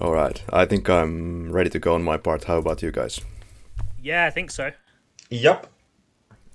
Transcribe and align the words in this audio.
All 0.00 0.12
right. 0.12 0.42
I 0.52 0.64
think 0.64 0.88
I'm 0.88 1.52
ready 1.52 1.70
to 1.70 1.78
go 1.78 1.94
on 1.94 2.02
my 2.02 2.16
part. 2.16 2.44
How 2.44 2.58
about 2.58 2.82
you 2.82 2.90
guys? 2.90 3.20
Yeah, 4.02 4.26
I 4.26 4.30
think 4.30 4.50
so. 4.50 4.72
Yep. 5.30 5.68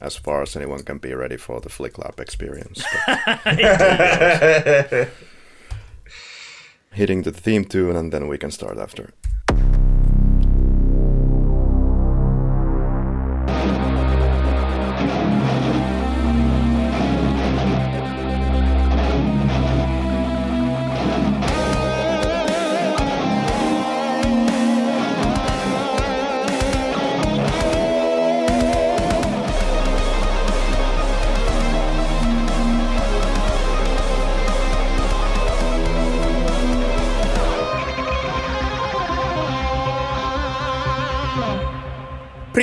As 0.01 0.15
far 0.15 0.41
as 0.41 0.55
anyone 0.55 0.83
can 0.83 0.97
be 0.97 1.13
ready 1.13 1.37
for 1.37 1.59
the 1.59 1.69
Flick 1.69 1.97
Lab 1.97 2.19
experience. 2.19 2.83
Hitting 6.91 7.23
the 7.23 7.31
theme 7.31 7.65
tune 7.65 7.95
and 7.95 8.11
then 8.11 8.27
we 8.27 8.37
can 8.37 8.51
start 8.51 8.77
after. 8.77 9.11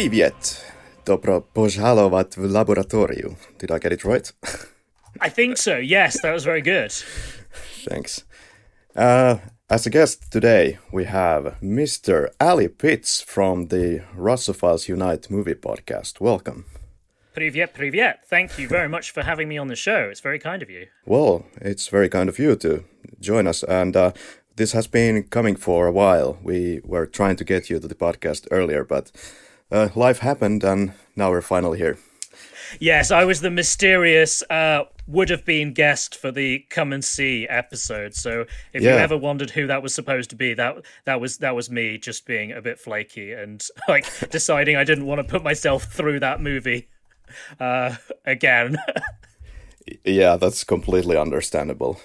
Privyet! 0.07 0.67
Dobro 1.07 1.41
pozhalovat 1.41 2.37
v 2.37 2.47
laboratoriu. 2.47 3.37
Did 3.61 3.71
I 3.71 3.79
get 3.79 3.93
it 3.93 4.05
right? 4.05 4.33
I 5.21 5.31
think 5.31 5.59
so, 5.59 5.71
yes. 5.71 6.21
That 6.23 6.33
was 6.33 6.45
very 6.45 6.63
good. 6.63 6.93
Thanks. 7.89 8.25
Uh, 8.97 9.39
as 9.69 9.87
a 9.87 9.91
guest 9.91 10.31
today, 10.31 10.79
we 10.93 11.05
have 11.07 11.57
Mr. 11.61 12.29
Ally 12.39 12.69
Pitts 12.69 13.25
from 13.35 13.69
the 13.69 14.03
Russophiles 14.17 14.89
Unite 14.89 15.29
movie 15.29 15.55
podcast. 15.55 16.21
Welcome. 16.21 16.65
Privyet, 17.35 17.75
privyet. 17.75 18.15
Thank 18.31 18.59
you 18.61 18.69
very 18.69 18.89
much 18.89 19.11
for 19.11 19.25
having 19.25 19.49
me 19.49 19.59
on 19.59 19.67
the 19.67 19.77
show. 19.77 20.09
It's 20.11 20.23
very 20.23 20.39
kind 20.39 20.63
of 20.63 20.71
you. 20.71 20.87
Well, 21.05 21.45
it's 21.61 21.91
very 21.91 22.09
kind 22.09 22.29
of 22.29 22.39
you 22.39 22.55
to 22.57 22.85
join 23.19 23.49
us. 23.49 23.65
And 23.65 23.97
uh, 23.97 24.13
this 24.55 24.73
has 24.73 24.87
been 24.87 25.25
coming 25.25 25.57
for 25.57 25.89
a 25.89 25.93
while. 25.93 26.39
We 26.45 26.81
were 26.85 27.07
trying 27.07 27.37
to 27.37 27.45
get 27.45 27.69
you 27.69 27.81
to 27.81 27.89
the 27.89 27.97
podcast 27.97 28.47
earlier, 28.53 28.85
but 28.85 29.11
uh, 29.71 29.89
life 29.95 30.19
happened 30.21 30.65
and 30.65 30.93
now 31.15 31.31
we're 31.31 31.41
finally 31.43 31.79
here. 31.79 31.99
Yes, 32.81 33.11
I 33.11 33.25
was 33.25 33.41
the 33.41 33.51
mysterious 33.51 34.43
uh, 34.51 34.85
would 35.07 35.29
have 35.31 35.45
been 35.45 35.73
guest 35.73 36.17
for 36.17 36.33
the 36.33 36.65
come 36.69 36.93
and 36.93 37.05
see 37.05 37.47
episode. 37.49 38.15
So 38.15 38.45
if 38.73 38.83
you 38.83 38.91
ever 38.91 39.17
wondered 39.17 39.51
who 39.51 39.67
that 39.69 39.83
was 39.83 39.95
supposed 39.95 40.31
to 40.31 40.37
be, 40.37 40.55
that 40.55 40.85
that 41.05 41.21
was 41.21 41.39
that 41.39 41.55
was 41.55 41.71
me 41.71 41.97
just 41.99 42.27
being 42.27 42.53
a 42.53 42.61
bit 42.61 42.79
flaky 42.79 43.33
and 43.33 43.65
like 43.89 44.07
deciding 44.31 44.77
I 44.77 44.85
didn't 44.85 45.07
want 45.07 45.21
to 45.21 45.25
put 45.25 45.43
myself 45.45 45.85
through 45.85 46.21
that 46.21 46.41
movie 46.41 46.89
uh, 47.61 47.97
again. 48.25 48.79
Yeah, 50.05 50.35
that's 50.35 50.65
completely 50.65 51.17
understandable. 51.17 52.01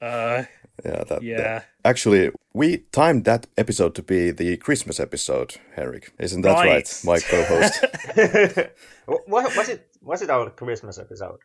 uh, 0.00 0.44
Yeah, 0.84 1.04
that, 1.04 1.22
Yeah. 1.22 1.36
that- 1.36 1.64
actually, 1.84 2.30
we 2.52 2.78
timed 2.92 3.24
that 3.24 3.46
episode 3.56 3.94
to 3.94 4.02
be 4.02 4.30
the 4.30 4.56
Christmas 4.58 5.00
episode, 5.00 5.54
Henrik. 5.74 6.12
Isn't 6.18 6.42
that 6.42 6.52
right, 6.52 6.66
Right. 6.68 7.00
my 7.04 7.18
co-host? 7.20 7.84
What, 9.26 9.56
was 9.56 9.68
it? 9.68 9.86
Was 10.02 10.22
it 10.22 10.30
our 10.30 10.50
Christmas 10.50 10.98
episode? 10.98 11.38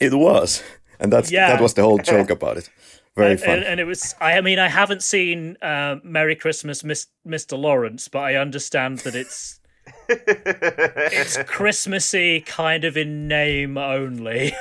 it 0.00 0.14
was, 0.14 0.62
and 1.00 1.12
that's 1.12 1.30
Yeah. 1.30 1.48
that 1.52 1.60
was 1.60 1.74
the 1.74 1.82
whole 1.82 1.98
joke 1.98 2.30
about 2.30 2.56
it. 2.56 2.70
Very 3.16 3.32
and, 3.32 3.40
fun. 3.40 3.50
and, 3.56 3.64
and 3.64 3.80
it 3.80 3.84
was 3.84 4.14
I 4.20 4.40
mean 4.40 4.58
I 4.60 4.68
haven't 4.68 5.02
seen 5.02 5.56
uh, 5.60 5.96
Merry 6.04 6.36
Christmas, 6.36 6.84
Miss, 6.84 7.08
Mr. 7.26 7.58
Lawrence, 7.58 8.06
but 8.08 8.20
I 8.20 8.36
understand 8.36 8.98
that 9.00 9.14
it's 9.16 9.58
it's 10.08 11.36
Christmassy 11.44 12.40
kind 12.42 12.84
of 12.84 12.96
in 12.96 13.26
name 13.28 13.76
only. 13.76 14.52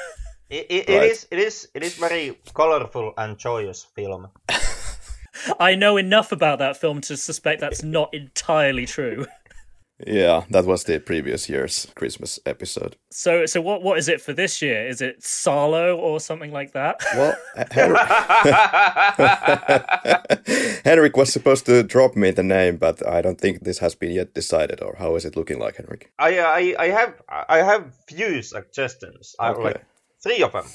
It, 0.50 0.66
it, 0.70 0.90
Right. 0.90 1.04
it 1.04 1.12
is. 1.12 1.28
It 1.32 1.40
is. 1.40 1.68
It 1.74 1.84
is 1.84 1.96
very 1.96 2.38
colorful 2.54 3.14
and 3.18 3.38
joyous 3.38 3.84
film. 3.96 4.28
I 5.60 5.76
know 5.76 5.98
enough 5.98 6.32
about 6.32 6.60
that 6.60 6.78
film 6.78 7.02
to 7.02 7.18
suspect 7.18 7.62
that's 7.62 7.84
not 7.84 8.14
entirely 8.14 8.86
true. 8.86 9.26
yeah, 10.06 10.44
that 10.50 10.66
was 10.66 10.84
the 10.86 11.00
previous 11.00 11.50
year's 11.50 11.88
Christmas 11.96 12.40
episode. 12.46 12.96
So 13.12 13.46
so 13.46 13.62
what 13.62 13.84
what 13.84 13.98
is 13.98 14.08
it 14.10 14.22
for 14.22 14.34
this 14.34 14.62
year? 14.62 14.88
Is 14.88 15.02
it 15.02 15.22
Salo 15.24 15.96
or 15.98 16.20
something 16.20 16.52
like 16.52 16.72
that? 16.74 16.96
Well, 17.16 17.36
Henrik, 17.72 18.08
Henrik 20.86 21.18
was 21.18 21.32
supposed 21.32 21.66
to 21.66 21.84
drop 21.84 22.16
me 22.16 22.32
the 22.32 22.44
name, 22.44 22.78
but 22.78 23.06
I 23.08 23.22
don't 23.22 23.40
think 23.40 23.64
this 23.64 23.80
has 23.80 23.96
been 23.96 24.12
yet 24.12 24.34
decided. 24.34 24.82
Or 24.82 24.96
how 24.98 25.16
is 25.16 25.26
it 25.26 25.36
looking 25.36 25.60
like, 25.60 25.76
Henrik? 25.78 26.12
I, 26.20 26.40
I, 26.40 26.76
I 26.80 26.88
have, 26.90 27.14
I 27.30 27.58
have 27.58 27.94
few 28.08 28.42
suggestions. 28.42 29.36
I 29.40 29.50
Okay. 29.52 29.62
like 29.64 29.86
three 30.28 30.44
of 30.44 30.52
them. 30.52 30.66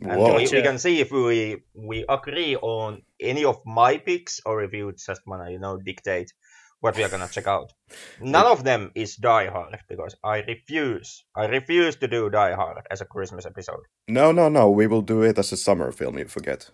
And 0.00 0.18
Whoa. 0.18 0.36
we, 0.36 0.48
we 0.50 0.62
can 0.62 0.78
see 0.78 1.00
if 1.00 1.10
we 1.10 1.62
we 1.74 2.04
agree 2.08 2.56
on 2.56 3.02
any 3.20 3.44
of 3.44 3.58
my 3.66 3.98
picks 3.98 4.40
or 4.46 4.62
if 4.62 4.72
you 4.72 4.92
just 4.92 5.20
wanna 5.26 5.50
you 5.50 5.58
know 5.58 5.78
dictate 5.78 6.32
what 6.80 6.96
we 6.96 7.04
are 7.04 7.10
gonna 7.10 7.28
check 7.28 7.46
out. 7.46 7.72
None 8.20 8.46
of 8.46 8.64
them 8.64 8.90
is 8.94 9.16
Die 9.16 9.46
Hard 9.46 9.78
because 9.88 10.16
I 10.24 10.38
refuse. 10.38 11.24
I 11.36 11.46
refuse 11.46 11.96
to 11.96 12.08
do 12.08 12.30
Die 12.30 12.54
Hard 12.54 12.78
as 12.90 13.02
a 13.02 13.04
Christmas 13.04 13.44
episode. 13.44 13.84
No, 14.08 14.32
no, 14.32 14.48
no. 14.48 14.70
We 14.70 14.86
will 14.86 15.02
do 15.02 15.22
it 15.22 15.38
as 15.38 15.52
a 15.52 15.58
summer 15.58 15.92
film. 15.92 16.16
You 16.18 16.28
forget. 16.28 16.70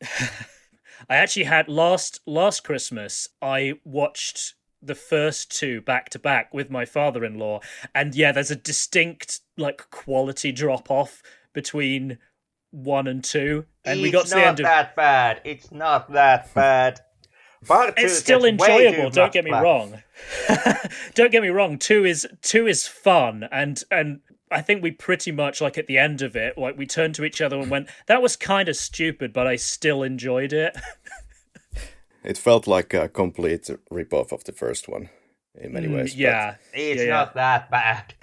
I 1.10 1.16
actually 1.16 1.46
had 1.46 1.68
last 1.68 2.20
last 2.26 2.62
Christmas. 2.62 3.28
I 3.40 3.74
watched 3.84 4.54
the 4.80 4.94
first 4.94 5.56
two 5.56 5.80
back 5.80 6.10
to 6.10 6.18
back 6.18 6.54
with 6.54 6.70
my 6.70 6.84
father-in-law, 6.84 7.60
and 7.94 8.14
yeah, 8.14 8.30
there's 8.30 8.52
a 8.52 8.56
distinct 8.56 9.40
like 9.56 9.90
quality 9.90 10.52
drop 10.52 10.90
off 10.90 11.22
between 11.52 12.18
one 12.70 13.06
and 13.06 13.22
two, 13.22 13.66
and 13.84 14.00
we 14.00 14.10
got 14.10 14.22
it's 14.22 14.30
to 14.30 14.36
the 14.36 14.46
end 14.46 14.60
of. 14.60 14.64
that 14.64 14.96
bad. 14.96 15.40
It's 15.44 15.70
not 15.72 16.12
that 16.12 16.52
bad. 16.54 17.00
Part 17.66 17.96
two 17.96 18.04
It's 18.04 18.18
still 18.18 18.40
gets 18.42 18.60
way 18.60 18.66
too 18.66 18.86
enjoyable. 18.88 19.10
Don't 19.10 19.24
much 19.26 19.32
get 19.32 19.44
me 19.44 19.50
flack. 19.50 19.62
wrong. 19.62 20.02
don't 21.14 21.30
get 21.30 21.42
me 21.42 21.48
wrong. 21.50 21.78
Two 21.78 22.04
is 22.04 22.26
two 22.42 22.66
is 22.66 22.88
fun, 22.88 23.48
and 23.52 23.82
and 23.90 24.20
I 24.50 24.62
think 24.62 24.82
we 24.82 24.90
pretty 24.90 25.30
much 25.32 25.60
like 25.60 25.78
at 25.78 25.86
the 25.86 25.96
end 25.98 26.22
of 26.22 26.34
it, 26.34 26.58
like 26.58 26.76
we 26.76 26.86
turned 26.86 27.14
to 27.16 27.24
each 27.24 27.40
other 27.40 27.58
and 27.58 27.70
went, 27.70 27.88
"That 28.08 28.20
was 28.22 28.34
kind 28.36 28.68
of 28.68 28.74
stupid, 28.76 29.32
but 29.32 29.46
I 29.46 29.56
still 29.56 30.02
enjoyed 30.02 30.52
it." 30.52 30.76
It 32.24 32.38
felt 32.38 32.68
like 32.68 32.94
a 32.94 33.08
complete 33.08 33.68
rip-off 33.90 34.30
of 34.32 34.44
the 34.44 34.52
first 34.52 34.88
one 34.88 35.08
in 35.56 35.72
many 35.72 35.88
ways. 35.88 36.14
Mm, 36.14 36.18
yeah, 36.18 36.54
It's 36.72 37.00
Yeah, 37.00 37.06
yeah. 37.06 37.10
not 37.10 37.34
that 37.34 37.68
bad. 37.70 38.14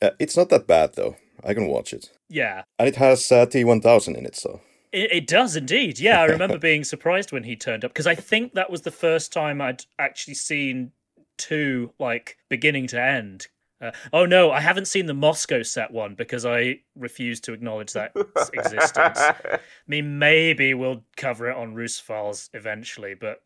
uh, 0.00 0.10
it's 0.20 0.36
not 0.36 0.48
that 0.50 0.68
bad 0.68 0.94
though. 0.94 1.16
I 1.44 1.52
can 1.52 1.66
watch 1.66 1.92
it, 1.92 2.12
yeah. 2.32 2.62
and 2.78 2.88
it 2.88 2.96
has 2.96 3.30
uh, 3.30 3.46
T1000 3.46 4.16
in 4.16 4.26
it. 4.26 4.36
So 4.36 4.60
It, 4.92 5.12
it 5.12 5.26
does 5.26 5.56
indeed. 5.56 5.98
Yeah, 5.98 6.20
I 6.20 6.24
remember 6.24 6.58
being 6.70 6.84
surprised 6.84 7.32
when 7.32 7.44
he 7.44 7.56
turned 7.56 7.84
up 7.84 7.92
because 7.92 8.06
I 8.06 8.14
think 8.14 8.54
that 8.54 8.70
was 8.70 8.82
the 8.82 8.90
first 8.90 9.32
time 9.32 9.60
I'd 9.60 9.84
actually 9.98 10.34
seen 10.34 10.92
two 11.38 11.92
like 11.98 12.38
beginning 12.48 12.86
to 12.88 13.00
end. 13.00 13.48
Uh, 13.80 13.90
oh 14.12 14.24
no, 14.24 14.52
I 14.52 14.60
haven't 14.60 14.86
seen 14.86 15.06
the 15.06 15.14
Moscow 15.14 15.62
set 15.62 15.90
one 15.90 16.14
because 16.14 16.46
I 16.46 16.80
refuse 16.94 17.40
to 17.40 17.52
acknowledge 17.52 17.92
that 17.94 18.12
existence. 18.52 19.18
I 19.18 19.58
mean, 19.88 20.18
maybe 20.18 20.72
we'll 20.72 21.02
cover 21.16 21.50
it 21.50 21.56
on 21.56 21.74
Roosevelt 21.74 22.48
eventually, 22.54 23.14
but 23.14 23.42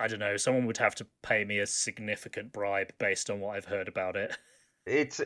I 0.00 0.08
don't 0.08 0.18
know. 0.18 0.36
Someone 0.36 0.66
would 0.66 0.78
have 0.78 0.96
to 0.96 1.06
pay 1.22 1.44
me 1.44 1.60
a 1.60 1.66
significant 1.66 2.52
bribe 2.52 2.92
based 2.98 3.30
on 3.30 3.40
what 3.40 3.56
I've 3.56 3.66
heard 3.66 3.88
about 3.88 4.16
it. 4.16 4.36
it's 4.88 5.20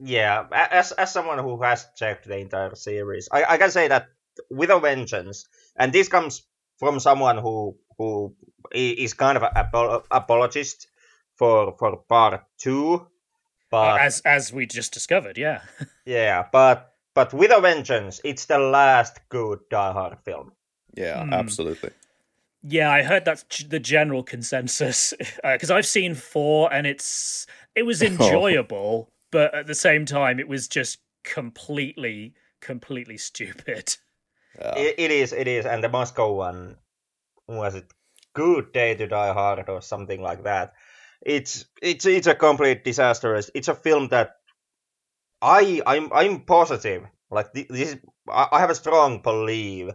yeah. 0.00 0.46
As 0.52 0.92
as 0.92 1.12
someone 1.12 1.38
who 1.38 1.62
has 1.62 1.86
checked 1.96 2.26
the 2.26 2.38
entire 2.38 2.74
series, 2.74 3.28
I, 3.32 3.44
I 3.54 3.58
can 3.58 3.70
say 3.70 3.88
that 3.88 4.08
with 4.50 4.70
a 4.70 4.78
vengeance, 4.80 5.46
and 5.76 5.92
this 5.92 6.08
comes 6.08 6.42
from 6.78 7.00
someone 7.00 7.38
who 7.38 7.76
who 7.98 8.34
is 8.72 9.14
kind 9.14 9.36
of 9.36 9.42
an 9.42 9.50
apo- 9.54 10.04
apologist 10.10 10.88
for 11.36 11.74
for 11.78 11.96
part 12.08 12.42
two, 12.58 13.06
but 13.70 14.00
as 14.00 14.20
as 14.24 14.52
we 14.52 14.66
just 14.66 14.92
discovered, 14.92 15.38
yeah. 15.38 15.60
yeah, 16.06 16.46
but 16.52 16.94
but 17.14 17.32
with 17.34 17.52
a 17.52 17.60
vengeance, 17.60 18.20
it's 18.24 18.46
the 18.46 18.58
last 18.58 19.20
good 19.28 19.58
Die 19.70 19.92
Hard 19.92 20.18
film. 20.24 20.52
yeah, 20.96 21.24
Hmm. 21.24 21.32
absolutely. 21.32 21.90
Yeah, 22.64 22.92
I 22.92 23.02
heard 23.02 23.24
that's 23.24 23.44
the 23.64 23.80
general 23.80 24.22
consensus 24.22 25.12
because 25.42 25.70
I've 25.72 25.84
seen 25.86 26.14
four 26.14 26.72
and 26.72 26.86
it's 26.86 27.46
it 27.74 27.84
was 27.84 28.02
oh. 28.02 28.06
enjoyable, 28.06 29.12
but 29.30 29.54
at 29.54 29.66
the 29.66 29.74
same 29.74 30.06
time 30.06 30.38
it 30.40 30.48
was 30.48 30.68
just 30.68 30.98
completely 31.24 32.34
completely 32.60 33.18
stupid. 33.18 33.96
Yeah. 34.58 34.74
It, 34.76 34.94
it 34.98 35.10
is, 35.10 35.32
it 35.32 35.48
is, 35.48 35.66
and 35.66 35.82
the 35.82 35.88
Moscow 35.88 36.32
one 36.32 36.76
was 37.48 37.74
it 37.74 37.92
Good 38.34 38.72
Day 38.72 38.94
to 38.94 39.06
Die 39.06 39.32
Hard 39.32 39.68
or 39.68 39.80
something 39.82 40.20
like 40.20 40.44
that. 40.44 40.74
It's 41.20 41.64
it's 41.80 42.04
it's 42.06 42.26
a 42.26 42.34
complete 42.34 42.84
disaster. 42.84 43.34
It's- 43.34 43.50
It's 43.54 43.68
a 43.68 43.74
film 43.74 44.08
that 44.08 44.36
I 45.40 45.80
I'm 45.86 46.12
I'm 46.12 46.40
positive. 46.40 47.04
Like 47.30 47.52
this, 47.52 47.66
is, 47.70 47.96
I 48.28 48.48
I 48.52 48.60
have 48.60 48.70
a 48.70 48.74
strong 48.74 49.22
belief 49.22 49.90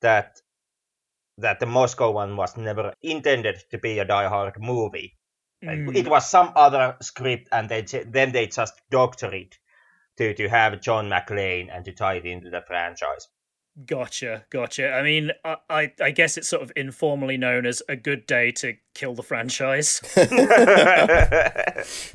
that 0.00 0.40
that 1.38 1.60
the 1.60 1.66
Moscow 1.66 2.10
one 2.12 2.36
was 2.36 2.56
never 2.56 2.94
intended 3.02 3.62
to 3.70 3.78
be 3.78 3.98
a 3.98 4.04
Die 4.04 4.28
Hard 4.28 4.60
movie. 4.60 5.17
Mm. 5.64 5.96
It 5.96 6.08
was 6.08 6.28
some 6.28 6.52
other 6.54 6.96
script, 7.00 7.48
and 7.50 7.68
they 7.68 7.82
then 7.82 8.32
they 8.32 8.46
just 8.46 8.74
doctor 8.90 9.34
it 9.34 9.58
to 10.16 10.34
to 10.34 10.48
have 10.48 10.80
John 10.80 11.08
McClane 11.08 11.68
and 11.74 11.84
to 11.84 11.92
tie 11.92 12.14
it 12.14 12.26
into 12.26 12.50
the 12.50 12.62
franchise. 12.66 13.28
Gotcha, 13.86 14.44
gotcha. 14.50 14.90
I 14.92 15.02
mean, 15.02 15.30
I, 15.44 15.56
I, 15.70 15.92
I 16.02 16.10
guess 16.10 16.36
it's 16.36 16.48
sort 16.48 16.62
of 16.62 16.72
informally 16.74 17.36
known 17.36 17.64
as 17.64 17.80
a 17.88 17.94
good 17.94 18.26
day 18.26 18.50
to 18.52 18.74
kill 18.94 19.14
the 19.14 19.22
franchise. 19.22 20.00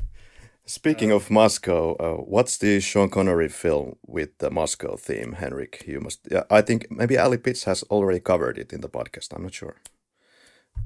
Speaking 0.66 1.10
of 1.10 1.30
Moscow, 1.30 1.94
uh, 1.96 2.22
what's 2.22 2.56
the 2.58 2.80
Sean 2.80 3.10
Connery 3.10 3.48
film 3.48 3.96
with 4.06 4.38
the 4.38 4.50
Moscow 4.50 4.96
theme, 4.96 5.32
Henrik? 5.32 5.84
You 5.86 6.00
must. 6.00 6.20
Yeah, 6.30 6.44
I 6.50 6.62
think 6.62 6.90
maybe 6.90 7.18
Ally 7.18 7.36
Pitts 7.36 7.64
has 7.64 7.82
already 7.84 8.20
covered 8.20 8.58
it 8.58 8.72
in 8.72 8.80
the 8.80 8.88
podcast. 8.88 9.34
I'm 9.34 9.42
not 9.42 9.52
sure. 9.54 9.76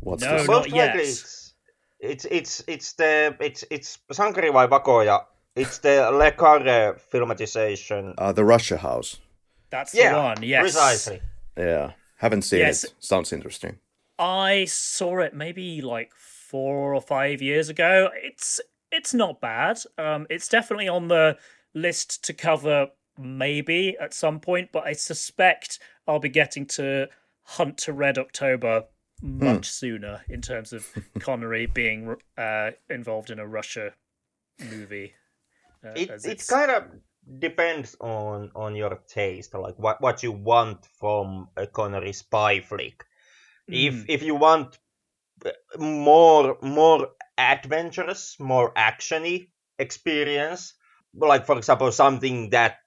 What's 0.00 0.22
no, 0.22 0.38
this? 0.38 0.48
Most 0.48 0.70
likely 0.70 1.04
it's, 2.00 2.24
it's 2.26 2.60
it's 2.60 2.64
it's 2.66 2.92
the 2.94 3.36
it's 3.40 3.64
it's 3.70 3.98
Sankari 4.12 4.52
vai 4.52 4.66
Vakoja. 4.66 5.24
It's 5.56 5.78
the 5.78 6.10
Le 6.12 6.30
Carre 6.32 6.96
filmatization. 7.12 8.14
Uh, 8.16 8.32
the 8.32 8.44
Russia 8.44 8.76
House. 8.76 9.18
That's 9.70 9.94
yeah, 9.94 10.12
the 10.12 10.18
one. 10.18 10.42
Yes, 10.42 10.62
precisely. 10.62 11.20
Yeah, 11.56 11.92
haven't 12.16 12.42
seen 12.42 12.60
yes. 12.60 12.84
it. 12.84 12.94
Sounds 13.00 13.32
interesting. 13.32 13.78
I 14.18 14.64
saw 14.66 15.18
it 15.20 15.34
maybe 15.34 15.82
like 15.82 16.12
four 16.14 16.94
or 16.94 17.00
five 17.00 17.42
years 17.42 17.68
ago. 17.68 18.10
It's 18.14 18.60
it's 18.92 19.12
not 19.12 19.40
bad. 19.40 19.80
Um, 19.98 20.26
it's 20.30 20.48
definitely 20.48 20.88
on 20.88 21.08
the 21.08 21.36
list 21.74 22.24
to 22.24 22.32
cover 22.32 22.88
maybe 23.18 23.96
at 24.00 24.14
some 24.14 24.40
point, 24.40 24.70
but 24.72 24.84
I 24.86 24.92
suspect 24.92 25.80
I'll 26.06 26.20
be 26.20 26.28
getting 26.28 26.66
to 26.66 27.08
Hunt 27.42 27.78
to 27.78 27.92
Red 27.92 28.18
October 28.18 28.84
much 29.22 29.68
hmm. 29.68 29.72
sooner 29.80 30.20
in 30.28 30.40
terms 30.40 30.72
of 30.72 30.86
Connery 31.18 31.66
being 31.66 32.16
uh, 32.36 32.70
involved 32.88 33.30
in 33.30 33.38
a 33.38 33.46
Russia 33.46 33.92
movie. 34.70 35.14
Uh, 35.84 35.92
it 35.94 36.10
it 36.24 36.46
kind 36.46 36.70
of 36.70 36.84
depends 37.38 37.96
on 38.00 38.50
on 38.54 38.74
your 38.74 39.00
taste, 39.08 39.54
like 39.54 39.78
what 39.78 40.00
what 40.00 40.22
you 40.22 40.32
want 40.32 40.86
from 40.98 41.48
a 41.56 41.66
Connery 41.66 42.12
spy 42.12 42.60
flick. 42.60 43.04
Mm. 43.70 43.86
If 43.86 43.94
hmm. 43.94 44.04
if 44.08 44.22
you 44.22 44.34
want 44.34 44.78
more 45.78 46.58
more 46.62 47.08
adventurous, 47.36 48.36
more 48.38 48.72
actiony 48.74 49.48
experience. 49.78 50.74
Like 51.14 51.46
for 51.46 51.56
example, 51.56 51.90
something 51.92 52.50
that 52.50 52.78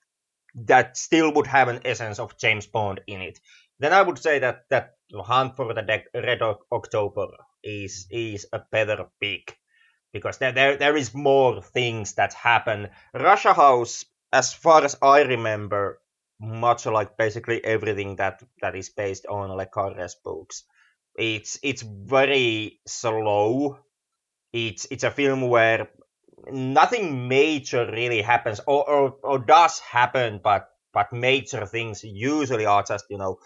that 0.55 0.97
still 0.97 1.33
would 1.33 1.47
have 1.47 1.69
an 1.69 1.81
essence 1.85 2.19
of 2.19 2.37
James 2.37 2.67
Bond 2.67 3.01
in 3.07 3.21
it. 3.21 3.39
Then 3.79 3.93
I 3.93 4.01
would 4.01 4.19
say 4.19 4.39
that 4.39 4.65
that 4.69 4.95
Hunt 5.13 5.55
for 5.55 5.73
the 5.73 6.03
Red 6.13 6.41
October 6.71 7.27
is 7.63 8.07
is 8.09 8.47
a 8.53 8.59
better 8.71 9.05
pick 9.19 9.57
because 10.13 10.37
there, 10.37 10.51
there 10.51 10.77
there 10.77 10.95
is 10.95 11.13
more 11.13 11.61
things 11.61 12.13
that 12.15 12.33
happen. 12.33 12.89
Russia 13.13 13.53
House, 13.53 14.05
as 14.31 14.53
far 14.53 14.83
as 14.83 14.97
I 15.01 15.21
remember, 15.21 15.99
much 16.39 16.85
like 16.85 17.17
basically 17.17 17.63
everything 17.63 18.15
that 18.17 18.41
that 18.61 18.75
is 18.75 18.89
based 18.89 19.25
on 19.27 19.55
Le 19.55 19.65
Carre's 19.65 20.15
books, 20.15 20.63
it's 21.15 21.59
it's 21.63 21.81
very 21.81 22.79
slow. 22.87 23.79
It's 24.53 24.87
it's 24.91 25.03
a 25.03 25.11
film 25.11 25.41
where 25.49 25.89
nothing 26.51 27.27
major 27.27 27.89
really 27.89 28.21
happens, 28.21 28.59
or, 28.67 28.89
or 28.89 29.15
or 29.23 29.39
does 29.39 29.79
happen, 29.79 30.39
but 30.43 30.67
but 30.93 31.13
major 31.13 31.65
things 31.65 32.03
usually 32.03 32.65
are 32.65 32.83
just 32.83 33.05
you 33.09 33.17
know 33.17 33.39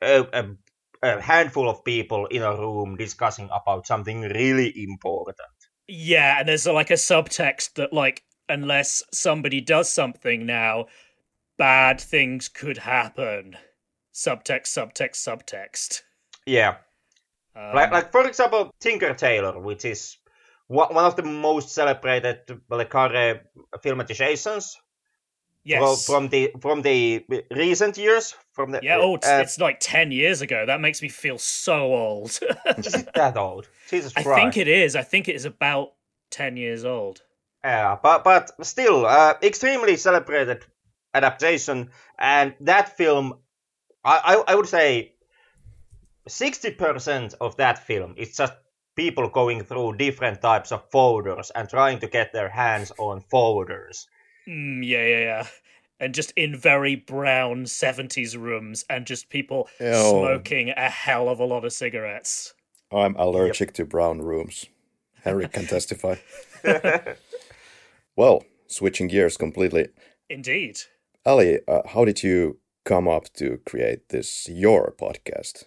a, 0.00 0.20
a, 0.32 0.56
a 1.02 1.20
handful 1.20 1.68
of 1.68 1.84
people 1.84 2.26
in 2.26 2.42
a 2.42 2.56
room 2.56 2.96
discussing 2.96 3.48
about 3.52 3.86
something 3.86 4.22
really 4.22 4.72
important. 4.82 5.38
Yeah, 5.88 6.40
and 6.40 6.48
there's 6.48 6.66
like 6.66 6.90
a 6.90 6.94
subtext 6.94 7.74
that 7.74 7.92
like 7.92 8.22
unless 8.48 9.02
somebody 9.12 9.60
does 9.60 9.92
something 9.92 10.46
now, 10.46 10.86
bad 11.58 12.00
things 12.00 12.48
could 12.48 12.78
happen. 12.78 13.56
Subtext, 14.14 14.68
subtext, 14.68 15.16
subtext. 15.16 16.02
Yeah, 16.46 16.76
um, 17.54 17.74
like, 17.74 17.92
like 17.92 18.12
for 18.12 18.26
example, 18.26 18.74
Tinker 18.80 19.14
Tailor, 19.14 19.60
which 19.60 19.84
is 19.84 20.18
one 20.68 21.04
of 21.04 21.16
the 21.16 21.22
most 21.22 21.70
celebrated 21.70 22.38
Le 22.70 22.84
Carre 22.84 23.42
filmatizations. 23.78 24.76
Yes. 25.64 26.06
From, 26.06 26.28
the 26.28 26.52
from 26.60 26.82
the 26.82 27.24
recent 27.52 27.96
years, 27.96 28.34
from 28.52 28.72
the 28.72 28.80
yeah, 28.82 28.98
oh, 28.98 29.14
it's, 29.14 29.28
uh, 29.28 29.40
it's 29.42 29.60
like 29.60 29.78
ten 29.78 30.10
years 30.10 30.42
ago. 30.42 30.66
That 30.66 30.80
makes 30.80 31.00
me 31.00 31.08
feel 31.08 31.38
so 31.38 31.94
old. 31.94 32.30
is 32.78 32.94
it 32.94 33.10
that 33.14 33.36
old? 33.36 33.68
Jesus 33.88 34.12
Christ! 34.12 34.28
I 34.28 34.40
think 34.40 34.56
it 34.56 34.66
is. 34.66 34.96
I 34.96 35.02
think 35.02 35.28
it 35.28 35.36
is 35.36 35.44
about 35.44 35.92
ten 36.30 36.56
years 36.56 36.84
old. 36.84 37.22
Yeah, 37.62 37.96
but 38.02 38.24
but 38.24 38.50
still, 38.66 39.06
uh, 39.06 39.34
extremely 39.40 39.94
celebrated 39.96 40.66
adaptation, 41.14 41.90
and 42.18 42.54
that 42.60 42.96
film, 42.96 43.38
I, 44.04 44.18
I 44.24 44.52
I 44.52 44.54
would 44.56 44.68
say 44.68 45.12
60% 46.28 47.34
of 47.40 47.56
that 47.56 47.78
film 47.78 48.14
is 48.16 48.36
just 48.36 48.52
people 48.94 49.28
going 49.28 49.64
through 49.64 49.96
different 49.96 50.40
types 50.40 50.70
of 50.70 50.88
folders 50.90 51.50
and 51.54 51.68
trying 51.68 51.98
to 52.00 52.06
get 52.06 52.32
their 52.32 52.48
hands 52.48 52.92
on 52.98 53.20
folders. 53.20 54.06
Mm, 54.48 54.86
yeah, 54.86 55.06
yeah, 55.06 55.20
yeah. 55.20 55.46
And 56.00 56.14
just 56.14 56.32
in 56.32 56.56
very 56.56 56.96
brown 56.96 57.64
70s 57.64 58.36
rooms 58.36 58.84
and 58.90 59.06
just 59.06 59.28
people 59.28 59.68
Ew. 59.78 59.94
smoking 59.94 60.70
a 60.70 60.88
hell 60.88 61.28
of 61.28 61.38
a 61.38 61.44
lot 61.44 61.64
of 61.64 61.72
cigarettes. 61.72 62.54
I'm 62.90 63.14
allergic 63.16 63.68
yep. 63.68 63.74
to 63.74 63.84
brown 63.84 64.20
rooms. 64.20 64.66
Henrik 65.22 65.52
can 65.52 65.66
testify. 65.66 66.16
well, 68.16 68.44
switching 68.66 69.06
gears 69.06 69.36
completely. 69.36 69.88
Indeed. 70.28 70.78
Ally, 71.24 71.58
uh, 71.68 71.82
how 71.86 72.04
did 72.04 72.22
you 72.22 72.58
come 72.84 73.06
up 73.06 73.32
to 73.34 73.60
create 73.64 74.08
this 74.08 74.48
your 74.48 74.94
podcast? 74.98 75.64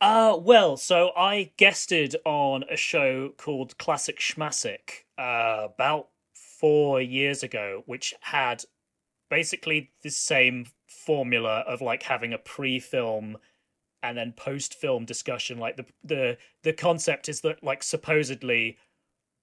Uh, 0.00 0.36
well, 0.38 0.76
so 0.76 1.12
I 1.16 1.52
guested 1.56 2.16
on 2.24 2.64
a 2.70 2.76
show 2.76 3.30
called 3.38 3.78
Classic 3.78 4.18
Schmassic 4.18 5.04
uh, 5.16 5.68
about 5.74 6.08
four 6.58 7.00
years 7.00 7.42
ago, 7.42 7.82
which 7.86 8.14
had 8.20 8.64
basically 9.30 9.90
the 10.02 10.10
same 10.10 10.66
formula 10.86 11.64
of 11.66 11.80
like 11.80 12.02
having 12.02 12.32
a 12.32 12.38
pre-film 12.38 13.36
and 14.02 14.16
then 14.16 14.32
post-film 14.32 15.04
discussion. 15.04 15.58
Like 15.58 15.76
the 15.76 15.86
the 16.04 16.38
the 16.62 16.72
concept 16.72 17.28
is 17.28 17.40
that 17.40 17.62
like 17.62 17.82
supposedly 17.82 18.78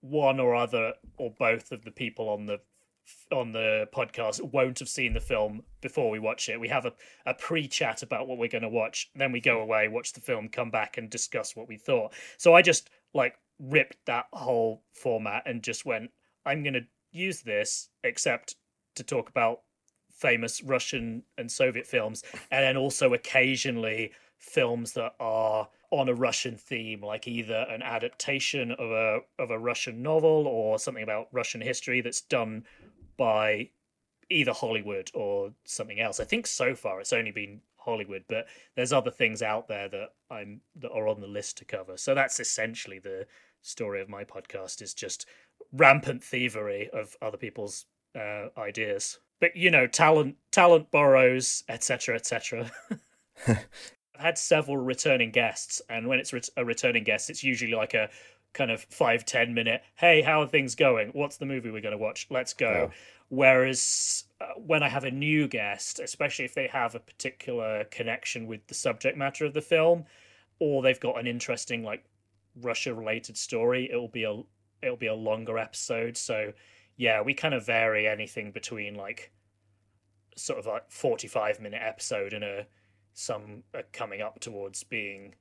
one 0.01 0.39
or 0.39 0.55
other 0.55 0.93
or 1.17 1.34
both 1.38 1.72
of 1.72 1.84
the 1.84 1.91
people 1.91 2.29
on 2.29 2.46
the 2.46 2.60
on 3.32 3.51
the 3.51 3.88
podcast 3.93 4.41
won't 4.53 4.79
have 4.79 4.88
seen 4.88 5.13
the 5.13 5.20
film 5.20 5.63
before 5.82 6.10
we 6.10 6.20
watch 6.20 6.48
it. 6.48 6.60
We 6.60 6.70
have 6.70 6.86
a, 6.86 6.93
a 7.25 7.34
pre 7.34 7.67
chat 7.67 8.01
about 8.01 8.27
what 8.27 8.38
we're 8.38 8.48
going 8.48 8.62
to 8.62 8.70
watch, 8.70 9.10
then 9.15 9.32
we 9.32 9.41
go 9.41 9.60
away, 9.62 9.88
watch 9.88 10.13
the 10.13 10.22
film, 10.22 10.48
come 10.48 10.72
back, 10.72 10.98
and 10.98 11.10
discuss 11.10 11.55
what 11.55 11.67
we 11.67 11.77
thought. 11.77 12.13
So 12.38 12.53
I 12.53 12.62
just 12.62 12.89
like 13.13 13.36
ripped 13.60 13.98
that 14.05 14.27
whole 14.32 14.84
format 14.93 15.43
and 15.46 15.62
just 15.62 15.86
went, 15.86 16.12
I'm 16.46 16.63
going 16.63 16.74
to 16.74 16.86
use 17.13 17.41
this, 17.41 17.89
except 18.03 18.55
to 18.96 19.03
talk 19.03 19.29
about 19.29 19.62
famous 20.12 20.62
Russian 20.63 21.24
and 21.38 21.51
Soviet 21.51 21.88
films, 21.88 22.24
and 22.51 22.63
then 22.63 22.77
also 22.77 23.13
occasionally 23.13 24.12
films 24.38 24.93
that 24.93 25.13
are 25.20 25.70
on 25.91 26.10
a 26.10 26.13
Russian 26.13 26.58
theme, 26.58 27.01
like 27.01 27.27
either 27.27 27.65
an 27.70 27.82
adaptation 27.82 28.72
of 28.72 28.91
a 28.91 29.20
of 29.39 29.51
a 29.51 29.60
Russian 29.60 30.01
novel 30.01 30.48
or 30.48 30.79
something 30.79 31.03
about 31.03 31.27
Russian 31.32 31.62
history 31.62 32.01
that's 32.01 32.22
done 32.22 32.65
by 33.17 33.70
either 34.29 34.53
Hollywood 34.53 35.12
or 35.13 35.51
something 35.65 36.00
else. 36.00 36.20
I 36.20 36.25
think 36.25 36.48
so 36.48 36.75
far 36.75 37.00
it's 37.00 37.13
only 37.13 37.32
been 37.32 37.62
Hollywood, 37.77 38.24
but 38.27 38.48
there's 38.75 38.93
other 38.93 39.12
things 39.12 39.41
out 39.41 39.67
there 39.67 39.89
that 39.89 40.13
I'm 40.32 40.62
that 40.77 40.91
are 40.91 41.08
on 41.08 41.22
the 41.22 41.27
list 41.27 41.58
to 41.60 41.65
cover. 41.65 41.98
So 41.98 42.15
that's 42.15 42.39
essentially 42.39 43.00
the 43.00 43.27
story 43.63 44.01
of 44.01 44.10
my 44.10 44.24
podcast 44.24 44.82
is 44.82 44.93
just 44.93 45.25
rampant 45.72 46.24
thievery 46.24 46.89
of 46.93 47.17
other 47.22 47.38
people's 47.38 47.86
uh, 48.15 48.48
ideas. 48.58 49.20
But 49.39 49.55
you 49.55 49.72
know, 49.72 49.88
talent 49.88 50.36
talent 50.51 50.91
borrows, 50.91 51.63
etc., 51.67 52.15
etc. 52.15 52.72
I've 53.48 53.65
had 54.17 54.38
several 54.38 54.77
returning 54.77 55.32
guests, 55.32 55.82
and 55.89 56.08
when 56.08 56.20
it's 56.20 56.34
a 56.55 56.63
returning 56.63 57.03
guest, 57.03 57.29
it's 57.29 57.43
usually 57.43 57.74
like 57.74 57.93
a 57.93 58.10
kind 58.53 58.72
of 58.72 58.84
five 58.89 59.25
ten 59.25 59.53
minute 59.53 59.82
hey 59.96 60.22
how 60.22 60.41
are 60.41 60.48
things 60.48 60.75
going 60.75 61.10
what's 61.13 61.38
the 61.38 61.46
movie 61.46 61.72
we're 61.72 61.82
going 61.82 61.91
to 61.91 61.98
watch 61.98 62.27
let's 62.29 62.53
go 62.53 62.88
yeah. 62.88 62.96
whereas 63.29 64.25
uh, 64.41 64.46
when 64.58 64.84
i 64.84 64.88
have 64.88 65.03
a 65.03 65.12
new 65.12 65.48
guest 65.48 66.00
especially 66.00 66.46
if 66.46 66.53
they 66.53 66.67
have 66.67 66.93
a 66.93 67.00
particular 67.00 67.84
connection 67.86 68.46
with 68.46 68.65
the 68.67 68.74
subject 68.74 69.17
matter 69.17 69.43
of 69.43 69.53
the 69.53 69.62
film 69.62 70.05
or 70.60 70.82
they've 70.82 71.00
got 71.00 71.20
an 71.20 71.25
interesting 71.25 71.84
like 71.84 72.05
russia 72.62 72.93
related 72.93 73.38
story 73.38 73.89
it'll 73.89 74.07
be 74.07 74.24
a 74.24 74.41
it'll 74.81 74.98
be 74.98 75.07
a 75.07 75.13
longer 75.13 75.57
episode 75.57 76.15
so 76.15 76.51
yeah 76.98 77.22
we 77.22 77.33
kind 77.33 77.53
of 77.53 77.65
vary 77.65 78.07
anything 78.07 78.51
between 78.51 78.95
like 78.95 79.31
sort 80.36 80.60
of 80.60 80.65
like 80.65 80.89
45 80.89 81.60
minute 81.60 81.81
episode 81.83 82.33
and 82.33 82.43
a 82.43 82.65
some 83.13 83.63
uh, 83.77 83.81
coming 83.91 84.22
up 84.22 84.39
towards 84.39 84.83
being 84.83 85.36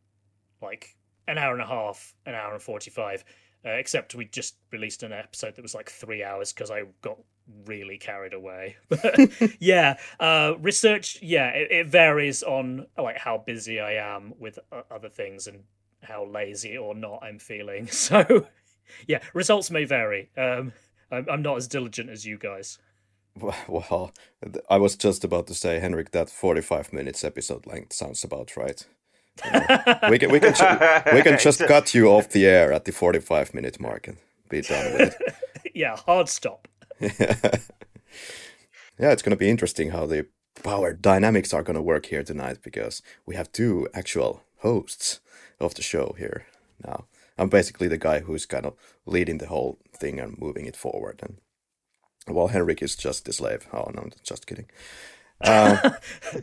like 0.61 0.97
an 1.29 1.39
hour 1.39 1.53
and 1.53 1.63
a 1.63 1.67
half, 1.67 2.15
an 2.27 2.35
hour 2.35 2.53
and 2.53 2.63
45. 2.63 3.25
Uh, 3.65 3.71
except 3.71 4.15
we 4.15 4.25
just 4.25 4.57
released 4.73 5.05
an 5.05 5.13
episode 5.13 5.55
that 5.55 5.63
was 5.63 5.75
like 5.75 5.89
three 5.89 6.25
hours 6.25 6.53
because 6.53 6.71
I 6.71 6.83
got 7.01 7.19
really 7.65 7.97
carried 7.97 8.35
away. 8.35 8.77
But 8.89 9.21
yeah, 9.61 9.99
uh, 10.19 10.55
research, 10.61 11.19
yeah, 11.23 11.49
it, 11.51 11.71
it, 11.71 11.87
varies 11.87 12.43
on 12.43 12.87
like 12.99 13.19
how 13.19 13.39
busy 13.39 13.79
I 13.79 13.93
am 13.93 14.35
with 14.39 14.59
uh, 14.73 14.83
other 14.91 15.09
things 15.09 15.47
and 15.47 15.63
how 16.03 16.25
lazy 16.27 16.77
or 16.77 16.95
not 16.95 17.23
I'm 17.23 17.39
feeling. 17.39 17.89
So 17.93 18.47
yeah, 19.07 19.21
results 19.35 19.71
may 19.71 19.85
vary. 19.85 20.31
Um, 20.37 20.73
I'm, 21.11 21.27
I'm 21.31 21.43
not 21.43 21.57
as 21.57 21.69
diligent 21.69 22.11
as 22.11 22.27
you 22.27 22.39
guys. 22.39 22.79
Well, 23.67 24.13
I 24.69 24.77
was 24.77 24.95
just 24.95 25.25
about 25.25 25.47
to 25.47 25.55
say, 25.55 25.79
Henrik, 25.81 26.11
that 26.11 26.29
45 26.29 26.93
minutes 26.93 27.25
episode 27.25 27.67
length 27.67 27.95
sounds 27.95 28.23
about 28.25 28.57
right. 28.59 28.87
we 30.11 30.19
can 30.19 30.31
we 30.31 30.39
can 30.39 30.53
ju- 30.55 31.15
we 31.15 31.23
can 31.23 31.39
just 31.39 31.61
cut 31.67 31.95
you 31.95 32.09
off 32.09 32.29
the 32.29 32.45
air 32.45 32.71
at 32.71 32.85
the 32.85 32.93
45 32.93 33.55
minute 33.55 33.81
mark 33.81 34.07
and 34.07 34.19
be 34.51 34.61
done 34.61 34.93
with 34.93 35.17
it. 35.19 35.35
yeah, 35.75 35.97
hard 35.97 36.29
stop. 36.29 36.69
yeah, 37.01 37.09
it's 38.99 39.23
going 39.23 39.31
to 39.31 39.37
be 39.37 39.49
interesting 39.49 39.91
how 39.93 40.05
the 40.05 40.27
power 40.63 40.93
dynamics 40.93 41.55
are 41.55 41.63
going 41.63 41.77
to 41.77 41.83
work 41.83 42.07
here 42.07 42.23
tonight 42.23 42.59
because 42.63 43.01
we 43.25 43.35
have 43.35 43.51
two 43.51 43.89
actual 43.95 44.43
hosts 44.59 45.21
of 45.61 45.75
the 45.75 45.83
show 45.83 46.15
here 46.19 46.47
now. 46.85 47.07
I'm 47.39 47.49
basically 47.49 47.89
the 47.89 47.99
guy 47.99 48.21
who's 48.21 48.47
kind 48.47 48.67
of 48.67 48.75
leading 49.07 49.39
the 49.39 49.47
whole 49.47 49.79
thing 49.97 50.21
and 50.21 50.39
moving 50.39 50.67
it 50.67 50.77
forward, 50.77 51.21
and 51.23 51.39
while 52.27 52.49
Henrik 52.49 52.83
is 52.83 52.95
just 52.95 53.25
the 53.25 53.33
slave. 53.33 53.67
Oh 53.73 53.91
no, 53.95 54.09
just 54.23 54.47
kidding. 54.47 54.67
Uh, 55.45 55.91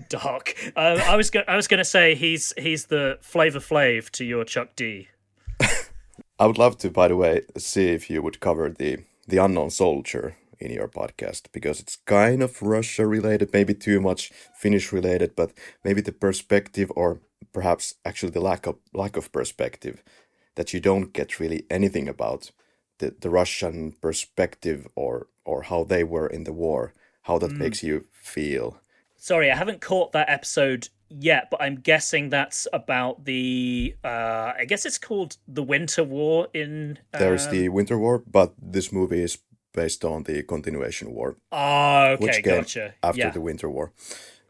Dark. 0.09 0.55
Um, 0.75 0.99
I 0.99 1.15
was 1.15 1.29
go- 1.29 1.45
I 1.47 1.55
was 1.55 1.69
going 1.69 1.77
to 1.77 1.85
say 1.85 2.15
he's 2.15 2.53
he's 2.57 2.87
the 2.87 3.17
Flavor 3.21 3.59
Flav 3.59 4.09
to 4.09 4.25
your 4.25 4.43
Chuck 4.43 4.75
D. 4.75 5.07
I 6.39 6.45
would 6.45 6.57
love 6.57 6.77
to, 6.79 6.89
by 6.89 7.07
the 7.07 7.15
way, 7.15 7.43
see 7.57 7.87
if 7.87 8.09
you 8.09 8.21
would 8.21 8.41
cover 8.41 8.69
the 8.69 8.97
the 9.25 9.37
unknown 9.37 9.69
soldier 9.69 10.35
in 10.59 10.71
your 10.71 10.89
podcast 10.89 11.43
because 11.53 11.79
it's 11.79 11.95
kind 12.05 12.43
of 12.43 12.61
Russia 12.61 13.07
related, 13.07 13.53
maybe 13.53 13.73
too 13.73 14.01
much 14.01 14.31
Finnish 14.53 14.91
related, 14.91 15.33
but 15.35 15.53
maybe 15.85 16.01
the 16.01 16.11
perspective 16.11 16.91
or 16.95 17.21
perhaps 17.53 17.96
actually 18.05 18.31
the 18.31 18.41
lack 18.41 18.67
of 18.67 18.77
lack 18.93 19.17
of 19.17 19.31
perspective 19.31 20.03
that 20.55 20.74
you 20.74 20.79
don't 20.79 21.13
get 21.13 21.39
really 21.39 21.65
anything 21.69 22.08
about 22.08 22.51
the, 23.00 23.15
the 23.19 23.29
Russian 23.29 23.93
perspective 24.01 24.88
or 24.96 25.27
or 25.46 25.63
how 25.63 25.84
they 25.84 26.03
were 26.03 26.27
in 26.27 26.43
the 26.43 26.53
war, 26.53 26.93
how 27.24 27.38
that 27.39 27.51
mm. 27.51 27.58
makes 27.58 27.81
you 27.81 28.05
feel. 28.12 28.79
Sorry, 29.17 29.51
I 29.51 29.55
haven't 29.55 29.81
caught 29.81 30.12
that 30.13 30.29
episode 30.29 30.89
yet, 31.10 31.50
but 31.50 31.62
I'm 31.62 31.75
guessing 31.75 32.29
that's 32.29 32.67
about 32.72 33.25
the. 33.25 33.96
Uh, 34.03 34.53
I 34.58 34.65
guess 34.65 34.86
it's 34.86 34.98
called 34.98 35.38
the 35.48 35.63
Winter 35.63 36.03
War 36.03 36.48
in. 36.53 37.00
There's 37.12 37.48
the 37.48 37.67
um, 37.67 37.74
Winter 37.74 37.98
War, 37.98 38.24
but 38.29 38.53
this 38.62 38.91
movie 38.91 39.24
is 39.24 39.39
based 39.74 40.05
on 40.05 40.24
the 40.24 40.43
continuation 40.43 41.13
war. 41.13 41.38
Oh, 41.51 42.12
okay, 42.12 42.25
which 42.25 42.43
came 42.43 42.62
gotcha. 42.62 42.93
After 43.03 43.19
yeah. 43.19 43.29
the 43.31 43.41
Winter 43.41 43.69
War, 43.69 43.91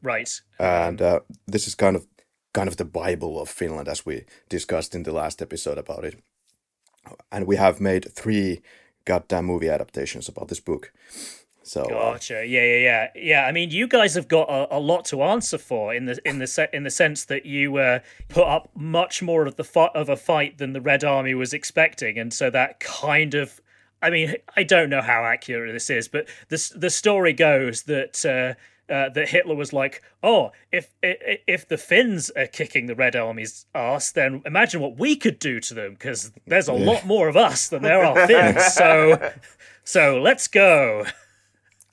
right? 0.01 0.29
And 0.59 1.01
uh, 1.01 1.21
this 1.47 1.67
is 1.67 1.75
kind 1.75 1.95
of 1.95 2.05
kind 2.53 2.67
of 2.67 2.77
the 2.77 2.85
Bible 2.85 3.39
of 3.41 3.49
Finland, 3.49 3.87
as 3.87 4.05
we 4.05 4.25
discussed 4.49 4.95
in 4.95 5.03
the 5.03 5.11
last 5.11 5.41
episode 5.41 5.77
about 5.77 6.03
it. 6.03 6.15
And 7.31 7.47
we 7.47 7.55
have 7.55 7.79
made 7.79 8.13
three 8.13 8.61
goddamn 9.05 9.45
movie 9.45 9.69
adaptations 9.69 10.29
about 10.29 10.47
this 10.47 10.59
book. 10.59 10.91
So 11.63 11.83
uh, 11.83 12.13
gotcha. 12.13 12.39
Uh, 12.39 12.41
yeah, 12.41 12.63
yeah, 12.63 12.77
yeah, 12.77 13.07
yeah. 13.15 13.45
I 13.45 13.51
mean, 13.51 13.69
you 13.69 13.87
guys 13.87 14.15
have 14.15 14.27
got 14.27 14.49
a, 14.49 14.77
a, 14.77 14.79
lot 14.79 15.05
to 15.05 15.21
answer 15.21 15.57
for 15.57 15.93
in 15.93 16.05
the 16.05 16.19
in 16.25 16.39
the 16.39 16.47
se- 16.47 16.69
in 16.73 16.83
the 16.83 16.89
sense 16.89 17.25
that 17.25 17.45
you 17.45 17.77
uh, 17.77 17.99
put 18.27 18.47
up 18.47 18.71
much 18.75 19.21
more 19.21 19.45
of 19.45 19.55
the 19.55 19.79
of 19.93 20.09
a 20.09 20.15
fight 20.15 20.57
than 20.57 20.73
the 20.73 20.81
Red 20.81 21.03
Army 21.03 21.35
was 21.35 21.53
expecting, 21.53 22.17
and 22.17 22.33
so 22.33 22.49
that 22.49 22.79
kind 22.79 23.35
of. 23.35 23.61
I 24.01 24.09
mean, 24.09 24.35
I 24.55 24.63
don't 24.63 24.89
know 24.89 25.01
how 25.01 25.25
accurate 25.25 25.73
this 25.73 25.89
is, 25.89 26.07
but 26.07 26.27
the 26.47 26.71
the 26.75 26.89
story 26.89 27.33
goes 27.33 27.83
that. 27.83 28.25
Uh, 28.25 28.59
uh, 28.89 29.09
that 29.09 29.29
Hitler 29.29 29.55
was 29.55 29.73
like, 29.73 30.01
"Oh, 30.23 30.51
if, 30.71 30.93
if 31.01 31.41
if 31.47 31.67
the 31.67 31.77
Finns 31.77 32.29
are 32.31 32.47
kicking 32.47 32.87
the 32.87 32.95
Red 32.95 33.15
Army's 33.15 33.65
ass, 33.75 34.11
then 34.11 34.41
imagine 34.45 34.81
what 34.81 34.97
we 34.97 35.15
could 35.15 35.39
do 35.39 35.59
to 35.59 35.73
them 35.73 35.93
because 35.93 36.31
there's 36.47 36.67
a 36.67 36.73
lot 36.73 37.05
more 37.05 37.27
of 37.27 37.37
us 37.37 37.69
than 37.69 37.83
there 37.83 38.03
are 38.03 38.27
Finns. 38.27 38.65
So, 38.73 39.31
so 39.83 40.21
let's 40.21 40.47
go." 40.47 41.05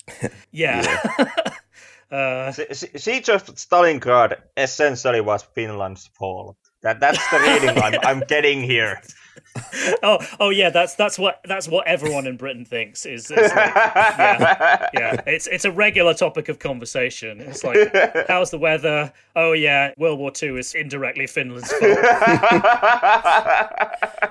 yeah. 0.52 0.84
uh, 2.10 2.52
Siege 2.52 3.28
of 3.28 3.44
Stalingrad 3.54 4.36
essentially 4.56 5.20
was 5.20 5.42
Finland's 5.54 6.06
fall. 6.06 6.56
That 6.82 7.00
that's 7.00 7.30
the 7.30 7.38
reading 7.38 7.82
I'm 7.82 7.98
I'm 8.02 8.20
getting 8.20 8.62
here. 8.62 9.00
oh, 10.02 10.18
oh 10.40 10.50
yeah, 10.50 10.70
that's 10.70 10.94
that's 10.94 11.18
what 11.18 11.40
that's 11.44 11.68
what 11.68 11.86
everyone 11.86 12.26
in 12.26 12.36
Britain 12.36 12.64
thinks 12.64 13.06
is. 13.06 13.30
is 13.30 13.30
like, 13.30 13.52
yeah, 13.54 14.88
yeah, 14.94 15.20
it's 15.26 15.46
it's 15.46 15.64
a 15.64 15.70
regular 15.70 16.14
topic 16.14 16.48
of 16.48 16.58
conversation. 16.58 17.40
It's 17.40 17.64
like, 17.64 17.94
how's 18.28 18.50
the 18.50 18.58
weather? 18.58 19.12
Oh 19.34 19.52
yeah, 19.52 19.92
World 19.98 20.18
War 20.18 20.30
Two 20.30 20.56
is 20.56 20.74
indirectly 20.74 21.26
Finland's 21.26 21.70
fault. 21.72 21.82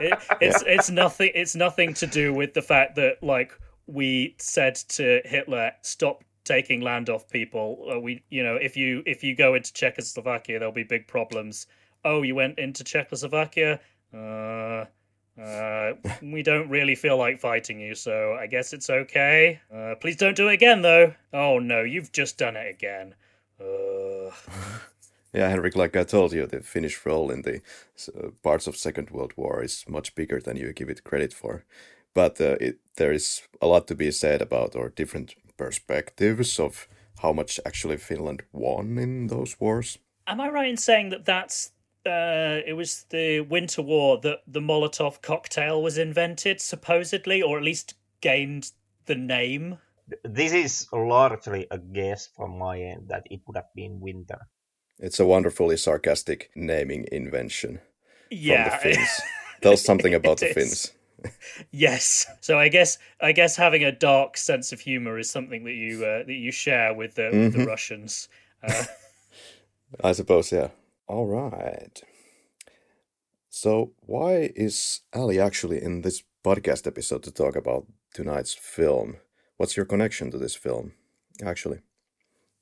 it, 0.01 0.19
it's 0.41 0.63
yeah. 0.63 0.73
it's 0.73 0.89
nothing. 0.89 1.31
It's 1.33 1.55
nothing 1.55 1.93
to 1.95 2.07
do 2.07 2.33
with 2.33 2.53
the 2.53 2.61
fact 2.61 2.95
that 2.95 3.21
like 3.21 3.51
we 3.87 4.35
said 4.39 4.75
to 4.75 5.21
Hitler, 5.25 5.71
stop 5.81 6.23
taking 6.45 6.81
land 6.81 7.09
off 7.09 7.27
people. 7.29 7.87
Uh, 7.91 7.99
we, 7.99 8.23
you 8.29 8.43
know, 8.43 8.55
if 8.55 8.77
you 8.77 9.03
if 9.05 9.23
you 9.23 9.35
go 9.35 9.55
into 9.55 9.73
Czechoslovakia, 9.73 10.59
there'll 10.59 10.73
be 10.73 10.83
big 10.83 11.07
problems. 11.07 11.67
Oh, 12.05 12.21
you 12.21 12.35
went 12.35 12.59
into 12.59 12.83
Czechoslovakia. 12.83 13.79
Uh, 14.15 14.85
uh, 15.41 15.93
we 16.21 16.43
don't 16.43 16.69
really 16.69 16.95
feel 16.95 17.17
like 17.17 17.39
fighting 17.39 17.79
you, 17.79 17.93
so 17.95 18.33
I 18.39 18.47
guess 18.47 18.71
it's 18.71 18.89
okay. 18.89 19.59
Uh, 19.73 19.95
please 19.99 20.15
don't 20.15 20.35
do 20.35 20.47
it 20.47 20.53
again, 20.53 20.81
though. 20.81 21.13
Oh 21.33 21.59
no, 21.59 21.81
you've 21.81 22.11
just 22.11 22.37
done 22.37 22.55
it 22.55 22.69
again. 22.73 23.15
Uh... 23.59 24.31
yeah, 25.33 25.49
Henrik, 25.49 25.75
like 25.75 25.97
I 25.97 26.03
told 26.03 26.31
you, 26.33 26.45
the 26.45 26.61
Finnish 26.61 27.05
role 27.05 27.29
in 27.31 27.41
the 27.41 27.61
uh, 28.15 28.29
parts 28.43 28.67
of 28.67 28.77
Second 28.77 29.09
World 29.09 29.33
War 29.35 29.61
is 29.63 29.83
much 29.89 30.15
bigger 30.15 30.39
than 30.39 30.57
you 30.57 30.71
give 30.71 30.89
it 30.89 31.03
credit 31.03 31.33
for. 31.33 31.65
But 32.13 32.39
uh, 32.39 32.55
it, 32.61 32.79
there 32.95 33.11
is 33.11 33.41
a 33.61 33.67
lot 33.67 33.87
to 33.87 33.95
be 33.95 34.11
said 34.11 34.41
about 34.41 34.75
or 34.75 34.87
different 34.89 35.35
perspectives 35.57 36.59
of 36.59 36.87
how 37.21 37.33
much 37.33 37.59
actually 37.65 37.97
Finland 37.97 38.43
won 38.53 38.97
in 38.97 39.27
those 39.27 39.59
wars. 39.59 39.97
Am 40.27 40.39
I 40.39 40.49
right 40.49 40.69
in 40.69 40.77
saying 40.77 41.09
that 41.09 41.25
that's 41.25 41.71
uh, 42.05 42.61
it 42.65 42.73
was 42.73 43.05
the 43.09 43.41
Winter 43.41 43.81
War 43.81 44.19
that 44.21 44.39
the 44.47 44.59
Molotov 44.59 45.21
cocktail 45.21 45.81
was 45.81 45.97
invented, 45.97 46.61
supposedly, 46.61 47.41
or 47.41 47.57
at 47.57 47.63
least 47.63 47.95
gained 48.21 48.71
the 49.05 49.15
name. 49.15 49.79
This 50.23 50.53
is 50.53 50.87
largely 50.93 51.67
a 51.71 51.79
guess 51.79 52.27
from 52.35 52.57
my 52.57 52.79
end 52.79 53.09
that 53.09 53.23
it 53.29 53.41
would 53.47 53.57
have 53.57 53.73
been 53.75 53.99
winter. 53.99 54.39
It's 54.99 55.19
a 55.19 55.25
wonderfully 55.25 55.77
sarcastic 55.77 56.51
naming 56.55 57.05
invention. 57.11 57.81
Yeah, 58.29 58.77
from 58.77 58.91
the 58.91 58.95
Finns. 58.95 59.21
Tells 59.61 59.83
something 59.83 60.13
about 60.13 60.37
the 60.37 60.49
is. 60.49 60.53
Finns. 60.53 60.91
yes. 61.71 62.27
So 62.41 62.59
I 62.59 62.69
guess 62.69 62.97
I 63.19 63.31
guess 63.31 63.55
having 63.55 63.83
a 63.83 63.91
dark 63.91 64.37
sense 64.37 64.71
of 64.71 64.79
humor 64.79 65.17
is 65.17 65.29
something 65.29 65.63
that 65.65 65.73
you 65.73 66.05
uh, 66.05 66.23
that 66.25 66.33
you 66.33 66.51
share 66.51 66.93
with 66.93 67.15
the, 67.15 67.23
mm-hmm. 67.23 67.43
with 67.43 67.53
the. 67.53 67.65
Russians. 67.65 68.29
Uh, 68.63 68.83
I 70.03 70.11
suppose, 70.11 70.51
yeah. 70.51 70.69
All 71.07 71.27
right. 71.27 72.01
So, 73.49 73.93
why 73.99 74.51
is 74.55 75.01
Ally 75.13 75.37
actually 75.37 75.81
in 75.81 76.01
this 76.01 76.23
podcast 76.43 76.87
episode 76.87 77.21
to 77.23 77.31
talk 77.31 77.55
about 77.55 77.85
tonight's 78.13 78.55
film? 78.55 79.17
What's 79.57 79.77
your 79.77 79.85
connection 79.85 80.31
to 80.31 80.39
this 80.39 80.55
film, 80.55 80.93
actually? 81.43 81.81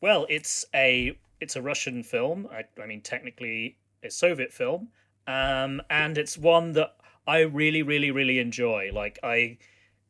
Well, 0.01 0.27
it's 0.29 0.65
a 0.75 1.17
it's 1.39 1.55
a 1.55 1.61
Russian 1.61 2.03
film. 2.03 2.47
I, 2.51 2.65
I 2.81 2.85
mean, 2.85 3.01
technically, 3.01 3.77
a 4.03 4.11
Soviet 4.11 4.51
film, 4.51 4.89
um, 5.25 5.81
and 5.89 6.17
it's 6.17 6.37
one 6.37 6.73
that 6.73 6.97
I 7.25 7.39
really, 7.41 7.81
really, 7.81 8.11
really 8.11 8.39
enjoy. 8.39 8.91
Like, 8.93 9.19
I 9.23 9.57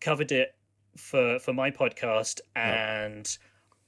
covered 0.01 0.31
it 0.31 0.55
for 0.97 1.37
for 1.37 1.53
my 1.53 1.69
podcast, 1.69 2.39
and 2.55 3.37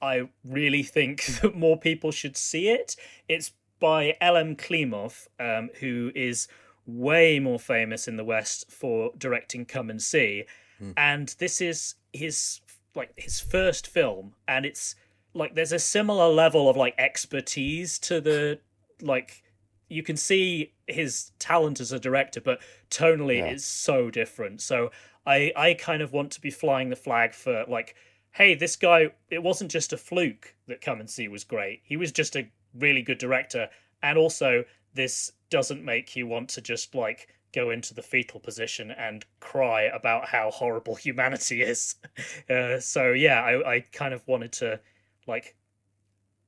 oh. 0.04 0.08
I 0.08 0.30
really 0.44 0.84
think 0.84 1.26
that 1.42 1.56
more 1.56 1.80
people 1.80 2.12
should 2.12 2.38
see 2.38 2.70
it. 2.70 2.96
It's 3.28 3.52
by 3.80 4.18
Elem 4.22 4.56
Klimov, 4.56 5.28
um, 5.40 5.70
who 5.80 6.12
is 6.16 6.48
way 6.86 7.40
more 7.40 7.60
famous 7.60 8.08
in 8.08 8.16
the 8.16 8.24
West 8.24 8.72
for 8.72 9.12
directing 9.18 9.66
Come 9.66 9.90
and 9.90 10.02
See, 10.02 10.46
mm. 10.82 10.94
and 10.98 11.36
this 11.40 11.62
is 11.62 11.96
his 12.14 12.62
like 12.96 13.12
his 13.16 13.40
first 13.40 13.88
film, 13.88 14.34
and 14.48 14.66
it's 14.66 14.96
like 15.34 15.56
there's 15.56 15.72
a 15.72 15.80
similar 15.80 16.28
level 16.28 16.70
of 16.70 16.78
like 16.78 16.96
expertise 16.98 18.00
to 18.00 18.22
the 18.22 18.60
like 19.02 19.44
you 19.90 20.02
can 20.02 20.18
see 20.18 20.74
his 20.88 21.32
talent 21.40 21.80
as 21.80 21.92
a 21.92 22.00
director, 22.00 22.42
but 22.42 22.60
tonally 22.90 23.38
yeah. 23.38 23.46
it's 23.46 23.66
so 23.66 24.10
different. 24.10 24.62
So 24.62 24.92
I 25.26 25.52
I 25.56 25.74
kind 25.74 26.02
of 26.02 26.12
want 26.12 26.32
to 26.32 26.42
be 26.42 26.52
flying 26.52 26.90
the 26.90 26.96
flag 26.96 27.34
for 27.34 27.66
like, 27.68 27.96
hey, 28.32 28.56
this 28.56 28.76
guy. 28.76 29.12
It 29.30 29.44
wasn't 29.44 29.72
just 29.72 29.94
a 29.94 29.98
fluke 29.98 30.56
that 30.68 30.82
Come 30.82 31.00
and 31.00 31.10
See 31.10 31.28
was 31.28 31.44
great. 31.44 31.82
He 31.84 31.98
was 31.98 32.12
just 32.12 32.36
a 32.36 32.50
really 32.78 33.02
good 33.02 33.18
director, 33.18 33.70
and 34.02 34.18
also 34.18 34.64
this 34.94 35.32
doesn't 35.50 35.84
make 35.84 36.16
you 36.16 36.28
want 36.28 36.50
to 36.50 36.62
just 36.62 36.96
like 36.96 37.30
go 37.54 37.70
into 37.70 37.94
the 37.94 38.02
fetal 38.02 38.40
position 38.40 38.92
and 38.92 39.26
cry 39.40 39.84
about 39.84 40.28
how 40.28 40.52
horrible 40.52 40.96
humanity 41.08 41.62
is. 41.62 41.96
Uh, 42.50 42.80
so 42.80 43.12
yeah, 43.12 43.42
I, 43.42 43.76
I 43.76 43.80
kind 43.92 44.14
of 44.14 44.26
wanted 44.28 44.52
to 44.54 44.80
like 45.28 45.56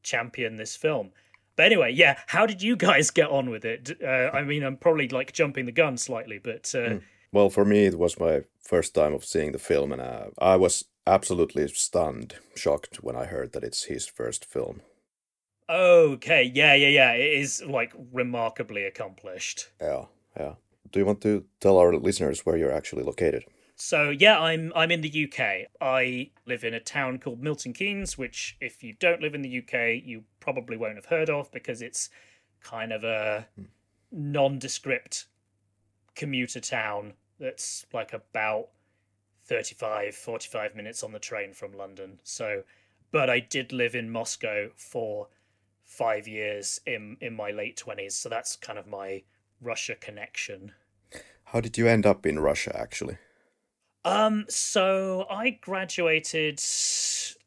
champion 0.04 0.56
this 0.56 0.76
film. 0.76 1.12
But 1.56 1.66
anyway, 1.66 1.92
yeah, 1.92 2.20
how 2.28 2.46
did 2.46 2.62
you 2.62 2.76
guys 2.76 3.10
get 3.10 3.30
on 3.30 3.50
with 3.50 3.66
it? 3.66 3.98
Uh, 4.02 4.30
I 4.32 4.44
mean, 4.44 4.64
I'm 4.64 4.78
probably 4.78 5.08
like 5.08 5.34
jumping 5.34 5.66
the 5.66 5.72
gun 5.72 5.98
slightly, 5.98 6.38
but 6.38 6.72
uh... 6.76 6.90
mm. 6.90 7.02
well, 7.32 7.50
for 7.50 7.66
me, 7.66 7.86
it 7.86 7.98
was 7.98 8.20
my 8.20 8.44
first 8.62 8.94
time 8.94 9.14
of 9.14 9.26
seeing 9.26 9.54
the 9.54 9.60
film, 9.60 9.92
and 9.92 10.02
uh, 10.02 10.28
I 10.38 10.56
was 10.56 10.86
absolutely 11.08 11.68
stunned, 11.70 12.36
shocked 12.56 12.98
when 13.04 13.16
I 13.16 13.26
heard 13.26 13.54
that 13.54 13.64
it's 13.64 13.86
his 13.86 14.06
first 14.06 14.46
film. 14.46 14.82
Okay, 15.70 16.52
yeah, 16.54 16.74
yeah, 16.76 16.88
yeah. 16.88 17.12
It 17.14 17.40
is 17.40 17.64
like 17.68 17.94
remarkably 18.14 18.86
accomplished. 18.86 19.70
Yeah, 19.82 20.06
yeah. 20.40 20.54
Do 20.92 21.00
you 21.00 21.06
want 21.06 21.22
to 21.22 21.46
tell 21.60 21.78
our 21.78 21.94
listeners 21.96 22.46
where 22.46 22.56
you're 22.56 22.72
actually 22.72 23.04
located? 23.04 23.44
So 23.76 24.10
yeah, 24.10 24.40
I'm 24.40 24.72
I'm 24.76 24.92
in 24.92 25.02
the 25.02 25.26
UK. 25.26 25.68
I 25.80 26.32
live 26.46 26.64
in 26.64 26.74
a 26.74 26.80
town 26.80 27.20
called 27.20 27.42
Milton 27.42 27.74
Keynes, 27.74 28.18
which 28.18 28.58
if 28.60 28.84
you 28.84 28.94
don't 29.00 29.22
live 29.22 29.36
in 29.36 29.44
the 29.44 29.60
UK, 29.60 30.04
you 30.04 30.24
probably 30.40 30.78
won't 30.78 30.96
have 30.96 31.06
heard 31.06 31.30
of 31.30 31.52
because 31.52 31.82
it's 31.82 32.10
kind 32.62 32.92
of 32.92 33.04
a 33.04 33.48
nondescript 34.12 35.26
commuter 36.16 36.60
town 36.60 37.14
that's 37.40 37.86
like 37.94 38.14
about 38.14 38.70
35 39.44 40.16
45 40.16 40.76
minutes 40.76 41.04
on 41.04 41.12
the 41.12 41.20
train 41.20 41.54
from 41.54 41.74
London. 41.74 42.20
So 42.24 42.64
but 43.12 43.30
I 43.30 43.40
did 43.40 43.72
live 43.72 43.96
in 43.96 44.10
Moscow 44.10 44.70
for 44.76 45.28
5 45.88 46.28
years 46.28 46.80
in 46.86 47.18
in 47.22 47.34
my 47.34 47.52
late 47.52 47.82
20s, 47.84 48.12
so 48.12 48.30
that's 48.30 48.56
kind 48.56 48.78
of 48.78 48.86
my 48.88 49.24
Russia 49.62 49.96
connection. 49.96 50.74
How 51.46 51.62
did 51.62 51.78
you 51.78 51.88
end 51.88 52.06
up 52.06 52.26
in 52.26 52.40
Russia 52.40 52.78
actually? 52.78 53.18
Um, 54.06 54.46
so 54.48 55.26
I 55.30 55.50
graduated 55.50 56.62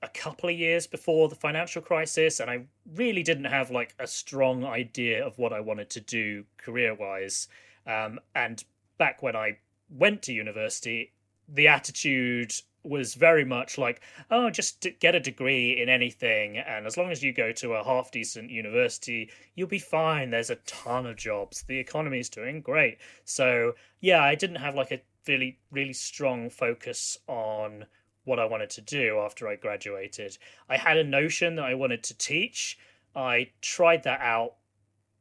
a 0.02 0.09
couple 0.09 0.50
of 0.50 0.56
years 0.56 0.87
before 0.87 1.28
the 1.28 1.35
financial 1.35 1.80
crisis, 1.80 2.40
and 2.40 2.50
I 2.50 2.64
really 2.94 3.23
didn't 3.23 3.44
have 3.44 3.70
like 3.70 3.94
a 3.99 4.06
strong 4.06 4.64
idea 4.64 5.25
of 5.25 5.38
what 5.38 5.52
I 5.52 5.61
wanted 5.61 5.90
to 5.90 6.00
do 6.00 6.44
career 6.59 6.94
wise. 6.94 7.49
Um, 7.87 8.20
and 8.35 8.62
back 8.99 9.23
when 9.23 9.37
I 9.37 9.59
went 9.88 10.23
to 10.23 10.32
university, 10.32 11.12
the 11.49 11.68
attitude 11.68 12.52
was 12.82 13.14
very 13.14 13.44
much 13.44 13.78
like, 13.78 14.00
oh, 14.30 14.50
just 14.50 14.87
get 15.00 15.14
a 15.14 15.20
degree 15.20 15.80
in 15.80 15.88
anything, 15.88 16.58
and 16.58 16.87
as 16.87 16.96
long 16.96 17.10
as 17.10 17.22
you 17.22 17.32
go 17.32 17.52
to 17.52 17.75
a 17.75 17.84
half 17.84 18.10
decent 18.10 18.50
university, 18.50 19.30
you'll 19.54 19.68
be 19.68 19.78
fine. 19.78 20.30
There's 20.30 20.50
a 20.50 20.56
ton 20.66 21.06
of 21.06 21.16
jobs. 21.16 21.62
The 21.62 21.78
economy 21.78 22.20
is 22.20 22.28
doing 22.28 22.60
great. 22.60 22.99
So, 23.25 23.75
yeah, 24.00 24.22
I 24.22 24.34
didn't 24.34 24.56
have 24.56 24.75
like 24.75 24.92
a 24.92 25.00
really 25.28 25.58
really 25.70 25.92
strong 25.92 26.49
focus 26.49 27.18
on 27.28 27.84
what 28.25 28.38
I 28.38 28.44
wanted 28.44 28.70
to 28.70 28.80
do 28.80 29.18
after 29.18 29.49
I 29.49 29.56
graduated. 29.56 30.37
I 30.68 30.76
had 30.76 30.96
a 30.96 31.04
notion 31.04 31.56
that 31.56 31.64
I 31.64 31.75
wanted 31.75 32.02
to 32.04 32.16
teach. 32.16 32.78
I 33.14 33.50
tried 33.60 34.04
that 34.04 34.20
out 34.20 34.54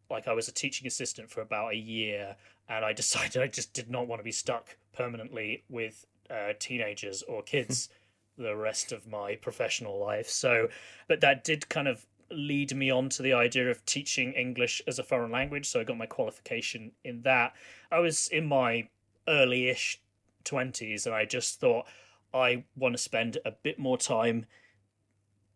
like 0.09 0.27
I 0.27 0.33
was 0.33 0.47
a 0.47 0.51
teaching 0.51 0.87
assistant 0.87 1.29
for 1.29 1.41
about 1.41 1.73
a 1.73 1.77
year 1.77 2.35
and 2.67 2.85
I 2.85 2.93
decided 3.01 3.41
I 3.41 3.47
just 3.47 3.73
did 3.73 3.89
not 3.89 4.07
want 4.07 4.19
to 4.19 4.23
be 4.23 4.31
stuck 4.31 4.77
permanently 4.93 5.63
with 5.69 6.05
uh, 6.29 6.53
teenagers 6.59 7.23
or 7.23 7.41
kids 7.53 7.89
the 8.37 8.55
rest 8.55 8.91
of 8.91 9.05
my 9.07 9.35
professional 9.35 9.99
life. 9.99 10.29
So, 10.29 10.69
but 11.07 11.21
that 11.21 11.43
did 11.43 11.67
kind 11.69 11.87
of 11.87 12.05
lead 12.31 12.75
me 12.75 12.89
on 12.89 13.09
to 13.09 13.21
the 13.21 13.33
idea 13.33 13.69
of 13.69 13.85
teaching 13.85 14.33
English 14.33 14.81
as 14.87 14.99
a 14.99 15.03
foreign 15.03 15.31
language. 15.31 15.67
So 15.67 15.79
I 15.79 15.83
got 15.83 15.97
my 15.97 16.05
qualification 16.05 16.91
in 17.03 17.23
that. 17.23 17.53
I 17.91 17.99
was 17.99 18.27
in 18.29 18.45
my 18.45 18.87
early-ish 19.27 20.01
20s 20.45 21.05
and 21.05 21.13
I 21.13 21.25
just 21.25 21.59
thought 21.59 21.85
I 22.33 22.63
want 22.75 22.93
to 22.93 22.97
spend 23.01 23.37
a 23.45 23.51
bit 23.51 23.79
more 23.79 23.97
time 23.97 24.45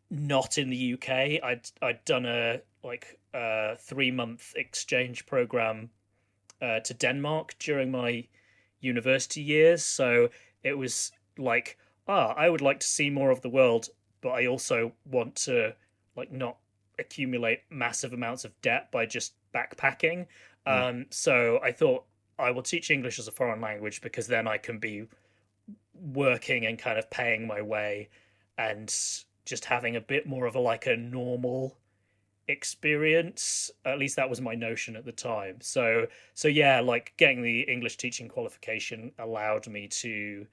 not 0.09 0.57
in 0.57 0.69
the 0.69 0.93
UK. 0.93 1.09
I'd 1.43 1.69
I'd 1.81 2.05
done 2.05 2.25
a 2.25 2.61
like 2.83 3.19
a 3.33 3.77
3-month 3.89 4.53
exchange 4.55 5.25
program 5.25 5.89
uh, 6.61 6.79
to 6.81 6.93
Denmark 6.93 7.55
during 7.59 7.91
my 7.91 8.27
university 8.79 9.41
years, 9.41 9.83
so 9.83 10.29
it 10.63 10.77
was 10.77 11.11
like 11.37 11.77
ah, 12.07 12.33
I 12.33 12.49
would 12.49 12.61
like 12.61 12.79
to 12.79 12.87
see 12.87 13.09
more 13.09 13.31
of 13.31 13.41
the 13.41 13.49
world, 13.49 13.89
but 14.21 14.29
I 14.29 14.47
also 14.47 14.93
want 15.05 15.35
to 15.35 15.75
like 16.15 16.31
not 16.31 16.57
accumulate 16.99 17.61
massive 17.69 18.13
amounts 18.13 18.45
of 18.45 18.59
debt 18.61 18.91
by 18.91 19.05
just 19.05 19.33
backpacking. 19.53 20.27
Mm. 20.67 20.89
Um, 20.89 21.05
so 21.09 21.59
I 21.63 21.71
thought 21.71 22.05
I 22.37 22.51
will 22.51 22.61
teach 22.61 22.91
English 22.91 23.19
as 23.19 23.27
a 23.27 23.31
foreign 23.31 23.61
language 23.61 24.01
because 24.01 24.27
then 24.27 24.47
I 24.47 24.57
can 24.57 24.79
be 24.79 25.07
working 25.93 26.65
and 26.65 26.77
kind 26.77 26.97
of 26.97 27.09
paying 27.09 27.47
my 27.47 27.61
way 27.61 28.09
and 28.57 28.93
just 29.45 29.65
having 29.65 29.95
a 29.95 30.01
bit 30.01 30.27
more 30.27 30.45
of 30.45 30.55
a 30.55 30.59
like 30.59 30.85
a 30.85 30.95
normal 30.95 31.77
experience 32.47 33.71
at 33.85 33.97
least 33.97 34.15
that 34.15 34.29
was 34.29 34.41
my 34.41 34.53
notion 34.53 34.95
at 34.95 35.05
the 35.05 35.11
time 35.11 35.55
so 35.61 36.05
so 36.33 36.47
yeah 36.47 36.81
like 36.81 37.13
getting 37.17 37.41
the 37.41 37.61
english 37.61 37.95
teaching 37.95 38.27
qualification 38.27 39.11
allowed 39.19 39.67
me 39.67 39.87
to 39.87 40.45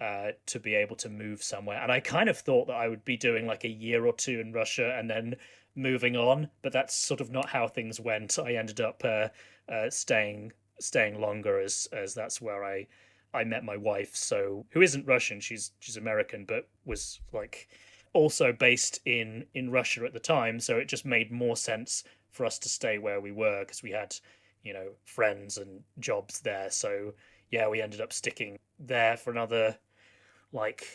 uh, 0.00 0.32
to 0.46 0.58
be 0.58 0.74
able 0.74 0.96
to 0.96 1.08
move 1.08 1.42
somewhere 1.42 1.80
and 1.80 1.92
i 1.92 2.00
kind 2.00 2.28
of 2.28 2.36
thought 2.36 2.66
that 2.66 2.76
i 2.76 2.88
would 2.88 3.04
be 3.04 3.16
doing 3.16 3.46
like 3.46 3.64
a 3.64 3.68
year 3.68 4.04
or 4.04 4.12
two 4.12 4.40
in 4.40 4.52
russia 4.52 4.96
and 4.98 5.08
then 5.08 5.34
moving 5.76 6.16
on 6.16 6.48
but 6.60 6.72
that's 6.72 6.94
sort 6.94 7.20
of 7.20 7.30
not 7.30 7.48
how 7.48 7.68
things 7.68 8.00
went 8.00 8.38
i 8.38 8.54
ended 8.54 8.80
up 8.80 9.00
uh, 9.04 9.28
uh, 9.70 9.88
staying 9.88 10.52
staying 10.82 11.20
longer 11.20 11.60
as 11.60 11.88
as 11.92 12.14
that's 12.14 12.40
where 12.40 12.64
I 12.64 12.86
I 13.34 13.44
met 13.44 13.64
my 13.64 13.76
wife. 13.76 14.14
So 14.14 14.66
who 14.70 14.82
isn't 14.82 15.06
Russian? 15.06 15.40
She's 15.40 15.72
she's 15.80 15.96
American, 15.96 16.44
but 16.44 16.68
was 16.84 17.20
like 17.32 17.68
also 18.12 18.52
based 18.52 19.00
in 19.04 19.46
in 19.54 19.70
Russia 19.70 20.04
at 20.04 20.12
the 20.12 20.20
time. 20.20 20.60
So 20.60 20.78
it 20.78 20.88
just 20.88 21.04
made 21.04 21.30
more 21.30 21.56
sense 21.56 22.04
for 22.30 22.46
us 22.46 22.58
to 22.60 22.68
stay 22.68 22.98
where 22.98 23.20
we 23.20 23.32
were 23.32 23.60
because 23.60 23.82
we 23.82 23.90
had 23.90 24.14
you 24.62 24.72
know 24.72 24.90
friends 25.04 25.58
and 25.58 25.82
jobs 25.98 26.40
there. 26.40 26.70
So 26.70 27.14
yeah, 27.50 27.68
we 27.68 27.82
ended 27.82 28.00
up 28.00 28.12
sticking 28.12 28.58
there 28.78 29.16
for 29.16 29.30
another 29.30 29.78
like 30.52 30.86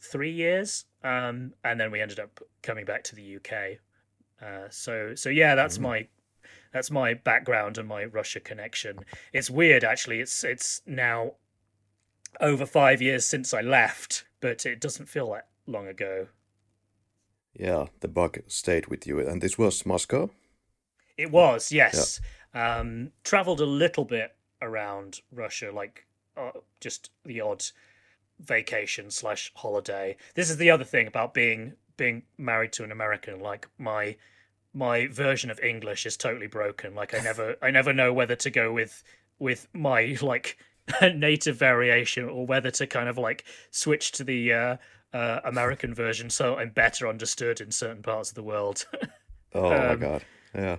three 0.00 0.32
years, 0.32 0.84
um, 1.04 1.52
and 1.64 1.80
then 1.80 1.90
we 1.90 2.00
ended 2.00 2.20
up 2.20 2.40
coming 2.62 2.84
back 2.84 3.04
to 3.04 3.16
the 3.16 3.36
UK. 3.36 3.78
Uh, 4.42 4.68
so 4.70 5.14
so 5.14 5.28
yeah, 5.28 5.54
that's 5.54 5.74
mm-hmm. 5.74 5.84
my 5.84 6.08
that's 6.72 6.90
my 6.90 7.14
background 7.14 7.78
and 7.78 7.88
my 7.88 8.04
Russia 8.04 8.40
connection. 8.40 9.00
It's 9.32 9.50
weird, 9.50 9.84
actually. 9.84 10.20
It's 10.20 10.44
it's 10.44 10.82
now 10.86 11.34
over 12.40 12.64
five 12.64 13.02
years 13.02 13.24
since 13.24 13.52
I 13.52 13.60
left, 13.60 14.24
but 14.40 14.64
it 14.64 14.80
doesn't 14.80 15.08
feel 15.08 15.32
that 15.32 15.48
long 15.66 15.88
ago. 15.88 16.28
Yeah, 17.54 17.86
the 18.00 18.08
bug 18.08 18.40
stayed 18.46 18.86
with 18.86 19.06
you, 19.06 19.20
and 19.20 19.42
this 19.42 19.58
was 19.58 19.84
Moscow. 19.84 20.30
It 21.16 21.30
was, 21.30 21.72
yes. 21.72 22.20
Yeah. 22.54 22.78
Um, 22.78 23.12
traveled 23.24 23.60
a 23.60 23.66
little 23.66 24.04
bit 24.04 24.34
around 24.62 25.20
Russia, 25.32 25.70
like 25.72 26.06
uh, 26.36 26.52
just 26.80 27.10
the 27.24 27.40
odd 27.40 27.64
vacation 28.38 29.10
slash 29.10 29.52
holiday. 29.54 30.16
This 30.34 30.50
is 30.50 30.56
the 30.56 30.70
other 30.70 30.84
thing 30.84 31.06
about 31.06 31.34
being 31.34 31.74
being 31.96 32.22
married 32.38 32.72
to 32.72 32.84
an 32.84 32.92
American. 32.92 33.40
Like 33.40 33.68
my 33.78 34.16
my 34.72 35.06
version 35.08 35.50
of 35.50 35.60
English 35.60 36.06
is 36.06 36.16
totally 36.16 36.46
broken. 36.46 36.94
Like 36.94 37.14
I 37.14 37.18
never 37.18 37.56
I 37.60 37.70
never 37.70 37.92
know 37.92 38.12
whether 38.12 38.36
to 38.36 38.50
go 38.50 38.72
with 38.72 39.02
with 39.38 39.68
my 39.72 40.16
like 40.22 40.56
native 41.02 41.56
variation 41.56 42.28
or 42.28 42.46
whether 42.46 42.70
to 42.70 42.86
kind 42.86 43.08
of 43.08 43.18
like 43.18 43.44
switch 43.70 44.12
to 44.12 44.24
the 44.24 44.52
uh, 44.52 44.76
uh, 45.12 45.40
American 45.44 45.94
version 45.94 46.30
so 46.30 46.56
I'm 46.56 46.70
better 46.70 47.08
understood 47.08 47.60
in 47.60 47.70
certain 47.70 48.02
parts 48.02 48.30
of 48.30 48.34
the 48.34 48.42
world. 48.42 48.86
oh 49.54 49.72
um, 49.72 49.88
my 49.88 49.96
god. 49.96 50.24
Yeah. 50.54 50.76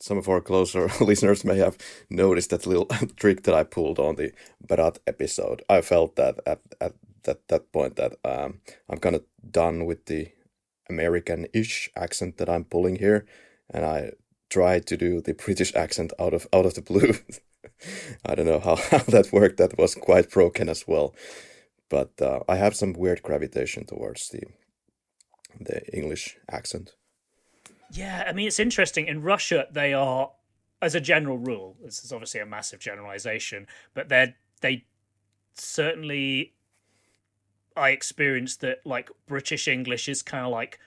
Some 0.00 0.18
of 0.18 0.28
our 0.28 0.40
closer 0.40 0.88
listeners 1.00 1.44
may 1.44 1.58
have 1.58 1.76
noticed 2.08 2.50
that 2.50 2.66
little 2.66 2.86
trick 3.16 3.42
that 3.42 3.54
I 3.54 3.64
pulled 3.64 3.98
on 3.98 4.16
the 4.16 4.32
Barat 4.60 4.98
episode. 5.06 5.62
I 5.68 5.80
felt 5.80 6.16
that 6.16 6.38
at, 6.46 6.60
at 6.80 6.94
that, 7.24 7.48
that 7.48 7.72
point 7.72 7.96
that 7.96 8.16
um, 8.24 8.60
I'm 8.88 8.98
kind 8.98 9.16
of 9.16 9.24
done 9.50 9.86
with 9.86 10.06
the 10.06 10.28
American-ish 10.88 11.90
accent 11.96 12.38
that 12.38 12.48
I'm 12.48 12.64
pulling 12.64 12.96
here, 12.96 13.26
and 13.70 13.84
I 13.84 14.12
tried 14.48 14.86
to 14.86 14.96
do 14.96 15.20
the 15.20 15.34
British 15.34 15.74
accent 15.74 16.12
out 16.18 16.32
of 16.32 16.46
out 16.52 16.64
of 16.64 16.74
the 16.74 16.80
blue. 16.80 17.14
I 18.24 18.34
don't 18.34 18.46
know 18.46 18.60
how, 18.60 18.76
how 18.76 18.98
that 18.98 19.32
worked. 19.32 19.58
That 19.58 19.76
was 19.78 19.94
quite 19.94 20.30
broken 20.30 20.68
as 20.68 20.86
well. 20.86 21.14
But 21.88 22.20
uh, 22.20 22.40
I 22.48 22.56
have 22.56 22.76
some 22.76 22.92
weird 22.92 23.22
gravitation 23.22 23.86
towards 23.86 24.28
the 24.28 24.42
the 25.60 25.82
English 25.96 26.36
accent. 26.50 26.94
Yeah, 27.90 28.24
I 28.26 28.32
mean 28.32 28.46
it's 28.46 28.60
interesting. 28.60 29.06
In 29.06 29.22
Russia, 29.22 29.66
they 29.70 29.94
are, 29.94 30.30
as 30.82 30.94
a 30.94 31.00
general 31.00 31.38
rule, 31.38 31.76
this 31.82 32.04
is 32.04 32.12
obviously 32.12 32.40
a 32.40 32.46
massive 32.46 32.80
generalization, 32.80 33.66
but 33.94 34.08
they 34.08 34.34
they 34.60 34.84
certainly 35.54 36.54
I 37.76 37.90
experienced 37.90 38.60
that 38.60 38.84
like 38.84 39.10
British 39.26 39.68
English 39.68 40.08
is 40.08 40.22
kind 40.22 40.44
of 40.44 40.52
like 40.52 40.78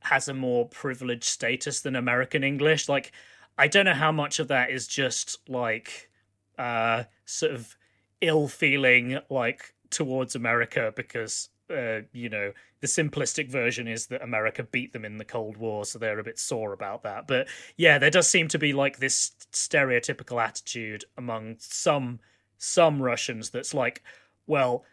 has 0.00 0.28
a 0.28 0.34
more 0.34 0.66
privileged 0.68 1.24
status 1.24 1.80
than 1.80 1.96
American 1.96 2.44
English. 2.44 2.88
Like 2.88 3.12
I 3.56 3.68
don't 3.68 3.84
know 3.84 3.94
how 3.94 4.12
much 4.12 4.38
of 4.38 4.48
that 4.48 4.70
is 4.70 4.86
just 4.86 5.38
like 5.48 6.10
uh, 6.58 7.04
sort 7.24 7.52
of 7.52 7.76
ill 8.20 8.48
feeling 8.48 9.18
like 9.30 9.74
towards 9.90 10.34
America 10.34 10.92
because 10.94 11.48
uh, 11.70 12.00
you 12.12 12.28
know 12.28 12.52
the 12.80 12.86
simplistic 12.86 13.48
version 13.48 13.86
is 13.86 14.06
that 14.06 14.22
America 14.22 14.62
beat 14.62 14.92
them 14.92 15.04
in 15.04 15.18
the 15.18 15.24
Cold 15.24 15.56
War, 15.56 15.84
so 15.84 15.98
they're 15.98 16.18
a 16.18 16.24
bit 16.24 16.38
sore 16.38 16.72
about 16.72 17.02
that. 17.02 17.26
But 17.26 17.48
yeah, 17.76 17.98
there 17.98 18.10
does 18.10 18.28
seem 18.28 18.48
to 18.48 18.58
be 18.58 18.72
like 18.72 18.98
this 18.98 19.32
stereotypical 19.52 20.42
attitude 20.42 21.04
among 21.16 21.56
some 21.58 22.20
some 22.58 23.00
Russians 23.02 23.50
that's 23.50 23.74
like, 23.74 24.02
well, 24.46 24.84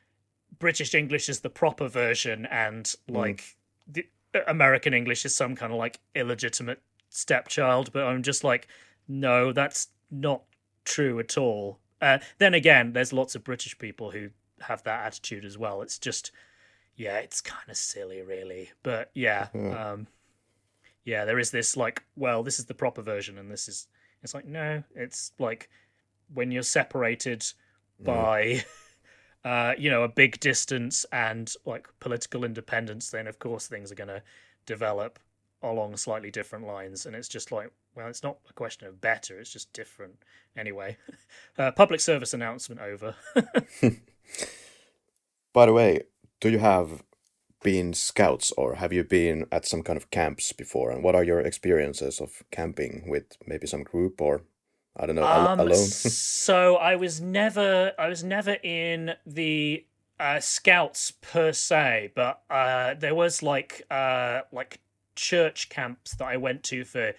British 0.60 0.93
English 0.93 1.29
is 1.29 1.39
the 1.39 1.49
proper 1.49 1.88
version, 1.88 2.45
and 2.47 2.86
mm. 2.86 2.95
like 3.15 3.57
mm. 3.91 3.93
the 3.93 4.07
American 4.49 4.93
English 4.93 5.25
is 5.25 5.36
some 5.36 5.55
kind 5.55 5.71
of 5.71 5.79
like 5.79 5.99
illegitimate 6.15 6.81
stepchild. 7.10 7.91
But 7.91 8.03
I'm 8.03 8.23
just 8.23 8.43
like, 8.43 8.67
no, 9.07 9.51
that's 9.51 9.88
not 10.12 10.43
true 10.86 11.19
at 11.19 11.38
all. 11.38 11.79
Uh, 12.01 12.19
then 12.38 12.53
again, 12.53 12.93
there's 12.93 13.12
lots 13.12 13.36
of 13.36 13.43
British 13.43 13.77
people 13.77 14.12
who 14.12 14.29
have 14.61 14.83
that 14.83 15.05
attitude 15.05 15.45
as 15.45 15.57
well. 15.57 15.81
It's 15.81 15.99
just, 15.99 16.31
yeah, 16.95 17.17
it's 17.17 17.41
kind 17.41 17.69
of 17.69 17.77
silly, 17.77 18.21
really. 18.21 18.71
But 18.83 19.11
yeah, 19.13 19.47
yeah. 19.53 19.91
Um, 19.91 20.07
yeah, 21.05 21.23
there 21.25 21.39
is 21.39 21.51
this 21.51 21.77
like, 21.77 22.03
well, 22.15 22.43
this 22.43 22.59
is 22.59 22.65
the 22.65 22.73
proper 22.73 23.01
version, 23.01 23.37
and 23.37 23.49
this 23.49 23.67
is. 23.67 23.87
It's 24.23 24.33
like 24.33 24.45
no, 24.45 24.83
it's 24.95 25.31
like 25.39 25.69
when 26.33 26.51
you're 26.51 26.63
separated 26.63 27.45
by. 27.99 28.63
Uh, 29.45 29.73
you 29.77 29.89
know, 29.89 30.03
a 30.03 30.09
big 30.09 30.37
distance 30.41 31.05
and 31.13 31.53
like 31.63 31.87
political 32.01 32.43
independence, 32.43 33.11
then 33.11 33.27
of 33.27 33.39
course 33.39 33.65
things 33.65 33.89
are 33.89 33.95
going 33.95 34.09
to 34.09 34.21
develop 34.65 35.19
along 35.61 35.95
slightly 35.95 36.29
different 36.29 36.65
lines. 36.65 37.05
And 37.05 37.15
it's 37.15 37.29
just 37.29 37.51
like, 37.51 37.71
well, 37.95 38.07
it's 38.07 38.23
not 38.23 38.37
a 38.49 38.53
question 38.53 38.87
of 38.87 38.99
better; 38.99 39.39
it's 39.39 39.51
just 39.51 39.71
different. 39.73 40.15
Anyway, 40.57 40.97
uh, 41.57 41.71
public 41.71 41.99
service 42.01 42.33
announcement 42.33 42.81
over. 42.81 43.15
By 45.53 45.65
the 45.65 45.73
way, 45.73 46.03
do 46.39 46.49
you 46.49 46.59
have 46.59 47.03
been 47.63 47.93
scouts 47.93 48.51
or 48.51 48.75
have 48.75 48.93
you 48.93 49.03
been 49.03 49.45
at 49.51 49.65
some 49.65 49.83
kind 49.83 49.97
of 49.97 50.11
camps 50.11 50.53
before? 50.53 50.91
And 50.91 51.03
what 51.03 51.15
are 51.15 51.23
your 51.23 51.39
experiences 51.39 52.21
of 52.21 52.43
camping 52.51 53.05
with 53.07 53.37
maybe 53.45 53.67
some 53.67 53.83
group 53.83 54.21
or 54.21 54.43
I 54.95 55.05
don't 55.05 55.15
know 55.15 55.25
um, 55.25 55.59
alone? 55.59 55.75
so 55.85 56.75
I 56.75 56.95
was 56.95 57.19
never 57.19 57.93
I 57.97 58.07
was 58.07 58.23
never 58.23 58.57
in 58.63 59.15
the 59.25 59.85
uh, 60.19 60.39
scouts 60.39 61.11
per 61.11 61.51
se, 61.51 62.11
but 62.15 62.41
uh, 62.49 62.93
there 62.95 63.15
was 63.15 63.43
like 63.43 63.83
uh, 63.89 64.41
like 64.51 64.79
church 65.15 65.69
camps 65.69 66.15
that 66.15 66.25
I 66.25 66.37
went 66.37 66.63
to 66.65 66.85
for 66.85 67.13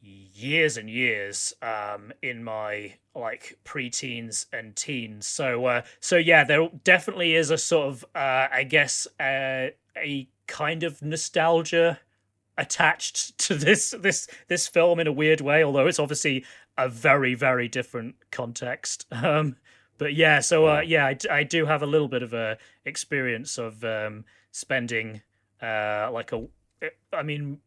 years 0.00 0.76
and 0.76 0.88
years 0.88 1.52
um, 1.62 2.12
in 2.22 2.42
my 2.42 2.94
like 3.14 3.58
preteens 3.64 4.46
and 4.52 4.74
teens. 4.76 5.26
So 5.26 5.66
uh, 5.66 5.82
so 6.00 6.16
yeah, 6.16 6.44
there 6.44 6.68
definitely 6.84 7.34
is 7.34 7.50
a 7.50 7.58
sort 7.58 7.88
of 7.88 8.04
uh, 8.14 8.48
I 8.50 8.64
guess 8.64 9.06
uh, 9.18 9.68
a 9.96 10.28
kind 10.46 10.82
of 10.82 11.02
nostalgia 11.02 12.00
attached 12.58 13.38
to 13.38 13.54
this 13.54 13.94
this 13.98 14.28
this 14.48 14.68
film 14.68 15.00
in 15.00 15.06
a 15.06 15.12
weird 15.12 15.40
way, 15.40 15.62
although 15.62 15.86
it's 15.86 15.98
obviously 15.98 16.44
a 16.78 16.88
very 16.88 17.34
very 17.34 17.68
different 17.68 18.16
context. 18.30 19.06
Um, 19.22 19.56
but 19.98 20.14
yeah, 20.14 20.40
so 20.40 20.66
uh, 20.66 20.80
yeah, 20.80 21.04
I, 21.04 21.18
I 21.30 21.42
do 21.42 21.66
have 21.66 21.82
a 21.82 21.86
little 21.86 22.08
bit 22.08 22.22
of 22.22 22.32
a 22.32 22.56
experience 22.86 23.58
of 23.58 23.84
um, 23.84 24.24
spending 24.50 25.20
uh, 25.60 26.08
like 26.10 26.32
a 26.32 26.46
I 27.12 27.22
mean 27.22 27.58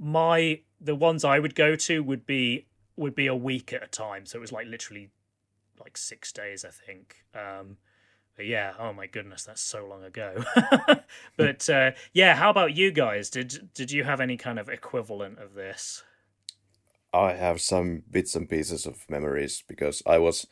my 0.00 0.60
the 0.80 0.96
ones 0.96 1.24
I 1.24 1.38
would 1.38 1.54
go 1.54 1.76
to 1.76 2.02
would 2.02 2.26
be 2.26 2.66
would 2.96 3.14
be 3.14 3.26
a 3.26 3.34
week 3.34 3.72
at 3.72 3.84
a 3.84 3.86
time. 3.86 4.26
So 4.26 4.38
it 4.38 4.40
was 4.40 4.52
like 4.52 4.66
literally 4.66 5.10
like 5.78 5.96
six 5.96 6.32
days, 6.32 6.64
I 6.64 6.70
think. 6.70 7.24
Um, 7.34 7.76
but 8.36 8.46
yeah, 8.46 8.72
oh 8.78 8.92
my 8.92 9.06
goodness, 9.06 9.44
that's 9.44 9.60
so 9.60 9.86
long 9.86 10.02
ago. 10.02 10.42
but 11.36 11.68
uh, 11.68 11.90
yeah, 12.12 12.34
how 12.34 12.50
about 12.50 12.76
you 12.76 12.90
guys? 12.90 13.28
Did 13.28 13.72
did 13.74 13.92
you 13.92 14.04
have 14.04 14.20
any 14.20 14.36
kind 14.36 14.58
of 14.58 14.68
equivalent 14.68 15.38
of 15.38 15.54
this? 15.54 16.02
I 17.12 17.32
have 17.32 17.60
some 17.60 18.04
bits 18.10 18.34
and 18.34 18.48
pieces 18.48 18.86
of 18.86 19.04
memories 19.10 19.62
because 19.68 20.02
I 20.06 20.18
was 20.18 20.46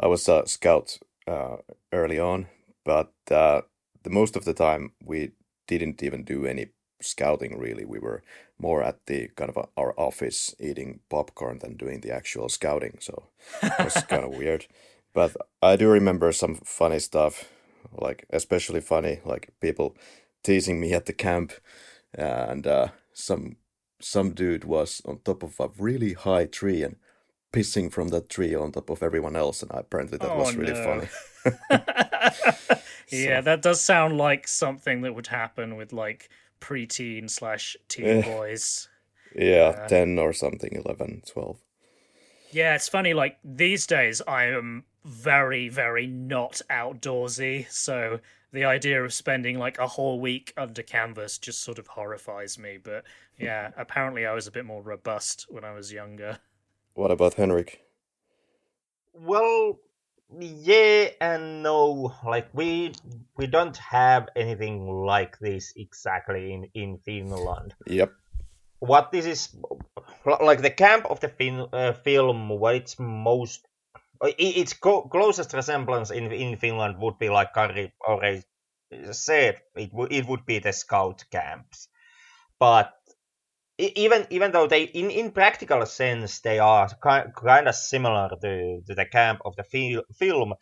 I 0.00 0.08
was 0.08 0.28
a 0.28 0.46
scout 0.46 0.98
uh, 1.28 1.58
early 1.92 2.18
on, 2.18 2.48
but 2.84 3.12
uh, 3.30 3.62
the 4.02 4.10
most 4.10 4.34
of 4.34 4.44
the 4.44 4.54
time 4.54 4.92
we 5.04 5.30
didn't 5.66 6.02
even 6.02 6.24
do 6.24 6.46
any 6.46 6.70
scouting 7.00 7.58
really. 7.58 7.84
We 7.84 7.98
were 7.98 8.22
more 8.58 8.82
at 8.82 9.06
the 9.06 9.28
kind 9.36 9.50
of 9.50 9.56
a, 9.56 9.68
our 9.76 9.94
office 9.98 10.54
eating 10.60 11.00
popcorn 11.08 11.58
than 11.60 11.76
doing 11.76 12.00
the 12.00 12.14
actual 12.14 12.48
scouting. 12.48 12.98
So 13.00 13.24
it 13.62 13.84
was 13.84 14.02
kind 14.08 14.24
of 14.24 14.30
weird. 14.36 14.66
But 15.12 15.36
I 15.62 15.76
do 15.76 15.88
remember 15.88 16.32
some 16.32 16.56
funny 16.64 16.98
stuff, 16.98 17.48
like 17.92 18.26
especially 18.30 18.80
funny, 18.80 19.20
like 19.24 19.50
people 19.60 19.96
teasing 20.42 20.80
me 20.80 20.92
at 20.92 21.06
the 21.06 21.12
camp, 21.12 21.52
and 22.14 22.66
uh, 22.66 22.88
some 23.12 23.56
some 24.00 24.32
dude 24.32 24.64
was 24.64 25.02
on 25.04 25.18
top 25.24 25.42
of 25.42 25.58
a 25.60 25.68
really 25.78 26.14
high 26.14 26.46
tree 26.46 26.82
and 26.82 26.96
pissing 27.52 27.90
from 27.92 28.08
that 28.08 28.28
tree 28.28 28.54
on 28.54 28.72
top 28.72 28.90
of 28.90 29.02
everyone 29.02 29.36
else, 29.36 29.62
and 29.62 29.70
apparently 29.74 30.18
that 30.18 30.30
oh, 30.30 30.38
was 30.38 30.56
really 30.56 30.72
no. 30.72 30.84
funny. 30.84 31.08
yeah, 33.10 33.40
so. 33.40 33.44
that 33.44 33.62
does 33.62 33.80
sound 33.80 34.16
like 34.16 34.46
something 34.46 35.02
that 35.02 35.14
would 35.14 35.26
happen 35.26 35.76
with 35.76 35.92
like 35.92 36.28
preteen 36.60 37.28
slash 37.28 37.76
teen 37.88 38.22
boys. 38.22 38.88
Yeah, 39.34 39.74
uh, 39.78 39.88
10 39.88 40.18
or 40.18 40.32
something, 40.32 40.82
11, 40.84 41.22
12. 41.26 41.58
Yeah, 42.52 42.74
it's 42.74 42.88
funny. 42.88 43.14
Like 43.14 43.38
these 43.44 43.86
days, 43.86 44.20
I 44.26 44.44
am 44.44 44.84
very, 45.04 45.68
very 45.68 46.06
not 46.06 46.60
outdoorsy. 46.70 47.70
So 47.70 48.20
the 48.52 48.64
idea 48.64 49.02
of 49.04 49.12
spending 49.12 49.58
like 49.58 49.78
a 49.78 49.86
whole 49.86 50.20
week 50.20 50.52
under 50.56 50.82
canvas 50.82 51.38
just 51.38 51.62
sort 51.62 51.78
of 51.78 51.86
horrifies 51.86 52.58
me. 52.58 52.78
But 52.82 53.04
yeah, 53.38 53.70
apparently 53.76 54.26
I 54.26 54.32
was 54.32 54.46
a 54.46 54.52
bit 54.52 54.64
more 54.64 54.82
robust 54.82 55.46
when 55.48 55.64
I 55.64 55.72
was 55.72 55.92
younger. 55.92 56.38
What 56.94 57.10
about 57.10 57.34
Henrik? 57.34 57.82
Well, 59.14 59.78
yeah 60.38 61.08
and 61.20 61.62
no 61.62 62.14
like 62.24 62.48
we 62.52 62.92
we 63.36 63.46
don't 63.46 63.76
have 63.76 64.28
anything 64.36 64.86
like 64.88 65.38
this 65.38 65.72
exactly 65.76 66.52
in 66.52 66.68
in 66.74 66.98
finland. 66.98 67.74
Yep. 67.86 68.12
What 68.78 69.12
this 69.12 69.26
is 69.26 69.56
like 70.40 70.62
the 70.62 70.70
camp 70.70 71.06
of 71.06 71.20
the 71.20 71.28
fin, 71.28 71.66
uh, 71.72 71.92
film 71.92 72.48
what 72.48 72.76
it's 72.76 72.98
most 72.98 73.66
its 74.22 74.72
co- 74.74 75.08
closest 75.08 75.52
resemblance 75.52 76.10
in 76.10 76.30
in 76.32 76.56
finland 76.56 76.98
would 76.98 77.18
be 77.18 77.28
like 77.28 77.52
karri 77.54 77.92
already 78.06 78.42
said 79.12 79.60
it, 79.76 79.90
w- 79.90 80.08
it 80.10 80.26
would 80.26 80.46
be 80.46 80.58
the 80.58 80.72
scout 80.72 81.24
camps. 81.30 81.88
But 82.58 82.92
even 83.80 84.26
even 84.30 84.52
though 84.52 84.66
they 84.66 84.84
in, 84.84 85.10
in 85.10 85.30
practical 85.30 85.84
sense 85.86 86.40
they 86.40 86.58
are 86.58 86.88
kind, 87.02 87.34
kind 87.34 87.68
of 87.68 87.74
similar 87.74 88.28
to, 88.40 88.82
to 88.86 88.94
the 88.94 89.06
camp 89.06 89.40
of 89.44 89.56
the 89.56 89.64
fil- 89.64 90.04
film 90.14 90.54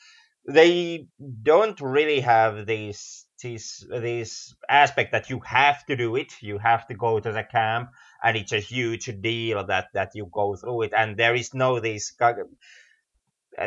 they 0.47 1.07
don't 1.43 1.81
really 1.81 2.21
have 2.21 2.67
this 2.67 3.27
this 3.43 3.87
this 3.91 4.55
aspect 4.69 5.13
that 5.13 5.31
you 5.31 5.41
have 5.41 5.85
to 5.87 5.97
do 5.97 6.17
it 6.17 6.33
you 6.41 6.59
have 6.59 6.87
to 6.87 6.95
go 6.95 7.21
to 7.21 7.33
the 7.33 7.45
camp 7.45 7.91
and 8.23 8.37
it's 8.37 8.53
a 8.53 8.61
huge 8.61 9.11
deal 9.21 9.65
that 9.67 9.87
that 9.95 10.11
you 10.15 10.29
go 10.33 10.57
through 10.57 10.83
it 10.83 10.93
and 10.97 11.17
there 11.17 11.35
is 11.35 11.55
no 11.55 11.81
this 11.81 12.15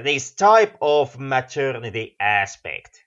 this 0.04 0.34
type 0.34 0.78
of 0.82 1.20
maternity 1.20 2.16
aspect 2.20 3.00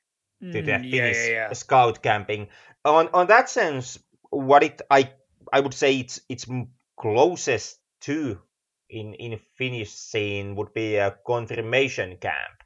to 0.52 0.62
the 0.62 0.72
mm, 0.72 0.92
yeah, 0.92 1.06
yeah, 1.06 1.28
yeah. 1.28 1.52
scout 1.52 2.02
camping 2.02 2.48
on 2.84 3.08
on 3.14 3.26
that 3.26 3.48
sense 3.48 3.98
what 4.30 4.62
it 4.62 4.82
i 4.90 5.10
I 5.52 5.60
would 5.60 5.74
say 5.74 5.98
it's 5.98 6.20
it's 6.28 6.46
closest 6.98 7.78
to 8.02 8.40
in 8.88 9.14
in 9.14 9.38
Finnish 9.56 9.92
scene 9.92 10.56
would 10.56 10.72
be 10.72 10.96
a 10.96 11.16
confirmation 11.26 12.16
camp. 12.18 12.62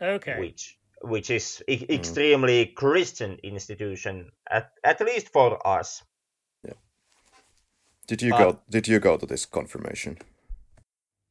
Okay. 0.00 0.38
Which 0.38 0.78
which 1.02 1.30
is 1.30 1.62
e- 1.68 1.86
mm. 1.86 1.90
extremely 1.90 2.66
Christian 2.66 3.38
institution 3.42 4.30
at 4.50 4.70
at 4.84 5.00
least 5.00 5.28
for 5.32 5.66
us. 5.66 6.02
Yeah. 6.64 6.74
Did 8.06 8.22
you 8.22 8.30
but, 8.30 8.38
go 8.38 8.60
did 8.70 8.88
you 8.88 8.98
go 9.00 9.16
to 9.16 9.26
this 9.26 9.46
confirmation? 9.46 10.18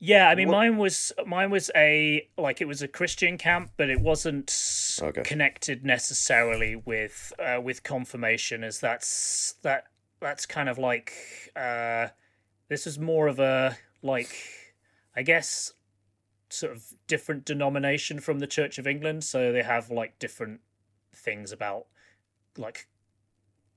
Yeah, 0.03 0.29
I 0.29 0.35
mean 0.35 0.47
what? 0.47 0.57
mine 0.57 0.77
was 0.77 1.13
mine 1.27 1.51
was 1.51 1.69
a 1.75 2.27
like 2.35 2.59
it 2.59 2.67
was 2.67 2.81
a 2.81 2.87
Christian 2.87 3.37
camp, 3.37 3.71
but 3.77 3.89
it 3.89 4.01
wasn't 4.01 4.51
okay. 4.99 5.21
connected 5.21 5.85
necessarily 5.85 6.75
with 6.75 7.31
uh, 7.37 7.61
with 7.61 7.83
confirmation 7.83 8.63
as 8.63 8.79
that's 8.79 9.55
that 9.61 9.85
that's 10.21 10.45
kind 10.45 10.69
of 10.69 10.77
like 10.77 11.13
uh, 11.55 12.07
this 12.69 12.87
is 12.87 12.97
more 12.97 13.27
of 13.27 13.39
a 13.39 13.75
like 14.01 14.33
I 15.15 15.23
guess 15.23 15.73
sort 16.49 16.71
of 16.71 16.83
different 17.07 17.45
denomination 17.45 18.19
from 18.19 18.39
the 18.39 18.47
Church 18.47 18.77
of 18.77 18.87
England, 18.87 19.23
so 19.23 19.51
they 19.51 19.63
have 19.63 19.89
like 19.89 20.19
different 20.19 20.61
things 21.13 21.51
about 21.51 21.87
like 22.57 22.87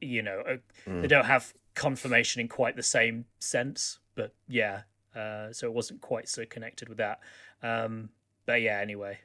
you 0.00 0.22
know 0.22 0.42
mm. 0.86 1.02
they 1.02 1.08
don't 1.08 1.24
have 1.24 1.54
confirmation 1.74 2.40
in 2.40 2.48
quite 2.48 2.76
the 2.76 2.82
same 2.82 3.24
sense, 3.38 3.98
but 4.14 4.32
yeah. 4.46 4.82
uh, 5.16 5.52
so 5.52 5.66
it 5.66 5.72
wasn't 5.72 6.00
quite 6.00 6.28
so 6.28 6.44
connected 6.44 6.88
with 6.88 6.98
that. 6.98 7.20
Um, 7.62 8.10
but 8.46 8.60
yeah, 8.60 8.78
anyway. 8.80 9.18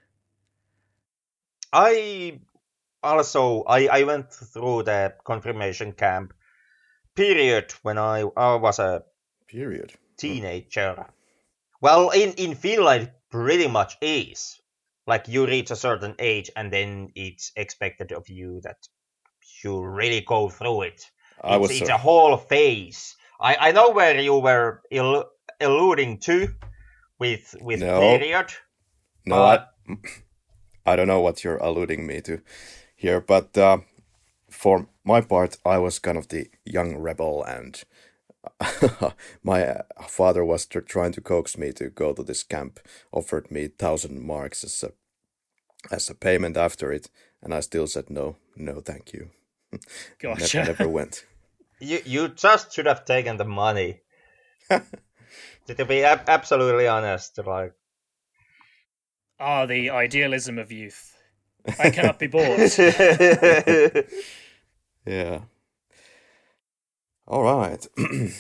I 1.72 2.40
also 3.04 3.64
I, 3.64 3.88
I 3.88 4.04
went 4.04 4.34
through 4.34 4.84
the 4.84 5.14
confirmation 5.24 5.92
camp 5.92 6.34
period 7.20 7.74
when 7.84 7.98
I, 7.98 8.22
I 8.38 8.56
was 8.56 8.80
a 8.80 9.04
period 9.48 9.92
teenager. 10.18 11.06
Well, 11.82 12.10
in 12.12 12.34
in 12.38 12.56
Finland, 12.56 13.12
pretty 13.30 13.68
much 13.68 13.98
is 14.02 14.62
like 15.08 15.28
you 15.28 15.46
reach 15.46 15.72
a 15.72 15.76
certain 15.76 16.16
age 16.20 16.50
and 16.56 16.72
then 16.72 17.12
it's 17.16 17.52
expected 17.56 18.12
of 18.12 18.30
you 18.30 18.62
that 18.62 18.78
you 19.64 19.82
really 19.84 20.22
go 20.22 20.50
through 20.50 20.84
it. 20.84 21.12
I 21.44 21.56
it's, 21.56 21.62
was 21.62 21.72
it's 21.72 21.88
so- 21.90 21.96
a 21.96 21.98
whole 21.98 22.38
phase. 22.38 23.16
I, 23.42 23.70
I 23.70 23.72
know 23.72 23.92
where 23.92 24.20
you 24.20 24.40
were 24.40 24.82
il- 24.92 25.30
alluding 25.62 26.20
to 26.20 26.48
with 27.20 27.56
with 27.62 27.80
No. 27.82 28.00
period. 28.00 28.48
no 29.26 29.36
but- 29.36 29.68
I, 29.90 29.96
I 30.94 30.96
don't 30.96 31.08
know 31.08 31.22
what 31.22 31.44
you're 31.44 31.64
alluding 31.64 32.08
me 32.08 32.22
to 32.22 32.40
here 32.96 33.22
but 33.22 33.58
uh, 33.58 33.78
for 34.50 34.88
my 35.04 35.22
part 35.22 35.58
I 35.66 35.78
was 35.78 36.00
kind 36.00 36.18
of 36.18 36.28
the 36.28 36.48
young 36.66 36.98
rebel 36.98 37.44
and 37.44 37.82
my 39.44 39.66
uh, 39.66 39.82
father 40.08 40.46
was 40.46 40.66
tr- 40.66 40.80
trying 40.80 41.12
to 41.14 41.22
coax 41.22 41.58
me 41.58 41.72
to 41.74 41.90
go 41.90 42.14
to 42.14 42.24
this 42.24 42.44
camp 42.44 42.80
offered 43.12 43.52
me 43.52 43.64
1000 43.64 44.22
marks 44.22 44.64
as 44.64 44.84
a 44.84 44.92
as 45.94 46.10
a 46.10 46.16
payment 46.16 46.58
after 46.58 46.92
it 46.92 47.10
and 47.42 47.54
I 47.54 47.60
still 47.62 47.88
said 47.88 48.10
no 48.10 48.38
no 48.56 48.82
thank 48.82 49.14
you 49.14 49.30
Gotcha. 50.20 50.58
never, 50.60 50.68
never 50.74 50.90
went 50.90 51.26
You 51.82 52.00
you 52.06 52.28
just 52.30 52.74
should 52.74 52.88
have 52.88 53.06
taken 53.06 53.38
the 53.38 53.46
money. 53.46 54.02
to 54.70 55.86
be 55.86 56.04
ab- 56.04 56.28
absolutely 56.28 56.88
honest, 56.88 57.38
like 57.46 57.74
Ah, 59.40 59.66
the 59.66 59.90
idealism 59.90 60.60
of 60.60 60.72
youth. 60.72 61.09
I 61.80 61.90
cannot 61.90 62.20
be 62.20 62.28
bought. 62.28 62.60
Yeah. 65.06 65.42
All 67.28 67.44
right. 67.44 67.88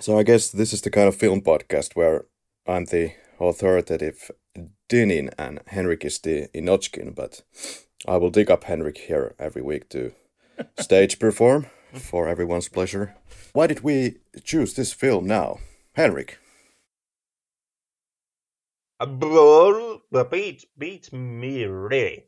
so 0.00 0.18
I 0.18 0.22
guess 0.22 0.50
this 0.50 0.72
is 0.72 0.82
the 0.82 0.90
kind 0.90 1.08
of 1.08 1.16
film 1.16 1.40
podcast 1.40 1.96
where 1.96 2.26
I'm 2.66 2.84
the 2.84 3.12
authoritative 3.40 4.30
Dynin 4.88 5.32
and 5.38 5.60
Henrik 5.66 6.04
is 6.04 6.18
the 6.20 6.48
Inochkin, 6.54 7.14
but 7.14 7.42
I 8.06 8.16
will 8.16 8.30
dig 8.30 8.50
up 8.50 8.64
Henrik 8.64 8.98
here 8.98 9.34
every 9.38 9.62
week 9.62 9.88
to 9.90 10.12
stage 10.78 11.18
perform 11.18 11.66
for 11.94 12.28
everyone's 12.28 12.68
pleasure. 12.68 13.16
Why 13.52 13.66
did 13.66 13.80
we 13.80 14.18
choose 14.44 14.74
this 14.74 14.92
film 14.92 15.26
now? 15.26 15.58
Henrik. 15.94 16.38
Bro, 18.98 20.00
beat 20.30 20.64
beat 20.78 21.12
me 21.12 21.64
really. 21.64 22.24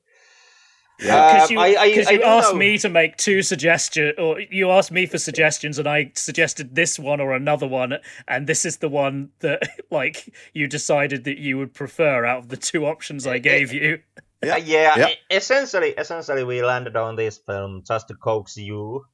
Because 0.99 1.51
Um, 1.51 1.55
you, 1.57 1.61
I- 1.61 1.77
I- 1.83 1.95
'cause 1.95 2.07
I 2.07 2.13
you 2.13 2.23
asked 2.23 2.53
know- 2.53 2.59
me 2.59 2.79
to 2.79 2.89
make 2.89 3.19
two 3.19 3.43
suggestions, 3.43 4.15
or 4.19 4.41
you 4.41 4.71
asked 4.71 4.91
me 4.91 5.05
for 5.05 5.19
suggestions, 5.19 5.79
and 5.79 5.87
I 5.87 6.11
suggested 6.15 6.75
this 6.75 6.99
one 6.99 7.21
or 7.21 7.35
another 7.35 7.67
one, 7.67 7.99
and 8.27 8.47
this 8.47 8.65
is 8.65 8.79
the 8.79 8.89
one 8.89 9.29
that, 9.41 9.61
like, 9.91 10.33
you 10.55 10.67
decided 10.67 11.25
that 11.25 11.37
you 11.37 11.59
would 11.59 11.75
prefer 11.75 12.25
out 12.25 12.39
of 12.39 12.49
the 12.49 12.57
two 12.57 12.87
options 12.87 13.27
I 13.27 13.39
gave 13.39 13.75
you. 13.75 13.99
Uh, 14.43 14.57
yeah, 14.57 14.97
Yeah. 14.99 15.09
e- 15.09 15.19
essentially, 15.37 15.91
essentially, 15.91 16.45
we 16.45 16.63
landed 16.63 16.97
on 16.97 17.17
this 17.17 17.37
film 17.37 17.83
just 17.87 18.09
to 18.09 18.15
coax 18.15 18.57
you 18.57 19.05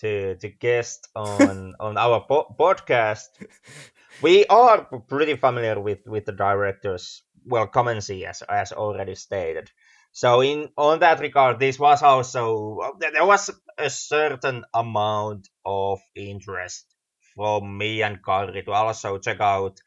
to 0.00 0.36
to 0.36 0.48
guest 0.48 1.08
on 1.14 1.74
on 1.80 1.96
our 1.96 2.20
po- 2.26 2.54
podcast. 2.58 3.28
We 4.22 4.44
are 4.46 4.84
pretty 5.08 5.36
familiar 5.36 5.80
with 5.80 6.06
with 6.06 6.26
the 6.26 6.32
director's 6.32 7.22
well 7.44 7.66
commentary, 7.66 8.26
as 8.26 8.42
as 8.42 8.72
already 8.72 9.14
stated. 9.14 9.70
So 10.12 10.40
in 10.42 10.68
on 10.76 11.00
that 11.00 11.20
regard, 11.20 11.60
this 11.60 11.78
was 11.78 12.02
also 12.02 12.80
there 12.98 13.24
was 13.24 13.50
a 13.78 13.90
certain 13.90 14.64
amount 14.74 15.48
of 15.64 16.00
interest 16.14 16.86
from 17.34 17.78
me 17.78 18.02
and 18.02 18.22
Karri 18.22 18.64
to 18.64 18.72
also 18.72 19.18
check 19.18 19.40
out 19.40 19.80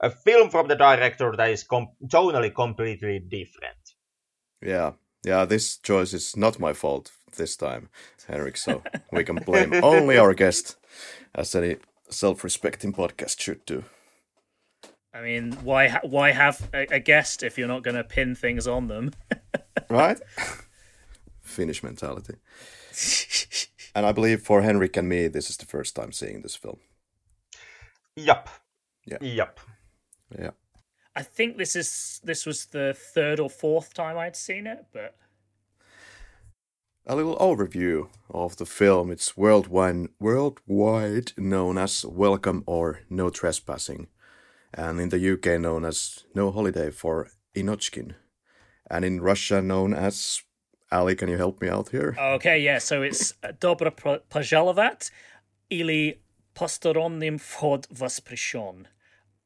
a 0.00 0.10
film 0.10 0.50
from 0.50 0.68
the 0.68 0.76
director 0.76 1.34
that 1.36 1.50
is 1.50 1.64
com- 1.64 1.92
tonally 2.06 2.54
completely 2.54 3.18
different. 3.18 3.94
Yeah. 4.62 4.92
Yeah, 5.24 5.44
this 5.44 5.78
choice 5.78 6.12
is 6.12 6.36
not 6.36 6.60
my 6.60 6.72
fault 6.72 7.10
this 7.36 7.56
time, 7.56 7.88
Henrik, 8.26 8.56
so 8.56 8.82
we 9.12 9.24
can 9.24 9.36
blame 9.36 9.72
only 9.82 10.18
our 10.18 10.34
guest, 10.34 10.76
as 11.34 11.54
any 11.54 11.76
self 12.08 12.44
respecting 12.44 12.92
podcast 12.92 13.40
should 13.40 13.64
do. 13.64 13.84
I 15.14 15.22
mean, 15.22 15.52
why 15.62 15.88
ha- 15.88 16.00
why 16.02 16.32
have 16.32 16.68
a, 16.74 16.86
a 16.90 17.00
guest 17.00 17.42
if 17.42 17.56
you're 17.56 17.68
not 17.68 17.82
going 17.82 17.96
to 17.96 18.04
pin 18.04 18.34
things 18.34 18.66
on 18.66 18.88
them? 18.88 19.12
right? 19.90 20.20
Finnish 21.40 21.82
mentality. 21.82 22.34
And 23.94 24.04
I 24.04 24.12
believe 24.12 24.42
for 24.42 24.60
Henrik 24.60 24.96
and 24.98 25.08
me, 25.08 25.26
this 25.28 25.48
is 25.48 25.56
the 25.56 25.64
first 25.64 25.96
time 25.96 26.12
seeing 26.12 26.42
this 26.42 26.54
film. 26.54 26.78
Yup. 28.14 28.50
Yeah. 29.06 29.18
Yup. 29.22 29.60
Yeah. 30.38 30.50
I 31.14 31.22
think 31.22 31.56
this 31.56 31.74
is 31.74 32.20
this 32.22 32.44
was 32.44 32.66
the 32.66 32.94
third 33.14 33.40
or 33.40 33.48
fourth 33.48 33.94
time 33.94 34.18
I'd 34.18 34.36
seen 34.36 34.66
it, 34.66 34.84
but 34.92 35.16
a 37.06 37.14
little 37.14 37.36
overview 37.36 38.08
of 38.28 38.56
the 38.56 38.66
film. 38.66 39.10
It's 39.12 39.36
worldwide, 39.36 40.08
worldwide 40.18 41.32
known 41.36 41.78
as 41.78 42.04
Welcome 42.04 42.64
or 42.66 43.00
No 43.08 43.30
Trespassing, 43.30 44.08
and 44.74 45.00
in 45.00 45.10
the 45.10 45.32
UK 45.32 45.60
known 45.60 45.84
as 45.84 46.24
No 46.34 46.50
Holiday 46.50 46.90
for 46.90 47.28
Inochkin, 47.54 48.14
and 48.90 49.04
in 49.04 49.20
Russia 49.20 49.62
known 49.62 49.94
as 49.94 50.42
Ally. 50.90 51.14
Can 51.14 51.28
you 51.28 51.36
help 51.36 51.62
me 51.62 51.68
out 51.68 51.90
here? 51.90 52.16
Okay, 52.18 52.58
yeah. 52.58 52.78
So 52.78 53.02
it's 53.02 53.34
Dobra 53.60 53.92
Pojalovat 54.28 55.10
или 55.70 56.18
Postoronnym 56.56 57.38
Vod 57.38 57.86
Vospryshon, 57.88 58.86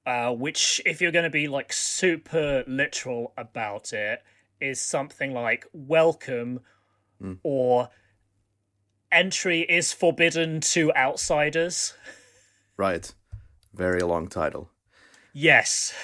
uh, 0.06 0.32
which, 0.32 0.80
if 0.86 1.02
you're 1.02 1.12
going 1.12 1.24
to 1.24 1.30
be 1.30 1.46
like 1.46 1.74
super 1.74 2.64
literal 2.66 3.34
about 3.36 3.92
it, 3.92 4.22
is 4.62 4.80
something 4.80 5.34
like 5.34 5.66
welcome 5.74 6.60
or 7.42 7.88
entry 9.12 9.60
is 9.62 9.92
forbidden 9.92 10.60
to 10.60 10.92
outsiders. 10.94 11.94
Right. 12.76 13.12
Very 13.74 14.00
long 14.00 14.28
title. 14.28 14.70
Yes. 15.32 15.94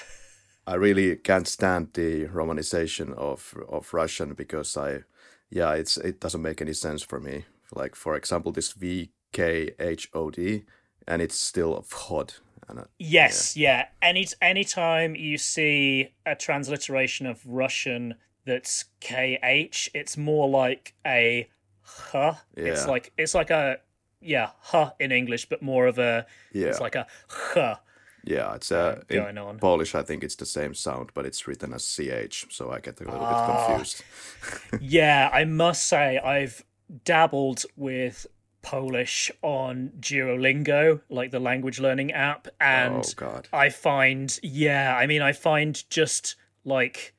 I 0.65 0.75
really 0.75 1.15
can't 1.15 1.47
stand 1.47 1.93
the 1.93 2.25
romanization 2.25 3.13
of 3.13 3.55
of 3.69 3.93
Russian 3.93 4.33
because 4.33 4.75
I, 4.77 5.03
yeah, 5.49 5.73
it's 5.73 5.97
it 5.97 6.19
doesn't 6.19 6.41
make 6.41 6.61
any 6.61 6.73
sense 6.73 7.01
for 7.01 7.19
me. 7.19 7.45
Like 7.73 7.95
for 7.95 8.15
example, 8.15 8.51
this 8.51 8.73
V 8.73 9.11
K 9.31 9.71
H 9.79 10.09
O 10.13 10.29
D, 10.29 10.65
and 11.07 11.21
it's 11.21 11.39
still 11.39 11.81
vhod. 11.89 12.39
And 12.69 12.79
uh, 12.79 12.83
Yes, 12.99 13.55
yeah. 13.55 13.85
Any 14.01 14.27
anytime 14.41 15.15
you 15.15 15.37
see 15.37 16.13
a 16.25 16.35
transliteration 16.35 17.25
of 17.27 17.41
Russian 17.45 18.15
that's 18.47 18.85
KH, 19.01 19.89
it's 19.93 20.17
more 20.17 20.49
like 20.49 20.95
a 21.05 21.47
huh. 21.81 22.33
It's 22.55 22.87
like 22.87 23.11
it's 23.17 23.35
like 23.35 23.51
a 23.51 23.77
yeah, 24.21 24.49
huh 24.59 24.91
in 24.99 25.11
English, 25.11 25.47
but 25.49 25.61
more 25.61 25.85
of 25.85 25.99
a 25.99 26.25
yeah, 26.53 26.67
it's 26.67 26.79
like 26.79 26.95
a 26.95 27.05
huh. 27.27 27.75
yeah, 28.23 28.55
it's 28.55 28.71
uh, 28.71 29.01
in 29.09 29.17
going 29.17 29.37
on. 29.37 29.59
Polish. 29.59 29.93
I 29.93 30.01
think 30.01 30.23
it's 30.23 30.35
the 30.35 30.45
same 30.45 30.73
sound, 30.73 31.11
but 31.13 31.25
it's 31.25 31.47
written 31.47 31.73
as 31.73 31.85
ch, 31.85 32.45
so 32.49 32.71
I 32.71 32.79
get 32.79 32.99
a 33.01 33.03
little 33.03 33.19
Ah. 33.21 33.67
bit 33.67 33.67
confused. 33.67 34.03
yeah, 34.81 35.29
I 35.31 35.43
must 35.45 35.87
say 35.87 36.17
I've 36.17 36.63
dabbled 37.03 37.65
with 37.75 38.25
Polish 38.63 39.31
on 39.41 39.91
Duolingo, 39.99 41.01
like 41.09 41.31
the 41.31 41.39
language 41.39 41.79
learning 41.79 42.11
app, 42.11 42.47
and 42.59 43.05
oh 43.05 43.11
God, 43.15 43.47
I 43.53 43.69
find, 43.69 44.37
yeah, 44.41 44.95
I 44.97 45.05
mean, 45.07 45.21
I 45.21 45.31
find 45.31 45.83
just 45.89 46.35
like 46.65 47.13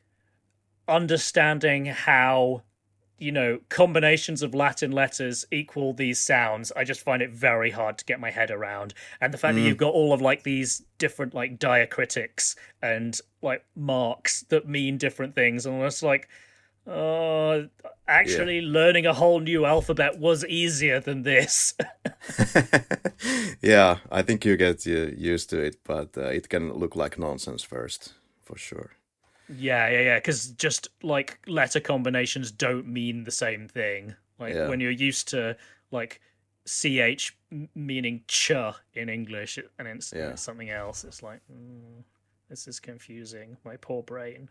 understanding 0.89 1.87
how, 1.87 2.63
you 3.19 3.33
know, 3.33 3.61
combinations 3.69 4.43
of 4.43 4.55
Latin 4.55 4.91
letters 4.91 5.45
equal 5.53 5.93
these 5.93 6.21
sounds. 6.21 6.73
I 6.75 6.85
just 6.85 7.01
find 7.01 7.23
it 7.23 7.31
very 7.31 7.71
hard 7.71 7.99
to 7.99 8.05
get 8.05 8.21
my 8.21 8.31
head 8.31 8.51
around. 8.51 8.95
And 9.21 9.33
the 9.33 9.39
fact 9.39 9.57
that 9.57 9.61
you've 9.61 9.77
got 9.77 9.93
all 9.93 10.13
of 10.13 10.21
like 10.21 10.43
these 10.43 10.83
different 10.99 11.35
like 11.35 11.59
diacritics 11.59 12.57
and 12.83 13.19
like 13.43 13.65
marks 13.77 14.43
that 14.49 14.69
mean 14.69 14.99
different 14.99 15.35
things, 15.35 15.67
and 15.67 15.83
it's 15.83 16.03
like, 16.03 16.29
uh, 16.87 17.65
actually 18.07 18.63
learning 18.63 19.05
a 19.05 19.13
whole 19.13 19.41
new 19.41 19.67
alphabet 19.67 20.19
was 20.19 20.45
easier 20.47 21.01
than 21.01 21.23
this. 21.23 21.75
yeah, 23.63 23.99
I 24.11 24.23
think 24.23 24.45
you 24.45 24.57
get 24.57 24.87
used 24.87 25.51
to 25.51 25.61
it, 25.61 25.77
but 25.85 26.17
uh, 26.17 26.29
it 26.29 26.49
can 26.49 26.73
look 26.73 26.97
like 26.97 27.19
nonsense 27.19 27.63
first, 27.63 28.15
for 28.43 28.57
sure. 28.57 28.93
Yeah, 29.49 29.89
yeah, 29.89 30.01
yeah. 30.01 30.17
Because 30.17 30.49
just 30.53 30.89
like 31.03 31.39
letter 31.47 31.81
combinations 31.81 32.51
don't 32.51 32.87
mean 32.87 33.25
the 33.25 33.31
same 33.31 33.69
thing. 33.69 34.15
Like 34.39 34.55
Yeah. 34.55 34.69
when 34.69 34.81
you're 34.81 34.91
used 34.91 35.29
to 35.29 35.57
like 35.91 36.21
ch 36.67 37.33
meaning 37.75 38.25
ch 38.29 38.53
in 38.95 39.09
English, 39.09 39.59
and 39.79 39.89
it's, 39.89 40.13
yeah. 40.15 40.31
it's 40.31 40.43
something 40.43 40.71
else. 40.71 41.05
It's 41.05 41.23
like 41.23 41.41
mm, 41.51 42.05
this 42.49 42.69
is 42.69 42.81
confusing. 42.81 43.57
My 43.65 43.77
poor 43.77 44.03
brain. 44.03 44.49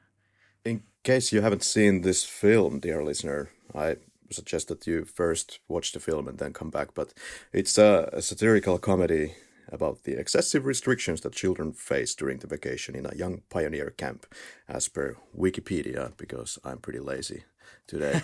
In 0.66 0.84
case 1.04 1.32
you 1.32 1.42
haven't 1.42 1.64
seen 1.64 2.02
this 2.02 2.24
film, 2.24 2.80
dear 2.80 3.04
listener, 3.04 3.50
I 3.74 3.98
suggest 4.32 4.68
that 4.68 4.86
you 4.88 5.06
first 5.06 5.60
watch 5.68 5.92
the 5.94 6.00
film 6.00 6.28
and 6.28 6.38
then 6.38 6.54
come 6.54 6.70
back. 6.70 6.94
But 6.94 7.14
it's 7.54 7.78
a, 7.78 8.10
a 8.12 8.22
satirical 8.22 8.78
comedy 8.80 9.36
about 9.72 10.04
the 10.04 10.14
excessive 10.14 10.66
restrictions 10.66 11.22
that 11.22 11.34
children 11.34 11.72
face 11.74 12.16
during 12.16 12.40
the 12.40 12.48
vacation 12.48 12.96
in 12.96 13.06
a 13.06 13.16
young 13.16 13.42
pioneer 13.50 13.90
camp, 13.92 14.26
as 14.68 14.88
per 14.88 15.18
Wikipedia, 15.38 16.16
because 16.18 16.58
I'm 16.64 16.80
pretty 16.80 17.00
lazy 17.00 17.44
today. 17.88 18.22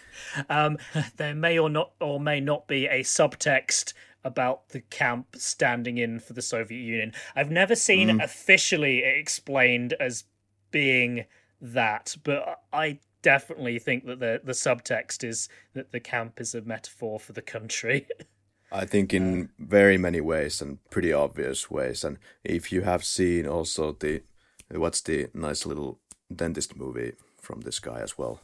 um, 0.50 0.78
there 1.16 1.34
may 1.34 1.58
or 1.58 1.68
not 1.68 1.92
or 2.00 2.20
may 2.20 2.40
not 2.40 2.66
be 2.66 2.86
a 2.86 3.00
subtext 3.00 3.92
about 4.24 4.70
the 4.70 4.80
camp 4.80 5.36
standing 5.36 5.98
in 5.98 6.18
for 6.18 6.32
the 6.32 6.42
Soviet 6.42 6.80
Union. 6.80 7.12
I've 7.36 7.50
never 7.50 7.76
seen 7.76 8.08
mm. 8.08 8.22
officially 8.22 9.04
explained 9.04 9.94
as 10.00 10.24
being 10.70 11.26
that, 11.60 12.16
but 12.24 12.62
I 12.72 12.98
definitely 13.22 13.78
think 13.78 14.06
that 14.06 14.20
the 14.20 14.40
the 14.44 14.52
subtext 14.52 15.24
is 15.24 15.48
that 15.74 15.90
the 15.92 16.00
camp 16.00 16.40
is 16.40 16.54
a 16.54 16.62
metaphor 16.62 17.18
for 17.18 17.32
the 17.32 17.42
country. 17.42 18.06
I 18.76 18.84
think 18.84 19.14
in 19.14 19.48
very 19.58 19.96
many 19.96 20.20
ways 20.20 20.60
and 20.60 20.78
pretty 20.90 21.12
obvious 21.12 21.70
ways. 21.70 22.04
And 22.04 22.18
if 22.44 22.70
you 22.70 22.82
have 22.82 23.04
seen 23.04 23.46
also 23.46 23.92
the 23.92 24.22
what's 24.70 25.00
the 25.00 25.28
nice 25.32 25.64
little 25.64 25.98
dentist 26.34 26.76
movie 26.76 27.12
from 27.40 27.62
this 27.62 27.78
guy 27.78 28.00
as 28.00 28.18
well. 28.18 28.40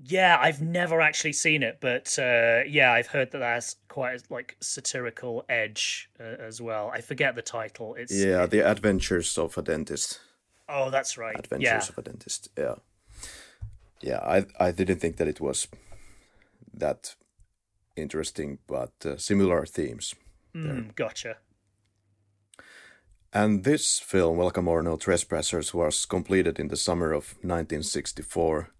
Yeah, 0.00 0.38
I've 0.40 0.62
never 0.62 1.00
actually 1.00 1.32
seen 1.32 1.64
it, 1.64 1.78
but 1.80 2.16
uh, 2.20 2.60
yeah, 2.68 2.92
I've 2.92 3.08
heard 3.08 3.32
that 3.32 3.38
that's 3.38 3.74
quite 3.88 4.20
a, 4.20 4.32
like 4.32 4.56
satirical 4.60 5.44
edge 5.48 6.08
uh, 6.20 6.36
as 6.38 6.60
well. 6.60 6.92
I 6.94 7.00
forget 7.00 7.34
the 7.34 7.42
title. 7.42 7.96
It's 7.96 8.14
yeah, 8.14 8.46
the 8.46 8.60
Adventures 8.60 9.36
of 9.36 9.58
a 9.58 9.62
Dentist. 9.62 10.20
Oh, 10.68 10.90
that's 10.90 11.18
right. 11.18 11.36
Adventures 11.36 11.66
yeah. 11.66 11.88
of 11.88 11.98
a 11.98 12.02
Dentist. 12.02 12.48
Yeah, 12.56 12.76
yeah. 14.00 14.20
I 14.20 14.46
I 14.60 14.70
didn't 14.70 15.00
think 15.00 15.16
that 15.16 15.26
it 15.26 15.40
was 15.40 15.66
that 16.72 17.16
interesting, 18.00 18.58
but 18.66 18.92
uh, 19.04 19.16
similar 19.16 19.66
themes. 19.66 20.14
Mm, 20.54 20.94
gotcha. 20.94 21.38
And 23.32 23.64
this 23.64 23.98
film, 23.98 24.38
Welcome 24.38 24.68
or 24.68 24.82
No 24.82 24.96
Trespassers, 24.96 25.74
was 25.74 26.06
completed 26.06 26.58
in 26.58 26.68
the 26.68 26.76
summer 26.76 27.12
of 27.12 27.34
1964, 27.42 28.70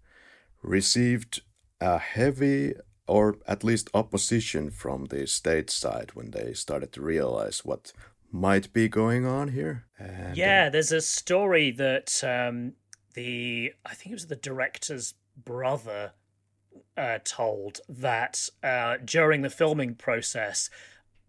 received 0.63 1.41
a 1.79 1.99
heavy 1.99 2.73
or 3.07 3.37
at 3.47 3.63
least 3.63 3.89
opposition 3.93 4.69
from 4.69 5.05
the 5.05 5.25
state 5.25 5.69
side 5.69 6.11
when 6.13 6.31
they 6.31 6.53
started 6.53 6.91
to 6.93 7.01
realize 7.01 7.65
what 7.65 7.91
might 8.31 8.71
be 8.71 8.87
going 8.87 9.25
on 9.25 9.49
here. 9.49 9.85
And, 9.97 10.37
yeah, 10.37 10.65
uh, 10.67 10.69
there's 10.69 10.91
a 10.91 11.01
story 11.01 11.71
that 11.71 12.23
um, 12.23 12.73
the 13.15 13.73
I 13.85 13.93
think 13.95 14.11
it 14.11 14.15
was 14.15 14.27
the 14.27 14.35
director's 14.35 15.15
brother 15.35 16.11
uh, 16.99 17.19
told 17.23 17.79
that 17.87 18.49
uh, 18.61 18.97
during 19.03 19.41
the 19.41 19.49
filming 19.49 19.95
process, 19.95 20.69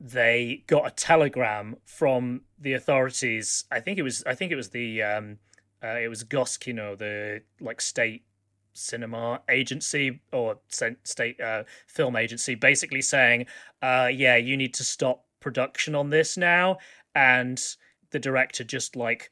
they 0.01 0.65
got 0.67 0.87
a 0.87 0.91
telegram 0.91 1.77
from 1.85 2.41
the 2.59 2.73
authorities. 2.73 3.65
I 3.71 3.79
think 3.79 3.99
it 3.99 4.03
was. 4.03 4.25
I 4.27 4.35
think 4.35 4.51
it 4.51 4.57
was 4.57 4.71
the. 4.71 5.03
Um, 5.03 5.39
uh, 5.83 5.99
it 6.03 6.09
was 6.09 6.25
Goskino, 6.25 6.99
the 6.99 7.43
like 7.61 7.81
state 7.81 8.25
cinema 8.73 9.43
agency 9.49 10.21
or 10.33 10.59
state 10.69 11.41
uh, 11.41 11.65
film 11.87 12.17
agency, 12.17 12.57
basically 12.57 13.03
saying, 13.03 13.47
uh, 13.81 14.11
"Yeah, 14.13 14.37
you 14.37 14.57
need 14.57 14.75
to 14.75 14.85
stop 14.85 15.25
production 15.39 15.95
on 15.95 16.11
this 16.11 16.37
now." 16.37 16.79
And 17.15 17.63
the 18.11 18.19
director 18.19 18.65
just 18.65 18.97
like 18.97 19.31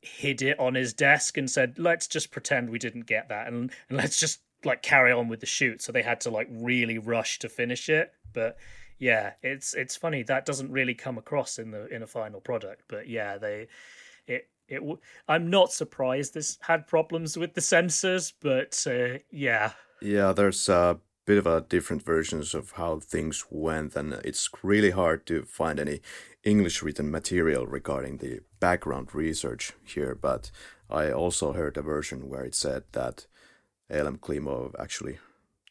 hid 0.00 0.42
it 0.42 0.58
on 0.58 0.74
his 0.74 0.92
desk 0.92 1.38
and 1.38 1.48
said, 1.48 1.78
"Let's 1.78 2.08
just 2.08 2.32
pretend 2.32 2.70
we 2.70 2.78
didn't 2.80 3.06
get 3.06 3.28
that, 3.28 3.46
and, 3.46 3.70
and 3.88 3.98
let's 3.98 4.18
just 4.18 4.40
like 4.66 4.82
carry 4.82 5.12
on 5.12 5.28
with 5.28 5.40
the 5.40 5.46
shoot, 5.46 5.82
so 5.82 5.92
they 5.92 6.02
had 6.02 6.20
to 6.22 6.30
like 6.30 6.48
really 6.50 6.98
rush 6.98 7.38
to 7.40 7.48
finish 7.48 7.88
it. 7.88 8.12
But 8.32 8.56
yeah, 8.98 9.32
it's 9.42 9.74
it's 9.74 9.96
funny 9.96 10.22
that 10.24 10.46
doesn't 10.46 10.70
really 10.70 10.94
come 10.94 11.18
across 11.18 11.58
in 11.58 11.70
the 11.70 11.86
in 11.88 12.02
a 12.02 12.06
final 12.06 12.40
product. 12.40 12.82
But 12.88 13.08
yeah, 13.08 13.38
they 13.38 13.68
it 14.26 14.48
it. 14.68 14.82
I'm 15.28 15.50
not 15.50 15.72
surprised 15.72 16.34
this 16.34 16.58
had 16.60 16.86
problems 16.86 17.36
with 17.36 17.54
the 17.54 17.60
censors, 17.60 18.32
but 18.40 18.82
uh, 18.86 19.18
yeah, 19.30 19.72
yeah, 20.00 20.32
there's 20.32 20.68
a 20.68 20.98
bit 21.26 21.38
of 21.38 21.46
a 21.46 21.62
different 21.62 22.02
versions 22.02 22.54
of 22.54 22.72
how 22.72 23.00
things 23.00 23.46
went, 23.50 23.96
and 23.96 24.12
it's 24.24 24.50
really 24.62 24.90
hard 24.90 25.26
to 25.26 25.44
find 25.44 25.80
any 25.80 26.00
English 26.42 26.82
written 26.82 27.10
material 27.10 27.66
regarding 27.66 28.18
the 28.18 28.40
background 28.60 29.14
research 29.14 29.72
here. 29.82 30.14
But 30.14 30.50
I 30.90 31.10
also 31.10 31.52
heard 31.52 31.76
a 31.76 31.82
version 31.82 32.28
where 32.28 32.44
it 32.44 32.54
said 32.54 32.84
that 32.92 33.26
Elem 33.94 34.18
Klimov 34.18 34.74
actually 34.78 35.18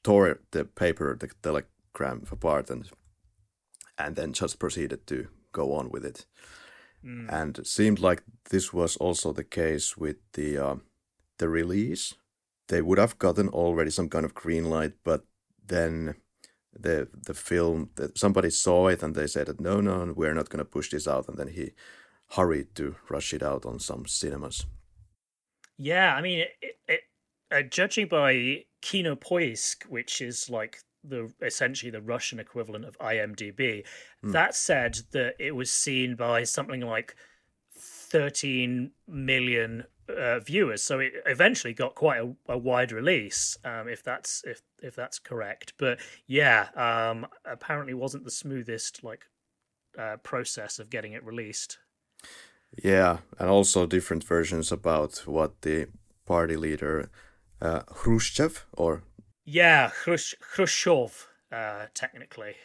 tore 0.04 0.40
the 0.52 0.66
paper, 0.66 1.18
the 1.20 1.30
telegram 1.42 2.24
apart, 2.32 2.70
and 2.70 2.90
and 3.98 4.16
then 4.16 4.34
just 4.34 4.60
proceeded 4.60 5.06
to 5.08 5.28
go 5.52 5.74
on 5.74 5.90
with 5.92 6.06
it. 6.06 6.26
Mm. 7.06 7.28
And 7.30 7.58
it 7.60 7.68
seemed 7.68 8.00
like 8.00 8.24
this 8.50 8.74
was 8.74 8.98
also 8.98 9.34
the 9.34 9.44
case 9.44 9.98
with 9.98 10.18
the 10.34 10.58
uh, 10.58 10.76
the 11.38 11.50
release. 11.50 12.16
They 12.68 12.82
would 12.82 12.98
have 12.98 13.20
gotten 13.20 13.50
already 13.50 13.92
some 13.92 14.10
kind 14.10 14.26
of 14.26 14.34
green 14.34 14.70
light, 14.70 14.94
but 15.04 15.26
then 15.68 16.16
the 16.80 17.08
the 17.28 17.34
film 17.34 17.90
that 17.96 18.18
somebody 18.18 18.50
saw 18.50 18.88
it 18.88 19.04
and 19.04 19.16
they 19.16 19.28
said 19.28 19.48
that 19.48 19.60
no 19.60 19.80
no 19.80 20.12
we're 20.16 20.34
not 20.34 20.50
going 20.50 20.64
to 20.64 20.66
push 20.66 20.90
this 20.90 21.08
out 21.08 21.28
and 21.28 21.38
then 21.38 21.48
he 21.48 21.72
hurried 22.32 22.74
to 22.76 22.96
rush 23.10 23.34
it 23.34 23.44
out 23.44 23.66
on 23.66 23.80
some 23.80 24.06
cinemas 24.08 24.66
yeah 25.78 26.16
i 26.16 26.22
mean 26.22 26.40
it, 26.40 26.78
it, 26.88 27.02
uh, 27.54 27.62
judging 27.62 28.08
by 28.08 28.64
Kinopoisk, 28.82 29.86
which 29.86 30.22
is 30.22 30.50
like 30.50 30.80
the 31.04 31.32
essentially 31.42 31.92
the 31.92 32.02
Russian 32.02 32.40
equivalent 32.40 32.86
of 32.86 32.98
IMDb, 33.00 33.84
mm. 34.24 34.32
that 34.32 34.56
said 34.56 34.98
that 35.12 35.36
it 35.40 35.56
was 35.56 35.72
seen 35.72 36.16
by 36.16 36.44
something 36.44 36.82
like 36.82 37.16
13 37.78 38.92
million 39.08 39.86
uh, 40.10 40.40
viewers. 40.40 40.82
So 40.82 41.00
it 41.00 41.14
eventually 41.26 41.74
got 41.74 41.96
quite 41.96 42.22
a, 42.22 42.36
a 42.50 42.58
wide 42.58 42.92
release, 42.92 43.58
um, 43.64 43.88
if 43.88 44.04
that's 44.04 44.44
if 44.46 44.62
if 44.82 44.96
that's 44.96 45.20
correct. 45.20 45.74
But 45.78 46.00
yeah, 46.28 46.68
um, 46.76 47.28
apparently 47.46 47.94
wasn't 47.94 48.26
the 48.26 48.32
smoothest 48.32 49.04
like 49.04 49.26
uh, 49.98 50.18
process 50.24 50.80
of 50.80 50.90
getting 50.90 51.14
it 51.14 51.24
released. 51.24 51.78
Yeah, 52.84 53.20
and 53.38 53.50
also 53.50 53.86
different 53.86 54.24
versions 54.24 54.72
about 54.72 55.28
what 55.28 55.62
the 55.62 55.88
party 56.26 56.56
leader 56.56 57.10
uh, 57.62 57.82
Khrushchev 57.82 58.66
or 58.74 59.04
yeah, 59.46 59.90
Khrush- 59.90 60.40
Khrushchev, 60.40 61.28
uh, 61.52 61.88
technically. 61.94 62.56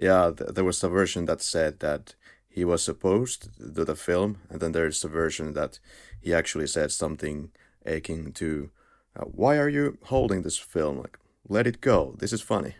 Yeah, 0.00 0.32
th- 0.36 0.50
there 0.54 0.64
was 0.64 0.82
a 0.82 0.88
version 0.88 1.26
that 1.26 1.42
said 1.42 1.80
that 1.80 2.14
he 2.48 2.64
was 2.64 2.82
supposed 2.82 3.42
to 3.42 3.70
do 3.70 3.84
the 3.84 3.96
film, 3.96 4.38
and 4.48 4.60
then 4.60 4.72
there's 4.72 5.04
a 5.04 5.08
version 5.08 5.52
that 5.52 5.78
he 6.20 6.32
actually 6.32 6.66
said 6.66 6.90
something 6.90 7.50
akin 7.84 8.32
to, 8.32 8.70
uh, 9.14 9.24
"Why 9.24 9.58
are 9.58 9.68
you 9.68 9.98
holding 10.04 10.42
this 10.42 10.58
film? 10.58 10.98
Like, 10.98 11.18
let 11.48 11.66
it 11.66 11.80
go. 11.80 12.16
This 12.18 12.32
is 12.32 12.40
funny." 12.40 12.76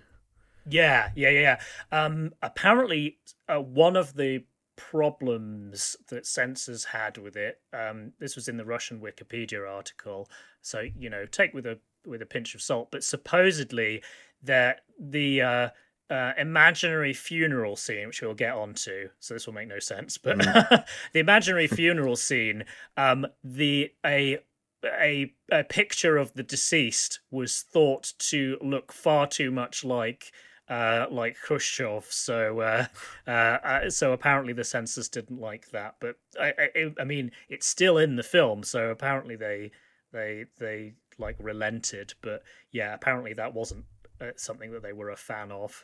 Yeah, 0.68 1.10
yeah, 1.14 1.30
yeah. 1.30 1.60
Um, 1.92 2.32
apparently, 2.42 3.18
uh, 3.48 3.60
one 3.60 3.96
of 3.96 4.14
the 4.14 4.44
problems 4.76 5.96
that 6.08 6.26
censors 6.26 6.84
had 6.84 7.18
with 7.18 7.36
it. 7.36 7.60
Um, 7.72 8.12
this 8.18 8.36
was 8.36 8.48
in 8.48 8.56
the 8.56 8.64
Russian 8.64 9.00
Wikipedia 9.00 9.68
article, 9.68 10.28
so 10.62 10.84
you 10.96 11.10
know, 11.10 11.26
take 11.26 11.54
with 11.54 11.66
a 11.66 11.78
with 12.06 12.22
a 12.22 12.26
pinch 12.26 12.54
of 12.54 12.62
salt. 12.62 12.90
But 12.90 13.04
supposedly, 13.04 14.02
that 14.42 14.82
the 14.98 15.42
uh, 15.42 15.68
uh, 16.10 16.32
imaginary 16.38 17.12
funeral 17.12 17.76
scene, 17.76 18.06
which 18.06 18.22
we'll 18.22 18.34
get 18.34 18.54
onto, 18.54 19.08
so 19.18 19.34
this 19.34 19.46
will 19.46 19.54
make 19.54 19.68
no 19.68 19.78
sense. 19.78 20.18
But 20.18 20.38
mm. 20.38 20.84
the 21.12 21.20
imaginary 21.20 21.66
funeral 21.66 22.16
scene, 22.16 22.64
um, 22.96 23.26
the 23.42 23.92
a 24.04 24.38
a, 24.84 25.32
a 25.50 25.64
picture 25.64 26.16
of 26.16 26.34
the 26.34 26.42
deceased 26.42 27.20
was 27.30 27.62
thought 27.62 28.12
to 28.18 28.58
look 28.60 28.92
far 28.92 29.26
too 29.26 29.50
much 29.50 29.84
like 29.84 30.32
uh, 30.68 31.06
like 31.10 31.36
Khrushchev. 31.36 32.06
So, 32.10 32.60
uh, 32.60 32.86
uh, 33.26 33.30
uh, 33.30 33.90
so 33.90 34.12
apparently 34.12 34.52
the 34.52 34.64
censors 34.64 35.08
didn't 35.08 35.40
like 35.40 35.70
that. 35.70 35.96
But 36.00 36.16
I, 36.40 36.52
I, 36.58 36.92
I, 37.00 37.04
mean, 37.04 37.30
it's 37.48 37.66
still 37.66 37.98
in 37.98 38.16
the 38.16 38.22
film, 38.22 38.62
so 38.62 38.90
apparently 38.90 39.36
they, 39.36 39.70
they, 40.12 40.46
they 40.58 40.94
like 41.18 41.36
relented. 41.38 42.14
But 42.20 42.42
yeah, 42.72 42.94
apparently 42.94 43.32
that 43.34 43.54
wasn't 43.54 43.84
uh, 44.20 44.30
something 44.36 44.72
that 44.72 44.82
they 44.82 44.92
were 44.92 45.10
a 45.10 45.16
fan 45.16 45.52
of. 45.52 45.82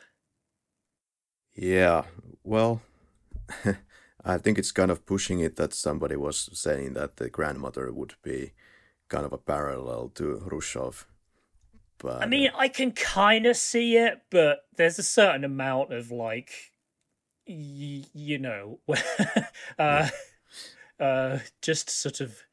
Yeah, 1.55 2.03
well, 2.43 2.81
I 4.25 4.37
think 4.37 4.57
it's 4.57 4.71
kind 4.71 4.89
of 4.89 5.05
pushing 5.05 5.39
it 5.39 5.55
that 5.57 5.73
somebody 5.73 6.15
was 6.15 6.49
saying 6.53 6.93
that 6.93 7.17
the 7.17 7.29
grandmother 7.29 7.91
would 7.91 8.15
be 8.23 8.53
kind 9.07 9.25
of 9.25 9.33
a 9.33 9.37
parallel 9.37 10.09
to 10.15 10.41
Khrushchev 10.47 11.05
But 12.03 12.21
I 12.21 12.25
mean, 12.25 12.51
I 12.53 12.67
can 12.67 12.91
kind 12.91 13.45
of 13.45 13.55
see 13.55 13.95
it, 13.95 14.21
but 14.29 14.65
there's 14.75 14.99
a 14.99 15.03
certain 15.03 15.45
amount 15.45 15.93
of 15.93 16.11
like, 16.11 16.51
y- 17.47 18.03
you 18.13 18.37
know, 18.37 18.79
uh, 19.79 20.09
uh, 20.99 21.39
just 21.61 21.89
sort 21.89 22.19
of 22.19 22.43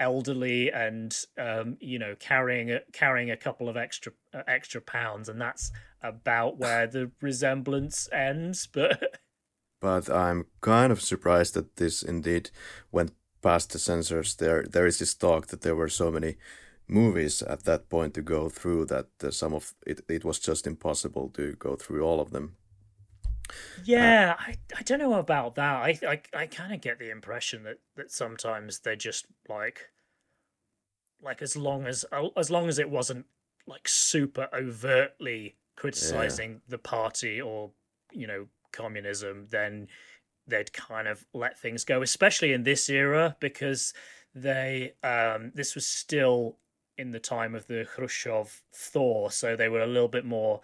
elderly 0.00 0.72
and 0.72 1.16
um, 1.38 1.76
you 1.78 1.96
know 1.96 2.16
carrying 2.18 2.72
a, 2.72 2.80
carrying 2.92 3.30
a 3.30 3.36
couple 3.36 3.68
of 3.68 3.76
extra 3.76 4.12
uh, 4.34 4.42
extra 4.48 4.80
pounds, 4.80 5.28
and 5.28 5.40
that's 5.40 5.70
about 6.02 6.58
where 6.58 6.88
the 6.88 7.12
resemblance 7.20 8.08
ends. 8.12 8.66
But 8.66 9.20
but 9.80 10.10
I'm 10.10 10.46
kind 10.60 10.90
of 10.90 11.00
surprised 11.00 11.54
that 11.54 11.76
this 11.76 12.02
indeed 12.02 12.50
went 12.90 13.12
past 13.42 13.70
the 13.72 13.78
censors. 13.78 14.34
There 14.34 14.64
there 14.68 14.86
is 14.86 14.98
this 14.98 15.14
talk 15.14 15.46
that 15.48 15.60
there 15.60 15.76
were 15.76 15.88
so 15.88 16.10
many 16.10 16.36
movies 16.92 17.42
at 17.42 17.64
that 17.64 17.88
point 17.88 18.14
to 18.14 18.22
go 18.22 18.48
through 18.48 18.86
that 18.86 19.08
uh, 19.24 19.30
some 19.30 19.54
of 19.54 19.74
it 19.86 20.00
it 20.08 20.24
was 20.24 20.38
just 20.38 20.66
impossible 20.66 21.28
to 21.30 21.54
go 21.54 21.76
through 21.76 22.02
all 22.02 22.20
of 22.20 22.30
them. 22.30 22.56
Yeah, 23.84 24.36
uh, 24.38 24.42
I, 24.42 24.54
I 24.78 24.82
don't 24.82 24.98
know 24.98 25.14
about 25.14 25.54
that. 25.56 25.76
I 25.76 25.98
I, 26.06 26.20
I 26.34 26.46
kind 26.46 26.72
of 26.72 26.80
get 26.80 26.98
the 26.98 27.10
impression 27.10 27.64
that, 27.64 27.78
that 27.96 28.10
sometimes 28.10 28.80
they're 28.80 28.96
just 28.96 29.26
like 29.48 29.90
like 31.22 31.42
as 31.42 31.56
long 31.56 31.86
as 31.86 32.04
as 32.36 32.50
long 32.50 32.68
as 32.68 32.78
it 32.78 32.90
wasn't 32.90 33.26
like 33.66 33.88
super 33.88 34.48
overtly 34.52 35.56
criticizing 35.76 36.52
yeah. 36.52 36.58
the 36.68 36.78
party 36.78 37.40
or 37.40 37.70
you 38.12 38.26
know 38.26 38.46
communism, 38.72 39.46
then 39.50 39.88
they'd 40.46 40.72
kind 40.72 41.06
of 41.08 41.24
let 41.32 41.58
things 41.58 41.84
go, 41.84 42.02
especially 42.02 42.52
in 42.52 42.64
this 42.64 42.88
era 42.88 43.36
because 43.40 43.94
they 44.34 44.92
um 45.02 45.52
this 45.54 45.74
was 45.74 45.86
still 45.86 46.56
in 46.98 47.10
the 47.10 47.20
time 47.20 47.54
of 47.54 47.66
the 47.66 47.86
Khrushchev 47.88 48.62
thaw, 48.74 49.28
so 49.28 49.56
they 49.56 49.68
were 49.68 49.82
a 49.82 49.86
little 49.86 50.08
bit 50.08 50.24
more 50.24 50.60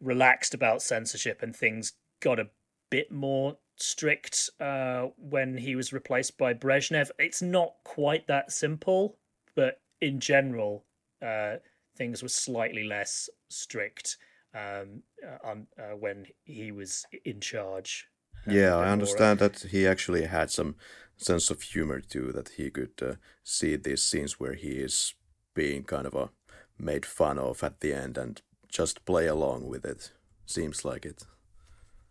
relaxed 0.00 0.54
about 0.54 0.82
censorship 0.82 1.42
and 1.42 1.54
things 1.54 1.92
got 2.20 2.38
a 2.38 2.50
bit 2.90 3.10
more 3.10 3.56
strict 3.76 4.50
uh, 4.60 5.08
when 5.16 5.56
he 5.56 5.74
was 5.74 5.92
replaced 5.92 6.36
by 6.38 6.54
Brezhnev. 6.54 7.10
It's 7.18 7.42
not 7.42 7.74
quite 7.84 8.26
that 8.26 8.52
simple, 8.52 9.16
but 9.54 9.80
in 10.00 10.20
general, 10.20 10.84
uh, 11.24 11.56
things 11.96 12.22
were 12.22 12.28
slightly 12.28 12.84
less 12.84 13.28
strict 13.48 14.16
um, 14.54 15.02
uh, 15.26 15.48
on 15.48 15.66
uh, 15.78 15.96
when 15.96 16.26
he 16.44 16.72
was 16.72 17.06
in 17.24 17.40
charge. 17.40 18.08
Uh, 18.46 18.52
yeah, 18.52 18.76
I 18.76 18.90
understand 18.90 19.38
that 19.38 19.60
he 19.70 19.86
actually 19.86 20.24
had 20.26 20.50
some 20.50 20.76
sense 21.16 21.50
of 21.50 21.62
humor 21.62 22.00
too. 22.00 22.32
That 22.32 22.50
he 22.50 22.70
could 22.70 23.00
uh, 23.00 23.14
see 23.44 23.76
these 23.76 24.02
scenes 24.02 24.40
where 24.40 24.54
he 24.54 24.72
is 24.72 25.14
being 25.54 25.84
kind 25.84 26.06
of 26.06 26.14
a 26.14 26.30
made 26.78 27.06
fun 27.06 27.38
of 27.38 27.62
at 27.62 27.80
the 27.80 27.92
end 27.92 28.18
and 28.18 28.42
just 28.68 29.04
play 29.04 29.26
along 29.26 29.68
with 29.68 29.84
it. 29.84 30.12
Seems 30.46 30.84
like 30.84 31.04
it. 31.04 31.24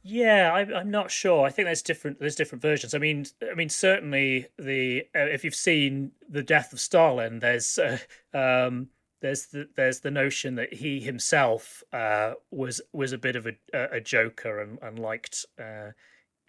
Yeah, 0.03 0.51
I, 0.53 0.79
I'm 0.79 0.89
not 0.89 1.11
sure. 1.11 1.45
I 1.45 1.51
think 1.51 1.67
there's 1.67 1.83
different 1.83 2.19
there's 2.19 2.35
different 2.35 2.61
versions. 2.61 2.95
I 2.95 2.97
mean, 2.97 3.25
I 3.49 3.53
mean 3.53 3.69
certainly 3.69 4.47
the 4.57 5.05
uh, 5.15 5.25
if 5.25 5.43
you've 5.43 5.53
seen 5.53 6.11
the 6.27 6.41
death 6.41 6.73
of 6.73 6.79
Stalin, 6.79 7.39
there's 7.39 7.77
uh, 7.77 7.99
um, 8.33 8.87
there's 9.21 9.47
the 9.47 9.67
there's 9.75 9.99
the 9.99 10.09
notion 10.09 10.55
that 10.55 10.73
he 10.73 10.99
himself 10.99 11.83
uh, 11.93 12.33
was 12.49 12.81
was 12.93 13.11
a 13.11 13.17
bit 13.17 13.35
of 13.35 13.45
a 13.45 13.53
a 13.73 14.01
joker 14.01 14.61
and, 14.61 14.79
and 14.81 14.97
liked 14.97 15.45
uh, 15.59 15.91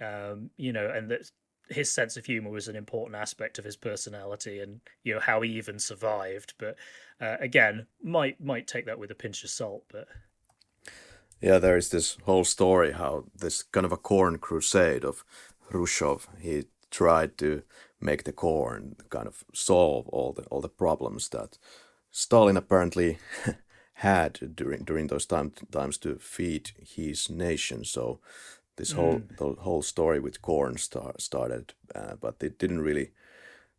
um, 0.02 0.50
you 0.56 0.72
know, 0.72 0.88
and 0.88 1.10
that 1.10 1.30
his 1.68 1.90
sense 1.90 2.16
of 2.16 2.26
humor 2.26 2.50
was 2.50 2.68
an 2.68 2.76
important 2.76 3.16
aspect 3.16 3.58
of 3.58 3.64
his 3.64 3.76
personality 3.76 4.60
and 4.60 4.80
you 5.04 5.14
know 5.14 5.20
how 5.20 5.40
he 5.40 5.50
even 5.52 5.78
survived. 5.78 6.54
But 6.58 6.76
uh, 7.20 7.36
again, 7.40 7.86
might 8.02 8.40
might 8.40 8.66
take 8.66 8.86
that 8.86 8.98
with 8.98 9.10
a 9.10 9.16
pinch 9.16 9.44
of 9.44 9.50
salt, 9.50 9.84
but. 9.90 10.08
Yeah, 11.40 11.58
there 11.58 11.76
is 11.76 11.88
this 11.88 12.18
whole 12.22 12.44
story 12.44 12.92
how 12.92 13.24
this 13.34 13.64
kind 13.64 13.84
of 13.84 13.90
a 13.90 13.96
corn 13.96 14.38
crusade 14.38 15.04
of 15.04 15.24
Khrushchev. 15.68 16.28
He 16.38 16.66
tried 16.88 17.36
to 17.38 17.62
make 18.00 18.24
the 18.24 18.32
corn 18.32 18.94
kind 19.10 19.26
of 19.26 19.44
solve 19.52 20.08
all 20.08 20.32
the 20.32 20.42
all 20.44 20.60
the 20.60 20.68
problems 20.68 21.28
that 21.30 21.58
Stalin 22.12 22.56
apparently 22.56 23.18
had 23.94 24.54
during 24.54 24.84
during 24.84 25.06
those 25.08 25.26
time, 25.26 25.52
times 25.70 25.98
to 25.98 26.16
feed 26.16 26.70
his 26.78 27.30
nation. 27.30 27.84
So 27.84 28.20
this 28.76 28.92
whole 28.92 29.20
mm. 29.20 29.36
the 29.36 29.62
whole 29.62 29.82
story 29.82 30.20
with 30.20 30.42
corn 30.42 30.78
star, 30.78 31.14
started, 31.18 31.74
uh, 31.94 32.14
but 32.20 32.36
it 32.42 32.58
didn't 32.58 32.80
really 32.80 33.12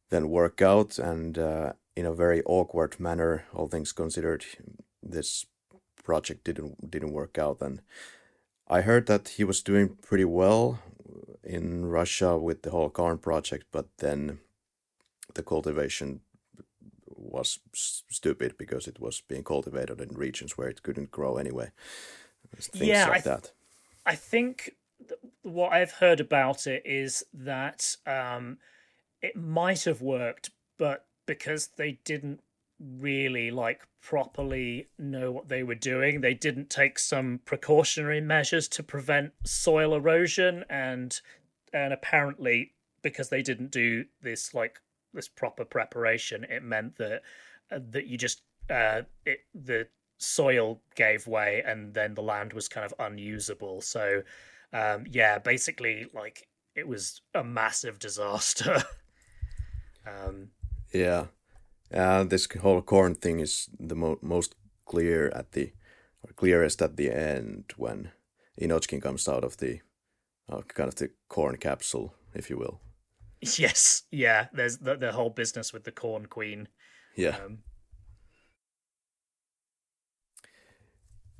then 0.09 0.29
work 0.29 0.61
out, 0.61 0.99
and 0.99 1.37
uh, 1.37 1.73
in 1.95 2.05
a 2.05 2.13
very 2.13 2.41
awkward 2.45 2.99
manner, 2.99 3.45
all 3.53 3.67
things 3.67 3.91
considered, 3.91 4.45
this 5.01 5.45
project 6.03 6.43
didn't 6.43 6.91
didn't 6.91 7.13
work 7.13 7.37
out. 7.37 7.61
And 7.61 7.81
I 8.67 8.81
heard 8.81 9.07
that 9.07 9.29
he 9.29 9.43
was 9.43 9.63
doing 9.63 9.97
pretty 10.01 10.25
well 10.25 10.79
in 11.43 11.85
Russia 11.85 12.37
with 12.37 12.61
the 12.61 12.71
whole 12.71 12.89
corn 12.89 13.17
project, 13.17 13.65
but 13.71 13.87
then 13.97 14.39
the 15.33 15.43
cultivation 15.43 16.21
was 17.07 17.59
stupid 18.09 18.57
because 18.57 18.87
it 18.87 18.99
was 18.99 19.21
being 19.27 19.43
cultivated 19.43 19.99
in 20.01 20.09
regions 20.15 20.57
where 20.57 20.69
it 20.69 20.83
couldn't 20.83 21.11
grow 21.11 21.37
anyway. 21.37 21.71
Things 22.59 22.87
yeah, 22.87 23.07
like 23.07 23.11
I 23.11 23.21
th- 23.21 23.23
that. 23.23 23.51
I 24.05 24.15
think 24.15 24.63
th- 24.63 24.75
what 25.41 25.73
I've 25.73 25.91
heard 25.91 26.19
about 26.19 26.67
it 26.67 26.83
is 26.85 27.23
that 27.33 27.95
um, 28.05 28.57
it 29.21 29.35
might 29.35 29.83
have 29.83 30.01
worked, 30.01 30.51
but 30.77 31.05
because 31.25 31.67
they 31.77 31.99
didn't 32.03 32.41
really 32.79 33.51
like 33.51 33.81
properly 34.01 34.89
know 34.99 35.31
what 35.31 35.47
they 35.47 35.63
were 35.63 35.75
doing. 35.75 36.21
They 36.21 36.33
didn't 36.33 36.69
take 36.69 36.99
some 36.99 37.39
precautionary 37.45 38.21
measures 38.21 38.67
to 38.69 38.83
prevent 38.83 39.31
soil 39.45 39.95
erosion 39.95 40.65
and 40.69 41.19
and 41.71 41.93
apparently 41.93 42.73
because 43.01 43.29
they 43.29 43.41
didn't 43.41 43.71
do 43.71 44.05
this 44.21 44.53
like 44.53 44.79
this 45.13 45.27
proper 45.27 45.63
preparation, 45.65 46.43
it 46.49 46.63
meant 46.63 46.97
that 46.97 47.21
uh, 47.71 47.79
that 47.91 48.07
you 48.07 48.17
just 48.17 48.41
uh 48.69 49.03
it 49.25 49.39
the 49.53 49.87
soil 50.17 50.81
gave 50.95 51.27
way 51.27 51.63
and 51.65 51.93
then 51.93 52.13
the 52.13 52.21
land 52.21 52.53
was 52.53 52.67
kind 52.67 52.85
of 52.85 52.93
unusable. 52.99 53.81
So 53.81 54.23
um 54.73 55.05
yeah, 55.09 55.37
basically 55.39 56.07
like 56.13 56.47
it 56.75 56.87
was 56.87 57.21
a 57.33 57.43
massive 57.43 57.99
disaster. 57.99 58.83
um 60.07 60.49
yeah 60.93 61.27
uh, 61.93 62.23
this 62.23 62.47
whole 62.61 62.81
corn 62.81 63.15
thing 63.15 63.39
is 63.39 63.69
the 63.79 63.95
mo- 63.95 64.19
most 64.21 64.55
clear 64.85 65.29
at 65.35 65.51
the 65.51 65.71
or 66.23 66.33
clearest 66.33 66.81
at 66.81 66.97
the 66.97 67.11
end 67.11 67.65
when 67.77 68.11
Inochkin 68.59 69.01
comes 69.01 69.27
out 69.27 69.43
of 69.43 69.57
the 69.57 69.79
uh, 70.49 70.61
kind 70.61 70.87
of 70.87 70.95
the 70.95 71.09
corn 71.27 71.57
capsule, 71.57 72.15
if 72.33 72.49
you 72.49 72.57
will. 72.57 72.79
Yes, 73.57 74.03
yeah. 74.09 74.47
There's 74.53 74.77
the, 74.77 74.95
the 74.95 75.11
whole 75.11 75.29
business 75.29 75.73
with 75.73 75.83
the 75.83 75.91
corn 75.91 76.27
queen. 76.27 76.69
Yeah. 77.17 77.35
Um, 77.45 77.57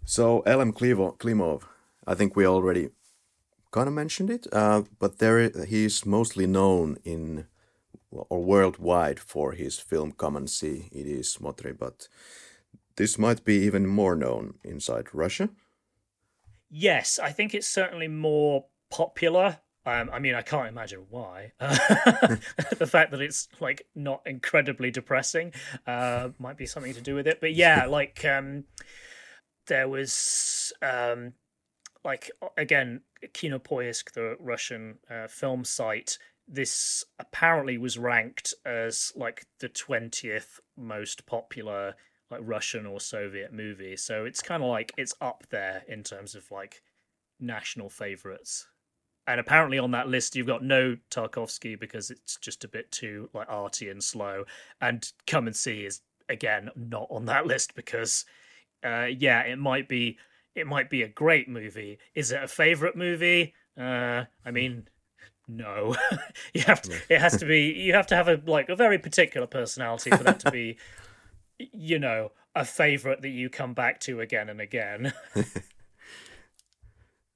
so 0.04 0.44
Elem 0.46 0.74
Klimov, 0.74 1.64
I 2.06 2.14
think 2.14 2.36
we 2.36 2.46
already 2.46 2.90
kind 3.74 3.88
of 3.88 3.94
mentioned 3.94 4.30
it, 4.30 4.48
uh, 4.54 4.84
but 5.00 5.18
there 5.18 5.50
he's 5.66 6.06
mostly 6.06 6.48
known 6.48 6.98
in 7.04 7.48
or 8.12 8.44
worldwide 8.44 9.20
for 9.20 9.54
his 9.54 9.80
film 9.80 10.12
Come 10.12 10.38
and 10.38 10.50
See, 10.50 10.90
Idi 10.94 11.18
i 11.18 11.22
smotri, 11.22 11.78
but 11.78 12.08
this 12.96 13.18
might 13.18 13.44
be 13.44 13.56
even 13.56 13.88
more 13.88 14.16
known 14.16 14.54
inside 14.64 15.08
Russia. 15.14 15.50
Yes, 16.70 17.20
I 17.20 17.32
think 17.32 17.56
it's 17.56 17.68
certainly 17.68 18.08
more 18.08 18.66
popular. 18.92 19.58
Um, 19.86 20.10
I 20.14 20.20
mean, 20.20 20.36
I 20.36 20.44
can't 20.44 20.68
imagine 20.68 21.06
why. 21.10 21.54
the 21.60 22.88
fact 22.90 23.12
that 23.12 23.22
it's 23.22 23.48
like 23.60 23.86
not 23.96 24.22
incredibly 24.26 24.92
depressing 24.92 25.52
uh, 25.88 26.30
might 26.38 26.58
be 26.58 26.68
something 26.68 26.94
to 26.94 27.02
do 27.02 27.16
with 27.16 27.28
it. 27.28 27.42
But 27.42 27.54
yeah, 27.54 27.86
like 27.90 28.24
um, 28.24 28.66
there 29.66 29.90
was 29.90 30.72
um, 30.82 31.34
like 32.06 32.32
again 32.56 33.02
Kinopoisk, 33.34 34.12
the 34.12 34.36
Russian 34.40 35.00
uh, 35.10 35.28
film 35.28 35.64
site, 35.64 36.18
this 36.48 37.04
apparently 37.20 37.78
was 37.78 37.98
ranked 37.98 38.54
as 38.66 39.14
like 39.16 39.46
the 39.60 39.70
20th 39.70 40.60
most 40.78 41.26
popular 41.26 41.96
like 42.30 42.42
Russian 42.44 42.86
or 42.86 43.00
Soviet 43.00 43.54
movie. 43.54 43.96
So 43.96 44.26
it's 44.26 44.42
kind 44.42 44.64
of 44.64 44.70
like 44.70 44.92
it's 44.98 45.14
up 45.22 45.44
there 45.52 45.84
in 45.88 46.04
terms 46.04 46.36
of 46.36 46.50
like 46.52 46.82
national 47.40 47.90
favorites. 47.90 48.68
And 49.28 49.40
apparently 49.40 49.80
on 49.80 49.92
that 49.92 50.10
list 50.10 50.36
you've 50.36 50.48
got 50.48 50.64
no 50.64 50.98
Tarkovsky 51.12 51.80
because 51.80 52.12
it's 52.12 52.38
just 52.38 52.64
a 52.64 52.68
bit 52.68 52.92
too 52.92 53.30
like 53.34 53.48
arty 53.50 53.90
and 53.90 54.04
slow. 54.04 54.46
And 54.82 55.10
Come 55.28 55.48
and 55.48 55.56
See 55.56 55.86
is 55.86 56.02
again 56.28 56.70
not 56.76 57.08
on 57.10 57.26
that 57.26 57.46
list 57.48 57.76
because 57.76 58.26
uh 58.84 59.08
yeah, 59.18 59.42
it 59.42 59.60
might 59.60 59.88
be 59.88 60.18
it 60.56 60.68
might 60.68 60.90
be 60.90 61.02
a 61.02 61.08
great 61.08 61.50
movie. 61.50 62.00
Is 62.16 62.32
it 62.32 62.44
a 62.44 62.48
favorite 62.48 62.96
movie? 62.96 63.54
Uh 63.78 64.26
I 64.46 64.52
mean 64.52 64.88
no 65.48 65.94
you 66.54 66.62
have 66.62 66.82
to, 66.82 66.98
it 67.10 67.20
has 67.20 67.36
to 67.36 67.46
be 67.46 67.72
you 67.74 67.94
have 67.94 68.08
to 68.08 68.16
have 68.16 68.30
a 68.30 68.42
like 68.46 68.70
a 68.70 68.76
very 68.76 68.98
particular 68.98 69.46
personality 69.48 70.10
for 70.10 70.24
that 70.24 70.40
to 70.40 70.52
be 70.52 70.78
you 71.60 72.00
know 72.00 72.32
a 72.56 72.64
favorite 72.64 73.22
that 73.22 73.30
you 73.30 73.50
come 73.50 73.74
back 73.74 74.00
to 74.02 74.22
again 74.22 74.50
and 74.50 74.62
again. 74.62 75.14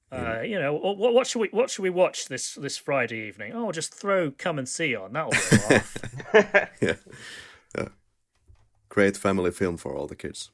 Uh, 0.09 0.39
you 0.39 0.57
know, 0.57 0.73
what, 0.73 1.13
what 1.13 1.27
should 1.27 1.39
we 1.39 1.49
what 1.49 1.69
should 1.69 1.81
we 1.81 1.89
watch 1.89 2.29
this 2.29 2.53
this 2.53 2.77
Friday 2.77 3.27
evening? 3.27 3.51
Oh, 3.53 3.73
just 3.73 3.93
throw 3.93 4.31
"Come 4.31 4.57
and 4.57 4.67
See" 4.67 4.95
on. 4.95 5.11
That'll 5.11 5.31
be 5.31 6.37
yeah. 6.81 6.93
yeah, 7.77 7.87
great 8.87 9.17
family 9.17 9.51
film 9.51 9.75
for 9.75 9.93
all 9.97 10.07
the 10.07 10.15
kids. 10.15 10.49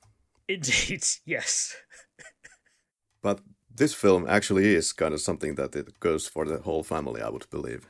Indeed, 0.48 1.06
yes. 1.24 1.76
But 3.24 3.40
this 3.76 3.96
film 3.96 4.28
actually 4.30 4.76
is 4.76 4.94
kind 4.94 5.16
of 5.16 5.22
something 5.22 5.56
that 5.56 5.76
it 5.76 6.00
goes 6.00 6.28
for 6.28 6.46
the 6.46 6.60
whole 6.60 6.84
family, 6.84 7.22
I 7.24 7.30
would 7.30 7.50
believe. 7.50 7.88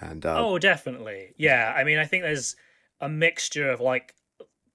And 0.00 0.24
uh, 0.24 0.36
oh, 0.38 0.58
definitely, 0.58 1.34
yeah. 1.36 1.74
I 1.76 1.84
mean, 1.84 1.98
I 1.98 2.06
think 2.06 2.22
there's 2.22 2.56
a 3.00 3.08
mixture 3.08 3.70
of 3.70 3.80
like 3.80 4.14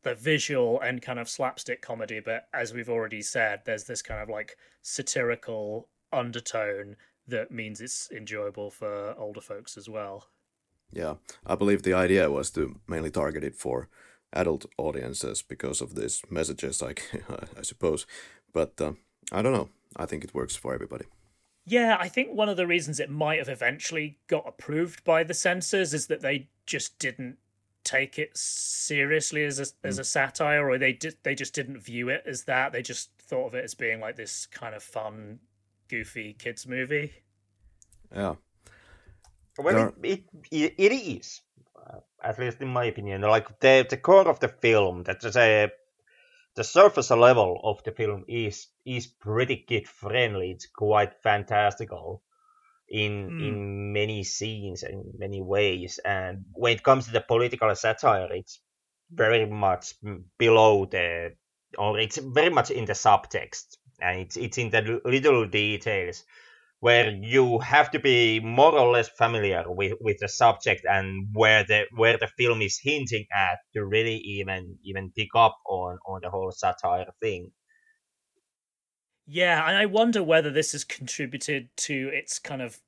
the 0.04 0.16
visual 0.16 0.80
and 0.82 1.02
kind 1.02 1.20
of 1.20 1.30
slapstick 1.30 1.82
comedy, 1.82 2.20
but 2.20 2.48
as 2.54 2.74
we've 2.74 2.90
already 2.90 3.22
said, 3.22 3.62
there's 3.66 3.86
this 3.86 4.02
kind 4.02 4.22
of 4.22 4.30
like 4.30 4.58
satirical 4.82 5.90
undertone 6.12 6.96
that 7.28 7.52
means 7.52 7.82
it's 7.82 8.12
enjoyable 8.12 8.72
for 8.72 9.16
older 9.18 9.42
folks 9.42 9.78
as 9.78 9.88
well. 9.88 10.28
Yeah, 10.92 11.16
I 11.46 11.56
believe 11.56 11.84
the 11.84 11.94
idea 11.94 12.30
was 12.30 12.52
to 12.52 12.80
mainly 12.88 13.12
target 13.12 13.44
it 13.44 13.56
for 13.56 13.88
adult 14.34 14.66
audiences 14.78 15.42
because 15.42 15.82
of 15.82 15.96
these 15.96 16.22
messages, 16.30 16.82
like 16.82 17.04
I 17.58 17.62
suppose. 17.62 18.06
But 18.54 18.82
uh, 18.82 18.94
I 19.32 19.42
don't 19.42 19.54
know. 19.54 19.70
I 19.96 20.06
think 20.06 20.24
it 20.24 20.34
works 20.34 20.56
for 20.56 20.74
everybody. 20.74 21.06
Yeah, 21.66 21.98
I 22.00 22.08
think 22.08 22.32
one 22.32 22.50
of 22.50 22.58
the 22.58 22.68
reasons 22.68 23.00
it 23.00 23.10
might 23.10 23.40
have 23.40 23.50
eventually 23.50 24.18
got 24.28 24.48
approved 24.48 25.04
by 25.04 25.24
the 25.24 25.34
censors 25.34 25.94
is 25.94 26.08
that 26.08 26.22
they 26.22 26.48
just 26.66 26.98
didn't 26.98 27.38
take 27.84 28.20
it 28.20 28.36
seriously 28.36 29.44
as 29.44 29.60
a 29.60 29.64
mm. 29.64 29.74
as 29.84 30.00
a 30.00 30.04
satire, 30.04 30.70
or 30.70 30.78
they 30.78 30.94
did 30.94 31.18
they 31.24 31.36
just 31.36 31.54
didn't 31.54 31.80
view 31.80 32.10
it 32.10 32.24
as 32.26 32.44
that. 32.44 32.72
They 32.72 32.82
just 32.82 33.12
thought 33.20 33.48
of 33.48 33.56
it 33.56 33.64
as 33.64 33.76
being 33.76 34.00
like 34.00 34.16
this 34.16 34.48
kind 34.48 34.74
of 34.74 34.84
fun, 34.84 35.40
goofy 35.88 36.34
kids 36.34 36.68
movie. 36.68 37.14
Yeah. 38.14 38.36
Well, 39.58 39.94
it, 40.02 40.24
it, 40.50 40.74
it 40.78 40.92
is, 40.92 41.42
uh, 41.76 42.00
at 42.24 42.40
least 42.40 42.62
in 42.62 42.70
my 42.70 42.86
opinion, 42.86 43.22
like 43.22 43.60
the 43.60 43.86
the 43.88 43.98
core 43.98 44.28
of 44.28 44.40
the 44.40 44.48
film. 44.48 45.04
That 45.04 45.20
the 45.20 45.72
the 46.56 46.64
surface 46.64 47.12
level 47.12 47.60
of 47.64 47.84
the 47.84 47.92
film 47.92 48.26
is 48.28 48.68
is 48.86 49.08
pretty 49.08 49.58
kid 49.68 49.88
friendly. 49.88 50.52
It's 50.52 50.68
quite 50.68 51.22
fantastical 51.24 52.24
in 52.90 53.30
mm. 53.30 53.48
in 53.48 53.94
many 53.94 54.24
scenes 54.24 54.84
and 54.84 55.06
many 55.18 55.42
ways. 55.42 56.00
And 56.04 56.46
when 56.54 56.74
it 56.74 56.84
comes 56.84 57.06
to 57.06 57.12
the 57.12 57.22
political 57.22 57.74
satire, 57.76 58.32
it's 58.34 58.60
very 59.10 59.46
much 59.46 59.94
below 60.38 60.86
the, 60.86 61.34
or 61.78 62.00
it's 62.00 62.18
very 62.18 62.50
much 62.50 62.72
in 62.72 62.86
the 62.86 62.94
subtext, 62.94 63.78
and 64.02 64.20
it's 64.20 64.38
it's 64.38 64.58
in 64.58 64.70
the 64.70 65.02
little 65.06 65.48
details 65.48 66.24
where 66.82 67.12
you 67.12 67.60
have 67.60 67.92
to 67.92 68.00
be 68.00 68.40
more 68.40 68.78
or 68.78 68.92
less 68.92 69.08
familiar 69.08 69.64
with, 69.68 69.94
with 70.02 70.18
the 70.20 70.28
subject 70.28 70.82
and 70.90 71.28
where 71.32 71.64
the 71.64 71.86
where 71.96 72.18
the 72.18 72.28
film 72.38 72.60
is 72.62 72.80
hinting 72.82 73.26
at 73.34 73.60
to 73.74 73.86
really 73.86 74.18
even 74.18 74.78
even 74.84 75.12
pick 75.16 75.30
up 75.36 75.56
on 75.68 76.00
on 76.06 76.20
the 76.24 76.30
whole 76.30 76.52
satire 76.52 77.06
thing. 77.22 77.52
Yeah, 79.28 79.66
and 79.68 79.78
I 79.78 79.86
wonder 79.86 80.24
whether 80.24 80.50
this 80.50 80.72
has 80.72 80.84
contributed 80.84 81.70
to 81.78 82.10
its 82.14 82.40
kind 82.40 82.64
of 82.64 82.80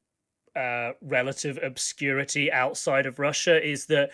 uh, 0.55 0.93
relative 0.99 1.59
obscurity 1.61 2.51
outside 2.51 3.05
of 3.05 3.19
Russia. 3.19 3.63
Is 3.63 3.85
that 3.85 4.09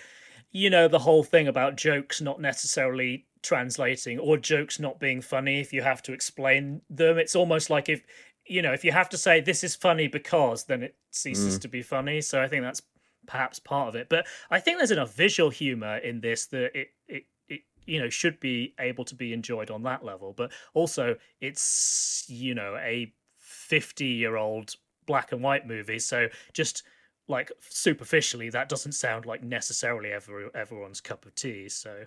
you 0.52 0.70
know 0.70 0.90
the 0.90 1.00
whole 1.00 1.24
thing 1.24 1.48
about 1.48 1.78
jokes 1.78 2.20
not 2.20 2.42
necessarily 2.42 3.28
translating 3.42 4.20
or 4.20 4.38
jokes 4.38 4.80
not 4.80 5.00
being 5.00 5.22
funny 5.22 5.62
if 5.62 5.72
you 5.72 5.82
have 5.82 6.02
to 6.04 6.12
explain 6.14 6.82
them. 6.90 7.18
It's 7.18 7.36
almost 7.36 7.70
like 7.70 7.88
if 7.88 8.04
you 8.50 8.62
know 8.62 8.74
if 8.74 8.84
you 8.84 8.92
have 8.92 9.10
to 9.10 9.18
say 9.18 9.40
this 9.40 9.64
is 9.64 9.76
funny 9.76 10.08
because 10.08 10.66
then 10.66 10.84
it 10.84 10.96
ceases 11.12 11.58
mm. 11.58 11.62
to 11.62 11.68
be 11.68 11.82
funny. 11.82 12.22
So 12.22 12.42
I 12.42 12.48
think 12.48 12.64
that's 12.64 12.82
perhaps 13.28 13.60
part 13.60 13.90
of 13.90 13.96
it. 13.96 14.10
But 14.10 14.26
I 14.50 14.60
think 14.60 14.78
there's 14.78 14.92
enough 14.92 15.14
visual 15.16 15.50
humor 15.50 15.98
in 15.98 16.22
this 16.22 16.48
that 16.48 16.78
it 16.78 16.90
it 17.08 17.26
it 17.48 17.62
you 17.86 18.00
know 18.00 18.10
should 18.10 18.40
be 18.40 18.74
able 18.80 19.06
to 19.06 19.16
be 19.16 19.34
enjoyed 19.34 19.72
on 19.72 19.84
that 19.84 20.04
level 20.04 20.34
but 20.36 20.52
also 20.74 21.16
it's 21.42 22.26
you 22.28 22.54
know 22.54 22.76
a 22.78 23.12
50 23.40 24.06
year 24.06 24.36
old 24.36 24.76
black 25.06 25.32
and 25.32 25.42
white 25.42 25.68
movie 25.68 26.00
so 26.00 26.28
just 26.54 26.84
like 27.28 27.52
superficially 27.70 28.50
that 28.50 28.70
doesn't 28.70 28.92
sound 28.92 29.26
like 29.26 29.44
necessarily 29.44 30.12
ever 30.12 30.50
everyone's 30.56 31.02
cup 31.02 31.26
of 31.26 31.34
tea 31.36 31.68
so 31.68 32.06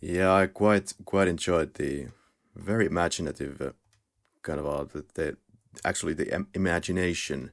yeah 0.00 0.32
i 0.32 0.46
quite 0.46 0.92
quite 1.04 1.28
enjoyed 1.28 1.74
the 1.74 2.06
very 2.54 2.86
imaginative 2.86 3.60
uh, 3.60 3.70
kind 4.46 4.60
of 4.60 4.66
uh, 4.66 4.84
the, 4.84 5.04
the 5.14 5.36
actually 5.84 6.14
the 6.14 6.46
imagination 6.54 7.50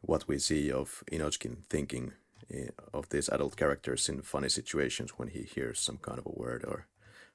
what 0.00 0.28
we 0.28 0.38
see 0.38 0.72
of 0.72 1.02
Inochkin 1.12 1.56
thinking 1.68 2.12
Eh, 2.48 2.68
of 2.94 3.08
these 3.08 3.28
adult 3.28 3.56
characters 3.56 4.08
in 4.08 4.22
funny 4.22 4.48
situations 4.48 5.10
when 5.16 5.28
he 5.28 5.42
hears 5.42 5.80
some 5.80 5.96
kind 5.96 6.16
of 6.16 6.26
a 6.26 6.30
word 6.30 6.64
or 6.64 6.86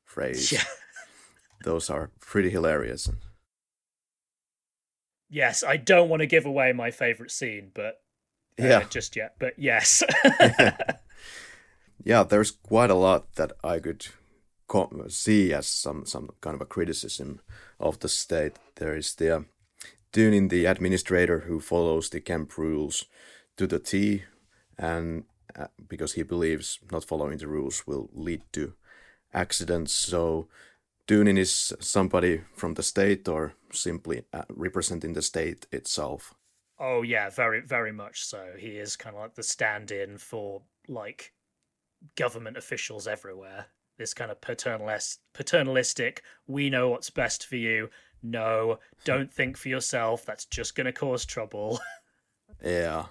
phrase. 0.05 0.53
Yeah. 0.53 0.63
Those 1.65 1.89
are 1.89 2.11
pretty 2.21 2.49
hilarious. 2.49 3.09
Yes, 5.29 5.63
I 5.63 5.75
don't 5.75 6.07
want 6.07 6.21
to 6.21 6.27
give 6.27 6.45
away 6.45 6.71
my 6.71 6.91
favorite 6.91 7.31
scene, 7.31 7.71
but 7.73 8.01
uh, 8.59 8.65
yeah, 8.65 8.83
just 8.89 9.17
yet. 9.17 9.35
But 9.37 9.55
yes. 9.57 10.01
yeah, 12.03 12.23
there's 12.23 12.51
quite 12.51 12.89
a 12.89 12.95
lot 12.95 13.35
that 13.35 13.51
I 13.65 13.79
could 13.79 14.07
see 15.07 15.53
as 15.53 15.67
some 15.67 16.05
some 16.05 16.29
kind 16.41 16.55
of 16.55 16.61
a 16.61 16.65
criticism 16.65 17.39
of 17.79 17.99
the 17.99 18.09
state. 18.09 18.57
There 18.75 18.97
is 18.97 19.15
the 19.15 19.37
uh, 19.37 19.41
Dynin 20.13 20.49
the 20.49 20.65
administrator 20.65 21.39
who 21.41 21.59
follows 21.59 22.09
the 22.09 22.21
camp 22.21 22.57
rules 22.57 23.05
to 23.57 23.67
the 23.67 23.79
T, 23.79 24.23
and 24.77 25.23
uh, 25.55 25.67
because 25.87 26.13
he 26.13 26.23
believes 26.23 26.79
not 26.91 27.05
following 27.05 27.37
the 27.37 27.47
rules 27.47 27.87
will 27.87 28.09
lead 28.13 28.41
to 28.53 28.73
accidents. 29.33 29.93
So 29.93 30.47
Dynin 31.07 31.37
is 31.37 31.73
somebody 31.79 32.41
from 32.53 32.73
the 32.73 32.83
state 32.83 33.27
or 33.27 33.53
simply 33.71 34.23
uh, 34.33 34.43
representing 34.49 35.13
the 35.13 35.21
state 35.21 35.67
itself. 35.71 36.33
Oh 36.79 37.03
yeah, 37.03 37.29
very 37.29 37.61
very 37.61 37.91
much 37.91 38.23
so. 38.23 38.53
He 38.57 38.79
is 38.79 38.95
kind 38.95 39.15
of 39.15 39.21
like 39.21 39.35
the 39.35 39.43
stand-in 39.43 40.17
for 40.17 40.61
like 40.87 41.33
government 42.15 42.57
officials 42.57 43.07
everywhere. 43.07 43.67
This 43.97 44.13
kind 44.13 44.31
of 44.31 44.41
paternalist, 44.41 45.19
paternalistic. 45.33 46.23
We 46.47 46.69
know 46.69 46.89
what's 46.89 47.09
best 47.09 47.45
for 47.45 47.55
you. 47.55 47.89
No, 48.23 48.79
don't 49.03 49.31
think 49.31 49.57
for 49.57 49.69
yourself. 49.69 50.25
That's 50.25 50.45
just 50.45 50.75
going 50.75 50.85
to 50.85 50.93
cause 50.93 51.25
trouble. 51.25 51.79
yeah, 52.63 53.05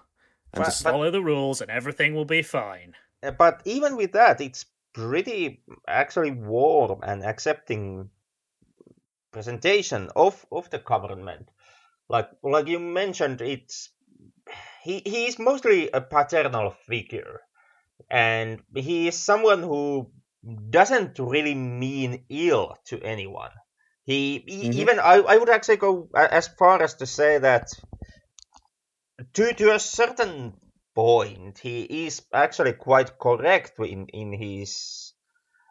and 0.53 0.62
but, 0.62 0.64
just 0.64 0.83
follow 0.83 1.07
but, 1.07 1.12
the 1.12 1.22
rules 1.22 1.61
and 1.61 1.70
everything 1.70 2.14
will 2.14 2.24
be 2.24 2.43
fine. 2.43 2.95
But 3.39 3.62
even 3.64 3.97
with 3.97 4.12
that, 4.12 4.41
it's 4.41 4.64
pretty 4.93 5.62
actually 5.87 6.33
warm 6.33 7.01
and 7.03 7.22
accepting 7.22 8.11
presentation 9.33 10.11
of 10.16 10.45
of 10.51 10.70
the 10.70 10.78
government. 10.78 11.51
Like 12.09 12.31
like 12.43 12.66
you 12.66 12.78
mentioned, 12.78 13.41
it's 13.41 13.91
he 14.83 15.03
he 15.05 15.26
is 15.26 15.39
mostly 15.39 15.91
a 15.93 16.01
paternal 16.01 16.70
figure, 16.70 17.41
and 18.11 18.62
he 18.74 19.09
is 19.09 19.16
someone 19.16 19.62
who 19.62 20.11
doesn't 20.70 21.18
really 21.18 21.55
mean 21.55 22.24
ill 22.28 22.76
to 22.86 23.01
anyone. 23.01 23.51
He, 24.05 24.43
he 24.47 24.68
mm-hmm. 24.68 24.80
even 24.80 24.99
I, 24.99 25.16
I 25.16 25.36
would 25.36 25.51
actually 25.51 25.76
go 25.76 26.09
as 26.14 26.49
far 26.49 26.82
as 26.82 26.95
to 26.95 27.07
say 27.07 27.38
that 27.38 27.68
to 29.34 29.53
to 29.53 29.74
a 29.74 29.78
certain 29.78 30.55
point, 30.95 31.59
he 31.59 32.07
is 32.07 32.22
actually 32.32 32.72
quite 32.72 33.18
correct 33.18 33.74
in 33.78 34.07
in 34.09 34.32
his 34.32 35.12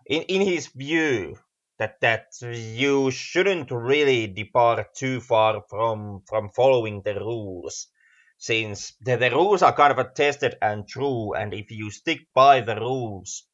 in, 0.05 0.21
in 0.23 0.41
his 0.41 0.67
view 0.67 1.35
that 1.79 1.99
that 2.01 2.27
you 2.41 3.09
shouldn't 3.09 3.71
really 3.71 4.27
depart 4.27 4.93
too 4.93 5.19
far 5.19 5.63
from 5.69 6.21
from 6.27 6.49
following 6.49 7.01
the 7.03 7.15
rules 7.15 7.87
since 8.37 8.93
the, 9.01 9.17
the 9.17 9.31
rules 9.31 9.61
are 9.61 9.73
kind 9.73 9.97
of 9.97 10.13
tested 10.13 10.55
and 10.61 10.87
true 10.87 11.33
and 11.33 11.53
if 11.53 11.71
you 11.71 11.89
stick 11.91 12.19
by 12.33 12.61
the 12.61 12.75
rules 12.75 13.48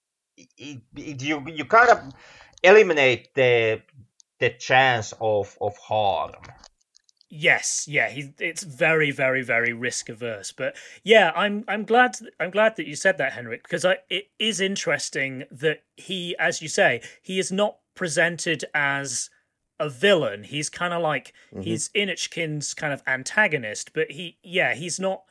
you 0.57 1.43
you 1.47 1.65
kind 1.65 1.89
of 1.89 2.13
eliminate 2.63 3.33
the 3.35 3.81
the 4.39 4.49
chance 4.49 5.13
of 5.19 5.57
of 5.61 5.77
harm 5.77 6.33
Yes, 7.37 7.85
yeah, 7.85 8.09
he 8.09 8.33
it's 8.39 8.63
very, 8.63 9.11
very, 9.11 9.41
very 9.41 9.73
risk 9.73 10.07
averse. 10.07 10.53
But 10.53 10.77
yeah, 11.03 11.33
I'm 11.35 11.65
I'm 11.67 11.83
glad 11.83 12.15
I'm 12.39 12.49
glad 12.49 12.77
that 12.77 12.87
you 12.87 12.95
said 12.95 13.17
that, 13.17 13.33
Henrik, 13.33 13.63
because 13.63 13.83
I, 13.83 13.97
it 14.09 14.29
is 14.39 14.61
interesting 14.61 15.43
that 15.51 15.83
he, 15.97 16.35
as 16.37 16.61
you 16.61 16.69
say, 16.69 17.01
he 17.21 17.37
is 17.37 17.51
not 17.51 17.79
presented 17.93 18.63
as 18.73 19.29
a 19.79 19.89
villain. 19.89 20.43
He's 20.43 20.69
kind 20.69 20.93
of 20.93 21.01
like 21.01 21.33
mm-hmm. 21.51 21.61
he's 21.61 21.89
Inochkin's 21.89 22.73
kind 22.73 22.93
of 22.93 23.03
antagonist, 23.07 23.91
but 23.93 24.11
he, 24.11 24.37
yeah, 24.41 24.73
he's 24.73 24.97
not 24.99 25.23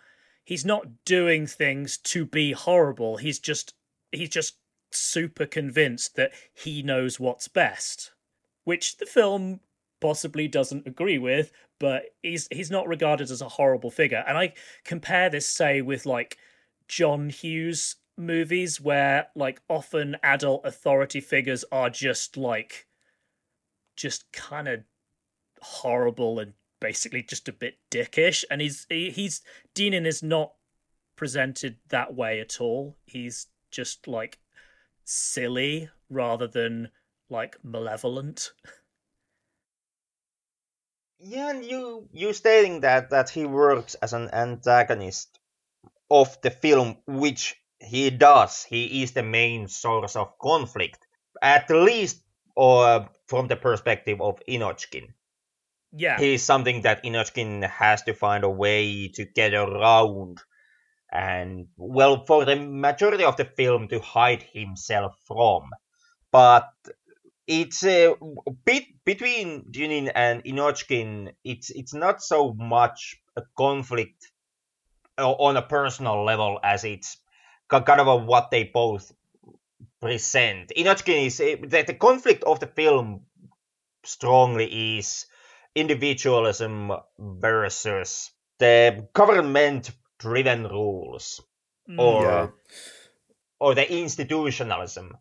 he's 0.44 0.64
not 0.64 1.04
doing 1.06 1.46
things 1.46 1.96
to 1.98 2.26
be 2.26 2.52
horrible. 2.52 3.18
He's 3.18 3.38
just 3.38 3.72
he's 4.10 4.28
just 4.28 4.56
super 4.94 5.46
convinced 5.46 6.16
that 6.16 6.32
he 6.52 6.82
knows 6.82 7.20
what's 7.20 7.48
best, 7.48 8.12
which 8.64 8.98
the 8.98 9.06
film 9.06 9.60
possibly 10.00 10.48
doesn't 10.48 10.86
agree 10.86 11.18
with, 11.18 11.50
but 11.78 12.04
he's 12.22 12.48
he's 12.50 12.70
not 12.70 12.88
regarded 12.88 13.30
as 13.30 13.40
a 13.40 13.48
horrible 13.48 13.90
figure. 13.90 14.24
And 14.26 14.36
I 14.36 14.54
compare 14.84 15.30
this, 15.30 15.48
say, 15.48 15.80
with 15.80 16.06
like 16.06 16.38
John 16.88 17.30
Hughes 17.30 17.96
movies 18.16 18.80
where 18.80 19.26
like 19.34 19.60
often 19.68 20.16
adult 20.22 20.64
authority 20.64 21.20
figures 21.20 21.64
are 21.72 21.90
just 21.90 22.36
like 22.36 22.86
just 23.96 24.30
kind 24.32 24.68
of 24.68 24.84
horrible 25.60 26.38
and 26.38 26.52
basically 26.80 27.22
just 27.22 27.48
a 27.48 27.52
bit 27.52 27.78
dickish 27.90 28.44
and 28.50 28.60
he's 28.60 28.86
he, 28.88 29.10
he's 29.10 29.42
Dynin 29.74 30.06
is 30.06 30.22
not 30.22 30.52
presented 31.16 31.76
that 31.88 32.14
way 32.14 32.40
at 32.40 32.60
all 32.60 32.96
he's 33.06 33.46
just 33.70 34.06
like 34.06 34.38
silly 35.04 35.88
rather 36.10 36.46
than 36.46 36.90
like 37.30 37.56
malevolent 37.62 38.52
yeah 41.18 41.50
and 41.50 41.64
you 41.64 42.08
you 42.12 42.32
stating 42.32 42.80
that 42.80 43.10
that 43.10 43.30
he 43.30 43.44
works 43.44 43.94
as 43.96 44.12
an 44.12 44.28
antagonist 44.32 45.38
of 46.10 46.40
the 46.42 46.50
film 46.50 46.96
which 47.06 47.56
he 47.84 48.10
does. 48.10 48.64
He 48.64 49.02
is 49.02 49.12
the 49.12 49.22
main 49.22 49.68
source 49.68 50.16
of 50.16 50.38
conflict, 50.38 51.06
at 51.42 51.70
least 51.70 52.22
or 52.56 53.08
from 53.26 53.48
the 53.48 53.56
perspective 53.56 54.20
of 54.20 54.40
Inochkin. 54.48 55.08
Yeah. 55.92 56.18
He 56.18 56.34
is 56.34 56.42
something 56.42 56.82
that 56.82 57.04
Inochkin 57.04 57.68
has 57.68 58.02
to 58.02 58.14
find 58.14 58.44
a 58.44 58.50
way 58.50 59.08
to 59.08 59.24
get 59.24 59.54
around 59.54 60.38
and, 61.14 61.68
well, 61.76 62.24
for 62.26 62.44
the 62.44 62.56
majority 62.56 63.24
of 63.24 63.36
the 63.36 63.44
film 63.44 63.86
to 63.88 64.00
hide 64.00 64.42
himself 64.52 65.14
from. 65.26 65.70
But 66.32 66.68
it's 67.46 67.84
a 67.84 68.14
bit 68.64 68.84
between 69.04 69.66
Dynin 69.70 70.10
and 70.12 70.42
Inochkin, 70.42 71.32
it's, 71.44 71.70
it's 71.70 71.94
not 71.94 72.20
so 72.22 72.52
much 72.52 73.16
a 73.36 73.42
conflict 73.56 74.32
uh, 75.16 75.30
on 75.30 75.56
a 75.56 75.62
personal 75.62 76.24
level 76.24 76.58
as 76.64 76.82
it's 76.82 77.18
kind 77.68 78.00
of 78.00 78.24
what 78.24 78.50
they 78.50 78.64
both 78.64 79.12
present. 80.00 80.72
Inochkin 80.76 81.26
is 81.26 81.40
uh, 81.40 81.56
the, 81.62 81.84
the 81.86 81.94
conflict 81.94 82.42
of 82.42 82.58
the 82.58 82.66
film 82.66 83.20
strongly 84.04 84.98
is 84.98 85.26
individualism 85.74 86.92
versus 87.18 88.30
the 88.58 89.06
government 89.12 89.90
driven 90.24 90.64
rules 90.64 91.42
mm. 91.88 91.98
or 91.98 92.22
yeah. 92.22 92.48
or 93.60 93.74
the 93.74 93.86
institutionalism. 93.92 95.16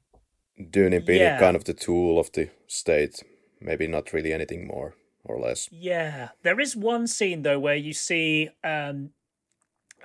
Dynin 0.59 1.05
being 1.05 1.21
yeah. 1.21 1.39
kind 1.39 1.55
of 1.55 1.65
the 1.65 1.73
tool 1.73 2.19
of 2.19 2.31
the 2.31 2.49
state, 2.67 3.23
maybe 3.59 3.87
not 3.87 4.13
really 4.13 4.31
anything 4.31 4.67
more 4.67 4.95
or 5.25 5.39
less. 5.39 5.67
Yeah, 5.71 6.29
there 6.43 6.59
is 6.59 6.75
one 6.75 7.07
scene 7.07 7.41
though 7.41 7.59
where 7.59 7.75
you 7.75 7.93
see 7.93 8.49
um, 8.63 9.09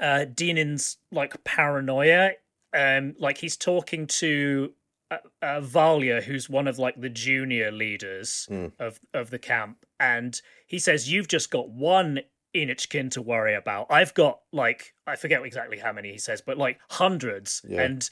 uh, 0.00 0.24
Dynin's 0.34 0.96
like 1.12 1.44
paranoia. 1.44 2.32
Um, 2.74 3.14
like 3.18 3.38
he's 3.38 3.56
talking 3.56 4.06
to 4.06 4.72
uh, 5.10 5.18
uh, 5.40 5.60
Valya, 5.60 6.22
who's 6.22 6.50
one 6.50 6.68
of 6.68 6.78
like 6.78 7.00
the 7.00 7.08
junior 7.08 7.70
leaders 7.70 8.48
mm. 8.50 8.72
of 8.78 9.00
of 9.14 9.30
the 9.30 9.38
camp, 9.38 9.78
and 10.00 10.40
he 10.66 10.78
says, 10.78 11.10
"You've 11.10 11.28
just 11.28 11.50
got 11.50 11.70
one 11.70 12.20
Inochkin 12.54 13.10
to 13.12 13.22
worry 13.22 13.54
about. 13.54 13.86
I've 13.90 14.14
got 14.14 14.40
like 14.52 14.94
I 15.06 15.16
forget 15.16 15.44
exactly 15.44 15.78
how 15.78 15.92
many 15.92 16.12
he 16.12 16.18
says, 16.18 16.40
but 16.40 16.58
like 16.58 16.78
hundreds." 16.88 17.62
Yeah. 17.68 17.82
And 17.82 18.10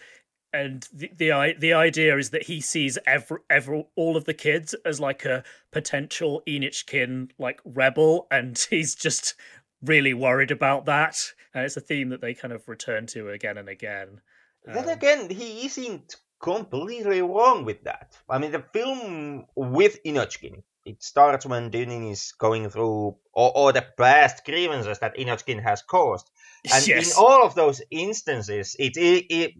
and 0.52 0.88
the, 0.92 1.10
the 1.16 1.54
the 1.58 1.72
idea 1.74 2.16
is 2.16 2.30
that 2.30 2.44
he 2.44 2.60
sees 2.60 2.98
every 3.06 3.38
every 3.50 3.84
all 3.96 4.16
of 4.16 4.24
the 4.24 4.34
kids 4.34 4.74
as 4.84 5.00
like 5.00 5.24
a 5.24 5.44
potential 5.72 6.42
Inochkin 6.46 7.30
like 7.38 7.60
rebel, 7.64 8.26
and 8.30 8.58
he's 8.70 8.94
just 8.94 9.34
really 9.82 10.14
worried 10.14 10.50
about 10.50 10.86
that. 10.86 11.32
And 11.54 11.64
it's 11.64 11.76
a 11.76 11.80
theme 11.80 12.10
that 12.10 12.20
they 12.20 12.34
kind 12.34 12.52
of 12.52 12.68
return 12.68 13.06
to 13.08 13.30
again 13.30 13.58
and 13.58 13.68
again. 13.68 14.20
Then 14.64 14.84
um, 14.84 14.88
again, 14.88 15.30
he 15.30 15.66
isn't 15.66 16.16
completely 16.40 17.22
wrong 17.22 17.64
with 17.64 17.84
that. 17.84 18.16
I 18.28 18.38
mean, 18.38 18.52
the 18.52 18.64
film 18.72 19.46
with 19.54 20.02
Inochkin, 20.04 20.62
it 20.86 21.02
starts 21.02 21.44
when 21.44 21.70
Dynin 21.70 22.10
is 22.10 22.32
going 22.38 22.70
through 22.70 23.16
all, 23.34 23.50
all, 23.54 23.72
the 23.72 23.84
past 23.98 24.44
grievances 24.44 24.98
that 25.00 25.16
Inochkin 25.16 25.62
has 25.62 25.82
caused. 25.82 26.30
And 26.72 26.86
yes. 26.86 27.10
in 27.10 27.22
all 27.22 27.44
of 27.44 27.54
those 27.54 27.82
instances, 27.90 28.76
it, 28.78 28.96
it, 28.96 29.26
it, 29.28 29.54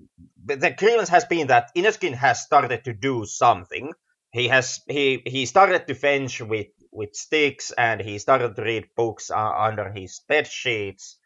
the 0.45 0.71
grievance 0.71 1.09
has 1.09 1.25
been 1.25 1.49
that 1.49 1.71
Inochkin 1.77 2.15
has 2.15 2.41
started 2.41 2.85
to 2.85 2.93
do 2.93 3.27
something. 3.27 3.93
He 4.33 4.49
has 4.49 4.81
he 4.87 5.23
he 5.25 5.47
started 5.47 5.87
to 5.87 5.95
fence 5.95 6.41
with 6.41 6.67
with 6.93 7.15
sticks 7.15 7.73
and 7.77 8.01
he 8.01 8.19
started 8.19 8.55
to 8.57 8.63
read 8.63 8.89
books 8.97 9.31
uh, 9.31 9.37
under 9.37 9.91
his 9.91 10.21
bed 10.29 10.47
sheets. 10.47 11.17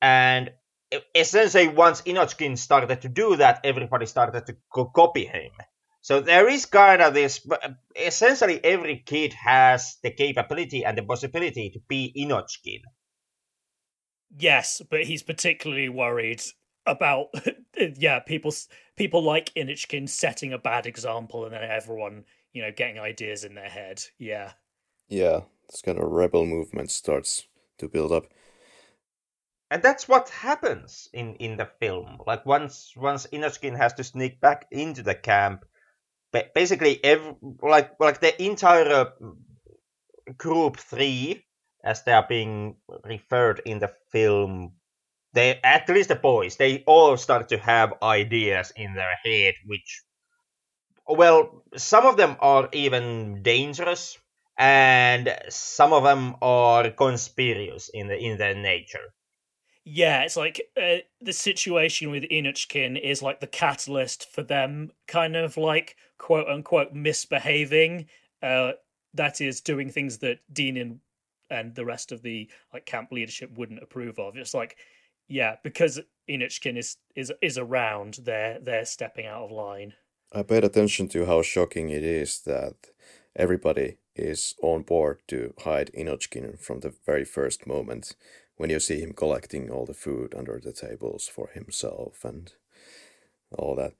And 0.00 0.50
essentially, 1.14 1.68
once 1.68 2.02
Inochkin 2.02 2.58
started 2.58 3.02
to 3.02 3.08
do 3.08 3.36
that, 3.36 3.60
everybody 3.64 4.06
started 4.06 4.46
to 4.46 4.56
co- 4.72 4.86
copy 4.94 5.26
him. 5.26 5.52
So 6.04 6.20
there 6.20 6.50
is 6.50 6.66
kind 6.66 7.00
of 7.00 7.14
this. 7.14 7.40
Uh, 7.50 7.70
essentially, 7.96 8.62
every 8.62 9.02
kid 9.06 9.32
has 9.32 9.96
the 10.02 10.10
capability 10.10 10.84
and 10.84 10.98
the 10.98 11.02
possibility 11.02 11.70
to 11.70 11.80
be 11.88 12.12
Inochkin. 12.14 12.82
Yes, 14.36 14.82
but 14.90 15.04
he's 15.04 15.22
particularly 15.22 15.88
worried 15.88 16.42
about 16.84 17.28
uh, 17.34 17.86
yeah 17.96 18.18
people 18.18 18.52
people 18.96 19.22
like 19.22 19.50
Inochkin 19.54 20.06
setting 20.06 20.52
a 20.52 20.58
bad 20.58 20.84
example 20.84 21.46
and 21.46 21.54
then 21.54 21.62
everyone 21.62 22.24
you 22.52 22.60
know 22.60 22.70
getting 22.70 22.98
ideas 22.98 23.42
in 23.44 23.54
their 23.54 23.70
head. 23.70 24.02
Yeah 24.18 24.52
yeah, 25.08 25.40
this 25.70 25.82
kind 25.82 25.98
of 25.98 26.10
rebel 26.10 26.44
movement 26.46 26.90
starts 26.90 27.46
to 27.78 27.88
build 27.88 28.12
up. 28.12 28.26
And 29.70 29.82
that's 29.82 30.08
what 30.08 30.28
happens 30.28 31.08
in, 31.12 31.34
in 31.36 31.56
the 31.56 31.68
film. 31.80 32.18
Like 32.26 32.46
once 32.46 32.92
once 32.96 33.26
Inochkin 33.32 33.76
has 33.76 33.94
to 33.94 34.04
sneak 34.04 34.40
back 34.40 34.66
into 34.70 35.02
the 35.02 35.14
camp, 35.14 35.64
basically 36.54 37.02
every 37.04 37.34
like 37.62 37.92
like 38.00 38.20
the 38.20 38.32
entire 38.42 38.90
uh, 38.92 39.10
group 40.36 40.76
three, 40.78 41.44
as 41.84 42.02
they 42.04 42.12
are 42.12 42.26
being 42.28 42.76
referred 43.04 43.60
in 43.64 43.78
the 43.78 43.92
film, 44.10 44.72
they 45.32 45.60
at 45.62 45.88
least 45.88 46.08
the 46.08 46.16
boys 46.16 46.56
they 46.56 46.82
all 46.86 47.16
start 47.16 47.48
to 47.48 47.58
have 47.58 47.94
ideas 48.02 48.72
in 48.76 48.94
their 48.94 49.16
head, 49.24 49.54
which 49.66 50.02
well 51.06 51.62
some 51.76 52.06
of 52.06 52.16
them 52.16 52.36
are 52.40 52.68
even 52.72 53.42
dangerous 53.42 54.18
and 54.58 55.36
some 55.48 55.92
of 55.92 56.04
them 56.04 56.36
are 56.42 56.90
conspiracies 56.90 57.90
in 57.92 58.08
the 58.08 58.16
in 58.18 58.38
their 58.38 58.54
nature. 58.54 59.12
Yeah, 59.84 60.22
it's 60.22 60.36
like 60.36 60.62
uh, 60.80 60.98
the 61.20 61.32
situation 61.32 62.10
with 62.10 62.24
Inochkin 62.24 62.98
is 62.98 63.22
like 63.22 63.40
the 63.40 63.46
catalyst 63.46 64.32
for 64.32 64.42
them 64.42 64.90
kind 65.06 65.36
of 65.36 65.56
like 65.58 65.96
quote 66.18 66.48
unquote 66.48 66.94
misbehaving. 66.94 68.06
Uh, 68.42 68.72
that 69.12 69.40
is 69.40 69.60
doing 69.60 69.90
things 69.90 70.18
that 70.18 70.38
Dynin 70.52 70.98
and 71.50 71.74
the 71.74 71.84
rest 71.84 72.12
of 72.12 72.22
the 72.22 72.48
like 72.72 72.86
camp 72.86 73.12
leadership 73.12 73.56
wouldn't 73.58 73.82
approve 73.82 74.18
of. 74.18 74.36
It's 74.36 74.54
like, 74.54 74.76
yeah, 75.28 75.56
because 75.62 76.00
Inochkin 76.28 76.78
is 76.78 76.96
is 77.14 77.30
is 77.42 77.58
around, 77.58 78.20
they're 78.22 78.58
they're 78.60 78.86
stepping 78.86 79.26
out 79.26 79.44
of 79.44 79.50
line. 79.50 79.92
I 80.32 80.42
paid 80.42 80.64
attention 80.64 81.08
to 81.08 81.26
how 81.26 81.42
shocking 81.42 81.90
it 81.90 82.02
is 82.02 82.40
that 82.40 82.74
everybody 83.36 83.98
is 84.16 84.54
on 84.62 84.82
board 84.82 85.18
to 85.28 85.52
hide 85.64 85.90
Inochkin 85.96 86.58
from 86.58 86.80
the 86.80 86.94
very 87.04 87.24
first 87.24 87.66
moment 87.66 88.16
when 88.56 88.70
you 88.70 88.80
see 88.80 89.00
him 89.00 89.12
collecting 89.12 89.70
all 89.70 89.86
the 89.86 89.94
food 89.94 90.34
under 90.36 90.60
the 90.62 90.72
tables 90.72 91.28
for 91.28 91.48
himself 91.48 92.24
and 92.24 92.52
all 93.50 93.74
that. 93.76 93.92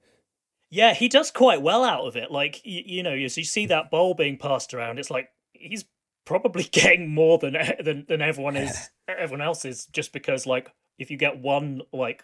Yeah, 0.69 0.93
he 0.93 1.07
does 1.07 1.31
quite 1.31 1.61
well 1.61 1.83
out 1.83 2.05
of 2.05 2.15
it. 2.15 2.31
Like 2.31 2.65
you, 2.65 2.81
you 2.85 3.03
know, 3.03 3.13
as 3.13 3.37
you 3.37 3.43
see 3.43 3.65
that 3.67 3.91
bowl 3.91 4.13
being 4.13 4.37
passed 4.37 4.73
around, 4.73 4.99
it's 4.99 5.11
like 5.11 5.29
he's 5.53 5.85
probably 6.25 6.63
getting 6.71 7.13
more 7.13 7.37
than 7.37 7.57
than 7.83 8.05
than 8.07 8.21
everyone 8.21 8.55
is 8.55 8.89
everyone 9.07 9.45
else 9.45 9.65
is 9.65 9.85
just 9.87 10.11
because 10.11 10.45
like 10.45 10.71
if 10.97 11.11
you 11.11 11.17
get 11.17 11.37
one 11.37 11.81
like 11.93 12.23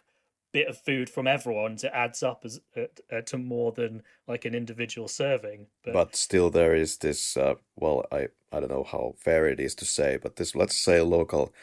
bit 0.52 0.68
of 0.68 0.78
food 0.78 1.10
from 1.10 1.28
everyone, 1.28 1.74
it 1.74 1.92
adds 1.94 2.24
up 2.24 2.42
as 2.44 2.60
uh, 2.76 2.82
uh, 3.12 3.22
to 3.22 3.38
more 3.38 3.72
than 3.72 4.04
like 4.28 4.46
an 4.46 4.54
individual 4.54 5.08
serving. 5.08 5.68
But, 5.84 5.94
but 5.94 6.16
still, 6.16 6.50
there 6.50 6.76
is 6.76 6.98
this. 6.98 7.38
Uh, 7.38 7.56
well, 7.76 8.06
I 8.12 8.28
I 8.52 8.60
don't 8.60 8.72
know 8.72 8.84
how 8.84 9.14
fair 9.18 9.48
it 9.48 9.60
is 9.60 9.76
to 9.76 9.86
say, 9.86 10.18
but 10.22 10.36
this 10.36 10.56
let's 10.56 10.78
say 10.78 10.98
a 10.98 11.06
local 11.06 11.54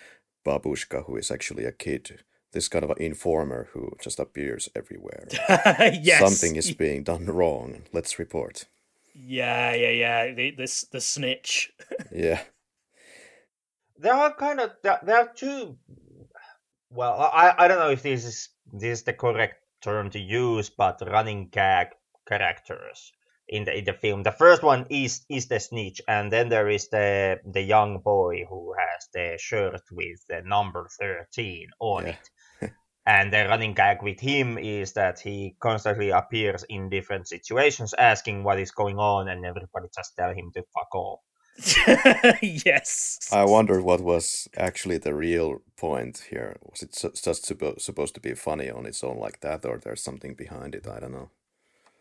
babushka 0.49 1.05
who 1.05 1.16
is 1.16 1.30
actually 1.30 1.64
a 1.64 1.72
kid. 1.72 2.20
This 2.53 2.68
kind 2.68 2.84
of 2.84 2.90
an 2.90 3.03
informer 3.03 3.68
who 3.72 3.92
just 4.01 4.18
appears 4.18 4.70
everywhere. 4.74 5.28
yes, 6.03 6.20
something 6.20 6.57
is 6.57 6.72
being 6.72 7.03
done 7.03 7.26
wrong. 7.26 7.82
Let's 7.92 8.18
report. 8.18 8.64
Yeah, 9.14 9.74
yeah, 9.74 9.90
yeah. 9.90 10.34
The 10.34 10.51
this 10.53 10.86
the 10.90 11.01
snitch. 11.01 11.70
yeah. 12.12 12.40
There 13.99 14.14
are 14.14 14.32
kind 14.34 14.61
of 14.61 14.70
there 14.82 15.18
are 15.20 15.30
two 15.34 15.76
well, 16.90 17.30
I, 17.32 17.55
I 17.59 17.68
don't 17.68 17.78
know 17.78 17.90
if 17.90 18.03
this 18.03 18.24
is 18.24 18.49
this 18.72 19.01
is 19.01 19.03
the 19.05 19.12
correct 19.12 19.62
term 19.82 20.11
to 20.11 20.18
use, 20.18 20.70
but 20.70 21.03
running 21.07 21.49
gag 21.49 21.88
characters 22.26 23.12
in 23.49 23.64
the 23.64 23.76
in 23.78 23.84
the 23.84 23.92
film. 23.92 24.22
The 24.22 24.32
first 24.32 24.62
one 24.62 24.86
is 24.90 25.24
is 25.28 25.46
the 25.49 25.59
snitch, 25.61 26.01
and 26.09 26.30
then 26.32 26.49
there 26.49 26.68
is 26.68 26.88
the 26.90 27.40
the 27.44 27.62
young 27.62 27.99
boy 28.01 28.44
who 28.49 28.74
has 28.78 29.09
the 29.14 29.36
shirt 29.38 29.82
with 29.92 30.20
the 30.28 30.42
number 30.44 30.88
thirteen 31.01 31.68
on 31.80 32.05
Yeah. 32.07 32.16
it. 32.62 32.72
and 33.07 33.32
the 33.32 33.46
running 33.49 33.74
gag 33.74 34.03
with 34.03 34.20
him 34.20 34.59
is 34.59 34.92
that 34.92 35.18
he 35.20 35.57
constantly 35.61 36.11
appears 36.11 36.64
in 36.68 36.90
different 36.90 37.26
situations 37.28 37.94
asking 37.94 38.44
what 38.44 38.59
is 38.59 38.70
going 38.70 38.99
on, 38.99 39.28
and 39.28 39.44
everybody 39.46 39.88
just 39.96 40.14
tell 40.16 40.30
him 40.34 40.51
to 40.55 40.62
fuck 40.74 40.94
off. 40.94 41.20
yes. 42.42 43.18
I 43.32 43.44
wonder 43.44 43.82
what 43.82 44.01
was 44.01 44.46
actually 44.57 44.99
the 44.99 45.14
real 45.14 45.59
point 45.76 46.26
here. 46.30 46.57
Was 46.70 46.82
it 46.82 46.94
su- 46.94 47.12
just 47.24 47.44
suppo- 47.49 47.80
supposed 47.80 48.14
to 48.14 48.20
be 48.20 48.34
funny 48.34 48.70
on 48.70 48.86
its 48.86 49.03
own 49.03 49.18
like 49.18 49.40
that, 49.40 49.64
or 49.64 49.78
there's 49.78 50.03
something 50.03 50.34
behind 50.34 50.74
it? 50.74 50.86
I 50.86 51.01
don't 51.01 51.12
know. 51.12 51.30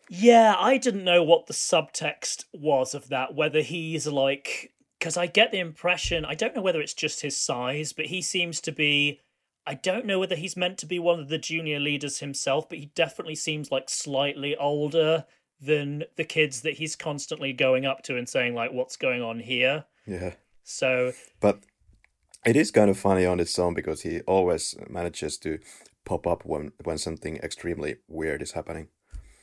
Yeah, 0.08 0.56
I 0.58 0.78
didn't 0.78 1.04
know 1.04 1.22
what 1.22 1.46
the 1.46 1.54
subtext 1.54 2.44
was 2.52 2.94
of 2.94 3.08
that. 3.08 3.34
Whether 3.34 3.60
he's 3.60 4.06
like, 4.06 4.72
because 4.98 5.16
I 5.16 5.26
get 5.26 5.52
the 5.52 5.58
impression, 5.58 6.24
I 6.24 6.34
don't 6.34 6.56
know 6.56 6.62
whether 6.62 6.80
it's 6.80 6.94
just 6.94 7.20
his 7.20 7.36
size, 7.36 7.92
but 7.92 8.06
he 8.06 8.22
seems 8.22 8.60
to 8.62 8.72
be. 8.72 9.20
I 9.66 9.74
don't 9.74 10.06
know 10.06 10.18
whether 10.18 10.34
he's 10.34 10.56
meant 10.56 10.78
to 10.78 10.86
be 10.86 10.98
one 10.98 11.20
of 11.20 11.28
the 11.28 11.36
junior 11.36 11.78
leaders 11.78 12.20
himself, 12.20 12.70
but 12.70 12.78
he 12.78 12.86
definitely 12.94 13.34
seems 13.34 13.70
like 13.70 13.90
slightly 13.90 14.56
older 14.56 15.26
than 15.60 16.04
the 16.16 16.24
kids 16.24 16.62
that 16.62 16.74
he's 16.74 16.96
constantly 16.96 17.52
going 17.52 17.84
up 17.84 18.02
to 18.04 18.16
and 18.16 18.26
saying 18.28 18.54
like, 18.54 18.72
"What's 18.72 18.96
going 18.96 19.22
on 19.22 19.40
here?" 19.40 19.84
Yeah, 20.06 20.34
So 20.62 21.12
but 21.40 21.60
it 22.46 22.56
is 22.56 22.70
kind 22.70 22.88
of 22.88 22.98
funny 22.98 23.26
on 23.26 23.40
its 23.40 23.58
own 23.58 23.74
because 23.74 24.02
he 24.02 24.20
always 24.22 24.74
manages 24.88 25.36
to 25.38 25.58
pop 26.06 26.26
up 26.26 26.46
when 26.46 26.72
when 26.84 26.96
something 26.96 27.36
extremely 27.36 27.96
weird 28.08 28.40
is 28.40 28.52
happening. 28.52 28.88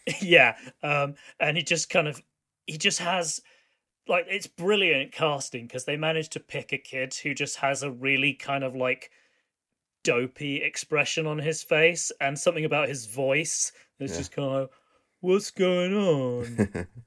yeah 0.22 0.56
um 0.84 1.16
and 1.40 1.58
he 1.58 1.64
just 1.64 1.90
kind 1.90 2.08
of 2.08 2.22
he 2.68 2.78
just 2.78 3.00
has 3.00 3.42
like 4.08 4.26
it's 4.30 4.48
brilliant 4.48 5.12
casting 5.12 5.66
because 5.66 5.86
they 5.86 5.98
managed 5.98 6.32
to 6.34 6.40
pick 6.40 6.72
a 6.72 6.78
kid 6.78 7.14
who 7.16 7.34
just 7.34 7.58
has 7.58 7.82
a 7.84 7.90
really 7.92 8.34
kind 8.34 8.64
of 8.64 8.76
like 8.76 9.10
dopey 10.04 10.58
expression 10.58 11.26
on 11.26 11.40
his 11.40 11.64
face 11.64 12.12
and 12.22 12.38
something 12.38 12.66
about 12.66 12.88
his 12.88 13.08
voice 13.08 13.72
that's 14.00 14.12
Yeah. 14.12 14.18
just 14.20 14.32
kind 14.32 14.56
of 14.56 14.70
what's 15.22 15.50
going 15.52 15.94
on 15.94 16.88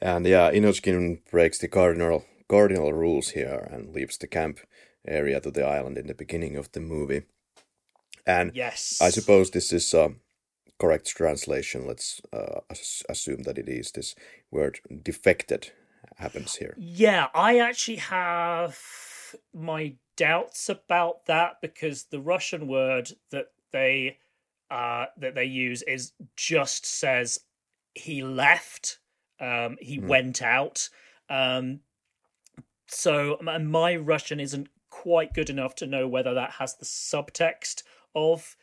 And 0.00 0.26
yeah, 0.26 0.50
Inochkin 0.50 1.20
breaks 1.30 1.58
the 1.58 1.68
cardinal 1.68 2.24
cardinal 2.48 2.92
rules 2.92 3.28
here 3.30 3.68
and 3.70 3.94
leaves 3.94 4.18
the 4.18 4.26
camp 4.26 4.58
area 5.06 5.40
to 5.40 5.50
the 5.50 5.64
island 5.64 5.96
in 5.96 6.08
the 6.08 6.14
beginning 6.14 6.56
of 6.56 6.72
the 6.72 6.80
movie. 6.80 7.22
And 8.26 8.50
yes 8.54 8.98
I 9.00 9.10
suppose 9.10 9.50
this 9.50 9.72
is 9.72 9.94
a 9.94 10.14
correct 10.82 11.06
translation. 11.06 11.86
Let's 11.86 12.20
uh, 12.32 12.60
assume 13.08 13.44
that 13.44 13.56
it 13.56 13.68
is. 13.68 13.92
This 13.92 14.16
word 14.50 14.80
defected 15.04 15.70
happens 16.16 16.56
here. 16.56 16.76
Yeah, 16.76 17.28
I 17.34 17.60
actually 17.60 17.98
have 17.98 18.76
my 19.54 19.94
doubts 20.16 20.68
about 20.68 21.26
that 21.26 21.60
because 21.62 22.06
the 22.06 22.18
Russian 22.20 22.66
word 22.66 23.12
that 23.30 23.52
they 23.70 24.18
uh 24.72 25.06
that 25.18 25.36
they 25.36 25.44
use 25.44 25.82
is 25.82 26.12
just 26.36 26.84
says 26.84 27.38
he 27.94 28.24
left, 28.24 28.98
um 29.38 29.76
he 29.80 30.00
Hmm. 30.00 30.08
went 30.08 30.42
out. 30.42 30.88
Um 31.30 31.80
so 32.88 33.38
my 33.40 33.94
Russian 33.96 34.40
isn't 34.40 34.68
quite 34.90 35.32
good 35.32 35.48
enough 35.48 35.76
to 35.76 35.86
know 35.86 36.08
whether 36.08 36.34
that 36.34 36.50
has 36.58 36.74
the 36.74 36.84
subtext 36.84 37.84
of 38.16 38.56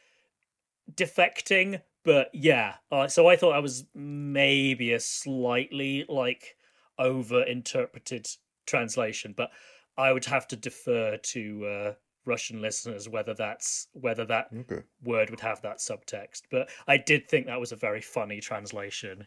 defecting 0.93 1.81
but 2.03 2.29
yeah 2.33 2.75
uh, 2.91 3.07
so 3.07 3.27
i 3.27 3.35
thought 3.35 3.51
that 3.53 3.61
was 3.61 3.85
maybe 3.93 4.93
a 4.93 4.99
slightly 4.99 6.05
like 6.09 6.55
over 6.97 7.43
interpreted 7.43 8.27
translation 8.65 9.33
but 9.35 9.51
i 9.97 10.11
would 10.11 10.25
have 10.25 10.47
to 10.47 10.55
defer 10.55 11.17
to 11.17 11.65
uh, 11.65 11.93
russian 12.25 12.61
listeners 12.61 13.09
whether 13.09 13.33
that's 13.33 13.87
whether 13.93 14.25
that 14.25 14.51
Okay. 14.53 14.83
word 15.01 15.29
would 15.29 15.39
have 15.39 15.61
that 15.61 15.77
subtext 15.77 16.43
but 16.51 16.69
i 16.87 16.97
did 16.97 17.27
think 17.29 17.45
that 17.45 17.59
was 17.59 17.71
a 17.71 17.75
very 17.77 18.01
funny 18.01 18.39
translation 18.41 19.25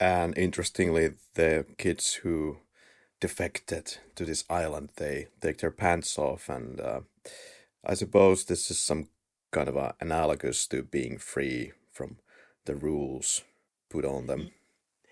And 0.00 0.36
interestingly, 0.36 1.14
the 1.34 1.64
kids 1.78 2.14
who 2.14 2.58
defected 3.20 3.98
to 4.16 4.24
this 4.24 4.44
island, 4.50 4.90
they 4.96 5.28
take 5.40 5.58
their 5.58 5.70
pants 5.70 6.18
off, 6.18 6.48
and 6.48 6.80
uh, 6.80 7.00
I 7.84 7.94
suppose 7.94 8.44
this 8.44 8.70
is 8.70 8.78
some 8.80 9.10
kind 9.52 9.68
of 9.68 9.76
a 9.76 9.94
analogous 10.00 10.66
to 10.68 10.82
being 10.82 11.18
free 11.18 11.72
the 12.64 12.74
rules 12.76 13.42
put 13.90 14.04
on 14.04 14.26
them. 14.26 14.50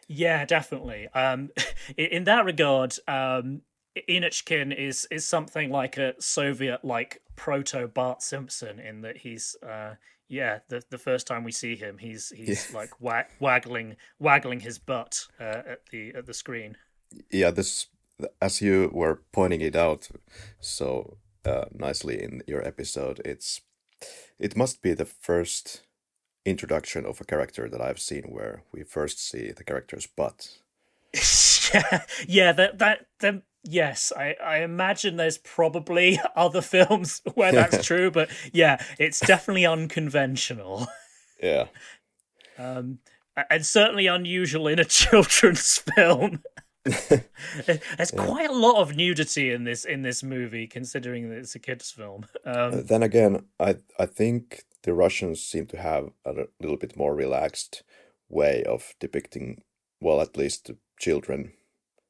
Yeah, 0.08 0.44
definitely. 0.44 1.08
Um, 1.14 1.50
in 1.96 2.24
that 2.24 2.44
regard, 2.44 2.94
um, 3.06 3.62
Inochkin 4.08 4.74
is 4.76 5.06
is 5.10 5.26
something 5.26 5.70
like 5.70 5.96
a 5.98 6.14
Soviet 6.20 6.84
like 6.84 7.22
proto 7.36 7.88
Bart 7.88 8.22
Simpson 8.22 8.78
in 8.78 9.02
that 9.02 9.18
he's 9.18 9.56
uh, 9.62 9.94
yeah 10.28 10.60
the 10.68 10.82
the 10.90 10.98
first 10.98 11.26
time 11.26 11.42
we 11.44 11.50
see 11.52 11.74
him 11.76 11.98
he's 11.98 12.30
he's 12.36 12.70
Yeah. 12.70 12.78
like 12.78 13.00
wa- 13.00 13.24
waggling 13.40 13.96
waggling 14.20 14.60
his 14.60 14.78
butt 14.78 15.26
uh, 15.40 15.62
at 15.72 15.86
the 15.90 16.14
at 16.14 16.26
the 16.26 16.34
screen. 16.34 16.76
Yeah, 17.32 17.50
this 17.50 17.88
as 18.40 18.60
you 18.62 18.90
were 18.92 19.22
pointing 19.32 19.60
it 19.60 19.74
out 19.74 20.08
so 20.60 21.16
uh, 21.44 21.64
nicely 21.72 22.22
in 22.22 22.42
your 22.46 22.64
episode, 22.66 23.20
it's 23.24 23.60
it 24.38 24.56
must 24.56 24.82
be 24.82 24.94
the 24.94 25.04
first 25.06 25.82
introduction 26.50 27.06
of 27.06 27.20
a 27.20 27.24
character 27.24 27.68
that 27.68 27.80
I've 27.80 28.00
seen 28.00 28.24
where 28.24 28.62
we 28.72 28.82
first 28.82 29.24
see 29.26 29.50
the 29.52 29.64
character's 29.64 30.06
butt. 30.06 30.58
yeah, 31.74 32.02
yeah, 32.28 32.52
that 32.52 32.78
that 32.78 33.06
that 33.20 33.42
yes, 33.64 34.12
I 34.16 34.34
I 34.42 34.58
imagine 34.58 35.16
there's 35.16 35.38
probably 35.38 36.20
other 36.36 36.60
films 36.62 37.22
where 37.34 37.52
that's 37.52 37.84
true, 37.84 38.10
but 38.10 38.28
yeah, 38.52 38.82
it's 38.98 39.20
definitely 39.20 39.66
unconventional. 39.66 40.86
Yeah. 41.42 41.66
um, 42.58 42.98
and 43.48 43.64
certainly 43.64 44.06
unusual 44.06 44.68
in 44.68 44.78
a 44.78 44.84
children's 44.84 45.78
film. 45.78 46.42
There's 46.84 48.10
quite 48.10 48.50
a 48.50 48.52
lot 48.54 48.80
of 48.80 48.94
nudity 48.96 49.50
in 49.50 49.64
this 49.64 49.84
in 49.84 50.02
this 50.02 50.22
movie, 50.22 50.66
considering 50.66 51.30
that 51.30 51.38
it's 51.38 51.54
a 51.54 51.58
kids' 51.58 51.90
film. 51.90 52.26
Uh, 52.44 52.70
Um, 52.72 52.84
then 52.84 53.02
again, 53.02 53.44
I 53.58 53.76
I 53.98 54.06
think 54.06 54.64
the 54.82 54.94
Russians 54.94 55.42
seem 55.42 55.66
to 55.66 55.76
have 55.76 56.10
a 56.24 56.46
little 56.60 56.76
bit 56.76 56.96
more 56.96 57.14
relaxed 57.14 57.82
way 58.28 58.62
of 58.64 58.94
depicting, 59.00 59.62
well, 60.00 60.20
at 60.20 60.36
least 60.36 60.70
children 60.98 61.52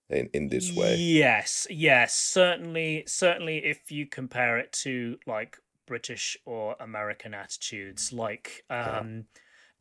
in 0.09 0.29
in 0.33 0.49
this 0.49 0.75
way. 0.75 0.97
Yes, 0.97 1.67
yes, 1.71 2.15
certainly, 2.15 3.05
certainly. 3.07 3.59
If 3.59 3.91
you 3.91 4.07
compare 4.07 4.59
it 4.59 4.73
to 4.85 5.19
like 5.27 5.59
British 5.87 6.37
or 6.45 6.77
American 6.81 7.35
attitudes, 7.35 8.13
like 8.13 8.65
um, 8.71 9.25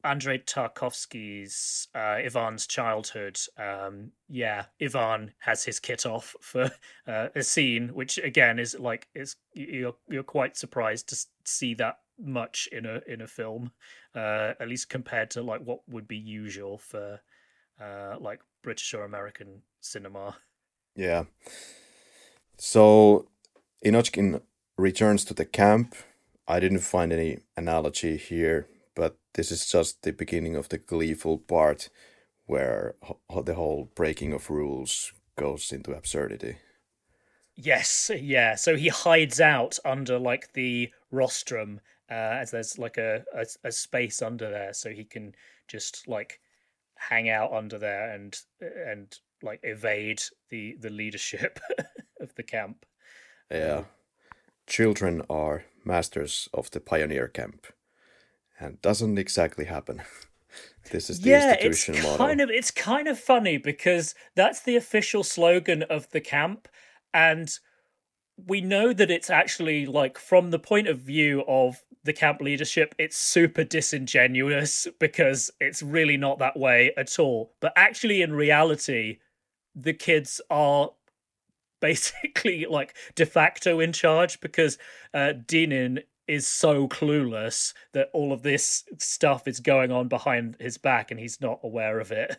Andrei 0.03 0.39
Tarkovsky's 0.39 1.87
uh, 1.93 2.17
Ivan's 2.23 2.65
childhood. 2.67 3.39
Um, 3.57 4.11
yeah, 4.29 4.65
Ivan 4.81 5.33
has 5.39 5.63
his 5.63 5.79
kit 5.79 6.05
off 6.05 6.35
for 6.41 6.71
uh, 7.07 7.27
a 7.35 7.43
scene, 7.43 7.89
which 7.89 8.17
again 8.17 8.59
is 8.59 8.77
like 8.79 9.07
is 9.13 9.35
you're 9.53 9.95
you're 10.07 10.23
quite 10.23 10.57
surprised 10.57 11.09
to 11.09 11.17
see 11.43 11.73
that 11.75 11.99
much 12.19 12.67
in 12.71 12.85
a 12.85 13.01
in 13.07 13.21
a 13.21 13.27
film, 13.27 13.71
uh, 14.15 14.53
at 14.59 14.67
least 14.67 14.89
compared 14.89 15.31
to 15.31 15.41
like 15.41 15.61
what 15.61 15.79
would 15.87 16.07
be 16.07 16.17
usual 16.17 16.77
for 16.77 17.21
uh, 17.81 18.15
like 18.19 18.41
British 18.63 18.93
or 18.93 19.03
American 19.03 19.61
cinema. 19.79 20.37
Yeah. 20.95 21.25
So 22.57 23.27
Inochkin 23.85 24.41
returns 24.77 25.23
to 25.25 25.33
the 25.33 25.45
camp. 25.45 25.95
I 26.47 26.59
didn't 26.59 26.79
find 26.79 27.13
any 27.13 27.39
analogy 27.55 28.17
here, 28.17 28.67
but 28.95 29.17
this 29.33 29.51
is 29.51 29.69
just 29.69 30.03
the 30.03 30.11
beginning 30.11 30.55
of 30.55 30.69
the 30.69 30.77
gleeful 30.77 31.37
part 31.37 31.89
where 32.47 32.95
ho- 33.03 33.43
the 33.43 33.53
whole 33.53 33.91
breaking 33.95 34.33
of 34.33 34.49
rules 34.49 35.13
goes 35.37 35.71
into 35.71 35.93
absurdity. 35.93 36.57
Yes, 37.55 38.09
yeah. 38.19 38.55
So 38.55 38.75
he 38.75 38.87
hides 38.87 39.39
out 39.39 39.77
under 39.85 40.17
like 40.17 40.53
the 40.53 40.89
rostrum, 41.11 41.81
uh, 42.09 42.39
as 42.41 42.51
there's 42.51 42.77
like 42.77 42.97
a, 42.97 43.23
a 43.33 43.45
a 43.63 43.71
space 43.71 44.21
under 44.21 44.49
there, 44.49 44.73
so 44.73 44.89
he 44.89 45.03
can 45.03 45.33
just 45.67 46.07
like 46.07 46.39
hang 46.95 47.29
out 47.29 47.53
under 47.53 47.77
there 47.77 48.11
and 48.11 48.37
and 48.59 49.19
like 49.41 49.59
evade 49.63 50.21
the 50.49 50.75
the 50.79 50.89
leadership 50.89 51.59
of 52.19 52.33
the 52.35 52.43
camp. 52.43 52.85
Yeah. 53.51 53.83
Children 54.67 55.23
are 55.29 55.65
masters 55.83 56.49
of 56.53 56.69
the 56.71 56.79
pioneer 56.79 57.27
camp. 57.27 57.67
And 58.59 58.81
doesn't 58.81 59.17
exactly 59.17 59.65
happen. 59.65 60.01
this 60.91 61.09
is 61.09 61.21
the 61.21 61.29
yeah, 61.29 61.55
it's 61.59 61.87
model. 61.87 62.17
kind 62.17 62.41
of 62.41 62.49
it's 62.49 62.71
kind 62.71 63.07
of 63.07 63.17
funny 63.17 63.57
because 63.57 64.15
that's 64.35 64.61
the 64.61 64.75
official 64.75 65.23
slogan 65.23 65.83
of 65.83 66.09
the 66.11 66.19
camp, 66.19 66.67
and 67.13 67.49
we 68.47 68.61
know 68.61 68.91
that 68.93 69.09
it's 69.09 69.29
actually 69.29 69.85
like 69.85 70.17
from 70.17 70.51
the 70.51 70.59
point 70.59 70.87
of 70.87 70.99
view 70.99 71.43
of 71.47 71.77
the 72.09 72.13
camp 72.13 72.41
leadership, 72.41 72.95
it's 72.97 73.15
super 73.15 73.63
disingenuous 73.63 74.87
because 74.97 75.51
it's 75.59 75.83
really 75.83 76.17
not 76.17 76.39
that 76.39 76.57
way 76.57 76.91
at 76.97 77.19
all. 77.19 77.53
But 77.59 77.71
actually, 77.75 78.23
in 78.23 78.33
reality, 78.33 79.19
the 79.75 79.93
kids 79.93 80.41
are 80.49 80.89
basically 81.81 82.65
like 82.65 82.95
de 83.13 83.27
facto 83.27 83.79
in 83.79 83.93
charge 83.93 84.41
because 84.41 84.79
uh, 85.13 85.33
Dynin 85.45 86.01
is 86.27 86.47
so 86.47 86.87
clueless 86.87 87.75
that 87.93 88.09
all 88.11 88.33
of 88.33 88.41
this 88.41 88.85
stuff 88.97 89.47
is 89.47 89.59
going 89.59 89.91
on 89.91 90.07
behind 90.07 90.57
his 90.59 90.79
back 90.79 91.11
and 91.11 91.19
he's 91.19 91.39
not 91.39 91.59
aware 91.63 91.99
of 91.99 92.11
it. 92.11 92.37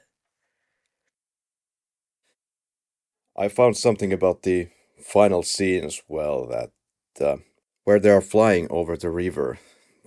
I 3.38 3.46
found 3.46 3.76
something 3.76 4.12
about 4.12 4.42
the 4.42 4.68
final 5.00 5.44
scene 5.44 5.84
as 5.84 6.02
well 6.08 6.48
that 6.48 6.72
uh, 7.24 7.36
where 7.84 7.98
they 7.98 8.10
are 8.10 8.20
flying 8.20 8.66
over 8.70 8.96
the 8.96 9.10
river, 9.10 9.58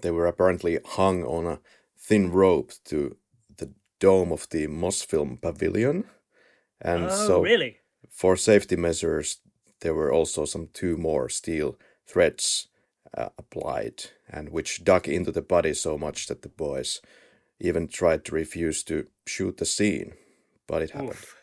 they 0.02 0.12
were 0.12 0.28
apparently 0.28 0.80
hung 0.86 1.24
on 1.24 1.46
a 1.46 1.60
thin 1.98 2.32
rope 2.32 2.72
to 2.86 3.16
the 3.58 3.72
dome 4.00 4.32
of 4.32 4.48
the 4.50 4.68
Mosfilm 4.68 5.42
pavilion. 5.42 6.06
And 6.82 7.06
oh, 7.06 7.28
so 7.28 7.42
really? 7.42 7.78
for 8.10 8.36
safety 8.36 8.76
measures, 8.76 9.40
there 9.82 9.94
were 9.94 10.12
also 10.12 10.46
some 10.46 10.70
two 10.74 10.98
more 10.98 11.30
steel 11.30 11.78
threads 12.06 12.68
uh, 13.18 13.30
applied, 13.38 14.06
and 14.30 14.50
which 14.50 14.84
dug 14.84 15.08
into 15.08 15.32
the 15.32 15.42
body 15.42 15.74
so 15.74 15.98
much 15.98 16.28
that 16.28 16.42
the 16.42 16.50
boys 16.50 17.02
even 17.60 17.88
tried 17.88 18.26
to 18.26 18.36
refuse 18.36 18.84
to 18.84 19.08
shoot 19.26 19.58
the 19.58 19.66
scene, 19.66 20.14
but 20.68 20.82
it 20.82 20.92
happened. 20.92 21.12
Oof. 21.12 21.36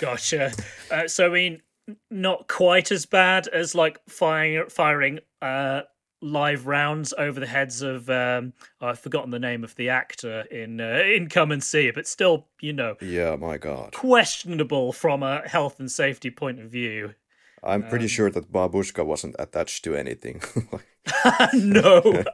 Gotcha. 0.00 0.52
Uh, 0.90 1.06
so 1.06 1.26
I 1.26 1.28
mean, 1.30 1.62
not 2.10 2.48
quite 2.48 2.90
as 2.90 3.06
bad 3.06 3.48
as 3.48 3.74
like 3.74 4.00
firing 4.08 4.68
firing 4.68 5.20
uh, 5.44 5.82
live 6.20 6.66
rounds 6.66 7.12
over 7.18 7.38
the 7.38 7.46
heads 7.46 7.82
of 7.82 8.08
um, 8.08 8.54
oh, 8.80 8.88
I've 8.88 8.98
forgotten 8.98 9.30
the 9.30 9.38
name 9.38 9.62
of 9.62 9.74
the 9.76 9.90
actor 9.90 10.42
in 10.50 10.80
uh, 10.80 11.02
in 11.04 11.28
Come 11.28 11.52
and 11.52 11.62
See, 11.62 11.90
but 11.90 12.06
still, 12.06 12.46
you 12.60 12.72
know, 12.72 12.96
yeah, 13.00 13.36
my 13.36 13.58
God, 13.58 13.92
questionable 13.92 14.92
from 14.92 15.22
a 15.22 15.46
health 15.46 15.78
and 15.78 15.90
safety 15.90 16.30
point 16.30 16.60
of 16.60 16.70
view. 16.70 17.14
I'm 17.62 17.88
pretty 17.88 18.04
um, 18.04 18.08
sure 18.08 18.30
that 18.30 18.52
Babushka 18.52 19.04
wasn't 19.04 19.36
attached 19.38 19.84
to 19.84 19.94
anything. 19.94 20.42
no. 21.54 22.24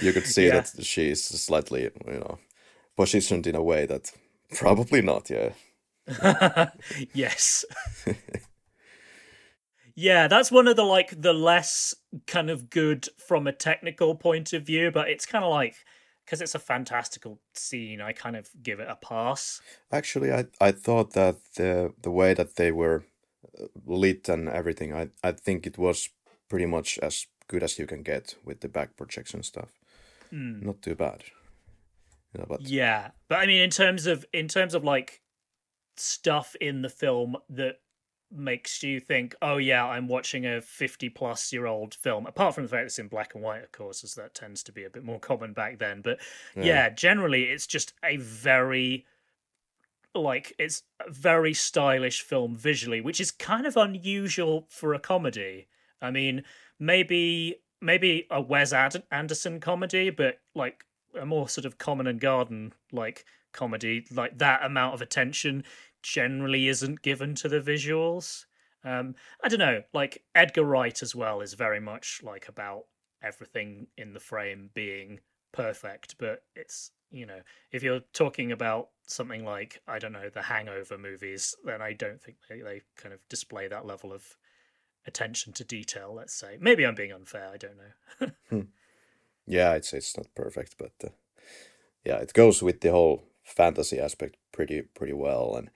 you 0.00 0.12
could 0.12 0.26
see 0.26 0.46
yeah. 0.46 0.60
that 0.60 0.84
she's 0.84 1.24
slightly, 1.24 1.90
you 2.06 2.18
know, 2.18 2.38
positioned 2.96 3.46
in 3.46 3.54
a 3.54 3.62
way 3.62 3.86
that 3.86 4.12
probably 4.54 5.00
not, 5.02 5.30
yeah. 5.30 5.52
yes. 7.14 7.64
Yeah, 9.94 10.28
that's 10.28 10.50
one 10.50 10.68
of 10.68 10.76
the 10.76 10.84
like 10.84 11.20
the 11.20 11.32
less 11.32 11.94
kind 12.26 12.50
of 12.50 12.70
good 12.70 13.08
from 13.26 13.46
a 13.46 13.52
technical 13.52 14.14
point 14.14 14.52
of 14.52 14.64
view, 14.64 14.90
but 14.90 15.08
it's 15.08 15.26
kind 15.26 15.44
of 15.44 15.50
like 15.50 15.76
because 16.24 16.40
it's 16.40 16.54
a 16.54 16.58
fantastical 16.58 17.40
scene, 17.54 18.00
I 18.00 18.12
kind 18.12 18.36
of 18.36 18.48
give 18.62 18.80
it 18.80 18.88
a 18.88 18.96
pass. 18.96 19.60
Actually, 19.90 20.32
I 20.32 20.46
I 20.60 20.72
thought 20.72 21.12
that 21.12 21.36
the 21.56 21.92
the 22.02 22.10
way 22.10 22.34
that 22.34 22.56
they 22.56 22.72
were 22.72 23.04
lit 23.84 24.28
and 24.28 24.48
everything, 24.48 24.94
I 24.94 25.10
I 25.22 25.32
think 25.32 25.66
it 25.66 25.78
was 25.78 26.08
pretty 26.48 26.66
much 26.66 26.98
as 26.98 27.26
good 27.48 27.62
as 27.62 27.78
you 27.78 27.86
can 27.86 28.02
get 28.02 28.34
with 28.44 28.60
the 28.60 28.68
back 28.68 28.96
projection 28.96 29.42
stuff. 29.42 29.70
Mm. 30.32 30.62
Not 30.62 30.82
too 30.82 30.94
bad. 30.94 31.24
Yeah, 32.34 32.44
but 32.48 32.62
yeah, 32.62 33.10
but 33.28 33.38
I 33.40 33.46
mean, 33.46 33.60
in 33.60 33.70
terms 33.70 34.06
of 34.06 34.24
in 34.32 34.48
terms 34.48 34.74
of 34.74 34.84
like 34.84 35.20
stuff 35.96 36.56
in 36.60 36.82
the 36.82 36.88
film 36.88 37.36
that 37.50 37.76
makes 38.32 38.82
you 38.82 39.00
think, 39.00 39.34
oh 39.42 39.56
yeah, 39.56 39.84
I'm 39.84 40.08
watching 40.08 40.46
a 40.46 40.60
50 40.60 41.08
plus 41.10 41.52
year 41.52 41.66
old 41.66 41.94
film. 41.94 42.26
Apart 42.26 42.54
from 42.54 42.64
the 42.64 42.68
fact 42.68 42.86
it's 42.86 42.98
in 42.98 43.08
black 43.08 43.34
and 43.34 43.42
white, 43.42 43.62
of 43.62 43.72
course, 43.72 44.02
as 44.04 44.14
that 44.14 44.34
tends 44.34 44.62
to 44.64 44.72
be 44.72 44.84
a 44.84 44.90
bit 44.90 45.04
more 45.04 45.20
common 45.20 45.52
back 45.52 45.78
then. 45.78 46.00
But 46.02 46.18
yeah, 46.56 46.64
yeah 46.64 46.88
generally, 46.90 47.44
it's 47.44 47.66
just 47.66 47.92
a 48.04 48.16
very 48.16 49.06
like 50.14 50.52
it's 50.58 50.82
a 51.06 51.10
very 51.10 51.54
stylish 51.54 52.22
film 52.22 52.56
visually, 52.56 53.00
which 53.00 53.20
is 53.20 53.30
kind 53.30 53.66
of 53.66 53.76
unusual 53.76 54.66
for 54.68 54.94
a 54.94 54.98
comedy. 54.98 55.68
I 56.00 56.10
mean, 56.10 56.44
maybe 56.78 57.56
maybe 57.80 58.26
a 58.30 58.40
Wes 58.40 58.72
Anderson 58.72 59.60
comedy, 59.60 60.10
but 60.10 60.38
like 60.54 60.84
a 61.20 61.26
more 61.26 61.48
sort 61.48 61.64
of 61.64 61.78
common 61.78 62.06
and 62.06 62.20
garden 62.20 62.72
like 62.92 63.24
comedy, 63.52 64.04
like 64.14 64.38
that 64.38 64.64
amount 64.64 64.94
of 64.94 65.02
attention 65.02 65.64
generally 66.02 66.68
isn't 66.68 67.02
given 67.02 67.34
to 67.36 67.48
the 67.48 67.60
visuals. 67.60 68.46
Um, 68.84 69.14
I 69.42 69.48
don't 69.48 69.58
know, 69.58 69.82
like 69.92 70.24
Edgar 70.34 70.64
Wright 70.64 71.02
as 71.02 71.14
well 71.14 71.40
is 71.40 71.54
very 71.54 71.80
much 71.80 72.20
like 72.22 72.48
about 72.48 72.84
everything 73.22 73.86
in 73.96 74.12
the 74.12 74.20
frame 74.20 74.70
being 74.74 75.20
perfect, 75.52 76.16
but 76.18 76.42
it's 76.56 76.90
you 77.12 77.26
know, 77.26 77.40
if 77.70 77.82
you're 77.82 78.00
talking 78.14 78.52
about 78.52 78.88
something 79.06 79.44
like 79.44 79.80
I 79.86 79.98
don't 79.98 80.12
know 80.12 80.30
the 80.30 80.42
Hangover 80.42 80.98
movies, 80.98 81.54
then 81.64 81.82
I 81.82 81.92
don't 81.92 82.20
think 82.20 82.38
they, 82.48 82.60
they 82.60 82.82
kind 82.96 83.12
of 83.14 83.26
display 83.28 83.68
that 83.68 83.86
level 83.86 84.12
of 84.12 84.24
attention 85.06 85.52
to 85.54 85.64
detail. 85.64 86.14
Let's 86.14 86.34
say 86.34 86.56
maybe 86.60 86.84
I'm 86.84 86.94
being 86.94 87.12
unfair. 87.12 87.50
I 87.52 87.56
don't 87.56 87.76
know. 87.76 88.28
hmm. 88.50 88.60
Yeah, 89.46 89.72
I'd 89.72 89.84
say 89.84 89.98
it's 89.98 90.16
not 90.16 90.34
perfect, 90.34 90.76
but 90.78 90.92
uh, 91.04 91.10
yeah, 92.04 92.16
it 92.16 92.32
goes 92.32 92.62
with 92.62 92.80
the 92.80 92.90
whole 92.90 93.24
fantasy 93.52 93.98
aspect 93.98 94.36
pretty 94.52 94.82
pretty 94.82 95.12
well. 95.12 95.54
And 95.56 95.70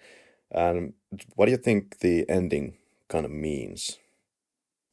and 0.50 0.94
what 1.34 1.46
do 1.46 1.52
you 1.52 1.58
think 1.58 1.98
the 1.98 2.28
ending 2.28 2.78
kind 3.08 3.24
of 3.24 3.30
means, 3.30 3.98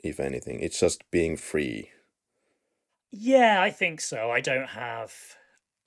if 0.04 0.20
anything? 0.20 0.60
It's 0.60 0.80
just 0.80 1.10
being 1.12 1.38
free. 1.38 1.92
Yeah, 3.12 3.62
I 3.62 3.70
think 3.70 4.02
so. 4.02 4.32
I 4.32 4.42
don't 4.42 4.70
have 4.70 5.14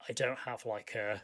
I 0.09 0.13
don't 0.13 0.39
have 0.39 0.65
like 0.65 0.95
a 0.95 1.23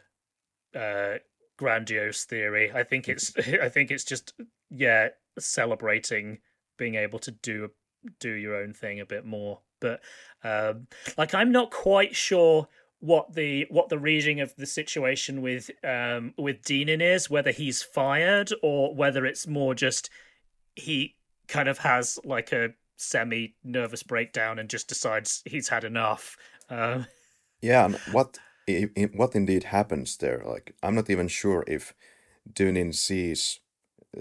uh, 0.77 1.19
grandiose 1.57 2.25
theory. 2.25 2.71
I 2.73 2.83
think 2.83 3.07
it's 3.07 3.33
I 3.61 3.69
think 3.69 3.91
it's 3.91 4.03
just 4.03 4.33
yeah 4.69 5.09
celebrating 5.39 6.39
being 6.77 6.95
able 6.95 7.19
to 7.19 7.31
do 7.31 7.71
do 8.19 8.31
your 8.31 8.55
own 8.55 8.73
thing 8.73 8.99
a 8.99 9.05
bit 9.05 9.25
more. 9.25 9.61
But 9.79 10.01
um, 10.43 10.87
like 11.17 11.33
I'm 11.33 11.51
not 11.51 11.71
quite 11.71 12.15
sure 12.15 12.67
what 13.03 13.33
the 13.33 13.67
what 13.69 13.89
the 13.89 13.99
reading 13.99 14.39
of 14.39 14.55
the 14.55 14.65
situation 14.65 15.41
with 15.41 15.69
um, 15.83 16.33
with 16.37 16.61
Dynin 16.61 17.01
is, 17.01 17.29
whether 17.29 17.51
he's 17.51 17.83
fired 17.83 18.53
or 18.61 18.95
whether 18.95 19.25
it's 19.25 19.45
more 19.45 19.75
just 19.75 20.09
he 20.77 21.15
kind 21.49 21.67
of 21.67 21.79
has 21.79 22.17
like 22.23 22.53
a 22.53 22.69
semi 22.95 23.55
nervous 23.61 24.03
breakdown 24.03 24.57
and 24.57 24.69
just 24.69 24.87
decides 24.87 25.43
he's 25.45 25.67
had 25.67 25.83
enough. 25.83 26.37
Um, 26.69 27.05
yeah, 27.61 27.89
what 28.13 28.37
what 29.13 29.35
indeed 29.35 29.65
happens 29.65 30.15
there. 30.15 30.41
Like 30.45 30.73
I'm 30.81 30.95
not 30.95 31.09
even 31.09 31.27
sure 31.27 31.65
if 31.67 31.93
Dynin 32.49 32.95
sees 32.95 33.59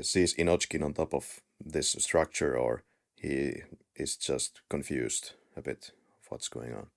sees 0.00 0.34
Inochkin 0.34 0.84
on 0.84 0.94
top 0.94 1.14
of 1.14 1.40
this 1.64 1.92
structure 2.00 2.58
or 2.58 2.82
he 3.14 3.62
is 3.94 4.16
just 4.16 4.60
confused 4.68 5.34
a 5.56 5.62
bit 5.62 5.92
of 6.20 6.32
what's 6.32 6.48
going 6.48 6.74
on. 6.74 6.88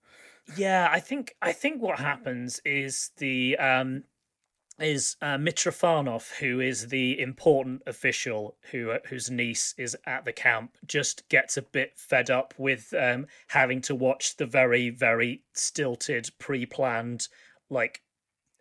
Yeah, 0.47 0.87
I 0.91 0.99
think 0.99 1.35
I 1.41 1.53
think 1.53 1.81
what 1.81 1.99
happens 1.99 2.59
is 2.65 3.11
the 3.17 3.57
um 3.57 4.03
is 4.79 5.15
uh, 5.21 5.37
Mitrofanov, 5.37 6.33
who 6.39 6.59
is 6.59 6.87
the 6.89 7.19
important 7.19 7.81
official 7.87 8.57
who 8.71 8.91
uh, 8.91 8.99
whose 9.07 9.31
niece 9.31 9.73
is 9.77 9.97
at 10.05 10.25
the 10.25 10.33
camp, 10.33 10.77
just 10.85 11.27
gets 11.29 11.57
a 11.57 11.61
bit 11.61 11.93
fed 11.97 12.29
up 12.29 12.53
with 12.57 12.93
um, 12.93 13.27
having 13.47 13.81
to 13.81 13.95
watch 13.95 14.37
the 14.37 14.45
very 14.45 14.89
very 14.89 15.43
stilted, 15.53 16.29
pre-planned 16.39 17.27
like 17.69 18.01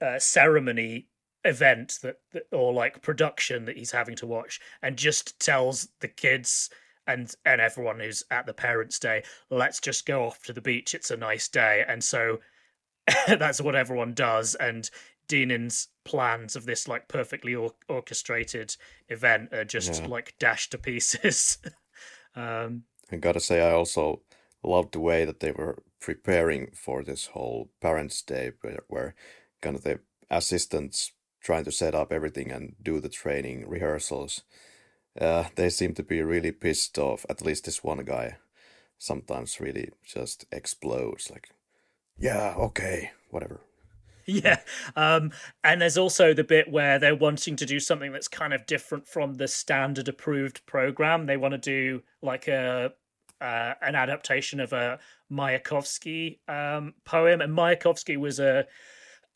uh, 0.01 0.19
ceremony 0.19 1.09
event 1.45 1.99
that, 2.03 2.17
that 2.33 2.45
or 2.53 2.73
like 2.73 3.03
production 3.03 3.67
that 3.67 3.77
he's 3.77 3.91
having 3.93 4.17
to 4.17 4.27
watch, 4.27 4.61
and 4.83 4.97
just 4.97 5.39
tells 5.41 5.89
the 6.01 6.09
kids 6.09 6.71
and 7.07 7.35
and 7.45 7.61
everyone 7.61 8.01
who's 8.01 8.25
at 8.31 8.47
the 8.47 8.55
parents' 8.55 8.99
day, 8.99 9.23
let's 9.51 9.81
just 9.81 10.07
go 10.07 10.25
off 10.25 10.43
to 10.45 10.53
the 10.53 10.61
beach. 10.61 10.95
It's 10.95 11.11
a 11.11 11.17
nice 11.17 11.49
day, 11.49 11.85
and 11.87 12.03
so 12.03 12.41
that's 13.27 13.61
what 13.61 13.75
everyone 13.75 14.15
does. 14.15 14.55
And 14.55 14.89
Dynin's 15.29 15.89
plans 16.05 16.57
of 16.57 16.67
this 16.67 16.89
like 16.89 17.09
perfectly 17.09 17.55
or- 17.55 17.75
orchestrated 17.89 18.77
event 19.09 19.53
are 19.53 19.65
just 19.65 20.03
yeah. 20.03 20.09
like 20.09 20.35
dashed 20.39 20.73
to 20.73 20.79
pieces. 20.79 21.59
um, 22.37 22.85
I 23.11 23.17
gotta 23.17 23.41
say, 23.41 23.61
I 23.61 23.73
also 23.73 24.23
loved 24.63 24.93
the 24.93 25.01
way 25.01 25.25
that 25.25 25.41
they 25.41 25.53
were 25.53 25.83
preparing 26.01 26.71
for 26.75 27.03
this 27.03 27.27
whole 27.27 27.71
Parents' 27.81 28.23
Day, 28.23 28.53
where, 28.61 28.81
where 28.89 29.15
kind 29.61 29.77
of 29.77 29.85
the 29.85 30.01
assistants 30.31 31.13
trying 31.43 31.65
to 31.65 31.73
set 31.73 31.95
up 31.95 32.13
everything 32.13 32.51
and 32.51 32.75
do 32.83 33.01
the 33.01 33.09
training 33.09 33.69
rehearsals. 33.69 34.43
Uh, 35.21 35.45
they 35.55 35.71
seem 35.71 35.95
to 35.95 36.03
be 36.03 36.23
really 36.23 36.53
pissed 36.53 36.99
off. 36.99 37.25
At 37.29 37.43
least 37.43 37.65
this 37.65 37.85
one 37.85 38.05
guy 38.05 38.37
sometimes 38.99 39.61
really 39.61 39.91
just 40.05 40.45
explodes. 40.51 41.31
Like, 41.31 41.51
yeah, 42.19 42.55
okay, 42.57 43.13
whatever. 43.31 43.61
Yeah. 44.27 44.61
Um, 44.97 45.33
and 45.63 45.83
there's 45.83 45.99
also 45.99 46.33
the 46.33 46.45
bit 46.45 46.71
where 46.71 46.99
they're 46.99 47.15
wanting 47.15 47.57
to 47.57 47.67
do 47.67 47.79
something 47.79 48.11
that's 48.11 48.27
kind 48.27 48.55
of 48.55 48.65
different 48.65 49.07
from 49.07 49.35
the 49.35 49.47
standard 49.47 50.09
approved 50.09 50.65
program. 50.65 51.27
They 51.27 51.37
want 51.37 51.53
to 51.53 51.59
do 51.59 52.03
like 52.23 52.49
a 52.49 52.95
uh, 53.43 53.75
an 53.83 53.95
adaptation 53.95 54.61
of 54.61 54.73
a 54.73 54.99
Mayakovsky 55.31 56.39
um, 56.49 56.95
poem, 57.05 57.43
and 57.43 57.55
Mayakovsky 57.55 58.17
was 58.17 58.41
a 58.41 58.67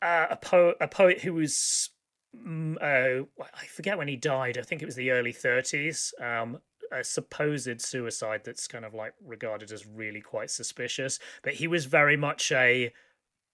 uh, 0.01 0.27
a, 0.31 0.37
po- 0.37 0.73
a 0.81 0.87
poet 0.87 1.21
who 1.21 1.35
was 1.35 1.91
mm, 2.35 2.75
uh, 2.81 3.25
I 3.41 3.65
forget 3.67 3.97
when 3.97 4.07
he 4.07 4.15
died. 4.15 4.57
I 4.57 4.61
think 4.61 4.81
it 4.81 4.85
was 4.85 4.95
the 4.95 5.11
early 5.11 5.33
30s. 5.33 6.13
Um, 6.21 6.59
a 6.91 7.03
supposed 7.03 7.81
suicide 7.81 8.41
that's 8.43 8.67
kind 8.67 8.83
of 8.83 8.93
like 8.93 9.13
regarded 9.23 9.71
as 9.71 9.85
really 9.85 10.21
quite 10.21 10.49
suspicious. 10.49 11.19
But 11.43 11.53
he 11.53 11.67
was 11.67 11.85
very 11.85 12.17
much 12.17 12.51
a 12.51 12.91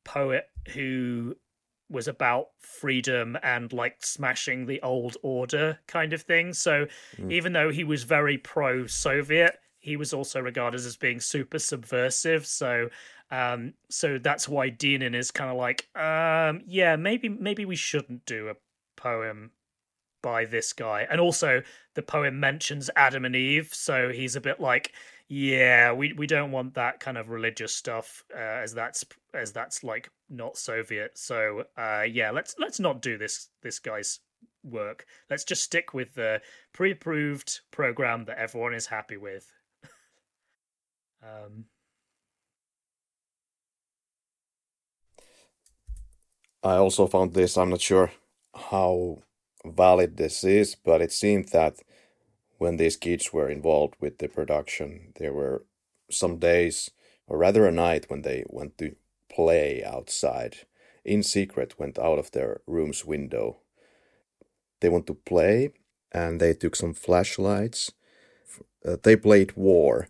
poet 0.04 0.46
who 0.74 1.36
was 1.90 2.08
about 2.08 2.48
freedom 2.60 3.38
and 3.44 3.72
like 3.72 3.98
smashing 4.00 4.66
the 4.66 4.82
old 4.82 5.18
order 5.22 5.80
kind 5.88 6.14
of 6.14 6.22
thing. 6.22 6.54
So 6.54 6.88
mm. 7.18 7.32
even 7.32 7.54
though 7.54 7.70
he 7.70 7.84
was 7.84 8.04
very 8.04 8.38
pro 8.38 8.88
Soviet, 8.88 9.60
he 9.80 9.98
was 9.98 10.14
also 10.14 10.40
regarded 10.40 10.80
as 10.80 10.98
being 10.98 11.20
super 11.20 11.60
subversive. 11.60 12.46
So 12.46 12.90
um 13.32 13.74
so 13.90 14.20
that's 14.20 14.48
why 14.48 14.70
Dynin 14.70 15.16
is 15.16 15.32
kind 15.32 15.50
of 15.50 15.58
like 15.58 15.88
um 15.96 16.62
yeah, 16.66 16.96
maybe 16.96 17.30
maybe 17.30 17.66
we 17.66 17.76
shouldn't 17.76 18.26
do 18.26 18.50
a 18.50 18.56
poem 19.06 19.52
by 20.24 20.44
this 20.44 20.74
guy. 20.74 21.06
And 21.12 21.22
also, 21.22 21.62
the 21.94 22.02
poem 22.02 22.40
mentions 22.40 22.90
Adam 22.96 23.26
and 23.26 23.36
Eve, 23.36 23.70
so 23.72 24.10
he's 24.10 24.36
a 24.36 24.42
bit 24.42 24.60
like, 24.60 24.94
yeah, 25.30 25.92
we, 25.92 26.14
we 26.14 26.26
don't 26.26 26.52
want 26.52 26.74
that 26.74 27.00
kind 27.00 27.16
of 27.16 27.30
religious 27.30 27.74
stuff 27.74 28.24
uh, 28.36 28.40
as 28.64 28.74
that's 28.74 29.06
as 29.36 29.52
that's 29.52 29.84
like 29.84 30.10
not 30.30 30.58
Soviet. 30.58 31.18
So 31.18 31.66
uh, 31.78 32.06
yeah, 32.10 32.32
let's 32.32 32.56
let's 32.60 32.80
not 32.80 33.02
do 33.02 33.18
this 33.18 33.50
this 33.62 33.78
guy's 33.78 34.20
work. 34.64 35.06
Let's 35.30 35.44
just 35.44 35.64
stick 35.64 35.94
with 35.94 36.16
the 36.16 36.42
pre-approved 36.74 37.62
program 37.70 38.26
that 38.26 38.40
everyone 38.40 38.74
is 38.74 38.88
happy 38.88 39.18
with. 39.18 39.52
um, 41.24 41.66
I 46.64 46.78
also 46.78 47.06
found 47.06 47.34
this. 47.34 47.58
I'm 47.58 47.70
not 47.70 47.82
sure 47.82 48.12
how 48.56 49.20
valid 49.66 50.18
this 50.18 50.44
is, 50.44 50.76
but 50.76 51.02
it 51.02 51.12
seemed 51.12 51.50
that 51.50 51.80
when 52.58 52.78
these 52.78 52.96
kids 52.98 53.34
were 53.34 53.50
involved 53.50 53.96
with 54.00 54.18
the 54.18 54.28
production, 54.28 55.14
there 55.20 55.34
were 55.34 55.66
some 56.10 56.38
days, 56.38 56.92
or 57.28 57.38
rather 57.38 57.66
a 57.66 57.72
night, 57.72 58.06
when 58.10 58.22
they 58.22 58.44
went 58.48 58.78
to 58.78 58.96
play 59.30 59.84
outside, 59.84 60.58
in 61.04 61.22
secret, 61.22 61.80
went 61.80 62.00
out 62.00 62.20
of 62.20 62.32
their 62.32 62.62
room's 62.66 63.06
window. 63.06 63.58
They 64.80 64.90
went 64.90 65.08
to 65.08 65.14
play, 65.14 65.72
and 66.12 66.40
they 66.40 66.54
took 66.54 66.76
some 66.76 66.94
flashlights. 66.94 67.92
Uh, 68.86 68.98
they 69.02 69.16
played 69.16 69.58
war, 69.58 70.08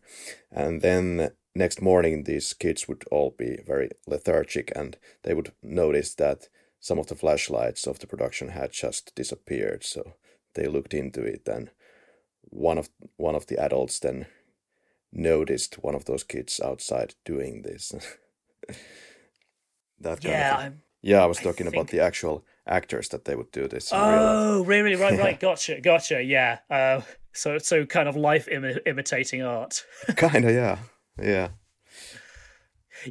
and 0.51 0.81
then 0.81 1.31
next 1.55 1.81
morning 1.81 2.23
these 2.23 2.53
kids 2.53 2.87
would 2.87 3.05
all 3.09 3.33
be 3.37 3.57
very 3.65 3.89
lethargic, 4.05 4.71
and 4.75 4.97
they 5.23 5.33
would 5.33 5.51
notice 5.63 6.13
that 6.15 6.49
some 6.85 6.99
of 6.99 7.07
the 7.07 7.15
flashlights 7.15 7.87
of 7.87 7.97
the 7.97 8.05
production 8.05 8.49
had 8.49 8.71
just 8.71 9.15
disappeared. 9.15 9.83
So 9.83 10.13
they 10.53 10.67
looked 10.67 10.93
into 10.93 11.23
it, 11.23 11.47
and 11.47 11.71
one 12.41 12.77
of 12.77 12.89
one 13.17 13.33
of 13.33 13.47
the 13.47 13.57
adults 13.57 13.97
then 13.97 14.27
noticed 15.11 15.83
one 15.83 15.95
of 15.95 16.05
those 16.05 16.23
kids 16.23 16.61
outside 16.63 17.15
doing 17.25 17.63
this. 17.63 17.91
that 19.99 20.23
yeah, 20.23 20.69
yeah. 21.01 21.23
I 21.23 21.25
was 21.25 21.39
talking 21.39 21.65
I 21.65 21.69
about 21.69 21.87
the 21.87 22.01
actual 22.01 22.45
actors 22.67 23.09
that 23.09 23.25
they 23.25 23.35
would 23.35 23.51
do 23.51 23.67
this. 23.67 23.89
Oh, 23.91 24.63
really? 24.63 24.95
Right, 24.95 25.17
right. 25.17 25.39
Gotcha, 25.47 25.81
gotcha. 25.81 26.21
Yeah. 26.21 26.59
Uh, 26.69 27.01
so, 27.33 27.57
so 27.57 27.85
kind 27.85 28.07
of 28.07 28.15
life 28.15 28.47
Im- 28.47 28.79
imitating 28.85 29.41
art. 29.41 29.83
kind 30.15 30.45
of, 30.45 30.51
yeah, 30.51 30.77
yeah 31.19 31.49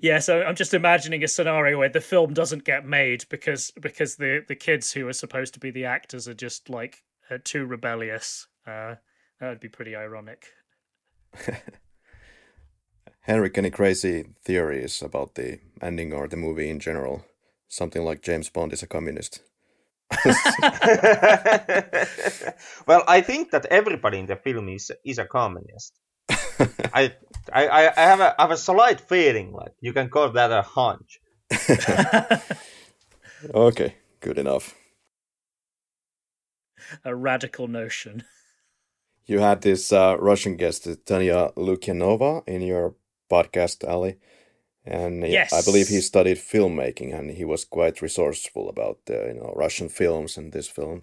yeah 0.03 0.19
so 0.19 0.43
i'm 0.43 0.55
just 0.57 0.75
imagining 0.75 1.23
a 1.23 1.29
scenario 1.29 1.79
where 1.79 1.89
the 1.89 2.01
film 2.01 2.35
doesn't 2.35 2.65
get 2.65 2.87
made 2.87 3.25
because 3.29 3.71
because 3.81 4.17
the 4.17 4.45
the 4.49 4.55
kids 4.55 4.93
who 4.93 5.07
are 5.09 5.13
supposed 5.13 5.55
to 5.55 5.61
be 5.61 5.71
the 5.71 5.85
actors 5.85 6.29
are 6.29 6.35
just 6.35 6.69
like 6.69 7.03
uh, 7.31 7.39
too 7.45 7.65
rebellious. 7.65 8.47
Uh 8.67 8.97
that 9.41 9.49
would 9.49 9.61
be 9.61 9.69
pretty 9.69 9.97
ironic. 9.97 10.47
Henrik 13.21 13.59
any 13.59 13.71
crazy 13.71 14.25
theories 14.45 15.03
about 15.03 15.35
the 15.35 15.59
ending 15.81 16.13
or 16.13 16.29
the 16.29 16.37
movie 16.37 16.69
in 16.69 16.81
general? 16.81 17.25
Something 17.69 18.05
like 18.05 18.23
james 18.23 18.49
bond 18.51 18.73
is 18.73 18.83
a 18.83 18.87
communist. 18.87 19.41
Well 22.87 23.03
i 23.09 23.21
think 23.23 23.51
that 23.51 23.67
everybody 23.67 24.19
in 24.19 24.27
the 24.27 24.37
film 24.37 24.69
is 24.69 24.93
is 25.05 25.19
a 25.19 25.25
communist. 25.25 25.95
I, 26.95 27.13
I, 27.53 27.67
I 27.67 27.93
I 27.97 28.01
have 28.01 28.21
a, 28.21 28.35
I 28.39 28.43
have 28.43 28.51
a 28.51 28.57
slight 28.57 29.01
feeling 29.01 29.53
like 29.53 29.73
you 29.81 29.93
can 29.93 30.09
call 30.09 30.31
that 30.31 30.51
a 30.51 30.63
hunch. 30.63 31.21
okay, 33.55 33.97
good 34.21 34.39
enough. 34.39 34.75
A 37.05 37.15
radical 37.15 37.69
notion. 37.69 38.25
You 39.27 39.39
had 39.39 39.63
this 39.63 39.93
uh, 39.93 40.17
Russian 40.19 40.57
guest, 40.57 40.87
Tanya 41.07 41.51
Lukyanova, 41.57 42.47
in 42.47 42.61
your 42.61 42.95
podcast, 43.31 43.83
Ally. 43.89 44.17
And 44.85 45.27
yes. 45.27 45.53
I 45.53 45.63
believe 45.63 45.89
he 45.89 46.01
studied 46.01 46.37
filmmaking 46.37 47.19
and 47.19 47.31
he 47.31 47.45
was 47.45 47.65
quite 47.65 48.03
resourceful 48.03 48.69
about 48.69 48.99
uh, 49.09 49.29
you 49.29 49.35
know 49.35 49.53
Russian 49.57 49.89
films 49.89 50.37
and 50.37 50.53
this 50.53 50.69
film. 50.69 51.03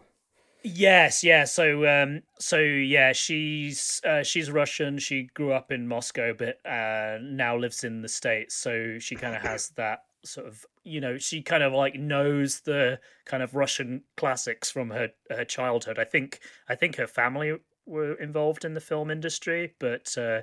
Yes, 0.63 1.23
yeah. 1.23 1.45
So, 1.45 1.87
um, 1.87 2.21
so 2.39 2.59
yeah, 2.59 3.13
she's 3.13 3.99
uh, 4.05 4.21
she's 4.23 4.51
Russian. 4.51 4.99
She 4.99 5.23
grew 5.33 5.51
up 5.53 5.71
in 5.71 5.87
Moscow, 5.87 6.33
but 6.33 6.63
uh, 6.69 7.17
now 7.21 7.57
lives 7.57 7.83
in 7.83 8.01
the 8.01 8.07
states. 8.07 8.55
So 8.55 8.99
she 8.99 9.15
kind 9.15 9.35
of 9.35 9.41
has 9.47 9.69
that 9.71 10.03
sort 10.23 10.45
of, 10.47 10.63
you 10.83 11.01
know, 11.01 11.17
she 11.17 11.41
kind 11.41 11.63
of 11.63 11.73
like 11.73 11.95
knows 11.95 12.61
the 12.61 12.99
kind 13.25 13.41
of 13.41 13.55
Russian 13.55 14.03
classics 14.17 14.69
from 14.69 14.91
her 14.91 15.09
her 15.31 15.45
childhood. 15.45 15.97
I 15.97 16.03
think 16.03 16.39
I 16.69 16.75
think 16.75 16.95
her 16.97 17.07
family 17.07 17.57
were 17.87 18.13
involved 18.15 18.63
in 18.63 18.75
the 18.75 18.81
film 18.81 19.09
industry, 19.09 19.73
but 19.79 20.15
uh, 20.15 20.41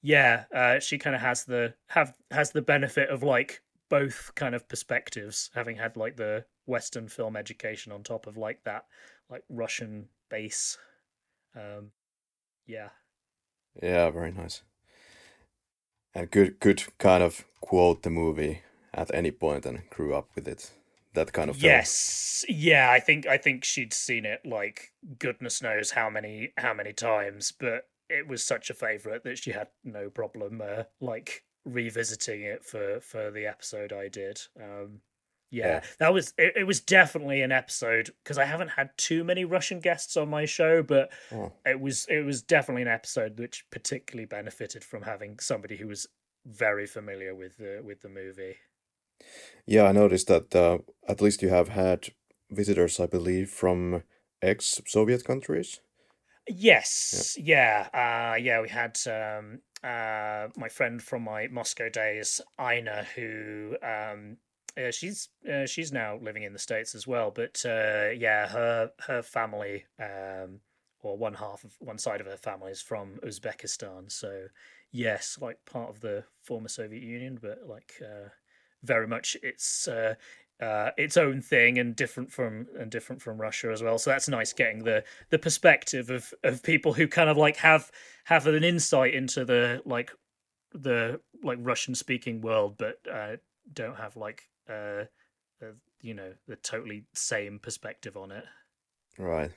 yeah, 0.00 0.44
uh, 0.54 0.78
she 0.80 0.96
kind 0.96 1.14
of 1.14 1.20
has 1.20 1.44
the 1.44 1.74
have 1.88 2.14
has 2.30 2.52
the 2.52 2.62
benefit 2.62 3.10
of 3.10 3.22
like 3.22 3.60
both 3.88 4.32
kind 4.34 4.54
of 4.54 4.68
perspectives, 4.68 5.50
having 5.54 5.76
had 5.76 5.96
like 5.96 6.16
the 6.16 6.44
Western 6.66 7.08
film 7.08 7.36
education 7.36 7.92
on 7.92 8.02
top 8.02 8.26
of 8.26 8.36
like 8.36 8.64
that 8.64 8.84
like 9.30 9.44
Russian 9.48 10.08
base. 10.30 10.78
Um, 11.54 11.92
yeah. 12.66 12.90
Yeah, 13.82 14.10
very 14.10 14.32
nice. 14.32 14.62
And 16.14 16.30
good, 16.30 16.58
good 16.60 16.84
kind 16.98 17.22
of 17.22 17.44
quote 17.60 18.02
the 18.02 18.10
movie 18.10 18.62
at 18.94 19.12
any 19.14 19.30
point 19.30 19.66
and 19.66 19.88
grew 19.90 20.14
up 20.14 20.30
with 20.34 20.48
it. 20.48 20.70
That 21.14 21.32
kind 21.32 21.50
of 21.50 21.56
film. 21.56 21.70
yes, 21.70 22.44
yeah. 22.48 22.90
I 22.90 23.00
think 23.00 23.26
I 23.26 23.38
think 23.38 23.64
she'd 23.64 23.94
seen 23.94 24.24
it 24.24 24.42
like 24.44 24.92
goodness 25.18 25.62
knows 25.62 25.92
how 25.92 26.10
many 26.10 26.52
how 26.58 26.74
many 26.74 26.92
times, 26.92 27.50
but 27.50 27.88
it 28.08 28.28
was 28.28 28.44
such 28.44 28.70
a 28.70 28.74
favorite 28.74 29.24
that 29.24 29.38
she 29.38 29.50
had 29.50 29.68
no 29.82 30.10
problem 30.10 30.62
uh, 30.62 30.84
like 31.00 31.44
revisiting 31.64 32.42
it 32.42 32.64
for 32.64 33.00
for 33.00 33.30
the 33.30 33.46
episode 33.46 33.92
I 33.92 34.08
did. 34.08 34.40
Um, 34.60 35.00
yeah, 35.50 35.66
yeah, 35.66 35.80
that 35.98 36.12
was 36.12 36.34
it, 36.36 36.54
it 36.56 36.64
was 36.64 36.80
definitely 36.80 37.40
an 37.40 37.52
episode 37.52 38.10
because 38.22 38.36
I 38.36 38.44
haven't 38.44 38.68
had 38.68 38.90
too 38.98 39.24
many 39.24 39.44
Russian 39.44 39.80
guests 39.80 40.16
on 40.16 40.28
my 40.28 40.44
show, 40.44 40.82
but 40.82 41.10
oh. 41.32 41.52
it 41.64 41.80
was 41.80 42.06
it 42.08 42.24
was 42.24 42.42
definitely 42.42 42.82
an 42.82 42.88
episode 42.88 43.38
which 43.38 43.64
particularly 43.70 44.26
benefited 44.26 44.84
from 44.84 45.02
having 45.02 45.38
somebody 45.38 45.76
who 45.76 45.88
was 45.88 46.06
very 46.44 46.86
familiar 46.86 47.34
with 47.34 47.56
the 47.56 47.80
with 47.82 48.02
the 48.02 48.08
movie. 48.08 48.56
Yeah, 49.66 49.84
I 49.84 49.92
noticed 49.92 50.28
that 50.28 50.54
uh, 50.54 50.78
at 51.08 51.20
least 51.20 51.42
you 51.42 51.48
have 51.48 51.68
had 51.68 52.08
visitors, 52.50 53.00
I 53.00 53.06
believe, 53.06 53.50
from 53.50 54.02
ex-Soviet 54.42 55.24
countries. 55.24 55.80
Yes, 56.48 57.36
yeah, 57.38 57.88
yeah, 57.92 58.32
uh, 58.32 58.36
yeah. 58.36 58.60
We 58.60 58.68
had 58.68 58.98
um, 59.06 59.60
uh, 59.84 60.48
my 60.56 60.68
friend 60.70 61.02
from 61.02 61.22
my 61.24 61.46
Moscow 61.48 61.88
days, 61.90 62.40
Ina, 62.60 63.06
who 63.14 63.76
um, 63.82 64.38
uh, 64.76 64.90
she's 64.90 65.28
uh, 65.50 65.66
she's 65.66 65.92
now 65.92 66.18
living 66.22 66.44
in 66.44 66.52
the 66.54 66.58
states 66.58 66.94
as 66.94 67.06
well. 67.06 67.30
But 67.30 67.62
uh, 67.66 68.10
yeah, 68.16 68.48
her 68.48 68.90
her 69.00 69.22
family, 69.22 69.84
um, 70.00 70.60
or 71.02 71.18
one 71.18 71.34
half 71.34 71.64
of 71.64 71.74
one 71.80 71.98
side 71.98 72.20
of 72.20 72.26
her 72.26 72.36
family 72.38 72.72
is 72.72 72.80
from 72.80 73.18
Uzbekistan. 73.22 74.10
So 74.10 74.46
yes, 74.90 75.38
like 75.40 75.58
part 75.66 75.90
of 75.90 76.00
the 76.00 76.24
former 76.40 76.68
Soviet 76.68 77.02
Union, 77.02 77.38
but 77.42 77.58
like 77.68 77.92
uh, 78.02 78.30
very 78.82 79.06
much 79.06 79.36
its 79.42 79.86
uh, 80.60 80.90
its 80.96 81.16
own 81.16 81.40
thing 81.40 81.78
and 81.78 81.94
different 81.94 82.32
from 82.32 82.66
and 82.78 82.90
different 82.90 83.22
from 83.22 83.40
Russia 83.40 83.70
as 83.70 83.82
well. 83.82 83.98
So 83.98 84.10
that's 84.10 84.28
nice 84.28 84.52
getting 84.52 84.84
the 84.84 85.04
the 85.30 85.38
perspective 85.38 86.10
of 86.10 86.32
of 86.42 86.62
people 86.62 86.92
who 86.92 87.06
kind 87.06 87.30
of 87.30 87.36
like 87.36 87.56
have 87.58 87.90
have 88.24 88.46
an 88.46 88.64
insight 88.64 89.14
into 89.14 89.44
the 89.44 89.82
like 89.84 90.10
the 90.72 91.20
like 91.42 91.58
Russian 91.60 91.94
speaking 91.94 92.40
world, 92.40 92.76
but 92.78 92.98
uh, 93.12 93.36
don't 93.72 93.96
have 93.96 94.16
like 94.16 94.48
uh, 94.68 95.04
uh, 95.62 95.74
you 96.00 96.14
know 96.14 96.32
the 96.46 96.56
totally 96.56 97.04
same 97.14 97.58
perspective 97.58 98.16
on 98.16 98.32
it. 98.32 98.44
Right. 99.18 99.52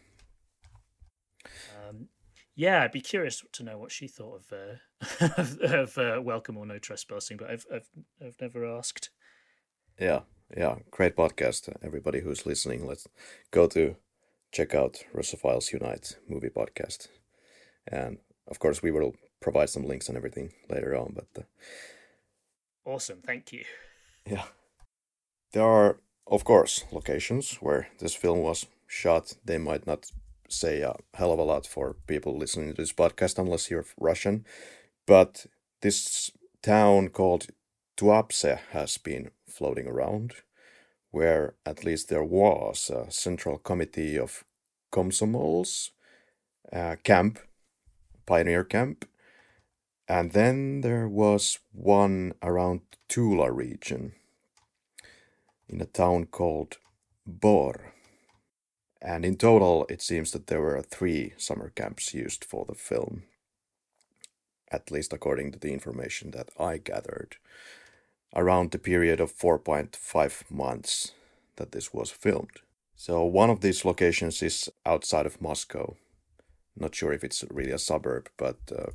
Um, 1.89 2.08
yeah, 2.56 2.84
I'd 2.84 2.91
be 2.91 3.02
curious 3.02 3.43
to 3.54 3.64
know 3.64 3.78
what 3.78 3.91
she 3.91 4.08
thought 4.08 4.41
of 4.41 4.54
uh, 4.54 5.26
of, 5.41 5.58
of 5.62 5.97
uh, 5.97 6.22
Welcome 6.22 6.58
or 6.58 6.66
No 6.66 6.78
Trespassing, 6.78 7.38
but 7.38 7.49
I've 7.49 7.66
I've 7.74 7.89
I've 8.24 8.41
never 8.41 8.66
asked. 8.66 9.10
Yeah, 9.99 10.22
yeah, 10.56 10.76
great 10.91 11.16
podcast. 11.16 11.74
Everybody 11.82 12.22
who's 12.22 12.45
listening, 12.45 12.88
let's 12.88 13.08
go 13.52 13.68
to 13.68 13.95
check 14.52 14.76
out 14.76 15.04
Russophiles 15.16 15.72
Unite 15.72 16.18
movie 16.28 16.49
podcast, 16.49 17.08
and 17.88 18.18
of 18.47 18.60
course 18.60 18.84
we 18.84 18.91
will 18.91 19.16
provide 19.39 19.70
some 19.70 19.88
links 19.88 20.08
and 20.08 20.18
everything 20.18 20.52
later 20.70 20.95
on. 20.95 21.14
But 21.16 21.28
uh, 21.38 22.89
awesome, 22.89 23.22
thank 23.26 23.54
you. 23.54 23.64
Yeah, 24.26 24.45
there 25.54 25.64
are 25.64 25.97
of 26.28 26.43
course 26.43 26.86
locations 26.91 27.56
where 27.56 27.88
this 27.99 28.16
film 28.16 28.39
was 28.39 28.66
shot. 28.88 29.36
They 29.45 29.58
might 29.58 29.88
not 29.88 30.12
say 30.49 30.82
a 30.82 30.95
hell 31.14 31.32
of 31.32 31.39
a 31.39 31.43
lot 31.43 31.66
for 31.66 31.95
people 32.08 32.38
listening 32.38 32.70
to 32.70 32.82
this 32.82 32.93
podcast 32.93 33.39
unless 33.39 33.72
you're 33.72 33.86
Russian. 33.99 34.45
But 35.08 35.45
this 35.82 36.32
town 36.62 37.10
called 37.10 37.47
Tuapse 37.98 38.60
has 38.72 38.98
been 38.98 39.32
floating 39.48 39.88
around, 39.88 40.34
where 41.12 41.56
at 41.66 41.84
least 41.84 42.10
there 42.10 42.24
was 42.24 42.89
a 42.89 43.12
central 43.12 43.58
committee 43.58 44.18
of 44.18 44.44
Komsomols 44.92 45.92
uh, 46.74 46.96
camp, 47.04 47.39
pioneer 48.26 48.64
camp, 48.64 49.06
and 50.08 50.32
then 50.32 50.82
there 50.82 51.08
was 51.08 51.60
one 51.72 52.34
around 52.42 52.82
Tula 53.08 53.52
region 53.52 54.14
in 55.70 55.82
a 55.82 55.86
town 55.86 56.26
called 56.26 56.78
Bor. 57.26 57.94
And 59.02 59.26
in 59.26 59.38
total, 59.38 59.86
it 59.89 60.02
seems 60.02 60.32
that 60.32 60.48
there 60.48 60.62
were 60.62 60.82
three 60.82 61.34
summer 61.38 61.70
camps 61.70 62.14
used 62.14 62.44
for 62.44 62.66
the 62.66 62.76
film, 62.76 63.24
at 64.72 64.92
least 64.92 65.14
according 65.14 65.52
to 65.54 65.60
the 65.60 65.74
information 65.74 66.32
that 66.32 66.50
I 66.60 66.78
gathered, 66.78 67.38
around 68.36 68.71
the 68.71 68.79
period 68.79 69.19
of 69.19 69.36
4.5 69.36 70.51
months 70.51 71.11
that 71.57 71.71
this 71.71 71.93
was 71.93 72.11
filmed. 72.11 72.61
So, 72.95 73.23
one 73.23 73.49
of 73.49 73.61
these 73.61 73.84
locations 73.84 74.41
is 74.41 74.69
outside 74.86 75.25
of 75.25 75.41
Moscow. 75.41 75.95
Not 76.75 76.95
sure 76.95 77.11
if 77.11 77.23
it's 77.23 77.43
really 77.49 77.71
a 77.71 77.79
suburb, 77.79 78.29
but 78.38 78.57
uh, 78.71 78.91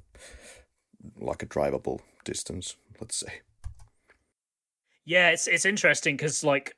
like 1.19 1.43
a 1.43 1.47
drivable 1.47 2.01
distance, 2.25 2.77
let's 3.01 3.17
say. 3.17 3.41
Yeah, 5.05 5.31
it's 5.31 5.47
it's 5.47 5.65
interesting 5.65 6.17
because 6.17 6.43
like 6.43 6.77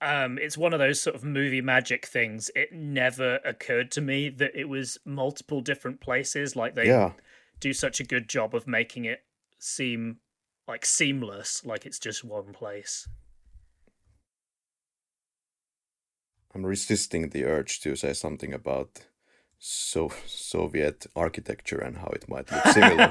um, 0.00 0.38
it's 0.38 0.58
one 0.58 0.72
of 0.72 0.78
those 0.78 1.00
sort 1.00 1.16
of 1.16 1.24
movie 1.24 1.60
magic 1.60 2.06
things. 2.06 2.50
It 2.54 2.72
never 2.72 3.36
occurred 3.44 3.90
to 3.92 4.00
me 4.00 4.28
that 4.30 4.52
it 4.54 4.68
was 4.68 4.98
multiple 5.04 5.60
different 5.60 6.00
places. 6.00 6.54
Like 6.54 6.74
they 6.74 6.86
yeah. 6.86 7.12
do 7.60 7.72
such 7.72 8.00
a 8.00 8.04
good 8.04 8.28
job 8.28 8.54
of 8.54 8.66
making 8.66 9.06
it 9.06 9.20
seem 9.58 10.18
like 10.66 10.86
seamless, 10.86 11.64
like 11.64 11.86
it's 11.86 11.98
just 11.98 12.24
one 12.24 12.52
place. 12.52 13.08
I'm 16.54 16.64
resisting 16.64 17.30
the 17.30 17.44
urge 17.44 17.80
to 17.80 17.96
say 17.96 18.12
something 18.12 18.54
about 18.54 19.06
so 19.66 20.12
Soviet 20.26 21.06
architecture 21.16 21.78
and 21.78 21.96
how 21.96 22.08
it 22.08 22.28
might 22.28 22.52
look 22.52 22.66
similar. 22.66 23.10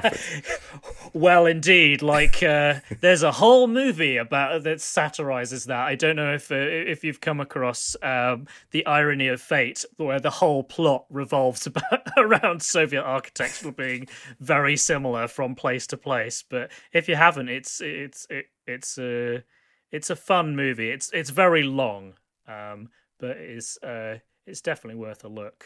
well, 1.12 1.46
indeed, 1.46 2.00
like 2.00 2.44
uh, 2.44 2.78
there's 3.00 3.24
a 3.24 3.32
whole 3.32 3.66
movie 3.66 4.16
about 4.18 4.62
that 4.62 4.80
satirizes 4.80 5.64
that. 5.64 5.80
I 5.80 5.96
don't 5.96 6.14
know 6.14 6.32
if 6.32 6.52
uh, 6.52 6.54
if 6.54 7.02
you've 7.02 7.20
come 7.20 7.40
across 7.40 7.96
um, 8.04 8.46
the 8.70 8.86
irony 8.86 9.26
of 9.26 9.40
fate, 9.40 9.84
where 9.96 10.20
the 10.20 10.30
whole 10.30 10.62
plot 10.62 11.06
revolves 11.10 11.66
about 11.66 12.06
around 12.16 12.62
Soviet 12.62 13.02
architecture 13.02 13.72
being 13.72 14.06
very 14.38 14.76
similar 14.76 15.26
from 15.26 15.56
place 15.56 15.88
to 15.88 15.96
place. 15.96 16.44
But 16.48 16.70
if 16.92 17.08
you 17.08 17.16
haven't, 17.16 17.48
it's 17.48 17.80
it's 17.80 18.28
it, 18.30 18.46
it's 18.64 18.96
a 18.96 19.42
it's 19.90 20.08
a 20.08 20.16
fun 20.16 20.54
movie. 20.54 20.90
It's 20.90 21.10
it's 21.12 21.30
very 21.30 21.64
long, 21.64 22.14
um, 22.46 22.90
but 23.18 23.38
it's 23.38 23.76
uh, 23.82 24.18
it's 24.46 24.60
definitely 24.60 25.00
worth 25.00 25.24
a 25.24 25.28
look. 25.28 25.64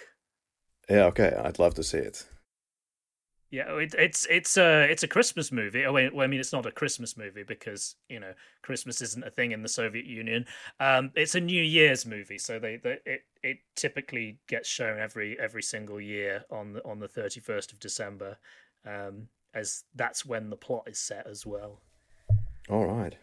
Yeah, 0.89 1.05
okay, 1.07 1.35
I'd 1.45 1.59
love 1.59 1.75
to 1.75 1.83
see 1.83 1.99
it. 1.99 2.27
Yeah, 3.51 3.79
it, 3.79 3.95
it's 3.97 4.27
it's 4.29 4.59
a 4.59 4.91
it's 4.91 5.03
a 5.03 5.09
Christmas 5.09 5.51
movie. 5.51 5.87
Oh, 5.87 5.93
well, 5.93 6.21
I 6.21 6.27
mean, 6.27 6.39
it's 6.39 6.53
not 6.53 6.67
a 6.67 6.71
Christmas 6.71 7.17
movie 7.17 7.45
because 7.45 7.97
you 8.11 8.21
know 8.21 8.35
Christmas 8.63 9.01
isn't 9.01 9.25
a 9.25 9.31
thing 9.31 9.53
in 9.53 9.63
the 9.63 9.69
Soviet 9.69 10.05
Union. 10.05 10.45
Um, 10.81 11.13
it's 11.15 11.35
a 11.35 11.41
New 11.41 11.63
Year's 11.63 12.05
movie, 12.05 12.37
so 12.37 12.59
they, 12.59 12.77
they 12.77 12.99
it 13.07 13.23
it 13.43 13.59
typically 13.75 14.39
gets 14.49 14.69
shown 14.69 14.99
every 14.99 15.39
every 15.41 15.63
single 15.63 15.99
year 15.99 16.45
on 16.51 16.75
the 16.75 16.85
on 16.85 16.99
the 16.99 17.09
thirty 17.09 17.41
first 17.41 17.73
of 17.73 17.81
December, 17.81 18.37
um, 18.87 19.29
as 19.55 19.85
that's 19.95 20.27
when 20.27 20.51
the 20.51 20.57
plot 20.57 20.85
is 20.87 20.99
set 20.99 21.27
as 21.27 21.47
well. 21.47 21.81
All 22.69 22.85
right. 22.85 23.17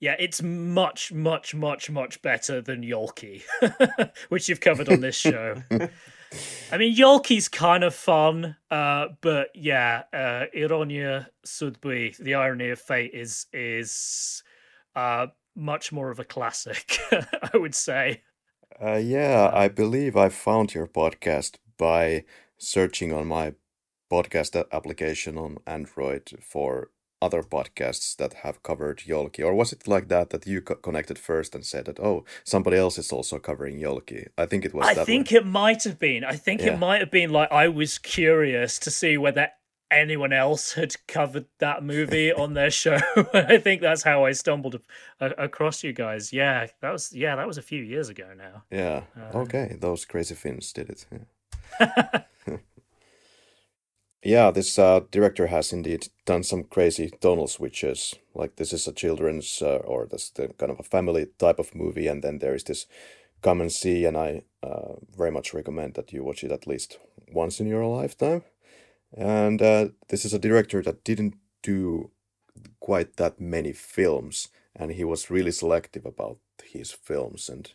Yeah, 0.00 0.14
it's 0.18 0.42
much, 0.42 1.12
much, 1.12 1.56
much, 1.56 1.90
much 1.90 2.22
better 2.22 2.60
than 2.60 2.82
Yolki, 2.82 3.42
which 4.28 4.48
you've 4.48 4.60
covered 4.60 4.88
on 4.88 5.00
this 5.00 5.16
show. 5.16 5.60
I 6.70 6.76
mean, 6.76 6.94
Yolki's 6.94 7.48
kind 7.48 7.82
of 7.82 7.94
fun, 7.94 8.56
uh, 8.70 9.08
but 9.20 9.48
yeah, 9.54 10.02
uh, 10.12 10.44
Ironia 10.54 11.26
Sudbui, 11.46 12.16
the 12.18 12.34
irony 12.34 12.68
of 12.70 12.78
fate, 12.78 13.12
is 13.14 13.46
is 13.52 14.42
uh, 14.94 15.28
much 15.56 15.92
more 15.92 16.10
of 16.10 16.18
a 16.18 16.24
classic, 16.24 16.98
I 17.12 17.56
would 17.56 17.74
say. 17.74 18.22
Uh, 18.80 18.96
yeah, 18.96 19.50
I 19.52 19.68
believe 19.68 20.16
I 20.16 20.28
found 20.28 20.74
your 20.74 20.86
podcast 20.86 21.56
by 21.78 22.24
searching 22.58 23.12
on 23.12 23.26
my 23.26 23.54
podcast 24.10 24.62
application 24.72 25.38
on 25.38 25.58
Android 25.66 26.32
for 26.40 26.90
other 27.20 27.42
podcasts 27.42 28.16
that 28.16 28.34
have 28.44 28.62
covered 28.62 28.98
Yolki, 28.98 29.44
or 29.44 29.54
was 29.54 29.72
it 29.72 29.88
like 29.88 30.08
that 30.08 30.30
that 30.30 30.46
you 30.46 30.60
co- 30.60 30.76
connected 30.76 31.18
first 31.18 31.54
and 31.54 31.64
said 31.64 31.86
that 31.86 32.00
oh 32.00 32.24
somebody 32.44 32.76
else 32.76 32.98
is 32.98 33.12
also 33.12 33.38
covering 33.38 33.78
Yolki? 33.78 34.28
I 34.36 34.46
think 34.46 34.64
it 34.64 34.74
was. 34.74 34.86
I 34.86 35.04
think 35.04 35.32
it 35.32 35.46
might 35.46 35.84
have 35.84 35.98
been. 35.98 36.24
I 36.24 36.36
think 36.36 36.60
yeah. 36.60 36.74
it 36.74 36.78
might 36.78 37.00
have 37.00 37.10
been 37.10 37.30
like 37.30 37.50
I 37.50 37.68
was 37.68 37.98
curious 37.98 38.78
to 38.80 38.90
see 38.90 39.16
whether 39.16 39.48
anyone 39.90 40.32
else 40.32 40.72
had 40.74 40.94
covered 41.06 41.46
that 41.58 41.82
movie 41.82 42.32
on 42.42 42.54
their 42.54 42.70
show. 42.70 42.98
I 43.34 43.58
think 43.58 43.80
that's 43.80 44.02
how 44.02 44.24
I 44.24 44.32
stumbled 44.32 44.80
across 45.20 45.82
you 45.82 45.92
guys. 45.92 46.32
Yeah, 46.32 46.66
that 46.80 46.92
was 46.92 47.12
yeah 47.12 47.36
that 47.36 47.46
was 47.46 47.58
a 47.58 47.62
few 47.62 47.82
years 47.82 48.08
ago 48.08 48.32
now. 48.36 48.64
Yeah. 48.70 49.02
Uh, 49.16 49.38
okay, 49.38 49.76
those 49.80 50.04
crazy 50.04 50.34
Finns 50.34 50.72
did 50.72 50.90
it. 50.90 51.06
Yeah. 51.12 52.20
Yeah, 54.22 54.50
this 54.50 54.78
uh, 54.78 55.00
director 55.10 55.46
has 55.46 55.72
indeed 55.72 56.08
done 56.26 56.42
some 56.42 56.64
crazy 56.64 57.10
tonal 57.20 57.46
switches. 57.46 58.14
Like 58.34 58.56
this 58.56 58.72
is 58.72 58.86
a 58.88 58.92
children's 58.92 59.62
uh, 59.62 59.76
or 59.84 60.06
this 60.06 60.30
the 60.30 60.48
kind 60.58 60.72
of 60.72 60.80
a 60.80 60.82
family 60.82 61.26
type 61.38 61.58
of 61.58 61.74
movie, 61.74 62.08
and 62.08 62.22
then 62.22 62.38
there 62.38 62.54
is 62.54 62.64
this 62.64 62.86
come 63.42 63.60
and 63.60 63.72
see, 63.72 64.04
and 64.06 64.16
I 64.16 64.42
uh, 64.62 64.94
very 65.16 65.30
much 65.30 65.54
recommend 65.54 65.94
that 65.94 66.12
you 66.12 66.24
watch 66.24 66.44
it 66.44 66.52
at 66.52 66.66
least 66.66 66.98
once 67.32 67.60
in 67.60 67.68
your 67.68 67.86
lifetime. 67.86 68.42
And 69.16 69.62
uh, 69.62 69.88
this 70.08 70.24
is 70.24 70.34
a 70.34 70.38
director 70.40 70.82
that 70.82 71.04
didn't 71.04 71.36
do 71.62 72.10
quite 72.80 73.16
that 73.16 73.40
many 73.40 73.72
films, 73.72 74.48
and 74.76 74.92
he 74.92 75.04
was 75.04 75.30
really 75.30 75.52
selective 75.52 76.06
about 76.06 76.38
his 76.64 76.92
films 76.92 77.48
and 77.48 77.72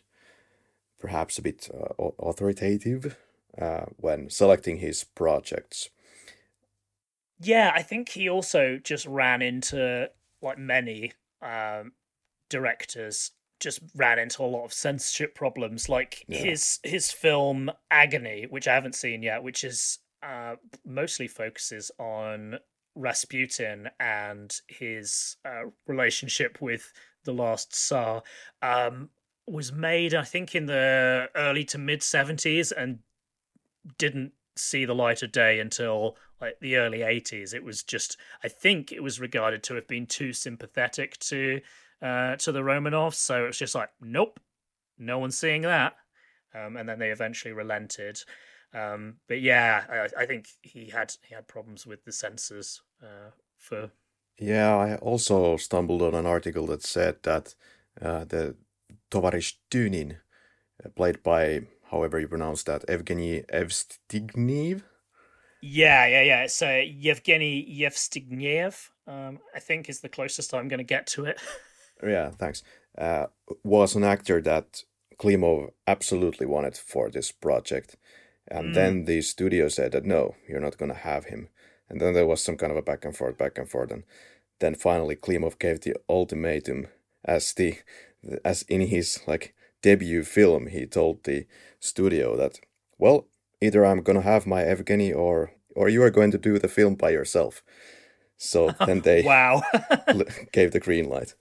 perhaps 0.98 1.38
a 1.38 1.42
bit 1.42 1.68
uh, 1.72 2.10
authoritative 2.18 3.16
uh, 3.60 3.86
when 3.96 4.30
selecting 4.30 4.78
his 4.78 5.04
projects 5.04 5.90
yeah, 7.40 7.72
I 7.74 7.82
think 7.82 8.08
he 8.08 8.28
also 8.28 8.78
just 8.82 9.06
ran 9.06 9.42
into 9.42 10.10
like 10.42 10.58
many 10.58 11.12
um, 11.42 11.92
directors 12.48 13.32
just 13.60 13.80
ran 13.94 14.18
into 14.18 14.42
a 14.42 14.44
lot 14.44 14.64
of 14.64 14.72
censorship 14.72 15.34
problems 15.34 15.88
like 15.88 16.24
yeah. 16.28 16.38
his 16.38 16.80
his 16.82 17.10
film 17.10 17.70
agony 17.90 18.46
which 18.50 18.68
i 18.68 18.74
haven't 18.74 18.94
seen 18.94 19.22
yet 19.22 19.42
which 19.42 19.64
is 19.64 20.00
uh, 20.22 20.56
mostly 20.84 21.26
focuses 21.28 21.90
on 21.98 22.58
rasputin 22.94 23.88
and 24.00 24.60
his 24.68 25.36
uh, 25.44 25.62
relationship 25.86 26.60
with 26.60 26.92
the 27.24 27.32
last 27.32 27.72
tsar 27.74 28.22
um, 28.60 29.08
was 29.46 29.72
made 29.72 30.14
i 30.14 30.24
think 30.24 30.54
in 30.54 30.66
the 30.66 31.28
early 31.34 31.64
to 31.64 31.78
mid 31.78 32.00
70s 32.00 32.72
and 32.76 32.98
didn't 33.98 34.32
see 34.56 34.84
the 34.84 34.94
light 34.94 35.22
of 35.22 35.32
day 35.32 35.58
until 35.58 36.16
like 36.40 36.58
the 36.60 36.76
early 36.76 36.98
80s 36.98 37.54
it 37.54 37.64
was 37.64 37.82
just 37.82 38.16
i 38.42 38.48
think 38.48 38.92
it 38.92 39.02
was 39.02 39.20
regarded 39.20 39.62
to 39.62 39.74
have 39.74 39.86
been 39.88 40.06
too 40.06 40.32
sympathetic 40.32 41.18
to 41.18 41.60
uh 42.02 42.36
to 42.36 42.52
the 42.52 42.60
romanovs. 42.60 43.14
So 43.14 43.46
it's 43.46 43.58
just 43.58 43.74
like 43.74 43.90
nope 44.00 44.38
no 44.98 45.18
one's 45.18 45.38
seeing 45.38 45.62
that. 45.62 45.96
Um 46.54 46.76
and 46.76 46.88
then 46.88 46.98
they 46.98 47.10
eventually 47.10 47.52
relented. 47.52 48.20
Um 48.72 49.16
but 49.28 49.40
yeah 49.40 49.84
i, 49.88 50.22
I 50.22 50.26
think 50.26 50.46
he 50.62 50.90
had 50.90 51.14
he 51.26 51.34
had 51.34 51.48
problems 51.48 51.86
with 51.86 52.04
the 52.04 52.12
censors 52.12 52.82
uh 53.02 53.30
for 53.56 53.90
yeah 54.38 54.76
i 54.76 54.96
also 54.96 55.56
stumbled 55.56 56.02
on 56.02 56.14
an 56.14 56.26
article 56.26 56.66
that 56.66 56.82
said 56.82 57.22
that 57.22 57.54
uh 58.02 58.24
the 58.24 58.56
tovarish 59.10 59.54
Dynin, 59.70 60.16
uh, 60.84 60.88
played 60.90 61.22
by 61.22 61.62
however 61.94 62.18
you 62.18 62.28
pronounce 62.28 62.64
that 62.64 62.84
evgeny 62.88 63.46
Evstigneev 63.60 64.82
Yeah, 65.62 66.06
yeah, 66.06 66.22
yeah. 66.30 66.44
It's 66.44 66.60
uh, 66.60 66.82
Yevgeny. 66.84 67.88
Um, 69.06 69.38
I 69.54 69.60
think 69.60 69.88
is 69.88 70.00
the 70.00 70.08
closest 70.08 70.52
I'm 70.52 70.68
going 70.68 70.78
to 70.86 70.94
get 70.96 71.06
to 71.14 71.24
it. 71.24 71.40
yeah, 72.02 72.30
thanks. 72.30 72.62
Uh, 72.98 73.26
was 73.62 73.94
an 73.94 74.04
actor 74.04 74.42
that 74.42 74.82
Klimov 75.20 75.70
absolutely 75.86 76.46
wanted 76.46 76.76
for 76.76 77.10
this 77.10 77.32
project, 77.32 77.96
and 78.48 78.66
mm. 78.70 78.74
then 78.74 79.04
the 79.04 79.22
studio 79.22 79.68
said 79.68 79.92
that 79.92 80.04
no, 80.04 80.34
you're 80.48 80.66
not 80.66 80.78
going 80.78 80.92
to 80.92 81.06
have 81.10 81.26
him. 81.26 81.48
And 81.88 82.00
then 82.00 82.14
there 82.14 82.26
was 82.26 82.42
some 82.42 82.56
kind 82.56 82.72
of 82.72 82.78
a 82.78 82.82
back 82.82 83.04
and 83.04 83.16
forth, 83.16 83.38
back 83.38 83.56
and 83.58 83.68
forth, 83.68 83.90
and 83.90 84.04
then 84.58 84.74
finally 84.74 85.16
Klimov 85.16 85.58
gave 85.58 85.80
the 85.80 85.96
ultimatum 86.08 86.88
as 87.24 87.54
the 87.54 87.78
as 88.44 88.62
in 88.62 88.82
his 88.82 89.20
like 89.26 89.54
debut 89.84 90.24
film. 90.24 90.68
He 90.68 90.86
told 90.86 91.24
the 91.24 91.46
studio 91.78 92.36
that 92.36 92.58
well, 92.96 93.26
either 93.60 93.84
I'm 93.84 94.02
gonna 94.02 94.22
have 94.22 94.46
my 94.46 94.62
Evgeny 94.62 95.14
or 95.14 95.52
or 95.76 95.88
you 95.90 96.02
are 96.02 96.10
going 96.10 96.30
to 96.30 96.38
do 96.38 96.58
the 96.58 96.68
film 96.68 96.94
by 96.94 97.10
yourself. 97.10 97.62
So 98.38 98.70
then 98.86 99.02
they 99.02 99.22
wow 99.22 99.62
gave 100.52 100.72
the 100.72 100.80
green 100.80 101.08
light. 101.08 101.34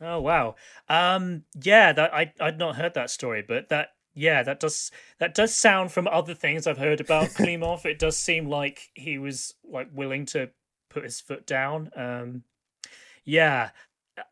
Oh 0.00 0.20
wow. 0.20 0.54
Um 0.88 1.44
yeah, 1.62 1.92
that 1.92 2.14
I 2.14 2.32
I'd 2.40 2.58
not 2.58 2.76
heard 2.76 2.94
that 2.94 3.10
story, 3.10 3.44
but 3.46 3.68
that 3.68 3.88
yeah, 4.14 4.42
that 4.42 4.60
does 4.60 4.90
that 5.18 5.34
does 5.34 5.54
sound 5.54 5.92
from 5.92 6.08
other 6.08 6.34
things 6.34 6.66
I've 6.66 6.78
heard 6.78 7.02
about 7.02 7.28
Klimov. 7.38 7.84
it 7.84 7.98
does 7.98 8.16
seem 8.16 8.48
like 8.48 8.88
he 8.94 9.18
was 9.18 9.54
like 9.62 9.88
willing 9.92 10.24
to 10.26 10.50
put 10.88 11.04
his 11.04 11.20
foot 11.20 11.46
down. 11.46 11.90
Um 11.94 12.44
yeah. 13.26 13.70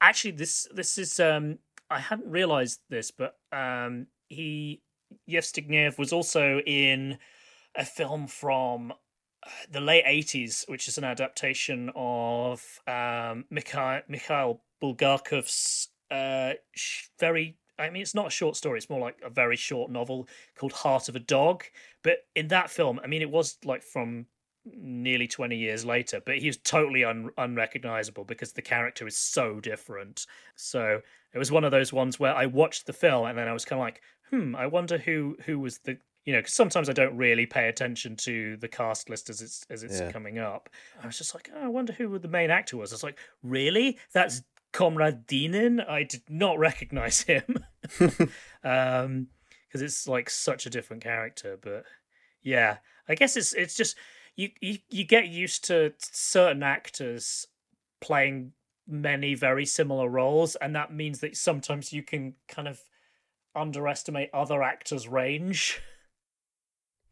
Actually 0.00 0.32
this 0.32 0.66
this 0.72 0.96
is 0.96 1.20
um 1.20 1.58
I 1.90 2.00
hadn't 2.00 2.30
realized 2.30 2.80
this, 2.88 3.10
but 3.10 3.36
um 3.52 4.06
he 4.28 4.82
Yevstigniev 5.28 5.98
was 5.98 6.12
also 6.12 6.60
in 6.60 7.18
a 7.74 7.84
film 7.84 8.26
from 8.26 8.92
uh, 8.92 9.48
the 9.70 9.80
late 9.80 10.04
80s, 10.04 10.68
which 10.68 10.88
is 10.88 10.98
an 10.98 11.04
adaptation 11.04 11.90
of 11.94 12.80
um, 12.86 13.44
Mikhail, 13.50 14.00
Mikhail 14.08 14.62
Bulgakov's 14.82 15.88
uh, 16.10 16.54
very. 17.18 17.56
I 17.78 17.90
mean, 17.90 18.00
it's 18.00 18.14
not 18.14 18.28
a 18.28 18.30
short 18.30 18.56
story. 18.56 18.78
It's 18.78 18.88
more 18.88 19.00
like 19.00 19.18
a 19.22 19.28
very 19.28 19.56
short 19.56 19.90
novel 19.90 20.28
called 20.56 20.72
Heart 20.72 21.10
of 21.10 21.16
a 21.16 21.20
Dog. 21.20 21.64
But 22.02 22.20
in 22.34 22.48
that 22.48 22.70
film, 22.70 22.98
I 23.04 23.06
mean, 23.06 23.20
it 23.20 23.30
was 23.30 23.58
like 23.66 23.82
from 23.82 24.26
nearly 24.64 25.28
20 25.28 25.56
years 25.56 25.84
later, 25.84 26.20
but 26.24 26.38
he 26.38 26.46
was 26.46 26.56
totally 26.56 27.04
un- 27.04 27.30
unrecognizable 27.36 28.24
because 28.24 28.52
the 28.52 28.62
character 28.62 29.06
is 29.06 29.16
so 29.16 29.60
different. 29.60 30.26
So 30.56 31.02
it 31.36 31.38
was 31.38 31.52
one 31.52 31.64
of 31.64 31.70
those 31.70 31.92
ones 31.92 32.18
where 32.18 32.34
I 32.34 32.46
watched 32.46 32.86
the 32.86 32.94
film 32.94 33.26
and 33.26 33.36
then 33.36 33.46
I 33.46 33.52
was 33.52 33.66
kind 33.66 33.78
of 33.78 33.84
like, 33.84 34.00
hmm, 34.30 34.56
I 34.56 34.66
wonder 34.66 34.96
who 34.96 35.36
who 35.44 35.58
was 35.58 35.80
the 35.80 35.98
you 36.24 36.32
know 36.32 36.38
because 36.38 36.54
sometimes 36.54 36.88
I 36.88 36.94
don't 36.94 37.14
really 37.14 37.44
pay 37.44 37.68
attention 37.68 38.16
to 38.16 38.56
the 38.56 38.68
cast 38.68 39.10
list 39.10 39.28
as 39.28 39.42
it's 39.42 39.66
as 39.68 39.82
it's 39.82 40.00
yeah. 40.00 40.10
coming 40.10 40.38
up. 40.38 40.70
I 41.02 41.06
was 41.06 41.18
just 41.18 41.34
like, 41.34 41.50
oh, 41.54 41.62
I 41.62 41.68
wonder 41.68 41.92
who 41.92 42.18
the 42.18 42.26
main 42.26 42.50
actor 42.50 42.78
was. 42.78 42.90
I 42.90 42.94
was 42.94 43.02
like, 43.02 43.18
really? 43.42 43.98
That's 44.14 44.40
Comrade 44.72 45.26
Dynin? 45.26 45.86
I 45.86 46.04
did 46.04 46.22
not 46.30 46.58
recognize 46.58 47.20
him. 47.28 47.58
um 48.64 49.28
because 49.68 49.82
it's 49.82 50.08
like 50.08 50.30
such 50.30 50.64
a 50.64 50.70
different 50.70 51.02
character 51.02 51.58
but 51.60 51.84
yeah 52.42 52.78
i 53.08 53.14
guess 53.14 53.36
it's 53.36 53.52
it's 53.52 53.76
just 53.76 53.96
you, 54.34 54.48
you 54.60 54.78
you 54.88 55.04
get 55.04 55.28
used 55.28 55.64
to 55.64 55.92
certain 55.98 56.62
actors 56.62 57.46
playing 58.00 58.52
many 58.86 59.34
very 59.34 59.66
similar 59.66 60.08
roles 60.08 60.54
and 60.56 60.74
that 60.74 60.92
means 60.92 61.20
that 61.20 61.36
sometimes 61.36 61.92
you 61.92 62.02
can 62.02 62.34
kind 62.48 62.68
of 62.68 62.80
underestimate 63.54 64.30
other 64.32 64.62
actors' 64.62 65.08
range. 65.08 65.80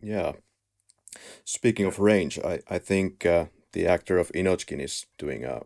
Yeah. 0.03 0.33
Speaking 1.45 1.87
of 1.87 1.99
range, 1.99 2.39
I, 2.39 2.61
I 2.69 2.79
think 2.79 3.25
uh, 3.25 3.47
the 3.73 3.87
actor 3.87 4.19
of 4.19 4.31
Inochkin 4.33 4.79
is 4.79 5.07
doing 5.17 5.45
a 5.45 5.63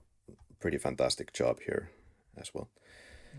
pretty 0.60 0.78
fantastic 0.78 1.32
job 1.32 1.58
here 1.66 1.90
as 2.36 2.54
well. 2.54 2.68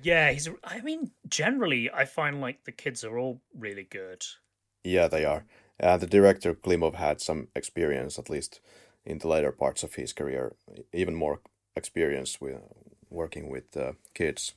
Yeah, 0.02 0.32
he's. 0.32 0.50
I 0.64 0.82
mean, 0.82 1.12
generally, 1.28 1.90
I 1.90 2.06
find 2.06 2.42
like 2.42 2.66
the 2.66 2.72
kids 2.72 3.04
are 3.04 3.18
all 3.18 3.42
really 3.58 3.84
good. 3.84 4.26
Yeah, 4.84 5.08
they 5.08 5.26
are. 5.26 5.46
Uh, 5.82 5.98
the 5.98 6.08
director 6.08 6.54
Klimov 6.54 6.96
had 6.96 7.22
some 7.22 7.48
experience, 7.56 8.20
at 8.20 8.30
least 8.30 8.60
in 9.06 9.20
the 9.20 9.28
later 9.28 9.52
parts 9.52 9.84
of 9.84 9.96
his 9.96 10.14
career, 10.14 10.56
even 10.94 11.16
more 11.16 11.40
experience 11.80 12.40
with 12.40 12.60
working 13.10 13.50
with 13.50 13.76
uh, 13.76 13.94
kids 14.14 14.54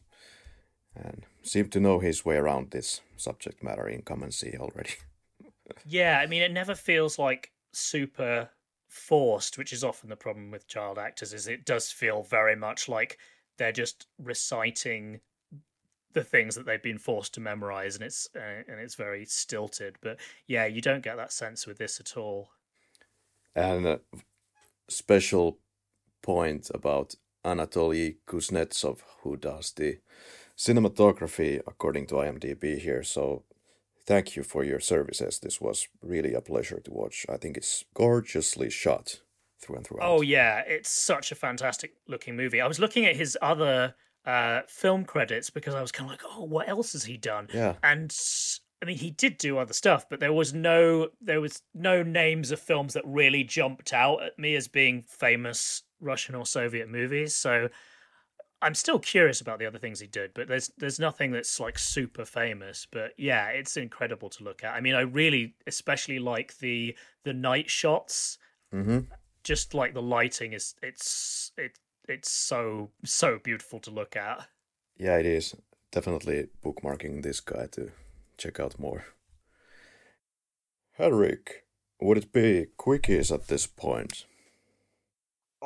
and 0.94 1.24
seemed 1.42 1.72
to 1.72 1.80
know 1.80 1.98
his 1.98 2.24
way 2.24 2.36
around 2.36 2.70
this 2.70 3.00
subject 3.16 3.62
matter 3.62 3.88
in 3.88 4.02
Come 4.02 4.22
and 4.22 4.34
See 4.34 4.54
already. 4.58 4.94
yeah, 5.86 6.20
I 6.22 6.26
mean, 6.26 6.42
it 6.42 6.52
never 6.52 6.74
feels 6.74 7.18
like 7.18 7.52
super 7.72 8.50
forced, 8.88 9.56
which 9.56 9.72
is 9.72 9.82
often 9.82 10.10
the 10.10 10.16
problem 10.16 10.50
with 10.50 10.68
child 10.68 10.98
actors. 10.98 11.32
Is 11.32 11.48
it 11.48 11.64
does 11.64 11.90
feel 11.90 12.22
very 12.22 12.56
much 12.56 12.88
like 12.88 13.18
they're 13.56 13.72
just 13.72 14.06
reciting 14.18 15.20
the 16.12 16.24
things 16.24 16.54
that 16.54 16.66
they've 16.66 16.82
been 16.82 16.98
forced 16.98 17.34
to 17.34 17.40
memorize, 17.40 17.94
and 17.94 18.04
it's 18.04 18.28
uh, 18.36 18.62
and 18.68 18.78
it's 18.78 18.94
very 18.94 19.24
stilted. 19.24 19.96
But 20.02 20.18
yeah, 20.46 20.66
you 20.66 20.82
don't 20.82 21.02
get 21.02 21.16
that 21.16 21.32
sense 21.32 21.66
with 21.66 21.78
this 21.78 22.00
at 22.00 22.16
all. 22.16 22.50
And 23.54 23.86
a 23.86 24.00
special 24.88 25.58
point 26.22 26.70
about 26.72 27.14
Anatoly 27.44 28.16
Kuznetsov, 28.26 29.00
who 29.22 29.36
does 29.36 29.72
the 29.72 29.98
cinematography 30.56 31.60
according 31.66 32.06
to 32.06 32.14
IMDb 32.14 32.78
here. 32.78 33.02
So 33.02 33.44
thank 34.06 34.36
you 34.36 34.42
for 34.42 34.64
your 34.64 34.80
services. 34.80 35.40
This 35.40 35.60
was 35.60 35.88
really 36.02 36.34
a 36.34 36.40
pleasure 36.40 36.80
to 36.80 36.90
watch. 36.92 37.26
I 37.28 37.36
think 37.36 37.56
it's 37.56 37.84
gorgeously 37.94 38.70
shot 38.70 39.20
through 39.60 39.76
and 39.76 39.86
through. 39.86 39.98
Oh 40.00 40.20
yeah, 40.20 40.62
it's 40.66 40.90
such 40.90 41.32
a 41.32 41.34
fantastic 41.34 41.94
looking 42.06 42.36
movie. 42.36 42.60
I 42.60 42.66
was 42.66 42.78
looking 42.78 43.06
at 43.06 43.16
his 43.16 43.36
other 43.40 43.94
uh, 44.24 44.60
film 44.68 45.04
credits 45.04 45.50
because 45.50 45.74
I 45.74 45.82
was 45.82 45.92
kind 45.92 46.08
of 46.08 46.12
like, 46.12 46.22
oh, 46.24 46.44
what 46.44 46.68
else 46.68 46.92
has 46.92 47.04
he 47.04 47.16
done? 47.16 47.48
Yeah, 47.52 47.74
and 47.82 48.14
I 48.82 48.84
mean, 48.84 48.98
he 48.98 49.10
did 49.10 49.38
do 49.38 49.58
other 49.58 49.72
stuff, 49.72 50.08
but 50.08 50.20
there 50.20 50.32
was 50.32 50.52
no 50.52 51.08
there 51.20 51.40
was 51.40 51.62
no 51.74 52.02
names 52.02 52.50
of 52.50 52.60
films 52.60 52.94
that 52.94 53.04
really 53.06 53.44
jumped 53.44 53.92
out 53.92 54.22
at 54.22 54.38
me 54.38 54.56
as 54.56 54.68
being 54.68 55.02
famous 55.02 55.82
Russian 56.02 56.34
or 56.34 56.44
Soviet 56.44 56.88
movies. 56.88 57.34
So 57.34 57.68
I'm 58.62 58.74
still 58.74 58.98
curious 58.98 59.40
about 59.40 59.58
the 59.58 59.66
other 59.66 59.78
things 59.78 59.98
he 59.98 60.06
did, 60.06 60.32
but 60.34 60.46
there's 60.46 60.70
there's 60.78 61.00
nothing 61.00 61.32
that's 61.32 61.58
like 61.58 61.78
super 61.78 62.24
famous. 62.24 62.86
But 62.90 63.12
yeah, 63.16 63.48
it's 63.48 63.76
incredible 63.76 64.30
to 64.30 64.44
look 64.44 64.62
at. 64.62 64.74
I 64.74 64.80
mean, 64.80 64.94
I 64.94 65.00
really 65.00 65.54
especially 65.66 66.18
like 66.18 66.58
the 66.58 66.96
the 67.24 67.32
night 67.32 67.68
shots. 67.68 68.38
Mm-hmm. 68.72 69.00
Just 69.42 69.74
like 69.74 69.92
the 69.92 70.02
lighting 70.02 70.52
is, 70.52 70.76
it's 70.82 71.50
it 71.58 71.78
it's 72.08 72.30
so 72.30 72.90
so 73.04 73.38
beautiful 73.42 73.80
to 73.80 73.90
look 73.90 74.14
at. 74.14 74.46
Yeah, 74.96 75.18
it 75.18 75.26
is 75.26 75.56
definitely 75.90 76.46
bookmarking 76.64 77.22
this 77.22 77.40
guy 77.40 77.66
to 77.72 77.90
check 78.38 78.60
out 78.60 78.78
more. 78.78 79.04
Henrik, 80.92 81.64
would 82.00 82.18
it 82.18 82.32
be 82.32 82.66
quickies 82.78 83.34
at 83.34 83.48
this 83.48 83.66
point? 83.66 84.26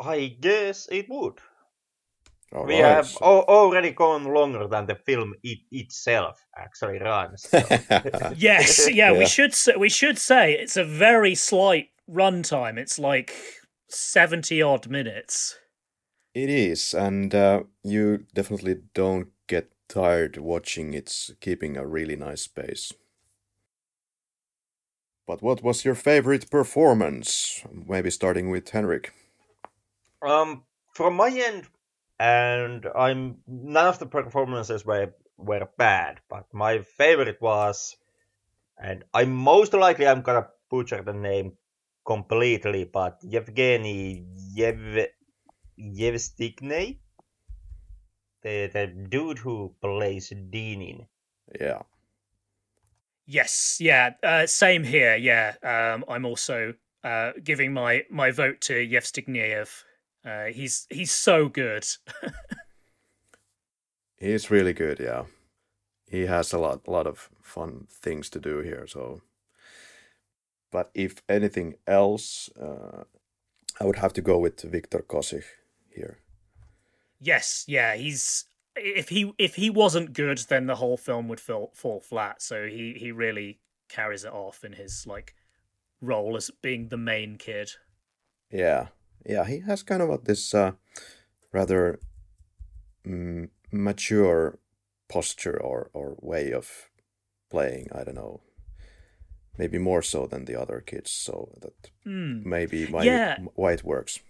I 0.00 0.36
guess 0.40 0.88
it 0.90 1.06
would. 1.08 1.40
All 2.52 2.64
we 2.64 2.80
right. 2.80 2.96
have 2.96 3.16
already 3.16 3.90
gone 3.90 4.24
longer 4.24 4.68
than 4.68 4.86
the 4.86 4.94
film 4.94 5.34
it 5.42 5.58
itself 5.72 6.40
actually 6.56 6.98
runs. 6.98 7.42
So. 7.42 7.58
yes, 8.36 8.88
yeah, 8.88 9.12
yeah, 9.12 9.18
we 9.18 9.26
should 9.26 9.52
say, 9.52 9.74
we 9.76 9.88
should 9.88 10.18
say 10.18 10.52
it's 10.52 10.76
a 10.76 10.84
very 10.84 11.34
slight 11.34 11.88
runtime. 12.08 12.78
It's 12.78 12.98
like 12.98 13.34
seventy 13.88 14.62
odd 14.62 14.88
minutes. 14.88 15.58
It 16.34 16.48
is, 16.48 16.94
and 16.94 17.34
uh, 17.34 17.64
you 17.82 18.26
definitely 18.32 18.76
don't 18.94 19.28
get 19.48 19.72
tired 19.88 20.36
watching. 20.36 20.94
It's 20.94 21.32
keeping 21.40 21.76
a 21.76 21.86
really 21.86 22.16
nice 22.16 22.46
pace. 22.46 22.92
But 25.26 25.42
what 25.42 25.62
was 25.62 25.84
your 25.84 25.96
favorite 25.96 26.48
performance? 26.50 27.64
Maybe 27.72 28.10
starting 28.10 28.48
with 28.50 28.68
Henrik. 28.68 29.12
Um, 30.26 30.64
from 30.92 31.14
my 31.14 31.30
end, 31.30 31.68
and 32.18 32.86
I'm 32.96 33.38
none 33.46 33.86
of 33.86 33.98
the 33.98 34.06
performances 34.06 34.84
were 34.84 35.14
were 35.36 35.68
bad, 35.78 36.20
but 36.28 36.52
my 36.52 36.80
favorite 36.80 37.40
was, 37.40 37.96
and 38.76 39.04
I'm 39.14 39.32
most 39.32 39.72
likely 39.72 40.06
I'm 40.08 40.22
gonna 40.22 40.48
butcher 40.68 41.02
the 41.02 41.12
name 41.12 41.52
completely, 42.04 42.84
but 42.84 43.18
Yevgeny 43.22 44.26
Yev 44.56 45.06
Yevstigney, 45.78 46.98
the 48.42 48.70
the 48.72 48.86
dude 48.86 49.38
who 49.38 49.74
plays 49.80 50.30
Dynin. 50.30 51.06
Yeah. 51.60 51.82
Yes, 53.28 53.78
yeah, 53.80 54.14
uh, 54.22 54.46
same 54.46 54.84
here. 54.84 55.16
Yeah, 55.16 55.54
um, 55.62 56.04
I'm 56.08 56.24
also 56.24 56.74
uh, 57.02 57.32
giving 57.42 57.72
my 57.72 58.04
my 58.10 58.30
vote 58.30 58.60
to 58.62 58.74
Yevstigniev. 58.74 59.84
Uh, 60.26 60.46
he's 60.46 60.86
he's 60.90 61.12
so 61.12 61.48
good. 61.48 61.86
he's 64.18 64.50
really 64.50 64.72
good. 64.72 64.98
Yeah, 64.98 65.24
he 66.10 66.26
has 66.26 66.52
a 66.52 66.58
lot 66.58 66.80
a 66.86 66.90
lot 66.90 67.06
of 67.06 67.30
fun 67.40 67.86
things 67.88 68.28
to 68.30 68.40
do 68.40 68.58
here. 68.58 68.86
So 68.88 69.22
but 70.76 70.90
if 70.94 71.22
anything 71.28 71.76
else, 71.86 72.50
uh, 72.60 73.04
I 73.80 73.84
would 73.84 73.96
have 73.96 74.12
to 74.14 74.20
go 74.20 74.38
with 74.38 74.60
Viktor 74.60 75.04
Kosykh 75.08 75.44
here. 75.88 76.18
Yes, 77.20 77.64
yeah, 77.66 77.96
he's 77.96 78.44
if 78.74 79.08
he 79.08 79.32
if 79.38 79.54
he 79.54 79.70
wasn't 79.70 80.12
good, 80.12 80.38
then 80.48 80.66
the 80.66 80.76
whole 80.76 80.96
film 80.96 81.28
would 81.28 81.40
fall 81.40 81.72
fall 81.74 82.00
flat. 82.00 82.42
So 82.42 82.66
he 82.66 82.94
he 82.98 83.12
really 83.12 83.60
carries 83.88 84.24
it 84.24 84.32
off 84.32 84.64
in 84.64 84.72
his 84.72 85.06
like 85.06 85.34
role 86.00 86.36
as 86.36 86.50
being 86.62 86.88
the 86.88 86.98
main 86.98 87.38
kid. 87.38 87.70
Yeah, 88.50 88.88
yeah, 89.28 89.44
he 89.44 89.60
has 89.60 89.82
kind 89.82 90.02
of 90.02 90.24
this 90.24 90.54
uh, 90.54 90.72
rather 91.52 92.00
mm, 93.06 93.48
mature 93.72 94.58
posture 95.08 95.60
or 95.60 95.90
or 95.92 96.16
way 96.20 96.52
of 96.52 96.90
playing. 97.50 97.88
I 97.92 98.04
don't 98.04 98.14
know, 98.14 98.40
maybe 99.58 99.78
more 99.78 100.02
so 100.02 100.26
than 100.26 100.44
the 100.44 100.60
other 100.60 100.80
kids. 100.80 101.10
So 101.10 101.58
that 101.60 101.90
mm. 102.06 102.44
maybe 102.44 102.86
my, 102.86 103.02
yeah. 103.02 103.38
why 103.54 103.72
it 103.72 103.84
works. 103.84 104.20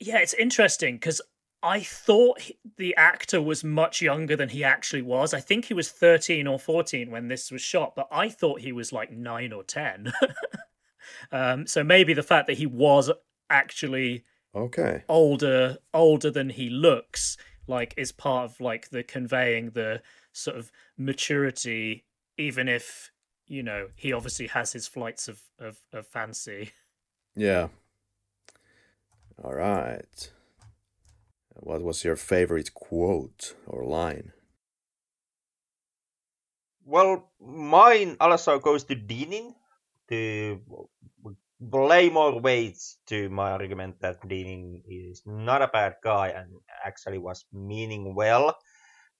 Yeah, 0.00 0.18
it's 0.18 0.34
interesting 0.34 0.94
because 0.94 1.20
I 1.62 1.80
thought 1.80 2.40
the 2.76 2.94
actor 2.96 3.42
was 3.42 3.64
much 3.64 4.00
younger 4.00 4.36
than 4.36 4.48
he 4.48 4.62
actually 4.62 5.02
was. 5.02 5.34
I 5.34 5.40
think 5.40 5.64
he 5.64 5.74
was 5.74 5.90
13 5.90 6.46
or 6.46 6.58
14 6.58 7.10
when 7.10 7.28
this 7.28 7.50
was 7.50 7.62
shot, 7.62 7.94
but 7.96 8.06
I 8.12 8.28
thought 8.28 8.60
he 8.60 8.72
was 8.72 8.92
like 8.92 9.10
9 9.10 9.52
or 9.52 9.64
10. 9.64 10.12
um, 11.32 11.66
so 11.66 11.82
maybe 11.82 12.14
the 12.14 12.22
fact 12.22 12.46
that 12.46 12.58
he 12.58 12.66
was 12.66 13.10
actually 13.50 14.24
okay. 14.54 15.04
Older 15.08 15.78
older 15.92 16.30
than 16.30 16.50
he 16.50 16.70
looks 16.70 17.36
like 17.66 17.94
is 17.96 18.12
part 18.12 18.50
of 18.50 18.60
like 18.60 18.90
the 18.90 19.02
conveying 19.02 19.70
the 19.70 20.02
sort 20.32 20.56
of 20.56 20.72
maturity 20.96 22.04
even 22.36 22.68
if 22.68 23.10
you 23.46 23.62
know 23.62 23.88
he 23.96 24.12
obviously 24.12 24.46
has 24.46 24.72
his 24.72 24.86
flights 24.86 25.28
of 25.28 25.42
of, 25.58 25.78
of 25.92 26.06
fancy. 26.06 26.72
Yeah. 27.36 27.68
All 29.42 29.54
right. 29.54 30.32
What 31.54 31.82
was 31.82 32.04
your 32.04 32.16
favorite 32.16 32.74
quote 32.74 33.54
or 33.66 33.84
line? 33.84 34.32
Well, 36.84 37.30
mine 37.40 38.16
also 38.20 38.58
goes 38.58 38.84
to 38.84 38.96
Dynin 38.96 39.54
to 40.08 40.60
lay 41.60 42.10
more 42.10 42.40
weights 42.40 42.98
to 43.06 43.28
my 43.30 43.52
argument 43.52 44.00
that 44.00 44.22
Dynin 44.22 44.82
is 44.86 45.22
not 45.26 45.62
a 45.62 45.68
bad 45.68 45.96
guy 46.02 46.28
and 46.28 46.50
actually 46.84 47.18
was 47.18 47.44
meaning 47.52 48.14
well 48.14 48.56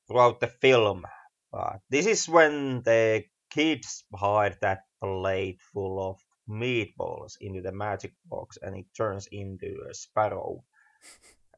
throughout 0.06 0.40
the 0.40 0.46
film. 0.48 1.04
But 1.50 1.80
this 1.90 2.06
is 2.06 2.28
when 2.28 2.82
the 2.82 3.24
kids 3.50 4.04
hide 4.14 4.58
that 4.60 4.84
plate 5.02 5.60
full 5.72 6.00
of 6.00 6.20
meatballs 6.48 7.36
into 7.40 7.60
the 7.60 7.72
magic 7.72 8.12
box 8.26 8.58
and 8.62 8.76
it 8.76 8.86
turns 8.96 9.28
into 9.32 9.84
a 9.90 9.94
sparrow 9.94 10.64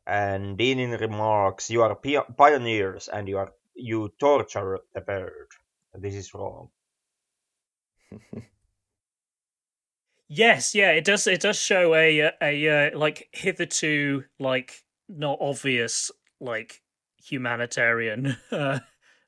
and 0.06 0.58
Dynin 0.58 0.98
remarks, 1.00 1.70
"You 1.70 1.82
are 1.82 1.94
pioneers, 1.94 3.08
and 3.08 3.28
you 3.28 3.38
are 3.38 3.52
you 3.74 4.08
torture 4.18 4.80
the 4.92 5.00
bird. 5.00 5.48
This 5.94 6.14
is 6.14 6.34
wrong." 6.34 6.70
yes, 10.30 10.74
yeah, 10.74 10.92
it 10.92 11.04
does. 11.04 11.26
It 11.26 11.42
does 11.42 11.58
show 11.58 11.94
a 11.94 12.20
a, 12.20 12.32
a 12.40 12.68
uh, 12.94 12.98
like 12.98 13.28
hitherto 13.32 14.24
like 14.38 14.82
not 15.08 15.38
obvious 15.40 16.10
like 16.40 16.80
humanitarian 17.22 18.36
uh, 18.52 18.78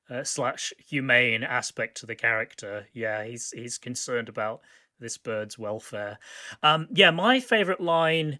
uh, 0.08 0.24
slash 0.24 0.72
humane 0.78 1.42
aspect 1.42 1.98
to 1.98 2.06
the 2.06 2.16
character. 2.16 2.86
Yeah, 2.94 3.24
he's 3.24 3.50
he's 3.50 3.76
concerned 3.76 4.30
about 4.30 4.60
this 4.98 5.18
bird's 5.18 5.58
welfare. 5.58 6.18
Um, 6.62 6.88
yeah, 6.92 7.10
my 7.10 7.40
favorite 7.40 7.80
line 7.80 8.38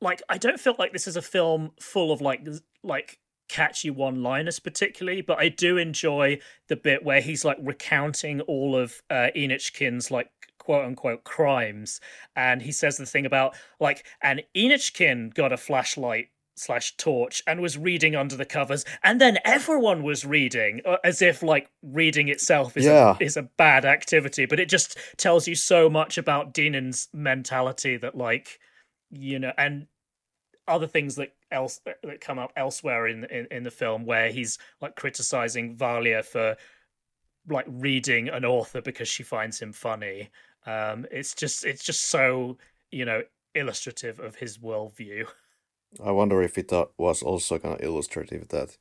like 0.00 0.22
I 0.28 0.38
don't 0.38 0.60
feel 0.60 0.76
like 0.78 0.92
this 0.92 1.06
is 1.06 1.16
a 1.16 1.22
film 1.22 1.72
full 1.80 2.12
of 2.12 2.20
like 2.20 2.46
like 2.82 3.18
catchy 3.48 3.90
one-liners 3.90 4.60
particularly, 4.60 5.22
but 5.22 5.38
I 5.38 5.48
do 5.48 5.78
enjoy 5.78 6.38
the 6.68 6.76
bit 6.76 7.04
where 7.04 7.20
he's 7.20 7.44
like 7.44 7.56
recounting 7.60 8.40
all 8.42 8.76
of 8.76 9.02
uh, 9.10 9.28
Inochkin's 9.34 10.10
like 10.10 10.30
quote 10.68 10.84
unquote 10.84 11.24
crimes, 11.24 12.00
and 12.36 12.60
he 12.60 12.72
says 12.72 12.98
the 12.98 13.06
thing 13.06 13.24
about 13.24 13.56
like 13.80 14.04
and 14.20 14.42
Inochkin 14.54 15.32
got 15.34 15.52
a 15.52 15.56
flashlight 15.56 16.28
slash 16.56 16.96
torch 16.96 17.40
and 17.46 17.60
was 17.60 17.78
reading 17.78 18.16
under 18.16 18.34
the 18.34 18.44
covers 18.44 18.84
and 19.04 19.20
then 19.20 19.38
everyone 19.44 20.02
was 20.02 20.24
reading 20.24 20.80
uh, 20.84 20.96
as 21.04 21.22
if 21.22 21.40
like 21.40 21.70
reading 21.84 22.26
itself 22.26 22.76
is, 22.76 22.84
yeah. 22.84 23.14
a, 23.20 23.22
is 23.22 23.36
a 23.36 23.44
bad 23.44 23.84
activity 23.84 24.44
but 24.44 24.58
it 24.58 24.68
just 24.68 24.98
tells 25.18 25.46
you 25.46 25.54
so 25.54 25.88
much 25.88 26.18
about 26.18 26.52
Dynin's 26.52 27.06
mentality 27.14 27.96
that 27.96 28.16
like 28.16 28.58
you 29.10 29.38
know, 29.38 29.52
and 29.56 29.86
other 30.66 30.86
things 30.86 31.16
that 31.16 31.34
else 31.50 31.80
that 31.86 32.20
come 32.20 32.38
up 32.38 32.52
elsewhere 32.56 33.06
in, 33.06 33.24
in 33.24 33.46
in 33.50 33.62
the 33.62 33.70
film 33.70 34.04
where 34.04 34.30
he's 34.30 34.58
like 34.80 34.96
criticizing 34.96 35.74
Valia 35.74 36.24
for 36.24 36.56
like 37.48 37.66
reading 37.68 38.28
an 38.28 38.44
author 38.44 38.82
because 38.82 39.08
she 39.08 39.22
finds 39.22 39.60
him 39.60 39.72
funny. 39.72 40.28
Um, 40.66 41.06
it's 41.10 41.34
just 41.34 41.64
it's 41.64 41.84
just 41.84 42.04
so 42.04 42.58
you 42.90 43.04
know 43.04 43.22
illustrative 43.54 44.20
of 44.20 44.36
his 44.36 44.58
worldview. 44.58 45.26
I 46.04 46.10
wonder 46.10 46.42
if 46.42 46.58
it 46.58 46.72
uh, 46.72 46.86
was 46.98 47.22
also 47.22 47.58
kind 47.58 47.74
of 47.74 47.82
illustrative 47.82 48.48
that 48.48 48.76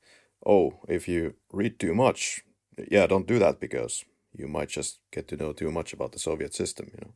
oh, 0.46 0.80
if 0.88 1.08
you 1.08 1.36
read 1.52 1.80
too 1.80 1.94
much, 1.94 2.44
yeah, 2.92 3.08
don't 3.08 3.28
do 3.28 3.40
that 3.40 3.60
because 3.60 4.04
you 4.34 4.48
might 4.48 4.70
just 4.70 5.00
get 5.12 5.28
to 5.30 5.38
know 5.38 5.54
too 5.54 5.72
much 5.72 5.94
about 5.94 6.12
the 6.12 6.20
Soviet 6.20 6.54
system, 6.54 6.90
you 6.94 7.00
know. 7.02 7.14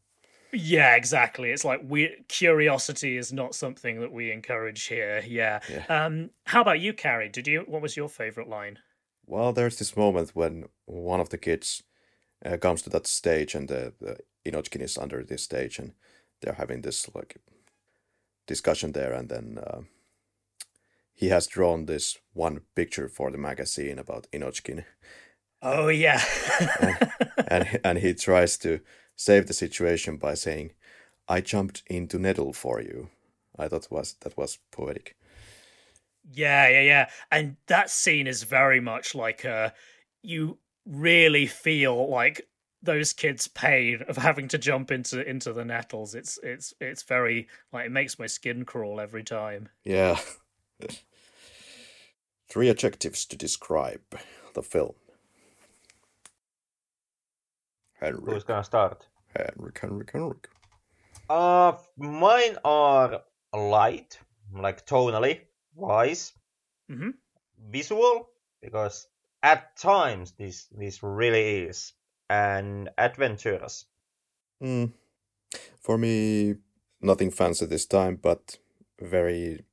Yeah, 0.54 0.96
exactly. 0.96 1.52
It's 1.52 1.64
like 1.64 1.82
we 1.84 2.26
curiosity 2.28 3.18
is 3.18 3.32
not 3.32 3.56
something 3.56 4.02
that 4.02 4.12
we 4.12 4.32
encourage 4.32 4.86
here. 4.86 5.24
Yeah. 5.26 5.62
yeah. 5.70 5.86
Um, 5.88 6.32
how 6.46 6.62
about 6.62 6.82
you, 6.82 6.94
Karri? 6.94 7.32
Did 7.32 7.48
you? 7.48 7.64
What 7.68 7.82
was 7.82 7.96
your 7.96 8.10
favorite 8.10 8.50
line? 8.50 8.80
Well, 9.26 9.54
there's 9.54 9.80
this 9.80 9.96
moment 9.96 10.32
when 10.34 10.66
one 10.86 11.22
of 11.22 11.30
the 11.30 11.38
kids 11.38 11.84
uh, 12.46 12.58
comes 12.58 12.82
to 12.82 12.90
that 12.90 13.08
stage, 13.08 13.56
and 13.56 13.70
the, 13.70 13.94
the 14.02 14.18
Inochkin 14.46 14.82
is 14.82 14.98
under 14.98 15.24
this 15.24 15.44
stage, 15.44 15.80
and 15.80 15.94
they're 16.42 16.54
having 16.54 16.82
this 16.82 17.10
like 17.14 17.38
discussion 18.48 18.92
there, 18.92 19.14
and 19.14 19.30
then 19.30 19.58
uh, 19.58 19.82
he 21.14 21.30
has 21.30 21.48
drawn 21.48 21.86
this 21.86 22.18
one 22.34 22.62
picture 22.76 23.08
for 23.08 23.32
the 23.32 23.38
magazine 23.38 24.00
about 24.00 24.28
Inochkin. 24.32 24.86
Oh 25.62 25.88
yeah. 25.90 26.22
and, 26.80 27.12
and 27.48 27.80
and 27.84 27.98
he 28.00 28.14
tries 28.14 28.58
to 28.60 28.80
save 29.16 29.48
the 29.48 29.54
situation 29.54 30.18
by 30.18 30.34
saying, 30.34 30.72
"I 31.28 31.42
jumped 31.42 31.84
into 31.88 32.18
nettle 32.18 32.54
for 32.54 32.82
you." 32.82 33.10
I 33.58 33.68
thought 33.68 33.92
was 33.92 34.16
that 34.22 34.38
was 34.38 34.58
poetic. 34.72 35.16
Yeah, 36.34 36.68
yeah, 36.70 36.82
yeah, 36.82 37.10
and 37.32 37.58
that 37.68 37.90
scene 37.90 38.28
is 38.28 38.44
very 38.44 38.80
much 38.80 39.16
like 39.16 39.46
uh, 39.46 39.72
you 40.24 40.58
really 40.86 41.48
feel 41.48 42.10
like 42.10 42.48
those 42.84 43.14
kids' 43.14 43.48
pain 43.48 44.04
of 44.08 44.18
having 44.18 44.48
to 44.50 44.58
jump 44.58 44.92
into 44.92 45.28
into 45.28 45.54
the 45.54 45.66
nettles. 45.66 46.16
It's 46.16 46.40
it's 46.44 46.74
it's 46.80 47.04
very 47.04 47.48
like 47.72 47.86
it 47.86 47.92
makes 47.92 48.18
my 48.20 48.28
skin 48.28 48.66
crawl 48.66 49.00
every 49.00 49.24
time. 49.24 49.70
Yeah. 49.84 50.20
Three 52.50 52.70
adjectives 52.70 53.26
to 53.28 53.38
describe 53.38 54.02
the 54.54 54.64
film. 54.64 54.94
Henrik. 57.94 58.34
Who's 58.34 58.44
gonna 58.44 58.64
start? 58.64 59.08
Henrik, 59.36 59.80
Henrik, 59.80 60.12
Henrik. 60.12 60.50
Uh, 61.30 61.74
mine 61.98 62.58
are 62.66 63.22
light, 63.54 64.20
like 64.54 64.86
tonally 64.86 65.42
wise, 65.76 66.34
mm-hmm. 66.90 67.12
visual, 67.70 68.30
because 68.62 69.08
at 69.42 69.78
times 69.78 70.34
this 70.34 70.68
this 70.78 71.02
really 71.02 71.64
is, 71.68 71.94
and 72.32 72.90
adventurous. 72.98 73.86
Mm. 74.64 74.94
For 75.82 75.98
me, 75.98 76.56
nothing 77.02 77.30
fancy 77.30 77.66
this 77.66 77.86
time, 77.86 78.16
but 78.16 78.58
very 79.02 79.66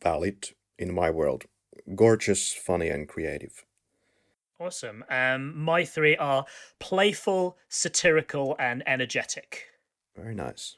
valid 0.00 0.50
in 0.78 0.94
my 0.94 1.10
world. 1.10 1.46
Gorgeous, 1.96 2.52
funny, 2.52 2.88
and 2.88 3.08
creative. 3.08 3.64
Awesome. 4.60 5.04
Um, 5.10 5.58
my 5.58 5.84
three 5.84 6.16
are 6.16 6.44
playful, 6.78 7.58
satirical, 7.68 8.54
and 8.60 8.84
energetic. 8.86 9.64
Very 10.16 10.36
nice. 10.36 10.76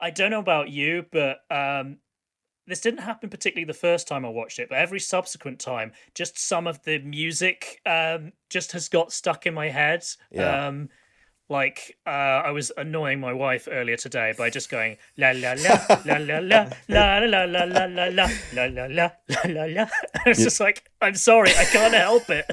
I 0.00 0.10
don't 0.10 0.32
know 0.32 0.40
about 0.40 0.68
you, 0.68 1.06
but 1.12 1.38
um, 1.48 1.98
this 2.68 2.80
didn't 2.80 3.00
happen 3.00 3.30
particularly 3.30 3.64
the 3.64 3.74
first 3.74 4.06
time 4.06 4.24
I 4.24 4.28
watched 4.28 4.58
it, 4.58 4.68
but 4.68 4.78
every 4.78 5.00
subsequent 5.00 5.58
time, 5.58 5.92
just 6.14 6.38
some 6.38 6.66
of 6.66 6.82
the 6.84 6.98
music 6.98 7.80
um, 7.86 8.32
just 8.50 8.72
has 8.72 8.88
got 8.88 9.12
stuck 9.12 9.46
in 9.46 9.54
my 9.54 9.70
head. 9.70 10.04
Yeah. 10.30 10.66
Um, 10.66 10.90
like 11.50 11.96
uh, 12.06 12.10
I 12.10 12.50
was 12.50 12.70
annoying 12.76 13.20
my 13.20 13.32
wife 13.32 13.68
earlier 13.70 13.96
today 13.96 14.34
by 14.36 14.50
just 14.50 14.68
going 14.68 14.98
la 15.16 15.30
la 15.30 15.54
la 15.56 15.80
la 16.04 16.18
la 16.18 16.38
la 16.38 16.68
la 16.88 17.18
la 17.18 17.18
la 17.18 17.44
la 17.44 17.64
la 17.64 17.84
la 17.86 18.04
la 18.04 18.66
la 18.68 18.86
la 18.86 19.10
la 19.46 19.64
la. 19.64 19.86
It's 20.26 20.42
just 20.42 20.60
like 20.60 20.84
I'm 21.00 21.14
sorry, 21.14 21.50
I 21.56 21.64
can't 21.64 21.94
help 21.94 22.28
it. 22.28 22.44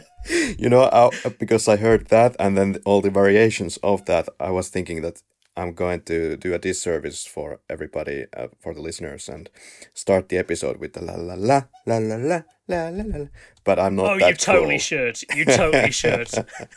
You 0.57 0.69
know, 0.69 0.83
I, 0.83 1.09
because 1.37 1.67
I 1.67 1.75
heard 1.75 2.07
that 2.07 2.35
and 2.39 2.57
then 2.57 2.77
all 2.85 3.01
the 3.01 3.11
variations 3.11 3.77
of 3.83 4.05
that, 4.05 4.29
I 4.39 4.51
was 4.51 4.69
thinking 4.69 5.01
that 5.01 5.21
I'm 5.57 5.73
going 5.73 6.01
to 6.01 6.35
do 6.37 6.53
a 6.53 6.59
disservice 6.59 7.25
for 7.25 7.59
everybody, 7.69 8.25
uh, 8.35 8.47
for 8.59 8.73
the 8.73 8.81
listeners, 8.81 9.29
and 9.29 9.49
start 9.93 10.29
the 10.29 10.37
episode 10.37 10.77
with 10.77 10.93
the 10.93 11.01
la 11.01 11.13
la 11.15 11.35
la 11.37 11.63
la 11.85 11.97
la 11.97 12.15
la 12.15 12.41
la 12.67 12.89
la 12.89 13.03
la. 13.17 13.25
But 13.63 13.79
I'm 13.79 13.95
not. 13.95 14.05
Oh, 14.05 14.15
you 14.27 14.33
totally 14.33 14.75
cool. 14.75 14.79
should. 14.79 15.21
You 15.35 15.45
totally 15.45 15.91
should. 15.91 16.29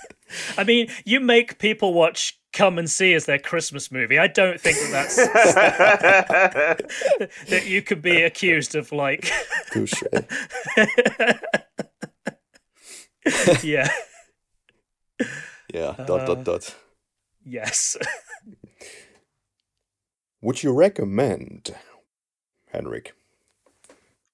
I 0.58 0.64
mean, 0.64 0.88
you 1.04 1.20
make 1.20 1.58
people 1.58 1.92
watch 1.92 2.38
Come 2.52 2.78
and 2.78 2.88
See 2.88 3.12
as 3.14 3.26
their 3.26 3.38
Christmas 3.38 3.90
movie. 3.92 4.18
I 4.18 4.26
don't 4.26 4.58
think 4.60 4.78
that 4.78 4.90
that's 4.90 5.16
that 7.50 7.66
you 7.66 7.82
could 7.82 8.00
be 8.00 8.22
accused 8.22 8.74
of 8.74 8.90
like, 8.92 9.30
Touche. 9.72 10.02
yeah, 13.62 13.88
Yeah. 15.74 15.94
Dot 16.06 16.20
Uh, 16.20 16.24
dot 16.26 16.44
dot. 16.44 16.74
yes. 17.44 17.96
Would 20.40 20.62
you 20.62 20.72
recommend, 20.72 21.74
Henrik? 22.72 23.14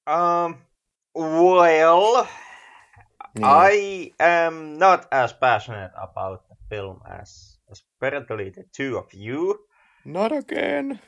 um, 0.07 0.59
well, 1.15 2.29
Yeah. 3.37 3.47
I 3.47 4.13
am 4.21 4.79
not 4.79 5.09
as 5.11 5.33
passionate 5.33 5.91
about 6.01 6.49
the 6.49 6.57
film 6.69 7.01
as, 7.09 7.57
as 7.71 7.83
apparently 7.99 8.51
the 8.51 8.65
two 8.73 8.97
of 8.99 9.13
you. 9.15 9.59
Not 10.05 10.31
again. 10.33 11.01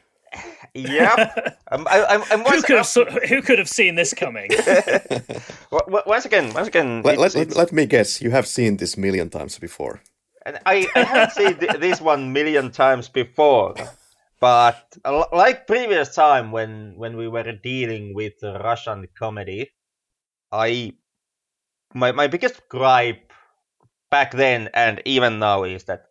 Yeah, 0.74 1.14
um, 1.70 1.86
I, 1.90 2.05
I'm, 2.05 2.23
I'm 2.31 2.40
who 2.44 2.62
could 2.62 2.77
have 2.77 2.86
so- 2.86 3.05
who 3.28 3.43
could 3.43 3.59
have 3.59 3.68
seen 3.68 3.94
this 3.94 4.12
coming? 4.14 4.51
Wa- 5.70 5.86
wa- 5.89 6.02
once 6.06 6.24
again, 6.24 6.52
once 6.52 6.68
again, 6.68 7.02
Let, 7.02 7.14
it's- 7.14 7.20
let, 7.20 7.35
let, 7.35 7.43
it's- 7.43 7.56
let 7.56 7.73
me 7.73 7.86
guess. 7.86 8.20
You 8.20 8.31
have 8.32 8.47
seen 8.47 8.77
this 8.78 8.97
million 8.97 9.31
times 9.31 9.59
before. 9.59 10.01
And 10.44 10.59
I, 10.66 10.86
I 10.97 11.02
have 11.05 11.32
seen 11.32 11.56
th- 11.59 11.78
this 11.81 12.01
one 12.01 12.32
million 12.32 12.70
times 12.70 13.09
before, 13.09 13.74
but 14.40 14.96
like 15.32 15.66
previous 15.66 16.14
time 16.14 16.52
when 16.52 16.96
when 16.96 17.16
we 17.16 17.28
were 17.28 17.52
dealing 17.52 18.14
with 18.14 18.34
Russian 18.42 19.08
comedy, 19.18 19.70
I 20.52 20.92
my 21.94 22.12
my 22.12 22.26
biggest 22.26 22.68
gripe 22.68 23.32
back 24.10 24.32
then 24.32 24.68
and 24.74 25.02
even 25.04 25.38
now 25.38 25.64
is 25.64 25.84
that 25.84 26.06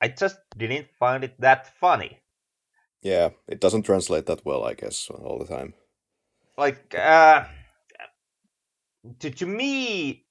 I 0.00 0.08
just 0.08 0.38
didn't 0.56 0.88
find 0.98 1.24
it 1.24 1.40
that 1.40 1.78
funny. 1.78 2.20
Yeah, 3.02 3.30
it 3.48 3.60
doesn't 3.60 3.82
translate 3.82 4.26
that 4.26 4.44
well, 4.44 4.64
I 4.64 4.74
guess, 4.74 5.08
all 5.10 5.38
the 5.38 5.46
time. 5.46 5.74
Like 6.56 6.94
uh, 6.94 7.44
to 9.20 9.30
to 9.30 9.46
me, 9.46 10.23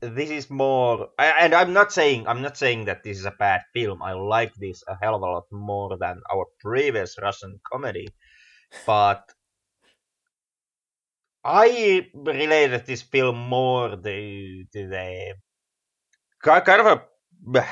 this 0.00 0.30
is 0.30 0.50
more, 0.50 1.08
and 1.18 1.54
I'm 1.54 1.72
not 1.72 1.92
saying 1.92 2.26
I'm 2.26 2.42
not 2.42 2.56
saying 2.56 2.86
that 2.86 3.02
this 3.02 3.18
is 3.18 3.24
a 3.24 3.34
bad 3.38 3.62
film. 3.72 4.02
I 4.02 4.12
like 4.12 4.54
this 4.54 4.82
a 4.88 4.96
hell 5.00 5.14
of 5.14 5.22
a 5.22 5.26
lot 5.26 5.44
more 5.50 5.96
than 5.98 6.20
our 6.32 6.46
previous 6.60 7.16
Russian 7.20 7.60
comedy, 7.70 8.08
but 8.86 9.24
I 11.44 12.06
related 12.14 12.86
this 12.86 13.02
film 13.02 13.38
more 13.38 13.96
to, 13.96 14.64
to 14.72 14.88
the 14.88 15.34
kind 16.42 16.80
of 16.80 17.02
a 17.54 17.66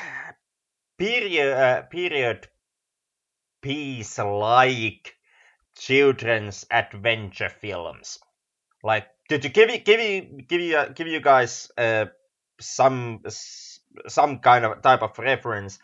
period 0.98 1.52
uh, 1.52 1.82
period 1.82 2.48
piece 3.60 4.18
like 4.18 5.14
children's 5.76 6.64
adventure 6.70 7.48
films. 7.48 8.18
Like 8.82 9.08
to, 9.28 9.38
to 9.38 9.48
give 9.48 9.70
you 9.70 9.78
give 9.78 10.00
you 10.00 10.42
give 10.48 10.60
you 10.60 10.76
uh, 10.76 10.88
give 10.88 11.08
you 11.08 11.20
guys 11.20 11.70
uh, 11.76 12.06
some 12.60 13.22
some 14.08 14.38
kind 14.40 14.64
of 14.64 14.82
type 14.82 15.02
of 15.02 15.18
reference 15.18 15.78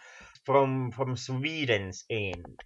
from 0.45 0.91
from 0.93 1.17
Sweden's 1.17 2.05
end. 2.11 2.63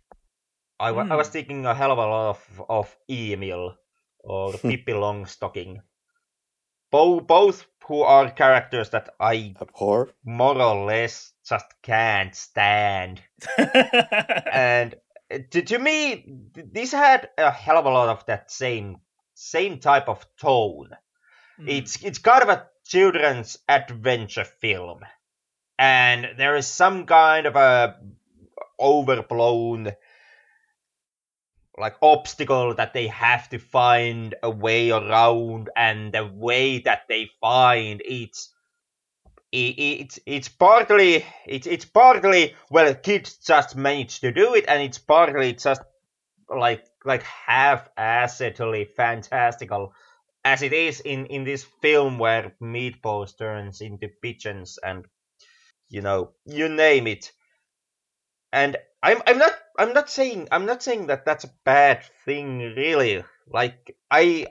I, 0.78 0.92
wa- 0.92 1.06
I 1.10 1.16
was 1.16 1.28
Hmm. 1.28 1.32
thinking 1.32 1.66
a 1.66 1.74
hell 1.74 1.92
of 1.92 1.98
a 1.98 2.06
lot 2.06 2.30
of 2.30 2.62
of 2.68 2.96
Emil 3.08 3.76
or 4.20 4.52
Pippi 4.58 4.92
Longstocking. 4.92 5.80
Both 6.90 7.26
both 7.26 7.66
who 7.86 8.02
are 8.02 8.30
characters 8.32 8.90
that 8.90 9.14
I 9.20 9.54
Abhor? 9.60 10.10
more 10.24 10.60
or 10.60 10.84
less 10.86 11.32
just 11.48 11.66
can't 11.82 12.34
stand 12.34 13.22
and 13.58 14.94
uh, 15.32 15.38
to, 15.50 15.62
to 15.62 15.78
me 15.78 16.24
this 16.54 16.92
had 16.92 17.30
a 17.38 17.50
hell 17.50 17.78
of 17.78 17.84
a 17.86 17.90
lot 17.90 18.08
of 18.08 18.26
that 18.26 18.50
same 18.50 19.00
same 19.34 19.78
type 19.78 20.08
of 20.08 20.26
tone 20.36 20.90
Mm. 21.60 21.68
it's 21.68 22.02
it's 22.04 22.18
kind 22.18 22.42
of 22.42 22.48
a 22.48 22.66
children's 22.86 23.58
adventure 23.68 24.44
film. 24.44 25.00
And 25.78 26.38
there 26.38 26.56
is 26.56 26.66
some 26.68 27.06
kind 27.06 27.46
of 27.46 27.56
a 27.56 28.00
overblown 28.80 29.92
like 31.78 31.96
obstacle 32.02 32.74
that 32.74 32.92
they 32.92 33.06
have 33.06 33.48
to 33.50 33.58
find 33.58 34.34
a 34.42 34.50
way 34.50 34.90
around 34.90 35.70
and 35.76 36.12
the 36.12 36.24
way 36.26 36.78
that 36.80 37.02
they 37.08 37.30
find 37.40 38.02
it's 38.04 38.52
i- 39.54 39.74
i- 39.78 39.98
it's 40.02 40.18
it's 40.26 40.48
partly 40.48 41.24
it's 41.46 41.66
it's 41.66 41.84
partly 41.84 42.54
well 42.70 42.94
kids 42.94 43.36
just 43.38 43.76
manage 43.76 44.20
to 44.20 44.32
do 44.32 44.54
it 44.54 44.64
and 44.68 44.82
it's 44.82 44.98
partly 44.98 45.52
just 45.52 45.82
like 46.48 46.84
like 47.04 47.22
half-assedly 47.22 48.88
fantastical 48.96 49.92
as 50.46 50.62
it 50.62 50.72
is 50.72 51.00
in 51.00 51.26
in 51.26 51.42
this 51.42 51.64
film 51.82 52.20
where 52.20 52.54
meatballs 52.62 53.36
turns 53.36 53.80
into 53.80 54.08
pigeons 54.22 54.78
and 54.78 55.04
you 55.88 56.00
know 56.00 56.30
you 56.44 56.68
name 56.68 57.08
it. 57.08 57.32
And 58.52 58.76
i'm 59.02 59.20
i'm 59.26 59.38
not 59.38 59.54
i'm 59.76 59.92
not 59.92 60.08
saying 60.08 60.46
i'm 60.52 60.64
not 60.66 60.84
saying 60.84 61.08
that 61.08 61.24
that's 61.24 61.42
a 61.44 61.54
bad 61.64 62.04
thing 62.24 62.60
really. 62.76 63.24
Like 63.48 63.96
i 64.08 64.46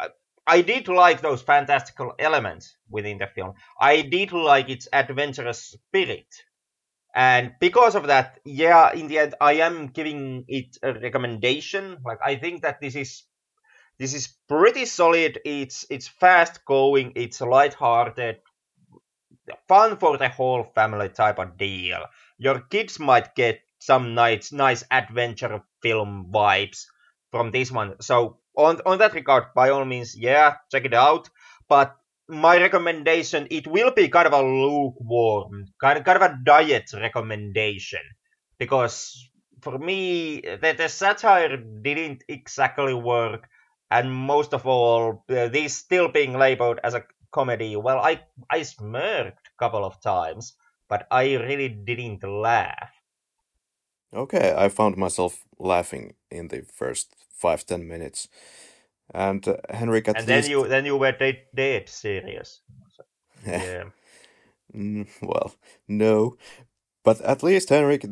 i 0.45 0.61
did 0.61 0.89
like 0.89 1.21
those 1.21 1.41
fantastical 1.41 2.13
elements 2.19 2.75
within 2.89 3.17
the 3.19 3.27
film. 3.27 3.53
I 3.79 4.01
did 4.01 4.33
like 4.33 4.69
its 4.69 4.89
adventurous 4.91 5.63
spirit. 5.79 6.27
And 7.15 7.53
because 7.61 7.95
of 7.95 8.07
that 8.07 8.39
yeah 8.43 8.91
in 8.93 9.07
the 9.07 9.19
end 9.19 9.35
i 9.39 9.53
am 9.67 9.87
giving 9.87 10.43
it 10.49 10.77
a 10.83 10.91
recommendation. 10.93 11.99
Like 12.03 12.19
i 12.31 12.35
think 12.35 12.63
that 12.63 12.81
this 12.81 12.95
is 12.97 13.23
this 13.97 14.13
is 14.13 14.27
pretty 14.47 14.85
solid. 14.85 15.39
It's 15.45 15.85
it's 15.89 16.07
fast 16.07 16.65
going. 16.65 17.13
It's 17.15 17.39
light-hearted. 17.39 18.37
Fun 19.67 19.97
for 19.97 20.17
the 20.17 20.29
whole 20.29 20.63
family 20.75 21.09
type 21.09 21.39
of 21.39 21.57
deal. 21.57 22.03
Your 22.37 22.59
kids 22.59 22.99
might 22.99 23.35
get 23.35 23.61
some 23.79 24.15
nice 24.15 24.51
nice 24.51 24.83
adventure 24.91 25.61
film 25.81 26.27
vibes 26.33 26.85
from 27.31 27.51
this 27.51 27.71
one. 27.71 27.95
So 28.01 28.39
on 28.57 28.81
on 28.85 28.97
that 28.97 29.13
regard 29.13 29.53
by 29.55 29.69
all 29.69 29.85
means 29.85 30.15
yeah 30.17 30.55
check 30.71 30.85
it 30.85 30.93
out. 30.93 31.29
But 31.69 31.95
my 32.27 32.57
recommendation 32.57 33.47
it 33.51 33.67
will 33.67 33.91
be 33.91 34.09
kind 34.09 34.27
of 34.27 34.33
a 34.33 34.41
lukewarm 34.41 35.67
kind 35.79 35.99
of 35.99 36.03
kind 36.03 36.21
of 36.21 36.31
a 36.31 36.37
diet 36.43 36.91
recommendation. 36.93 38.01
Because 38.57 39.29
for 39.61 39.77
me 39.77 40.41
the, 40.41 40.73
the 40.77 40.89
satire 40.89 41.57
didn't 41.57 42.23
exactly 42.27 42.93
work 42.93 43.47
and 43.91 44.11
most 44.13 44.53
of 44.53 44.65
all 44.65 45.23
uh, 45.29 45.47
this 45.49 45.75
still 45.75 46.07
being 46.09 46.33
labeled 46.37 46.79
as 46.83 46.93
a 46.93 47.03
comedy 47.31 47.75
well 47.75 47.99
i 47.99 48.19
i 48.49 48.61
smirked 48.63 49.47
a 49.47 49.57
couple 49.59 49.83
of 49.85 49.99
times 50.01 50.55
but 50.89 51.07
i 51.11 51.35
really 51.35 51.69
didn't 51.69 52.23
laugh 52.23 52.91
Okay, 54.13 54.53
I 54.57 54.69
found 54.69 54.97
myself 54.97 55.43
laughing 55.59 56.15
in 56.31 56.47
the 56.49 56.61
first 56.63 57.15
five 57.29 57.65
ten 57.65 57.87
minutes. 57.87 58.27
And 59.13 59.47
uh, 59.47 59.57
Henrik, 59.69 60.07
at 60.07 60.17
and 60.17 60.27
least. 60.27 60.29
then 60.29 60.45
you 60.51 60.67
then 60.67 60.85
you 60.85 60.97
were 60.97 61.11
dead, 61.11 61.43
dead 61.55 61.89
serious 61.89 62.61
yeah 63.45 63.85
Mm, 64.75 65.07
well, 65.21 65.55
no. 65.87 66.37
But 67.03 67.21
at 67.21 67.43
least, 67.43 67.69
Henrik, 67.69 68.05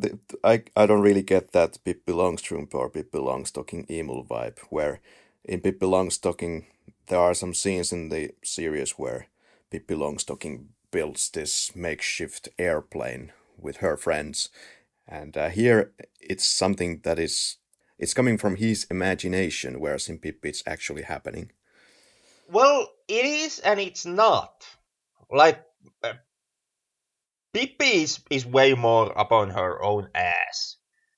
I, 0.43 0.63
I 0.75 0.85
don't 0.85 1.01
really 1.01 1.23
get 1.23 1.51
that 1.53 1.79
Pippi 1.83 2.13
Longstrump 2.13 2.75
or 2.75 2.89
Pippi 2.89 3.19
Longstocking 3.19 3.89
Emil 3.89 4.25
vibe, 4.25 4.59
where 4.69 5.01
in 5.45 5.61
Pippi 5.61 5.85
Longstocking 5.85 6.65
there 7.07 7.19
are 7.19 7.33
some 7.33 7.53
scenes 7.53 7.91
in 7.91 8.09
the 8.09 8.31
series 8.43 8.91
where 8.91 9.27
Pippi 9.69 9.95
Longstocking 9.95 10.67
builds 10.91 11.29
this 11.29 11.75
makeshift 11.75 12.49
airplane 12.57 13.31
with 13.57 13.77
her 13.77 13.97
friends. 13.97 14.49
And 15.07 15.35
uh, 15.35 15.49
here 15.49 15.93
it's 16.21 16.45
something 16.45 17.01
that 17.03 17.19
is, 17.19 17.57
it's 17.97 18.13
coming 18.13 18.37
from 18.37 18.55
his 18.55 18.85
imagination, 18.89 19.79
whereas 19.79 20.07
in 20.07 20.19
Pippi 20.19 20.49
it's 20.49 20.63
actually 20.65 21.03
happening. 21.03 21.51
Well, 22.49 22.87
it 23.07 23.25
is 23.25 23.59
and 23.59 23.79
it's 23.79 24.05
not. 24.05 24.65
Like, 25.29 25.61
uh, 26.03 26.13
Pippi 27.53 28.03
is, 28.03 28.19
is 28.29 28.45
way 28.45 28.73
more 28.73 29.11
upon 29.11 29.49
her 29.49 29.83
own 29.83 30.09
ass 30.15 30.77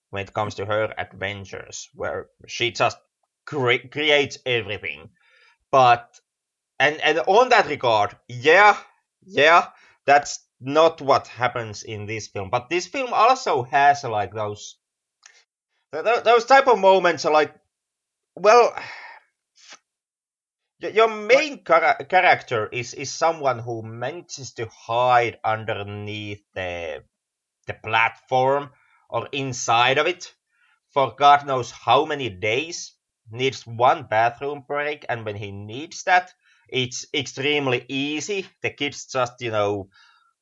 when 0.09 0.23
it 0.23 0.33
comes 0.33 0.55
to 0.55 0.65
her 0.65 0.93
adventures, 0.97 1.89
where 1.93 2.27
she 2.47 2.71
just 2.71 2.97
cre- 3.45 3.87
creates 3.91 4.37
everything. 4.45 5.09
But, 5.71 6.19
and, 6.79 7.01
and 7.01 7.19
on 7.19 7.49
that 7.49 7.67
regard, 7.67 8.15
yeah, 8.27 8.77
yeah, 9.25 9.67
that's 10.05 10.39
not 10.59 11.01
what 11.01 11.27
happens 11.27 11.83
in 11.83 12.05
this 12.05 12.27
film. 12.27 12.49
But 12.49 12.69
this 12.69 12.87
film 12.87 13.13
also 13.13 13.63
has 13.63 14.03
like 14.03 14.33
those 14.33 14.77
those 15.91 16.45
type 16.45 16.67
of 16.67 16.79
moments 16.79 17.25
are 17.25 17.33
like, 17.33 17.55
well, 18.35 18.75
your 20.79 21.09
main 21.09 21.63
char- 21.65 22.03
character 22.09 22.67
is 22.67 22.93
is 22.93 23.13
someone 23.13 23.59
who 23.59 23.81
manages 23.81 24.53
to 24.53 24.67
hide 24.67 25.39
underneath 25.43 26.43
the 26.53 27.03
the 27.67 27.73
platform 27.75 28.69
or 29.09 29.27
inside 29.31 29.97
of 29.97 30.07
it 30.07 30.33
for 30.91 31.15
God 31.17 31.47
knows 31.47 31.71
how 31.71 32.05
many 32.05 32.29
days. 32.29 32.94
Needs 33.31 33.65
one 33.65 34.03
bathroom 34.03 34.63
break, 34.67 35.05
and 35.09 35.25
when 35.25 35.35
he 35.35 35.51
needs 35.51 36.03
that, 36.03 36.33
it's 36.69 37.05
extremely 37.13 37.85
easy. 37.87 38.45
The 38.61 38.69
kids 38.69 39.05
just, 39.07 39.41
you 39.41 39.51
know, 39.51 39.89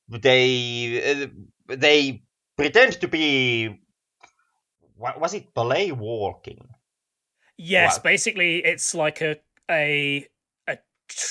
they 0.10 1.24
uh, 1.24 1.28
they 1.68 2.24
pretend 2.58 3.00
to 3.02 3.08
be 3.08 3.80
what 4.96 5.20
was 5.20 5.34
it 5.34 5.54
ballet 5.54 5.92
walking 5.92 6.68
yes 7.58 7.96
what? 7.96 8.04
basically 8.04 8.64
it's 8.66 8.94
like 8.94 9.22
a 9.22 9.38
a 9.72 10.28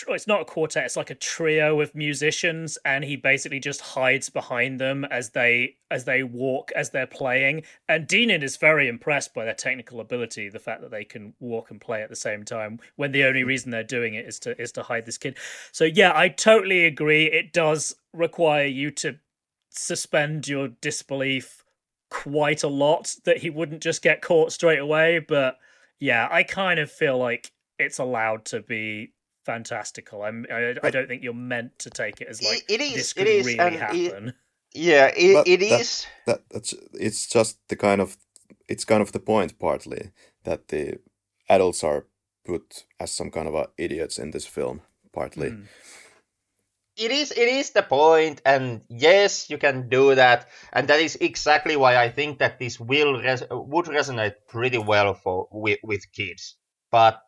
it's 0.09 0.27
not 0.27 0.43
a 0.43 0.45
quartet 0.45 0.85
it's 0.85 0.97
like 0.97 1.11
a 1.11 1.15
trio 1.15 1.81
of 1.81 1.95
musicians 1.95 2.79
and 2.85 3.05
he 3.05 3.17
basically 3.17 3.59
just 3.59 3.81
hides 3.81 4.29
behind 4.29 4.79
them 4.79 5.05
as 5.07 5.31
they 5.31 5.77
as 5.91 6.05
they 6.05 6.23
walk 6.23 6.73
as 6.75 6.91
they're 6.91 7.07
playing. 7.07 7.63
And 7.89 8.09
Dynin 8.09 8.43
is 8.43 8.57
very 8.57 8.89
impressed 8.89 9.35
by 9.35 9.45
their 9.45 9.55
technical 9.55 10.01
ability 10.01 10.49
the 10.49 10.59
fact 10.59 10.81
that 10.81 10.91
they 10.91 11.05
can 11.05 11.35
walk 11.39 11.71
and 11.71 11.81
play 11.81 12.03
at 12.03 12.09
the 12.09 12.17
same 12.17 12.45
time 12.45 12.81
when 12.97 13.13
the 13.13 13.25
only 13.25 13.45
reason 13.45 13.71
they're 13.71 13.83
doing 13.85 14.15
it 14.15 14.27
is 14.27 14.39
to 14.41 14.61
is 14.61 14.73
to 14.73 14.83
hide 14.83 15.07
this 15.07 15.19
kid. 15.19 15.37
So 15.71 15.85
yeah 15.85 16.13
i 16.15 16.29
totally 16.29 16.85
agree. 16.85 17.27
It 17.27 17.53
does 17.53 17.95
require 18.13 18.67
you 18.67 18.91
to 18.93 19.17
suspend 19.71 20.49
your 20.49 20.69
disbelief 20.69 21.65
quite 22.11 22.63
a 22.63 22.69
lot 22.69 23.17
that 23.25 23.39
he 23.39 23.49
wouldn't 23.49 23.83
just 23.83 24.03
get 24.03 24.21
caught 24.21 24.53
straight 24.53 24.79
away 24.79 25.19
but 25.19 25.57
yeah 25.99 26.29
i 26.31 26.43
kind 26.43 26.79
of 26.79 26.91
feel 26.93 27.17
like 27.17 27.51
it's 27.79 27.99
allowed 27.99 28.45
to 28.45 28.61
be 28.61 29.15
fantastical. 29.45 30.23
I'm. 30.23 30.47
I, 30.51 30.75
I, 30.83 30.91
don't 30.91 31.09
think 31.09 31.23
you're 31.23 31.35
meant 31.35 31.79
to 31.81 31.91
take 31.91 32.21
it 32.21 32.29
as 32.29 32.43
like 32.43 32.65
it 32.69 32.81
is. 32.81 32.95
This 32.95 33.13
could 33.13 33.27
it 33.27 33.31
is, 33.31 33.47
really 33.47 33.77
happen. 33.77 34.29
It, 34.29 34.35
yeah, 34.75 35.07
it, 35.17 35.47
it 35.47 35.61
that, 35.61 35.81
is. 35.81 36.07
That, 36.27 36.43
that's. 36.51 36.75
It's 36.95 37.27
just 37.27 37.59
the 37.69 37.77
kind 37.77 38.01
of. 38.01 38.17
It's 38.69 38.85
kind 38.85 39.03
of 39.03 39.13
the 39.13 39.21
point, 39.21 39.59
partly 39.59 40.13
that 40.45 40.69
the 40.69 40.99
adults 41.49 41.85
are 41.85 42.07
put 42.45 42.85
as 42.99 43.13
some 43.13 43.31
kind 43.31 43.49
of 43.49 43.67
idiots 43.77 44.19
in 44.19 44.31
this 44.31 44.47
film, 44.47 44.81
partly. 45.13 45.51
Mm. 45.51 45.67
It 46.97 47.11
is. 47.11 47.33
It 47.33 47.49
is 47.49 47.71
the 47.71 47.83
point, 47.83 48.43
and 48.45 48.83
yes, 48.89 49.49
you 49.49 49.59
can 49.59 49.89
do 49.89 50.15
that, 50.15 50.49
and 50.73 50.89
that 50.89 51.01
is 51.01 51.17
exactly 51.21 51.77
why 51.77 51.97
I 51.97 52.11
think 52.11 52.39
that 52.39 52.59
this 52.59 52.79
will 52.79 53.21
res- 53.21 53.45
would 53.51 53.87
resonate 53.87 54.35
pretty 54.49 54.79
well 54.79 55.15
for 55.15 55.49
with 55.51 55.79
with 55.83 56.13
kids. 56.13 56.57
But 56.91 57.23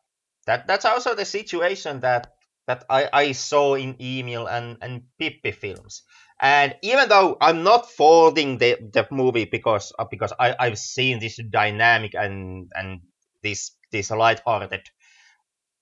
that 0.46 0.66
that's 0.66 0.84
also 0.84 1.14
the 1.14 1.24
situation 1.24 2.00
that 2.00 2.32
that 2.66 2.84
I, 2.88 3.08
I 3.12 3.32
saw 3.32 3.74
in 3.74 3.96
Emil 4.00 4.46
and, 4.46 4.78
and 4.80 5.02
Pippi 5.18 5.52
films. 5.52 6.02
And 6.40 6.74
even 6.82 7.08
though 7.08 7.36
I'm 7.40 7.62
not 7.62 7.90
faulting 7.90 8.58
the, 8.58 8.76
the 8.92 9.06
movie 9.10 9.44
because 9.44 9.92
uh, 9.98 10.06
because 10.10 10.32
I, 10.38 10.56
I've 10.58 10.78
seen 10.78 11.18
this 11.20 11.38
dynamic 11.50 12.14
and 12.14 12.70
and 12.74 13.00
this 13.42 13.72
this 13.92 14.10
light-hearted 14.10 14.88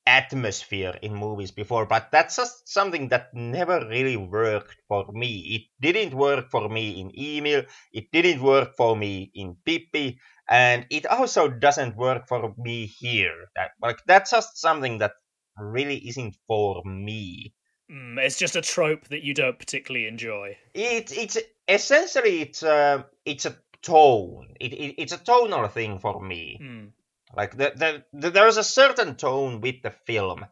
atmosphere 0.05 0.99
in 1.03 1.15
movies 1.15 1.53
before, 1.53 1.87
but 1.87 2.11
that's 2.11 2.37
just 2.37 2.69
something 2.69 3.09
that 3.09 3.29
never 3.35 3.87
really 3.89 4.17
worked 4.17 4.77
for 4.89 5.07
me. 5.13 5.39
It 5.57 5.63
didn't 5.81 6.15
work 6.17 6.51
for 6.51 6.69
me 6.69 7.01
in 7.01 7.13
Emil, 7.17 7.63
it 7.93 8.11
didn't 8.13 8.43
work 8.43 8.75
for 8.77 8.97
me 8.97 9.31
in 9.35 9.57
Pippi, 9.65 10.19
and 10.53 10.85
it 10.91 11.07
also 11.07 11.49
doesn't 11.49 11.97
work 11.97 12.29
for 12.29 12.55
me 12.59 12.85
here. 12.85 13.49
That 13.57 13.71
like 13.81 14.01
that's 14.07 14.33
just 14.33 14.61
something 14.61 14.99
that 14.99 15.13
really 15.57 15.97
isn't 16.09 16.37
for 16.47 16.83
me. 16.85 17.55
Mm, 17.91 18.19
it's 18.19 18.39
just 18.39 18.55
a 18.55 18.61
trope 18.61 19.09
that 19.09 19.25
you 19.25 19.33
don't 19.33 19.59
particularly 19.59 20.07
enjoy. 20.07 20.59
It 20.75 21.11
it's 21.17 21.39
essentially 21.67 22.43
it's 22.43 22.63
a 22.63 23.07
it's 23.25 23.47
a 23.47 23.57
tone. 23.81 24.49
It, 24.61 24.75
it 24.75 24.95
it's 24.99 25.15
a 25.15 25.25
tonal 25.25 25.69
thing 25.69 25.99
for 25.99 26.23
me. 26.23 26.61
Mm. 26.63 26.91
Like 27.35 27.57
the, 27.57 27.73
the, 27.75 28.05
the, 28.13 28.31
there's 28.31 28.59
a 28.59 28.65
certain 28.65 29.15
tone 29.15 29.63
with 29.63 29.77
the 29.83 29.91
film, 29.91 30.45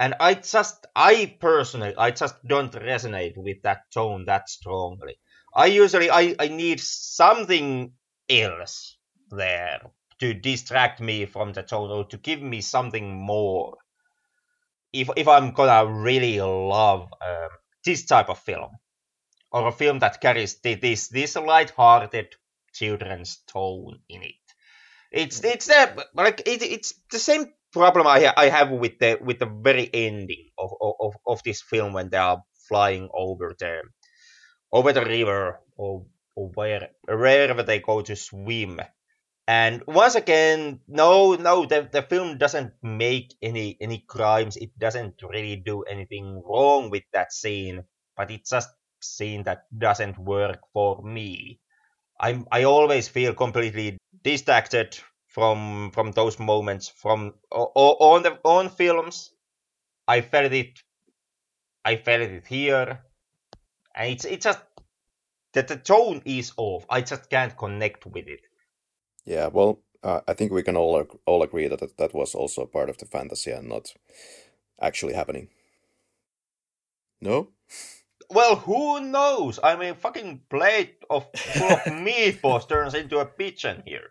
and 0.00 0.14
I 0.18 0.32
just 0.32 0.86
I 0.96 1.36
personally 1.38 1.94
I 1.98 2.10
just 2.10 2.36
don't 2.42 2.72
resonate 2.72 3.36
with 3.36 3.60
that 3.64 3.82
tone 3.92 4.24
that 4.28 4.48
strongly. 4.48 5.16
I 5.54 5.66
usually 5.66 6.10
I, 6.10 6.34
I 6.38 6.48
need 6.48 6.80
something 6.80 7.92
else 8.30 8.96
there 9.32 9.80
to 10.20 10.34
distract 10.34 11.00
me 11.00 11.26
from 11.26 11.52
the 11.52 11.62
total, 11.62 12.04
to 12.04 12.16
give 12.16 12.40
me 12.40 12.60
something 12.60 13.12
more. 13.18 13.76
If 14.92 15.10
if 15.16 15.26
I'm 15.26 15.52
gonna 15.52 15.90
really 15.90 16.40
love 16.40 17.12
um, 17.20 17.48
this 17.84 18.04
type 18.04 18.28
of 18.28 18.38
film, 18.38 18.70
or 19.50 19.68
a 19.68 19.72
film 19.72 19.98
that 19.98 20.20
carries 20.20 20.60
this 20.60 21.08
this 21.08 21.36
light-hearted 21.36 22.36
children's 22.72 23.38
tone 23.48 23.98
in 24.08 24.22
it, 24.22 24.34
it's 25.10 25.40
mm. 25.40 25.54
it's 25.54 25.66
the 25.66 26.06
like 26.14 26.40
it, 26.46 26.62
it's 26.62 26.94
the 27.10 27.18
same 27.18 27.46
problem 27.72 28.06
I 28.06 28.32
I 28.36 28.48
have 28.48 28.70
with 28.70 28.98
the 28.98 29.18
with 29.20 29.38
the 29.38 29.46
very 29.46 29.90
ending 29.92 30.50
of 30.58 30.70
of 30.80 31.14
of 31.26 31.42
this 31.42 31.62
film 31.62 31.94
when 31.94 32.10
they 32.10 32.18
are 32.18 32.42
flying 32.68 33.08
over 33.12 33.54
the 33.58 33.82
over 34.70 34.92
the 34.92 35.04
river 35.04 35.58
or 35.76 36.06
or 36.36 36.50
where 36.54 36.90
wherever 37.08 37.62
they 37.62 37.80
go 37.80 38.02
to 38.02 38.14
swim 38.14 38.80
and 39.52 39.82
once 39.86 40.14
again, 40.14 40.80
no, 40.88 41.34
no, 41.34 41.66
the, 41.66 41.88
the 41.92 42.02
film 42.02 42.38
doesn't 42.38 42.72
make 42.82 43.34
any 43.42 43.76
any 43.80 43.98
crimes. 44.14 44.56
It 44.56 44.72
doesn't 44.78 45.16
really 45.22 45.56
do 45.56 45.82
anything 45.82 46.42
wrong 46.46 46.90
with 46.90 47.04
that 47.12 47.32
scene, 47.32 47.84
but 48.16 48.30
it's 48.30 48.50
just 48.50 48.70
scene 49.00 49.42
that 49.44 49.60
doesn't 49.86 50.18
work 50.18 50.60
for 50.72 51.02
me. 51.02 51.60
I'm 52.20 52.46
I 52.52 52.64
always 52.64 53.08
feel 53.08 53.34
completely 53.34 53.98
distracted 54.22 54.98
from 55.28 55.90
from 55.92 56.12
those 56.12 56.38
moments 56.38 56.88
from 56.88 57.34
on 57.50 58.22
the 58.22 58.38
on 58.44 58.70
films. 58.70 59.32
I 60.08 60.20
felt 60.22 60.52
it. 60.52 60.80
I 61.84 61.94
felt 61.96 62.22
it 62.22 62.46
here, 62.46 63.04
and 63.96 64.10
it's 64.12 64.24
it's 64.24 64.44
just 64.44 64.62
that 65.54 65.68
the 65.68 65.76
tone 65.78 66.22
is 66.26 66.52
off. 66.58 66.84
I 66.90 67.00
just 67.02 67.30
can't 67.30 67.56
connect 67.56 68.06
with 68.06 68.28
it. 68.28 68.40
Yeah, 69.24 69.48
well, 69.48 69.80
uh, 70.02 70.20
I 70.26 70.34
think 70.34 70.52
we 70.52 70.62
can 70.62 70.76
all 70.76 71.06
all 71.26 71.42
agree 71.42 71.68
that 71.68 71.96
that 71.96 72.14
was 72.14 72.34
also 72.34 72.66
part 72.66 72.90
of 72.90 72.98
the 72.98 73.06
fantasy 73.06 73.50
and 73.52 73.68
not 73.68 73.94
actually 74.80 75.14
happening. 75.14 75.48
No. 77.20 77.50
Well, 78.30 78.56
who 78.56 79.00
knows? 79.00 79.60
I 79.62 79.76
mean, 79.76 79.94
fucking 79.94 80.42
plate 80.50 81.04
of 81.10 81.26
full 81.36 81.70
of 81.70 81.78
meatballs 82.06 82.68
turns 82.68 82.94
into 82.94 83.18
a 83.18 83.26
pigeon 83.26 83.82
here. 83.86 84.10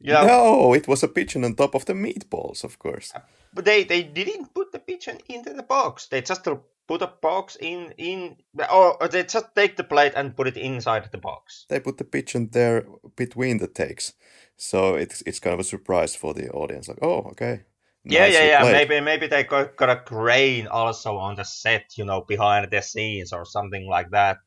Yeah. 0.00 0.24
No, 0.24 0.72
it 0.74 0.88
was 0.88 1.02
a 1.02 1.08
pigeon 1.08 1.44
on 1.44 1.54
top 1.54 1.74
of 1.74 1.84
the 1.84 1.92
meatballs, 1.92 2.64
of 2.64 2.78
course. 2.78 3.12
But 3.52 3.64
they, 3.64 3.84
they 3.84 4.02
didn't 4.02 4.54
put 4.54 4.72
the 4.72 4.78
pigeon 4.78 5.18
into 5.28 5.52
the 5.52 5.62
box. 5.62 6.06
They 6.06 6.22
just 6.22 6.46
put 6.90 7.02
a 7.02 7.06
box 7.06 7.56
in 7.60 7.92
in 7.98 8.36
or 8.72 8.96
they 9.08 9.22
just 9.22 9.54
take 9.54 9.76
the 9.76 9.84
plate 9.84 10.12
and 10.16 10.36
put 10.36 10.48
it 10.48 10.56
inside 10.56 11.08
the 11.12 11.18
box. 11.18 11.66
They 11.68 11.80
put 11.80 11.98
the 11.98 12.04
pigeon 12.04 12.48
there 12.50 12.84
between 13.14 13.58
the 13.58 13.68
takes, 13.68 14.14
so 14.56 14.96
it's 14.96 15.22
it's 15.26 15.40
kind 15.40 15.54
of 15.54 15.60
a 15.60 15.64
surprise 15.64 16.16
for 16.16 16.34
the 16.34 16.50
audience. 16.50 16.88
Like, 16.88 16.98
oh, 17.02 17.20
okay. 17.32 17.64
Yeah, 18.04 18.26
yeah, 18.26 18.44
yeah. 18.44 18.72
Maybe 18.72 19.00
maybe 19.00 19.26
they 19.26 19.44
got, 19.44 19.76
got 19.76 19.90
a 19.90 19.96
crane 19.96 20.66
also 20.66 21.16
on 21.16 21.36
the 21.36 21.44
set, 21.44 21.92
you 21.96 22.04
know, 22.04 22.24
behind 22.26 22.70
the 22.70 22.80
scenes 22.82 23.32
or 23.32 23.44
something 23.44 23.86
like 23.86 24.10
that. 24.10 24.38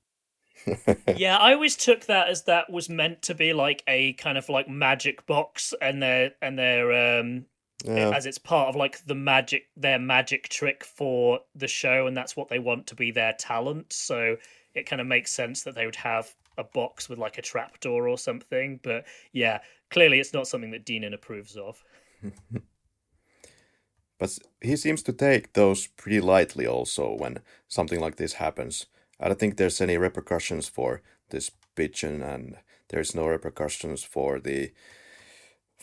yeah, 1.15 1.37
I 1.37 1.53
always 1.53 1.75
took 1.75 2.05
that 2.05 2.29
as 2.29 2.43
that 2.43 2.71
was 2.71 2.89
meant 2.89 3.21
to 3.23 3.35
be 3.35 3.53
like 3.53 3.83
a 3.87 4.13
kind 4.13 4.37
of 4.37 4.49
like 4.49 4.67
magic 4.67 5.25
box, 5.25 5.73
and 5.81 6.01
their 6.01 6.31
and 6.41 6.57
their 6.57 7.19
um 7.19 7.45
yeah. 7.85 8.11
as 8.15 8.25
it's 8.25 8.37
part 8.37 8.69
of 8.69 8.75
like 8.75 9.05
the 9.05 9.15
magic 9.15 9.67
their 9.75 9.99
magic 9.99 10.49
trick 10.49 10.83
for 10.83 11.39
the 11.55 11.67
show 11.67 12.07
and 12.07 12.15
that's 12.15 12.37
what 12.37 12.49
they 12.49 12.59
want 12.59 12.87
to 12.87 12.95
be 12.95 13.11
their 13.11 13.33
talent. 13.33 13.91
So 13.91 14.37
it 14.73 14.85
kind 14.85 15.01
of 15.01 15.07
makes 15.07 15.31
sense 15.31 15.63
that 15.63 15.75
they 15.75 15.85
would 15.85 15.95
have 15.95 16.33
a 16.57 16.63
box 16.63 17.09
with 17.09 17.19
like 17.19 17.37
a 17.37 17.41
trapdoor 17.41 18.07
or 18.07 18.17
something 18.17 18.79
but 18.83 19.05
yeah 19.31 19.59
clearly 19.89 20.19
it's 20.19 20.33
not 20.33 20.47
something 20.47 20.71
that 20.71 20.85
Dynin 20.85 21.13
approves 21.13 21.55
of. 21.55 21.83
But 24.19 24.37
he 24.61 24.77
seems 24.77 25.03
to 25.03 25.11
take 25.11 25.51
those 25.51 25.87
pretty 25.87 26.21
lightly 26.21 26.65
also 26.65 27.13
when 27.13 27.39
something 27.67 27.99
like 27.99 28.15
this 28.15 28.33
happens 28.33 28.85
i 29.23 29.27
don't 29.27 29.39
think 29.39 29.57
there's 29.57 29.81
any 29.81 29.97
repercussions 29.97 30.67
for 30.67 31.01
this 31.29 31.49
pigeon 31.75 32.21
and 32.21 32.57
there's 32.89 33.15
no 33.15 33.25
repercussions 33.25 34.03
for 34.03 34.39
the 34.39 34.71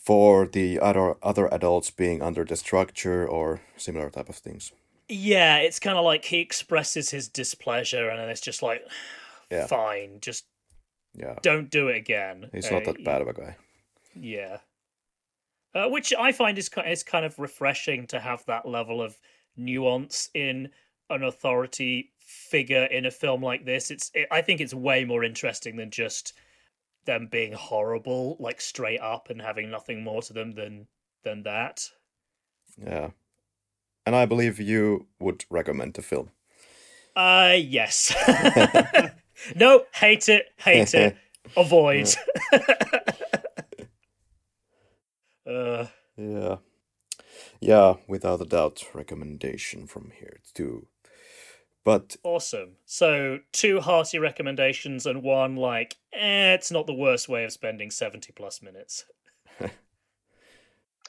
for 0.00 0.46
the 0.46 0.80
other 0.80 1.16
other 1.22 1.52
adults 1.52 1.90
being 1.90 2.22
under 2.22 2.44
the 2.44 2.56
structure 2.56 3.26
or 3.26 3.60
similar 3.76 4.10
type 4.10 4.28
of 4.28 4.36
things. 4.36 4.72
Yeah, 5.08 5.58
it's 5.58 5.80
kind 5.80 5.98
of 5.98 6.04
like 6.04 6.24
he 6.24 6.38
expresses 6.38 7.10
his 7.10 7.28
displeasure, 7.28 8.08
and 8.08 8.18
then 8.18 8.28
it's 8.28 8.40
just 8.40 8.62
like, 8.62 8.82
yeah. 9.50 9.66
fine, 9.66 10.18
just 10.20 10.46
yeah, 11.14 11.34
don't 11.42 11.70
do 11.70 11.88
it 11.88 11.96
again. 11.96 12.48
He's 12.52 12.68
uh, 12.68 12.74
not 12.74 12.84
that 12.84 13.04
bad 13.04 13.22
of 13.22 13.28
a 13.28 13.32
guy. 13.32 13.56
Yeah. 14.14 14.58
uh, 15.74 15.88
which 15.88 16.14
I 16.18 16.32
find 16.32 16.56
is 16.58 16.70
is 16.86 17.02
kind 17.02 17.24
of 17.24 17.38
refreshing 17.38 18.06
to 18.08 18.20
have 18.20 18.44
that 18.46 18.66
level 18.66 19.02
of 19.02 19.18
nuance 19.56 20.30
in 20.32 20.70
an 21.10 21.24
authority 21.24 22.12
figure 22.30 22.84
in 22.84 23.06
a 23.06 23.10
film 23.10 23.42
like 23.42 23.64
this. 23.64 23.90
It's 23.90 24.10
it, 24.14 24.28
I 24.30 24.42
think 24.42 24.60
it's 24.60 24.74
way 24.74 25.04
more 25.04 25.24
interesting 25.24 25.76
than 25.76 25.90
just 25.90 26.32
them 27.04 27.28
being 27.30 27.52
horrible, 27.52 28.36
like 28.38 28.60
straight 28.60 29.00
up, 29.00 29.30
and 29.30 29.40
having 29.40 29.70
nothing 29.70 30.04
more 30.04 30.22
to 30.22 30.32
them 30.32 30.52
than 30.52 30.86
than 31.24 31.42
that. 31.42 31.88
Yeah, 32.78 33.10
and 34.06 34.14
I 34.14 34.26
believe 34.26 34.60
you 34.60 35.06
would 35.18 35.44
recommend 35.50 35.94
the 35.94 36.02
film. 36.02 36.30
Uh 37.16 37.56
yes. 37.58 38.14
no, 39.56 39.84
hate 39.94 40.28
it, 40.28 40.46
hate 40.56 40.94
it, 40.94 41.16
avoid. 41.56 42.14
uh, 45.46 45.86
yeah. 46.16 46.56
Yeah, 47.60 47.94
without 48.08 48.40
a 48.40 48.46
doubt, 48.46 48.84
recommendation 48.94 49.86
from 49.86 50.12
here 50.18 50.40
too. 50.54 50.86
But 51.84 52.16
awesome. 52.22 52.76
So 52.84 53.38
two 53.52 53.80
hearty 53.80 54.18
recommendations 54.18 55.06
and 55.06 55.22
one 55.22 55.56
like, 55.56 55.96
eh, 56.12 56.52
it's 56.52 56.70
not 56.70 56.86
the 56.86 56.94
worst 56.94 57.28
way 57.28 57.44
of 57.44 57.52
spending 57.52 57.90
seventy 57.90 58.32
plus 58.32 58.62
minutes. 58.62 59.06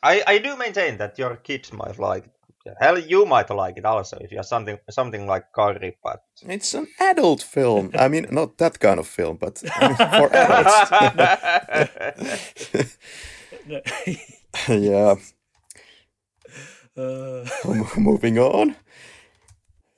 I 0.03 0.23
I 0.25 0.37
do 0.37 0.55
maintain 0.55 0.97
that 0.97 1.19
your 1.19 1.35
kids 1.35 1.73
might 1.73 1.99
like 1.99 2.25
it. 2.25 2.31
Hell, 2.79 2.99
you 2.99 3.25
might 3.25 3.49
like 3.49 3.77
it 3.77 3.85
also 3.85 4.17
if 4.21 4.31
you're 4.31 4.43
something 4.43 4.77
something 4.89 5.27
like 5.27 5.51
Karri, 5.51 5.95
but 6.03 6.23
it's 6.43 6.73
an 6.73 6.87
adult 6.99 7.41
film. 7.43 7.91
I 7.97 8.07
mean, 8.07 8.27
not 8.31 8.57
that 8.57 8.79
kind 8.79 8.99
of 8.99 9.07
film, 9.07 9.37
but 9.37 9.61
I 9.75 9.87
mean, 9.87 9.97
for 9.97 10.29
adults. 12.75 12.97
yeah. 14.67 15.15
Uh... 16.97 17.45
Moving 17.97 18.37
on, 18.37 18.75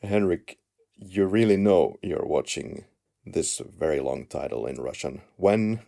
Henrik, 0.02 0.58
you 1.06 1.26
really 1.26 1.58
know 1.58 1.98
you're 2.02 2.26
watching 2.26 2.86
this 3.26 3.60
very 3.60 4.00
long 4.00 4.26
title 4.26 4.66
in 4.66 4.76
Russian. 4.82 5.22
When? 5.38 5.82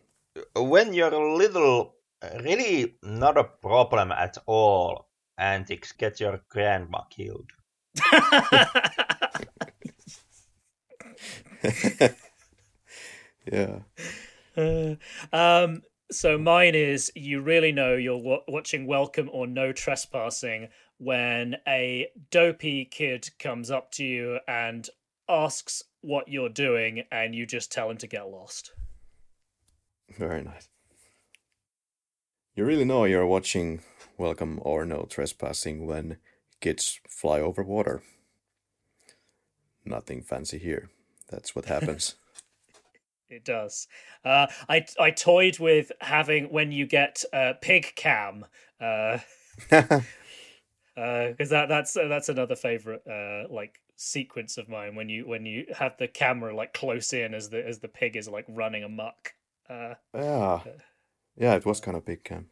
When 0.56 0.94
you're 0.94 1.12
little, 1.12 1.96
really 2.44 2.96
not 3.02 3.38
a 3.38 3.44
problem 3.44 4.12
at 4.12 4.38
all. 4.46 5.08
Antics 5.38 5.92
get 5.92 6.20
your 6.20 6.42
grandma 6.50 7.02
killed. 7.10 7.50
yeah. 13.52 13.80
Uh, 14.56 14.96
um. 15.34 15.82
So 16.12 16.38
mine 16.38 16.76
is 16.76 17.12
you 17.16 17.42
really 17.42 17.72
know 17.72 17.96
you're 17.96 18.20
w- 18.20 18.44
watching 18.48 18.86
Welcome 18.86 19.28
or 19.34 19.48
No 19.48 19.72
Trespassing 19.74 20.70
when 20.98 21.58
a 21.68 22.10
dopey 22.30 22.86
kid 22.86 23.28
comes 23.40 23.72
up 23.72 23.92
to 23.94 24.04
you 24.04 24.40
and 24.48 24.88
asks 25.28 25.84
what 26.02 26.28
you're 26.28 26.50
doing, 26.50 27.04
and 27.12 27.34
you 27.34 27.46
just 27.46 27.72
tell 27.72 27.90
him 27.90 27.98
to 27.98 28.08
get 28.08 28.30
lost. 28.30 28.72
Very 30.18 30.44
nice. 30.44 30.70
You 32.56 32.64
really 32.66 32.86
know 32.86 33.04
you're 33.06 33.26
watching 33.26 33.82
Welcome 34.18 34.60
or 34.62 34.86
No 34.86 35.06
Trespassing 35.10 35.86
when 35.86 36.18
kids 36.62 37.00
fly 37.10 37.42
over 37.42 37.64
water. 37.64 38.02
Nothing 39.84 40.22
fancy 40.22 40.58
here. 40.58 40.90
That's 41.30 41.56
what 41.56 41.66
happens. 41.66 42.16
it 43.30 43.44
does. 43.44 43.88
Uh, 44.24 44.48
I 44.70 44.86
I 45.00 45.12
toyed 45.12 45.60
with 45.60 45.92
having 46.02 46.46
when 46.46 46.72
you 46.72 46.86
get 46.88 47.24
uh, 47.34 47.54
pig 47.62 47.94
cam. 47.96 48.46
Uh, 48.80 49.20
because 49.70 50.02
uh, 50.98 51.34
that 51.38 51.70
that's 51.70 51.98
uh, 51.98 52.08
that's 52.08 52.30
another 52.30 52.56
favorite 52.56 53.04
uh, 53.06 53.54
like 53.54 53.80
sequence 53.96 54.58
of 54.58 54.68
mine 54.68 54.96
when 54.96 55.10
you 55.10 55.28
when 55.28 55.46
you 55.46 55.66
have 55.78 55.98
the 55.98 56.08
camera 56.08 56.56
like 56.56 56.74
close 56.74 57.14
in 57.14 57.34
as 57.34 57.50
the 57.50 57.66
as 57.66 57.80
the 57.80 57.88
pig 57.88 58.16
is 58.16 58.28
like 58.28 58.46
running 58.50 58.84
amok. 58.84 59.34
Uh, 59.70 59.96
yeah, 60.14 60.60
yeah, 61.38 61.56
it 61.56 61.66
was 61.66 61.80
kind 61.80 61.98
of 61.98 62.06
big 62.06 62.24
cam. 62.24 62.48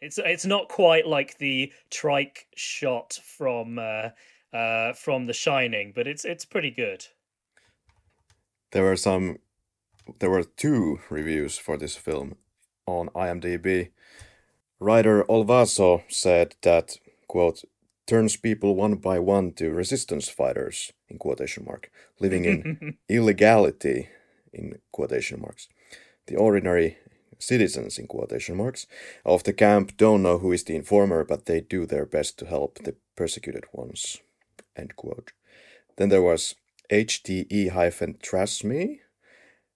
It's 0.00 0.18
it's 0.18 0.46
not 0.46 0.68
quite 0.68 1.06
like 1.06 1.38
the 1.38 1.72
trike 1.90 2.46
shot 2.54 3.18
from 3.24 3.78
uh, 3.78 4.10
uh, 4.52 4.92
from 4.94 5.26
The 5.26 5.32
Shining, 5.32 5.92
but 5.94 6.06
it's 6.06 6.24
it's 6.24 6.44
pretty 6.44 6.70
good. 6.70 7.06
There 8.72 8.84
were 8.84 8.96
some, 8.96 9.38
there 10.18 10.30
were 10.30 10.42
two 10.42 11.00
reviews 11.08 11.56
for 11.56 11.76
this 11.76 11.96
film 11.96 12.36
on 12.86 13.08
IMDb. 13.10 13.90
Writer 14.78 15.24
Olvaso 15.24 16.02
said 16.08 16.56
that 16.62 16.98
quote 17.28 17.64
turns 18.06 18.36
people 18.36 18.74
one 18.74 18.94
by 18.96 19.18
one 19.18 19.52
to 19.52 19.70
resistance 19.70 20.28
fighters 20.28 20.92
in 21.08 21.18
quotation 21.18 21.64
mark 21.64 21.90
living 22.20 22.44
in 22.44 22.96
illegality 23.08 24.08
in 24.52 24.78
quotation 24.92 25.40
marks. 25.40 25.68
The 26.26 26.36
ordinary 26.36 26.98
citizens 27.38 27.98
in 27.98 28.06
quotation 28.06 28.56
marks 28.56 28.86
of 29.24 29.44
the 29.44 29.52
camp 29.52 29.96
don't 29.96 30.22
know 30.22 30.38
who 30.38 30.52
is 30.52 30.64
the 30.64 30.76
informer 30.76 31.24
but 31.24 31.46
they 31.46 31.60
do 31.60 31.84
their 31.84 32.06
best 32.06 32.38
to 32.38 32.46
help 32.46 32.78
the 32.78 32.94
persecuted 33.16 33.64
ones. 33.72 34.18
End 34.76 34.96
quote. 34.96 35.32
Then 35.96 36.08
there 36.08 36.22
was 36.22 36.54
hte 36.90 37.70
hyphen 37.72 38.16
trust 38.22 38.64
me 38.64 39.00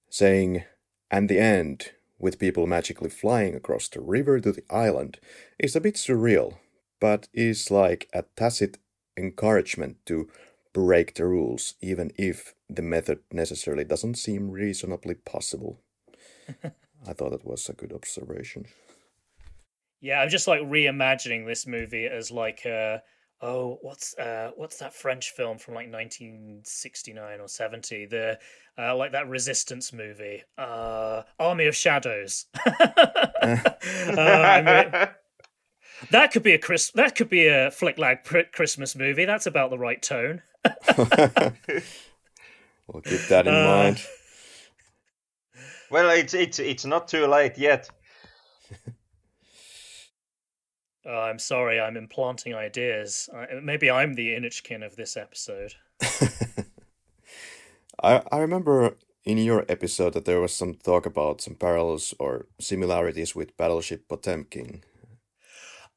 saying 0.09 0.65
and 1.11 1.29
the 1.29 1.39
end 1.39 1.91
with 2.19 2.39
people 2.39 2.67
magically 2.67 3.11
flying 3.11 3.55
across 3.55 3.89
the 3.89 4.01
river 4.01 4.39
to 4.41 4.53
the 4.53 4.63
island 4.71 5.19
is 5.59 5.75
a 5.75 5.81
bit 5.81 5.95
surreal 5.95 6.59
but 7.01 7.29
is 7.33 7.71
like 7.71 8.09
a 8.13 8.25
tacit 8.37 8.79
encouragement 9.17 9.97
to 10.07 10.29
break 10.73 11.15
the 11.15 11.25
rules, 11.25 11.75
even 11.81 12.13
if 12.17 12.55
the 12.69 12.83
method 12.83 13.21
necessarily 13.33 13.85
doesn't 13.85 14.15
seem 14.15 14.51
reasonably 14.51 15.15
possible. 15.15 15.81
I 17.07 17.13
thought 17.13 17.31
that 17.31 17.47
was 17.47 17.69
a 17.69 17.73
good 17.73 17.93
observation. 17.93 18.67
Yeah, 20.01 20.21
I'm 20.21 20.29
just 20.29 20.47
like 20.49 20.61
reimagining 20.61 21.47
this 21.47 21.67
movie 21.67 22.07
as 22.07 22.31
like 22.31 22.65
uh 22.65 22.99
oh 23.43 23.79
what's 23.83 24.17
uh 24.19 24.51
what's 24.57 24.79
that 24.79 24.95
French 24.95 25.31
film 25.31 25.59
from 25.59 25.75
like 25.75 25.91
1969 25.91 27.41
or 27.41 27.49
70 27.49 28.07
the 28.07 28.39
uh 28.79 28.95
like 28.97 29.13
that 29.13 29.29
resistance 29.29 29.93
movie 29.93 30.43
uh 30.57 31.23
Army 31.39 31.67
of 31.67 31.77
Shadows. 31.77 32.47
uh, 32.67 33.67
I 34.17 34.63
mean, 34.63 35.09
that 36.11 36.33
could 36.33 36.43
be 36.43 36.53
a 36.53 36.59
Chris. 36.59 36.91
That 36.93 37.15
could 37.15 37.29
be 37.29 37.47
a 37.47 37.71
Flick 37.71 37.99
Lab 37.99 38.25
Christmas 38.53 38.97
movie. 38.97 39.25
That's 39.25 39.47
about 39.47 39.71
the 39.71 39.79
right 39.79 40.03
tone. 40.03 40.43
we'll 40.97 41.53
keep 43.03 43.27
that 43.29 43.47
in 43.47 43.55
uh, 43.55 43.67
mind. 43.67 44.03
Well, 45.91 46.11
it's 46.11 46.35
it's 46.35 46.59
it's 46.59 46.85
not 46.85 47.09
too 47.09 47.27
late 47.27 47.59
yet. 47.59 47.89
Oh, 51.07 51.19
I'm 51.19 51.39
sorry, 51.39 51.81
I'm 51.81 51.97
implanting 51.97 52.55
ideas. 52.55 53.29
maybe 53.63 53.91
I'm 53.91 54.15
the 54.15 54.29
Inochkin 54.29 54.85
of 54.85 54.97
this 54.97 55.17
episode. 55.17 55.75
I 58.03 58.23
I 58.31 58.39
remember 58.39 58.97
in 59.25 59.39
your 59.39 59.65
episode 59.69 60.13
that 60.13 60.25
there 60.25 60.41
was 60.41 60.55
some 60.55 60.75
talk 60.75 61.07
about 61.07 61.41
some 61.41 61.55
parallels 61.55 62.15
or 62.19 62.47
similarities 62.59 63.35
with 63.35 63.57
Battleship 63.57 64.09
Potemkin. 64.09 64.83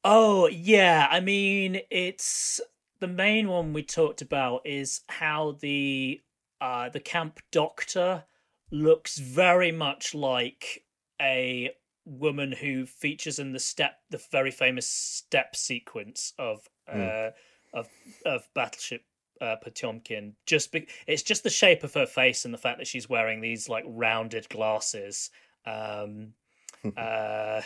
Oh, 0.04 0.48
yeah. 0.48 1.08
I 1.10 1.20
mean, 1.20 1.80
it's 1.90 2.60
the 3.00 3.08
main 3.08 3.48
one 3.48 3.72
we 3.72 3.82
talked 3.82 4.22
about 4.22 4.66
is 4.66 5.00
how 5.08 5.56
the 5.60 6.20
uh 6.60 6.88
the 6.88 7.00
camp 7.00 7.40
doctor 7.50 8.24
looks 8.70 9.18
very 9.18 9.72
much 9.72 10.14
like 10.14 10.84
a 11.20 11.70
woman 12.04 12.52
who 12.52 12.86
features 12.86 13.38
in 13.38 13.52
the 13.52 13.58
step 13.58 13.98
the 14.10 14.22
very 14.30 14.50
famous 14.50 14.86
step 14.88 15.56
sequence 15.56 16.32
of 16.38 16.68
mm. 16.92 17.28
uh 17.28 17.32
of 17.76 17.88
of 18.24 18.46
battleship 18.54 19.02
uh, 19.40 19.56
Potemkin. 19.62 20.34
Just 20.46 20.72
be- 20.72 20.86
it's 21.06 21.22
just 21.22 21.42
the 21.42 21.50
shape 21.50 21.84
of 21.84 21.94
her 21.94 22.06
face 22.06 22.44
and 22.44 22.54
the 22.54 22.58
fact 22.58 22.78
that 22.78 22.86
she's 22.86 23.08
wearing 23.08 23.40
these 23.40 23.68
like 23.68 23.84
rounded 23.86 24.48
glasses. 24.48 25.30
Um, 25.66 26.34
uh, 26.96 27.62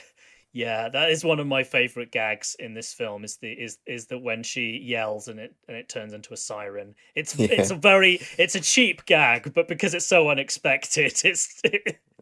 yeah, 0.52 0.88
that 0.88 1.10
is 1.10 1.24
one 1.24 1.40
of 1.40 1.46
my 1.46 1.62
favorite 1.62 2.10
gags 2.10 2.56
in 2.58 2.72
this 2.72 2.94
film. 2.94 3.22
Is 3.22 3.36
the 3.36 3.52
is 3.52 3.78
is 3.86 4.06
that 4.06 4.20
when 4.20 4.42
she 4.42 4.80
yells 4.82 5.28
and 5.28 5.38
it 5.38 5.54
and 5.68 5.76
it 5.76 5.88
turns 5.88 6.14
into 6.14 6.32
a 6.32 6.38
siren. 6.38 6.94
It's 7.14 7.36
yeah. 7.38 7.48
it's 7.50 7.70
a 7.70 7.74
very 7.74 8.20
it's 8.38 8.54
a 8.54 8.60
cheap 8.60 9.04
gag, 9.04 9.52
but 9.54 9.68
because 9.68 9.94
it's 9.94 10.06
so 10.06 10.30
unexpected, 10.30 11.12
it's 11.24 11.62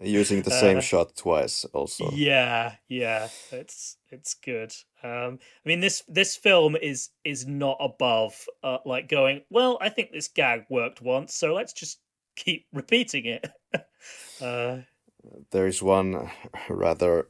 using 0.01 0.43
the 0.43 0.51
same 0.51 0.79
uh, 0.79 0.81
shot 0.81 1.15
twice. 1.17 1.65
Also, 1.73 2.11
yeah, 2.13 2.75
yeah, 2.89 3.29
it's 3.53 3.97
it's 4.11 4.35
good. 4.35 4.75
Um, 5.05 5.39
I 5.65 5.69
mean 5.69 5.81
this 5.81 6.03
this 6.09 6.37
film 6.37 6.75
is 6.75 7.11
is 7.25 7.47
not 7.47 7.77
above 7.81 8.35
uh, 8.65 8.79
like 8.85 9.09
going. 9.09 9.43
Well, 9.51 9.79
I 9.81 9.89
think 9.89 10.11
this 10.11 10.29
gag 10.29 10.67
worked 10.69 11.01
once, 11.01 11.35
so 11.35 11.55
let's 11.55 11.73
just 11.73 12.01
keep 12.35 12.67
repeating 12.73 13.27
it. 13.27 13.49
uh, 14.43 14.79
there 15.53 15.67
is 15.67 15.81
one 15.81 16.29
rather 16.69 17.29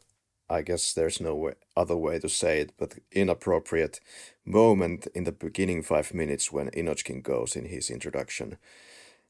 I 0.48 0.62
guess 0.62 0.92
there's 0.92 1.20
no 1.20 1.34
way, 1.34 1.54
other 1.76 1.96
way 1.96 2.18
to 2.20 2.28
say 2.28 2.60
it, 2.60 2.72
but 2.78 2.98
inappropriate 3.10 4.00
moment 4.44 5.08
in 5.14 5.24
the 5.24 5.32
beginning 5.32 5.82
five 5.82 6.14
minutes 6.14 6.52
when 6.52 6.70
Inochkin 6.70 7.22
goes 7.22 7.56
in 7.56 7.66
his 7.66 7.90
introduction. 7.90 8.56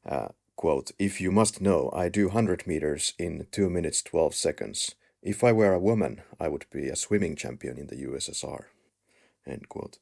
Uh, 0.05 0.29
quote, 0.55 0.91
If 0.99 1.19
you 1.19 1.31
must 1.31 1.59
know, 1.59 1.89
I 1.93 2.09
do 2.09 2.27
100 2.27 2.67
meters 2.67 3.13
in 3.17 3.47
2 3.51 3.69
minutes 3.69 4.01
12 4.03 4.35
seconds. 4.35 4.95
If 5.23 5.43
I 5.43 5.51
were 5.51 5.73
a 5.73 5.79
woman, 5.79 6.21
I 6.39 6.47
would 6.47 6.65
be 6.71 6.87
a 6.87 6.95
swimming 6.95 7.35
champion 7.35 7.77
in 7.77 7.87
the 7.87 7.95
USSR. 7.95 8.65
End 9.45 9.67
quote. 9.69 9.97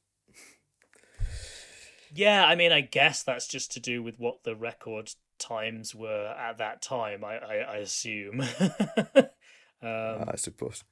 Yeah, 2.13 2.45
I 2.45 2.55
mean, 2.55 2.71
I 2.71 2.81
guess 2.81 3.23
that's 3.23 3.47
just 3.47 3.71
to 3.73 3.79
do 3.79 4.03
with 4.03 4.19
what 4.19 4.43
the 4.43 4.55
record 4.55 5.11
times 5.37 5.93
were 5.93 6.27
at 6.37 6.57
that 6.59 6.81
time. 6.81 7.23
I 7.23 7.37
I, 7.37 7.55
I 7.55 7.75
assume. 7.77 8.41
um, 9.81 10.25
I 10.27 10.35
suppose. 10.35 10.83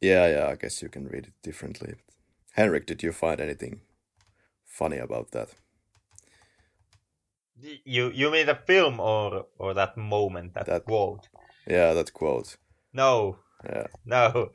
Yeah, 0.00 0.26
yeah. 0.28 0.48
I 0.48 0.54
guess 0.56 0.82
you 0.82 0.88
can 0.88 1.06
read 1.06 1.26
it 1.26 1.34
differently. 1.42 1.94
Henrik, 2.52 2.86
did 2.86 3.02
you 3.02 3.12
find 3.12 3.40
anything 3.40 3.80
funny 4.64 4.98
about 4.98 5.30
that? 5.32 5.48
You 7.84 8.10
you 8.14 8.30
mean 8.30 8.46
the 8.46 8.54
film 8.54 9.00
or 9.00 9.46
or 9.58 9.74
that 9.74 9.96
moment 9.96 10.54
that, 10.54 10.66
that 10.66 10.84
quote? 10.84 11.28
Yeah, 11.66 11.92
that 11.94 12.12
quote. 12.12 12.56
No. 12.92 13.38
Yeah. 13.64 13.86
No. 14.04 14.50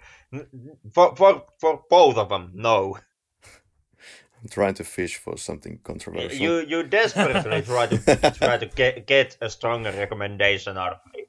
For 0.93 1.15
for 1.15 1.43
for 1.59 1.83
both 1.89 2.17
of 2.17 2.29
them, 2.29 2.51
no. 2.53 2.97
I'm 4.41 4.49
trying 4.49 4.73
to 4.75 4.83
fish 4.83 5.17
for 5.17 5.37
something 5.37 5.79
controversial. 5.83 6.37
You 6.37 6.65
you 6.67 6.83
desperately 6.83 7.61
try 7.61 7.87
to 7.87 8.31
try 8.39 8.57
to 8.57 8.65
get 8.65 9.05
get 9.05 9.37
a 9.41 9.49
stronger 9.49 9.91
recommendation 9.91 10.77
out 10.77 10.93
of 10.93 10.99
me. 11.13 11.22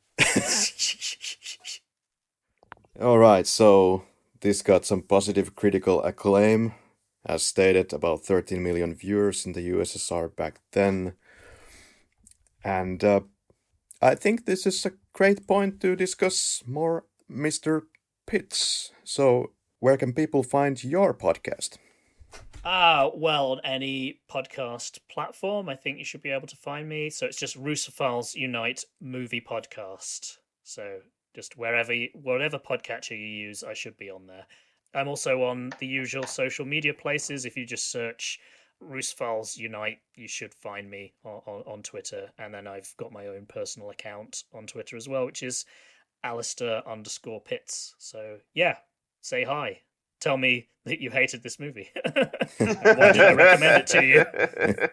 All 3.01 3.19
right, 3.19 3.45
so 3.45 4.05
this 4.41 4.63
got 4.63 4.85
some 4.85 5.03
positive 5.03 5.57
critical 5.57 6.01
acclaim, 6.05 6.75
as 7.27 7.43
stated, 7.43 7.93
about 7.93 8.25
13 8.25 8.63
million 8.63 8.95
viewers 8.95 9.45
in 9.45 9.53
the 9.53 9.69
USSR 9.71 10.35
back 10.37 10.61
then. 10.71 11.15
And 12.63 13.03
uh, 13.03 13.21
I 14.01 14.15
think 14.15 14.47
this 14.47 14.65
is 14.65 14.87
a 14.87 14.93
great 15.13 15.49
point 15.49 15.81
to 15.81 15.97
discuss 15.97 16.63
more 16.67 17.05
Mr. 17.29 17.83
Pitts. 18.27 18.93
So, 19.03 19.51
where 19.81 19.97
can 19.97 20.13
people 20.13 20.45
find 20.45 20.83
your 20.85 21.13
podcast? 21.13 21.79
Ah, 22.65 23.11
well, 23.13 23.53
on 23.53 23.61
any 23.65 24.21
podcast 24.31 25.01
platform, 25.11 25.69
I 25.69 25.75
think 25.75 25.99
you 25.99 26.05
should 26.05 26.23
be 26.23 26.31
able 26.31 26.47
to 26.47 26.57
find 26.57 26.89
me. 26.89 27.11
So 27.11 27.27
it's 27.27 27.37
just 27.37 27.61
Russophiles 27.61 28.35
Unite 28.35 28.85
Movie 29.01 29.43
Podcast. 29.43 30.39
So 30.63 31.01
just 31.35 31.57
wherever, 31.57 31.93
you, 31.93 32.09
whatever 32.15 32.59
podcatcher 32.59 33.13
you 33.13 33.27
use, 33.27 33.63
I 33.63 33.75
should 33.75 33.97
be 33.97 34.11
on 34.11 34.27
there. 34.27 34.47
I'm 34.95 35.09
also 35.09 35.43
on 35.43 35.73
the 35.81 35.87
usual 35.87 36.25
social 36.25 36.65
media 36.65 36.95
places. 36.95 37.45
If 37.45 37.57
you 37.57 37.67
just 37.67 37.91
search 37.91 38.39
Russophiles 38.83 39.57
Unite, 39.57 39.99
you 40.15 40.29
should 40.29 40.55
find 40.55 40.89
me 40.89 41.15
on, 41.25 41.41
on, 41.47 41.63
on, 41.67 41.83
Twitter. 41.83 42.31
And 42.39 42.55
then 42.55 42.67
I've 42.67 42.95
got 42.97 43.13
my 43.13 43.27
own 43.27 43.47
personal 43.47 43.91
account 43.91 44.45
on 44.55 44.67
Twitter 44.67 44.97
as 44.97 45.09
well, 45.09 45.27
which 45.27 45.43
is 45.43 45.65
Alistair 46.23 46.89
underscore 46.89 47.41
Pitts. 47.41 47.95
So 47.99 48.39
yeah, 48.55 48.77
say 49.21 49.43
hi 49.43 49.81
tell 50.25 50.37
me 50.39 50.69
that 50.87 51.01
you 51.01 51.11
hated 51.11 51.43
this 51.43 51.61
movie. 51.61 51.91
Why 52.59 53.13
did 53.13 53.21
I 53.21 53.33
recommend 53.35 53.83
it 53.83 53.87
to 53.89 54.05
you? 54.05 54.25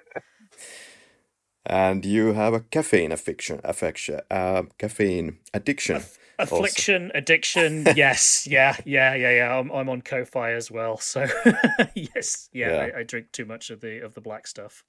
and 1.65 2.05
you 2.05 2.33
have 2.33 2.53
a 2.53 2.59
caffeine 2.59 3.13
affection, 3.13 3.61
affection, 3.63 4.19
uh, 4.29 4.63
caffeine 4.77 5.37
addiction. 5.53 6.03
Aff- 6.41 6.51
affliction, 6.51 7.05
also. 7.05 7.17
addiction. 7.17 7.85
yes, 7.95 8.47
yeah, 8.49 8.75
yeah, 8.85 9.15
yeah, 9.15 9.31
yeah. 9.31 9.57
I'm, 9.57 9.71
I'm 9.71 9.89
on 9.89 10.01
Ko-fi 10.01 10.51
as 10.53 10.71
well, 10.71 10.97
so 10.97 11.25
yes, 11.95 12.49
yeah. 12.53 12.87
yeah. 12.87 12.89
I, 12.95 12.99
I, 12.99 13.03
drink 13.03 13.31
too 13.31 13.45
much 13.45 13.69
of 13.69 13.81
the 13.81 14.03
of 14.03 14.13
the 14.13 14.21
black 14.21 14.47
stuff. 14.47 14.83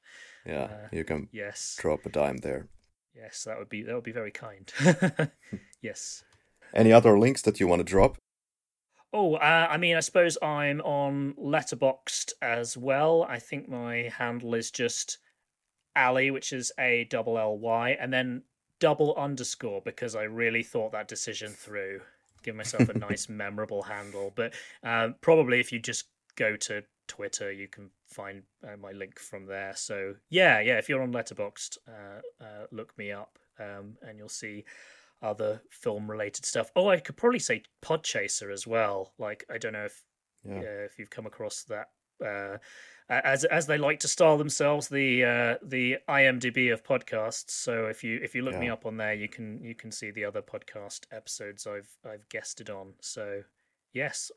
Yeah, 0.47 0.65
uh, 0.65 0.89
you 0.93 1.05
can. 1.05 1.29
Yes, 1.33 1.77
drop 1.79 2.07
a 2.07 2.09
dime 2.09 2.39
there. 2.39 2.69
Yes, 3.15 3.45
that 3.45 3.59
would 3.59 3.69
be 3.69 3.83
that 3.83 3.95
would 3.95 4.05
be 4.05 4.12
very 4.12 4.31
kind. 4.31 4.73
yes. 5.83 6.24
Any 6.74 6.93
other 6.93 7.19
links 7.19 7.43
that 7.43 7.61
you 7.61 7.66
want 7.66 7.81
to 7.81 7.85
drop? 7.85 8.16
Oh, 9.12 9.35
uh, 9.35 9.69
I 9.70 9.77
mean, 9.77 9.97
I 9.97 10.01
suppose 10.01 10.39
I'm 10.43 10.81
on 10.81 11.35
Letterboxd 11.35 12.33
as 12.41 12.79
well. 12.79 13.27
I 13.29 13.39
think 13.39 13.69
my 13.69 14.11
handle 14.16 14.55
is 14.55 14.70
just 14.70 15.19
Ally, 15.95 16.31
which 16.31 16.53
is 16.53 16.73
A 16.79 17.07
double 17.11 17.39
L 17.39 17.59
Y, 17.59 17.91
and 18.01 18.11
then 18.11 18.43
double 18.82 19.14
underscore 19.14 19.80
because 19.84 20.16
I 20.16 20.24
really 20.24 20.64
thought 20.64 20.90
that 20.90 21.06
decision 21.06 21.52
through. 21.52 22.00
Give 22.42 22.56
myself 22.56 22.88
a 22.88 22.98
nice, 22.98 23.28
memorable 23.28 23.82
handle. 23.82 24.32
But 24.34 24.54
um, 24.82 25.14
probably 25.20 25.60
if 25.60 25.70
you 25.70 25.78
just 25.78 26.06
go 26.34 26.56
to 26.56 26.82
Twitter, 27.06 27.52
you 27.52 27.68
can 27.68 27.90
find 28.09 28.42
uh, 28.66 28.76
my 28.76 28.90
link 28.90 29.20
from 29.20 29.46
there. 29.46 29.74
So 29.76 30.16
yeah, 30.30 30.59
yeah. 30.59 30.78
If 30.78 30.88
you're 30.88 31.00
on 31.00 31.12
Letterboxd, 31.12 31.78
uh, 31.86 32.44
uh, 32.44 32.66
look 32.72 32.98
me 32.98 33.12
up, 33.12 33.38
um, 33.60 33.96
and 34.02 34.18
you'll 34.18 34.28
see 34.28 34.64
other 35.22 35.62
film 35.70 36.10
related 36.10 36.44
stuff. 36.44 36.72
Oh, 36.74 36.88
I 36.88 36.98
could 36.98 37.16
probably 37.16 37.38
say 37.38 37.62
Podchaser 37.84 38.52
as 38.52 38.66
well. 38.66 39.12
Like 39.16 39.44
I 39.48 39.59
don't 39.59 39.74
know 39.74 39.84
if 39.84 40.02
yeah. 40.44 40.59
uh, 40.59 40.84
if 40.86 40.98
you've 40.98 41.10
come 41.10 41.26
across 41.26 41.64
that. 41.68 41.86
As 43.09 43.45
as 43.45 43.66
they 43.66 43.77
like 43.77 44.01
to 44.01 44.09
style 44.09 44.39
themselves, 44.39 44.89
the 44.89 45.24
uh, 45.24 45.55
the 45.62 45.99
IMDb 46.09 46.73
of 46.73 46.83
podcasts. 46.83 47.51
So 47.51 47.87
if 47.87 48.03
you 48.03 48.19
if 48.23 48.35
you 48.35 48.43
look 48.43 48.55
yeah. 48.55 48.61
me 48.61 48.69
up 48.70 48.87
on 48.87 48.97
there, 48.97 49.12
you 49.12 49.29
can 49.29 49.62
you 49.62 49.74
can 49.74 49.93
see 49.93 50.11
the 50.11 50.24
other 50.24 50.41
podcast 50.41 51.01
episodes 51.11 51.66
I've 51.66 51.91
I've 52.11 52.29
guested 52.29 52.70
on. 52.70 52.95
So 53.01 53.43
yes, 53.93 54.31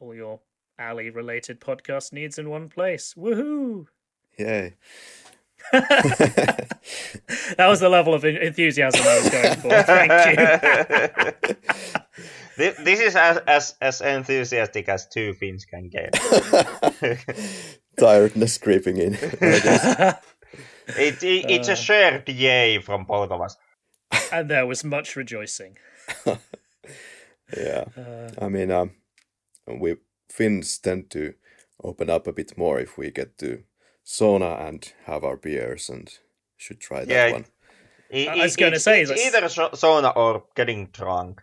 all 0.00 0.14
your 0.14 0.40
Ally 0.78 1.08
related 1.08 1.60
podcast 1.60 2.12
needs 2.12 2.38
in 2.38 2.50
one 2.50 2.68
place. 2.68 3.14
Woohoo! 3.16 3.86
Yay! 4.38 4.74
that 5.72 6.68
was 7.58 7.80
the 7.80 7.88
level 7.88 8.14
of 8.14 8.24
enthusiasm 8.24 9.00
I 9.06 9.18
was 9.20 9.30
going 9.30 9.56
for. 9.60 9.82
Thank 9.82 10.38
you. 11.44 12.00
this 12.56 13.00
is 13.00 13.16
as, 13.16 13.38
as 13.46 13.74
as 13.80 14.00
enthusiastic 14.00 14.88
as 14.88 15.06
two 15.06 15.34
Finns 15.34 15.64
can 15.64 15.88
get. 15.88 16.12
Tiredness 17.98 18.58
creeping 18.58 18.96
in. 18.96 19.14
it, 19.20 20.18
it, 21.22 21.50
it's 21.50 21.68
uh, 21.68 21.72
a 21.72 21.76
shared 21.76 22.28
yay 22.28 22.78
from 22.78 23.04
both 23.04 23.30
of 23.30 23.40
us. 23.40 23.56
And 24.30 24.50
there 24.50 24.66
was 24.66 24.84
much 24.84 25.16
rejoicing. 25.16 25.76
yeah, 26.26 27.84
uh, 27.96 28.30
I 28.40 28.48
mean, 28.48 28.70
um, 28.70 28.92
we 29.66 29.96
Finns 30.30 30.78
tend 30.78 31.10
to 31.10 31.34
open 31.82 32.10
up 32.10 32.26
a 32.26 32.32
bit 32.32 32.56
more 32.56 32.78
if 32.80 32.96
we 32.96 33.10
get 33.10 33.38
to 33.38 33.64
sauna 34.04 34.68
and 34.68 34.92
have 35.04 35.24
our 35.24 35.36
beers 35.36 35.88
and 35.88 36.10
should 36.56 36.80
try 36.80 37.04
that 37.04 37.08
yeah, 37.08 37.32
one. 37.32 37.44
It, 38.10 38.28
I 38.28 38.36
was 38.36 38.56
going 38.56 38.72
to 38.72 38.80
say 38.80 39.02
it's 39.02 39.10
either 39.10 39.40
sauna 39.42 40.14
or 40.14 40.44
getting 40.54 40.86
drunk. 40.86 41.42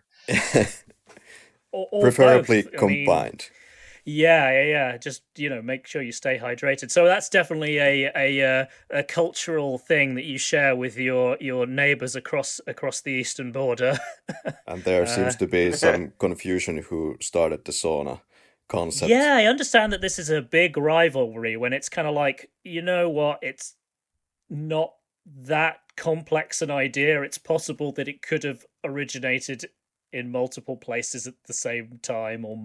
Or, 1.72 1.88
or 1.92 2.02
Preferably 2.02 2.62
both. 2.62 2.76
combined. 2.76 3.48
I 3.48 3.52
mean, 4.06 4.16
yeah, 4.16 4.50
yeah, 4.50 4.64
yeah. 4.64 4.96
Just 4.96 5.22
you 5.36 5.48
know, 5.48 5.62
make 5.62 5.86
sure 5.86 6.02
you 6.02 6.12
stay 6.12 6.38
hydrated. 6.38 6.90
So 6.90 7.04
that's 7.04 7.28
definitely 7.28 7.78
a 7.78 8.10
a 8.16 8.60
uh, 8.60 8.66
a 8.90 9.02
cultural 9.02 9.78
thing 9.78 10.14
that 10.14 10.24
you 10.24 10.38
share 10.38 10.74
with 10.74 10.96
your 10.96 11.36
your 11.40 11.66
neighbours 11.66 12.16
across 12.16 12.60
across 12.66 13.00
the 13.02 13.12
eastern 13.12 13.52
border. 13.52 13.98
and 14.66 14.84
there 14.84 15.02
uh, 15.02 15.06
seems 15.06 15.36
to 15.36 15.46
be 15.46 15.72
some 15.76 16.12
confusion 16.18 16.78
who 16.78 17.16
started 17.20 17.64
the 17.64 17.72
sauna 17.72 18.20
concept. 18.68 19.10
Yeah, 19.10 19.34
I 19.36 19.44
understand 19.44 19.92
that 19.92 20.00
this 20.00 20.18
is 20.18 20.30
a 20.30 20.40
big 20.40 20.76
rivalry 20.76 21.56
when 21.56 21.72
it's 21.72 21.88
kind 21.88 22.08
of 22.08 22.14
like, 22.14 22.50
you 22.64 22.80
know 22.80 23.08
what, 23.08 23.40
it's 23.42 23.74
not 24.48 24.94
that 25.26 25.80
complex 25.96 26.62
an 26.62 26.70
idea. 26.70 27.22
It's 27.22 27.38
possible 27.38 27.92
that 27.92 28.08
it 28.08 28.22
could 28.22 28.44
have 28.44 28.64
originated 28.82 29.66
in 30.12 30.30
multiple 30.30 30.76
places 30.76 31.26
at 31.26 31.34
the 31.46 31.52
same 31.52 31.98
time 32.02 32.44
or 32.44 32.58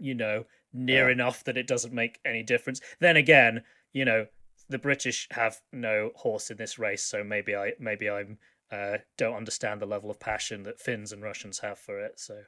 you 0.00 0.14
know, 0.14 0.44
near 0.72 1.08
yeah. 1.08 1.12
enough 1.12 1.44
that 1.44 1.58
it 1.58 1.66
doesn't 1.66 1.92
make 1.92 2.18
any 2.24 2.42
difference. 2.42 2.80
Then 2.98 3.16
again, 3.16 3.62
you 3.92 4.04
know, 4.04 4.26
the 4.68 4.78
British 4.78 5.28
have 5.32 5.60
no 5.72 6.10
horse 6.14 6.50
in 6.50 6.56
this 6.56 6.78
race, 6.78 7.04
so 7.04 7.22
maybe 7.22 7.54
I 7.54 7.72
maybe 7.78 8.08
I'm 8.08 8.38
uh, 8.70 8.98
don't 9.18 9.36
understand 9.36 9.82
the 9.82 9.86
level 9.86 10.10
of 10.10 10.18
passion 10.18 10.62
that 10.62 10.80
Finns 10.80 11.12
and 11.12 11.22
Russians 11.22 11.58
have 11.58 11.78
for 11.78 12.00
it. 12.00 12.18
So 12.18 12.38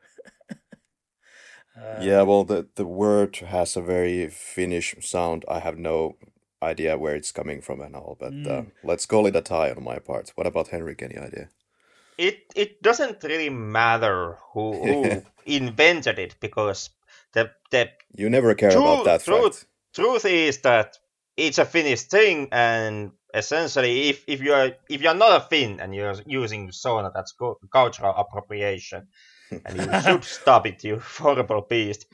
Uh, 1.76 1.98
yeah, 2.00 2.22
well, 2.22 2.44
the 2.44 2.68
the 2.76 2.86
word 2.86 3.36
has 3.36 3.76
a 3.76 3.82
very 3.82 4.28
Finnish 4.28 4.94
sound. 5.00 5.44
I 5.48 5.58
have 5.58 5.76
no 5.76 6.16
idea 6.62 6.96
where 6.96 7.16
it's 7.16 7.32
coming 7.32 7.60
from 7.60 7.80
and 7.80 7.96
all, 7.96 8.16
but 8.18 8.32
mm. 8.32 8.46
uh, 8.46 8.62
let's 8.84 9.06
call 9.06 9.26
it 9.26 9.36
a 9.36 9.42
tie 9.42 9.70
on 9.70 9.82
my 9.82 9.98
part. 9.98 10.32
What 10.36 10.46
about 10.46 10.68
Henrik? 10.68 11.02
Any 11.02 11.16
idea? 11.16 11.48
It 12.18 12.52
it 12.54 12.82
doesn't 12.82 13.22
really 13.22 13.50
matter 13.50 14.38
who 14.52 14.72
who 14.72 15.22
invented 15.46 16.18
it 16.18 16.36
because 16.40 16.90
the 17.32 17.50
the 17.70 17.90
you 18.16 18.30
never 18.30 18.54
care 18.54 18.70
truth, 18.70 18.84
about 18.84 19.04
that 19.04 19.24
truth, 19.24 19.58
fact. 19.58 19.66
Truth 19.94 20.24
is 20.24 20.58
that 20.58 20.98
it's 21.36 21.58
a 21.58 21.64
Finnish 21.64 22.02
thing, 22.02 22.48
and 22.52 23.12
essentially, 23.32 24.08
if 24.08 24.24
if 24.26 24.40
you 24.40 24.52
are 24.52 24.72
if 24.88 25.02
you're 25.02 25.14
not 25.14 25.36
a 25.36 25.40
Finn 25.40 25.80
and 25.80 25.94
you're 25.94 26.14
using 26.26 26.68
sauna, 26.70 27.12
that's 27.12 27.34
cultural 27.72 28.14
appropriation. 28.16 29.08
and 29.66 29.76
you 29.76 30.00
should 30.00 30.24
stop 30.24 30.66
it, 30.66 30.82
you 30.84 30.98
horrible 30.98 31.60
beast. 31.60 32.06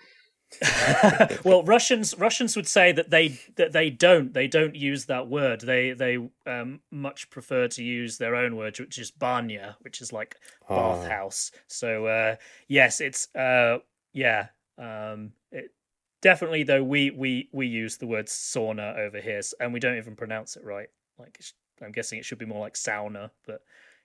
well, 1.45 1.63
Russians 1.63 2.15
Russians 2.19 2.57
would 2.57 2.67
say 2.67 2.93
that 2.93 3.11
they 3.11 3.41
that 3.57 3.73
they 3.73 3.89
don't 3.89 4.35
they 4.35 4.49
don't 4.49 4.75
use 4.75 5.07
that 5.07 5.29
word. 5.29 5.61
They 5.61 5.93
they 5.93 6.19
um, 6.47 6.81
much 6.91 7.31
prefer 7.31 7.69
to 7.69 7.83
use 7.83 8.19
their 8.19 8.35
own 8.35 8.57
word, 8.57 8.79
which 8.79 8.99
is 8.99 9.11
banya, 9.11 9.77
which 9.81 10.01
is 10.01 10.13
like 10.13 10.37
bathhouse. 10.69 11.53
So 11.69 12.07
uh, 12.07 12.37
yes, 12.69 13.01
it's 13.01 13.35
uh, 13.35 13.79
yeah. 14.13 14.49
Um, 14.77 15.33
it, 15.53 15.73
definitely 16.21 16.65
though 16.65 16.83
we 16.83 17.11
we 17.11 17.49
we 17.53 17.67
use 17.67 17.97
the 17.97 18.07
word 18.07 18.27
sauna 18.27 18.99
over 18.99 19.21
here, 19.21 19.41
and 19.61 19.73
we 19.73 19.81
don't 19.81 19.99
even 19.99 20.17
pronounce 20.17 20.57
it 20.57 20.65
right. 20.65 20.89
Like 21.19 21.41
I'm 21.83 21.93
guessing 21.93 22.19
it 22.19 22.25
should 22.25 22.39
be 22.39 22.47
more 22.47 22.61
like 22.61 22.75
sauna, 22.75 23.31
but 23.47 23.63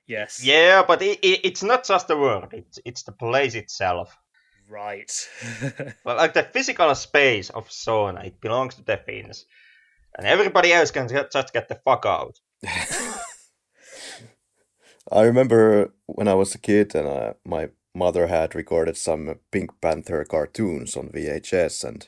yes. 0.07 0.43
Yeah, 0.43 0.84
but 0.88 1.01
it, 1.01 1.19
it, 1.19 1.41
it's 1.43 1.63
not 1.63 1.85
just 1.85 2.07
the 2.07 2.17
word; 2.17 2.49
it's 2.53 2.80
it's 2.85 3.03
the 3.03 3.11
place 3.11 3.55
itself. 3.55 4.17
Right. 4.69 5.11
well, 6.03 6.17
like 6.17 6.33
the 6.33 6.43
physical 6.43 6.93
space 6.95 7.49
of 7.51 7.69
sauna, 7.69 8.25
it 8.25 8.41
belongs 8.41 8.75
to 8.75 8.83
the 8.83 8.97
Finns, 8.97 9.45
and 10.17 10.25
everybody 10.25 10.73
else 10.73 10.91
can 10.91 11.07
just 11.07 11.53
get 11.53 11.67
the 11.69 11.75
fuck 11.75 12.05
out. 12.05 12.39
I 15.11 15.21
remember 15.21 15.93
when 16.07 16.27
I 16.27 16.33
was 16.33 16.55
a 16.55 16.57
kid 16.57 16.95
and 16.95 17.07
uh, 17.07 17.33
my 17.45 17.69
mother 17.93 18.27
had 18.27 18.55
recorded 18.55 18.97
some 18.97 19.35
Pink 19.51 19.69
Panther 19.81 20.25
cartoons 20.25 20.97
on 20.97 21.09
VHS, 21.09 21.83
and 21.83 22.07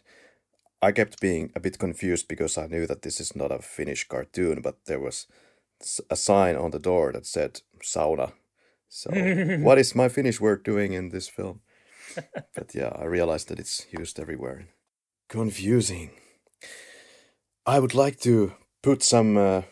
I 0.82 0.92
kept 0.92 1.22
being 1.22 1.52
a 1.56 1.60
bit 1.60 1.78
confused 1.80 2.28
because 2.28 2.58
I 2.58 2.68
knew 2.68 2.88
that 2.88 3.04
this 3.04 3.20
is 3.20 3.36
not 3.36 3.52
a 3.52 3.60
Finnish 3.60 4.08
cartoon, 4.08 4.62
but 4.62 4.86
there 4.86 5.00
was 5.00 5.28
a 6.10 6.16
sign 6.16 6.56
on 6.56 6.72
the 6.72 6.80
door 6.80 7.12
that 7.12 7.26
said 7.26 7.62
sauna. 7.84 8.34
So, 8.90 9.12
what 9.60 9.78
is 9.78 9.96
my 9.96 10.10
Finnish 10.10 10.42
word 10.42 10.64
doing 10.64 10.94
in 10.94 11.10
this 11.10 11.28
film? 11.28 11.62
but 12.56 12.74
yeah, 12.74 12.92
I 12.96 13.06
realized 13.06 13.50
that 13.50 13.60
it's 13.60 13.86
used 13.92 14.20
everywhere. 14.20 14.68
Confusing. 15.30 16.12
I 17.66 17.80
would 17.80 17.94
like 17.94 18.20
to 18.22 18.54
put 18.82 19.04
some 19.04 19.38
uh, 19.38 19.64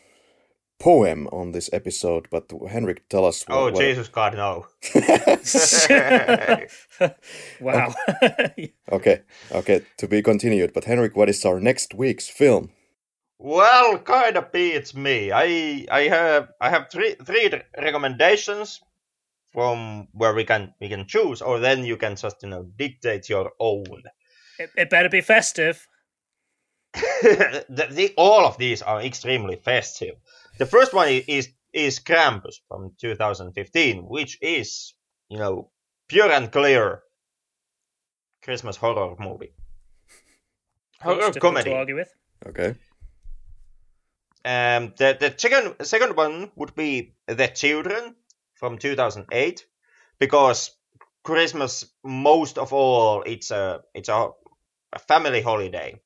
poem 0.80 1.28
on 1.32 1.52
this 1.52 1.70
episode, 1.72 2.28
but 2.30 2.52
Henrik, 2.70 3.08
tell 3.10 3.26
us. 3.26 3.44
What, 3.48 3.58
oh, 3.58 3.64
what... 3.66 3.76
Jesus 3.76 4.08
God, 4.10 4.36
no! 4.36 4.68
wow. 7.62 7.94
okay, 8.92 9.22
okay, 9.52 9.82
to 9.98 10.08
be 10.08 10.22
continued. 10.22 10.74
But 10.74 10.86
Henrik, 10.86 11.16
what 11.16 11.30
is 11.30 11.46
our 11.46 11.60
next 11.60 11.94
week's 11.94 12.28
film? 12.28 12.72
Well, 13.40 14.00
kind 14.00 14.38
of 14.38 14.52
beats 14.52 14.96
me. 14.96 15.32
I 15.32 15.86
I 15.92 16.08
have 16.08 16.50
I 16.60 16.70
have 16.70 16.90
three 16.90 17.16
three 17.24 17.50
recommendations 17.78 18.82
from 19.56 20.10
where 20.12 20.34
we 20.36 20.44
can 20.44 20.74
we 20.82 20.90
can 20.90 21.08
choose, 21.08 21.42
or 21.42 21.60
then 21.60 21.86
you 21.86 21.96
can 21.96 22.18
just 22.18 22.44
you 22.44 22.50
know 22.50 22.64
dictate 22.76 23.30
your 23.30 23.54
own. 23.58 24.04
It, 24.60 24.70
it 24.76 24.90
better 24.90 25.10
be 25.10 25.22
festive. 25.22 25.88
the, 26.94 27.88
the, 27.90 28.14
all 28.18 28.46
of 28.46 28.58
these 28.58 28.82
are 28.82 29.02
extremely 29.02 29.56
festive. 29.56 30.16
The 30.60 30.66
first 30.66 30.94
one 30.94 31.08
is 31.08 31.50
is 31.74 32.00
Krampus 32.00 32.56
from 32.68 32.92
2015, 33.00 34.04
which 34.04 34.38
is 34.42 34.94
you 35.30 35.40
know 35.40 35.72
pure 36.10 36.32
and 36.32 36.52
clear 36.52 37.04
Christmas 38.44 38.76
horror 38.76 39.16
movie. 39.18 39.54
Horror 41.02 41.32
comedy. 41.32 41.70
To 41.70 41.78
argue 41.78 41.96
with. 41.96 42.14
Okay. 42.46 42.76
Um, 44.44 44.94
the 44.98 45.18
the 45.20 45.34
second 45.38 45.76
second 45.86 46.18
one 46.18 46.52
would 46.56 46.76
be 46.76 47.14
The 47.28 47.48
Children 47.48 48.16
from 48.56 48.78
2008 48.78 49.66
because 50.20 50.72
Christmas 51.24 51.86
most 52.04 52.58
of 52.58 52.74
all 52.74 53.24
it's 53.24 53.52
a 53.52 53.82
it's 53.94 54.10
a, 54.10 54.30
a 54.94 55.00
family 55.00 55.42
holiday. 55.42 56.00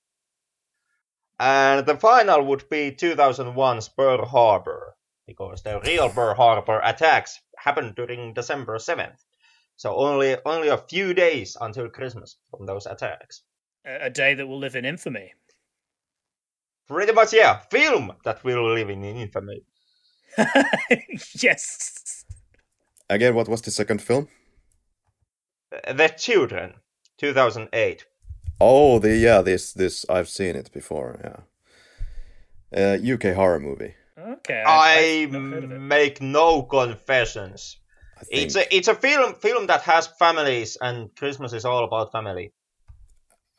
And 1.40 1.86
the 1.86 1.96
final 1.96 2.44
would 2.46 2.68
be 2.70 2.92
2001's 2.92 3.90
Pearl 3.90 4.26
Harbor 4.26 4.96
because 5.26 5.62
the 5.64 5.80
real 5.86 6.10
Pearl 6.10 6.36
Harbor 6.36 6.82
attacks 6.84 7.40
happened 7.58 7.96
during 7.96 8.34
December 8.34 8.78
7th. 8.78 9.24
So 9.78 9.96
only 9.96 10.36
only 10.46 10.68
a 10.68 10.78
few 10.78 11.14
days 11.14 11.56
until 11.62 11.90
Christmas 11.90 12.38
from 12.52 12.66
those 12.66 12.86
attacks. 12.86 13.44
A 13.86 14.10
day 14.10 14.34
that 14.34 14.46
will 14.46 14.60
live 14.60 14.76
in 14.76 14.84
infamy. 14.84 15.34
Pretty 16.88 17.14
much, 17.14 17.34
yeah. 17.34 17.60
Film 17.72 18.12
that 18.26 18.44
will 18.44 18.74
live 18.74 18.90
in 18.90 19.04
infamy. 19.04 19.62
yes. 21.40 22.19
Again, 23.10 23.34
what 23.36 23.48
was 23.48 23.62
the 23.62 23.72
second 23.72 24.02
film? 24.02 24.28
The 25.72 26.14
Children, 26.18 26.74
2008. 27.18 28.06
Oh, 28.62 29.00
the 29.00 29.16
yeah, 29.16 29.42
this 29.42 29.74
this 29.74 30.06
I've 30.10 30.28
seen 30.30 30.56
it 30.56 30.72
before. 30.72 31.20
Yeah, 32.74 32.96
uh, 32.96 33.14
UK 33.14 33.36
horror 33.36 33.60
movie. 33.60 33.96
Okay, 34.18 34.64
I, 34.66 35.28
I 35.32 35.38
make 35.38 36.22
no 36.22 36.64
confessions. 36.64 37.78
It's 38.30 38.56
a 38.56 38.76
it's 38.76 38.90
a 38.90 38.96
film 38.96 39.36
film 39.36 39.68
that 39.68 39.82
has 39.84 40.08
families, 40.08 40.78
and 40.82 41.16
Christmas 41.16 41.54
is 41.54 41.66
all 41.66 41.86
about 41.86 42.12
family. 42.12 42.52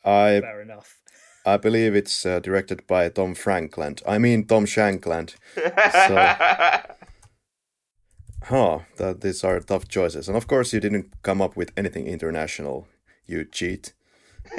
I 0.05 0.39
fair 0.41 0.61
enough. 0.61 0.97
I 1.45 1.57
believe 1.57 1.95
it's 1.95 2.25
uh, 2.25 2.39
directed 2.39 2.85
by 2.85 3.09
Tom 3.09 3.33
Frankland. 3.33 4.03
I 4.07 4.19
mean 4.19 4.45
Tom 4.45 4.65
Shankland. 4.65 5.35
So 6.07 6.95
Huh, 8.43 8.79
that 8.97 9.21
these 9.21 9.43
are 9.43 9.59
tough 9.59 9.87
choices. 9.87 10.27
And 10.27 10.35
of 10.35 10.47
course, 10.47 10.73
you 10.73 10.79
didn't 10.79 11.21
come 11.21 11.41
up 11.41 11.55
with 11.55 11.71
anything 11.77 12.07
international, 12.07 12.87
you 13.25 13.45
cheat. 13.45 13.93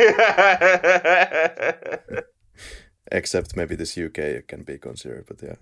Except 3.11 3.57
maybe 3.57 3.75
this 3.75 3.99
UK 3.99 4.47
can 4.47 4.63
be 4.63 4.79
considered, 4.79 5.27
but 5.27 5.43
yeah. 5.43 5.57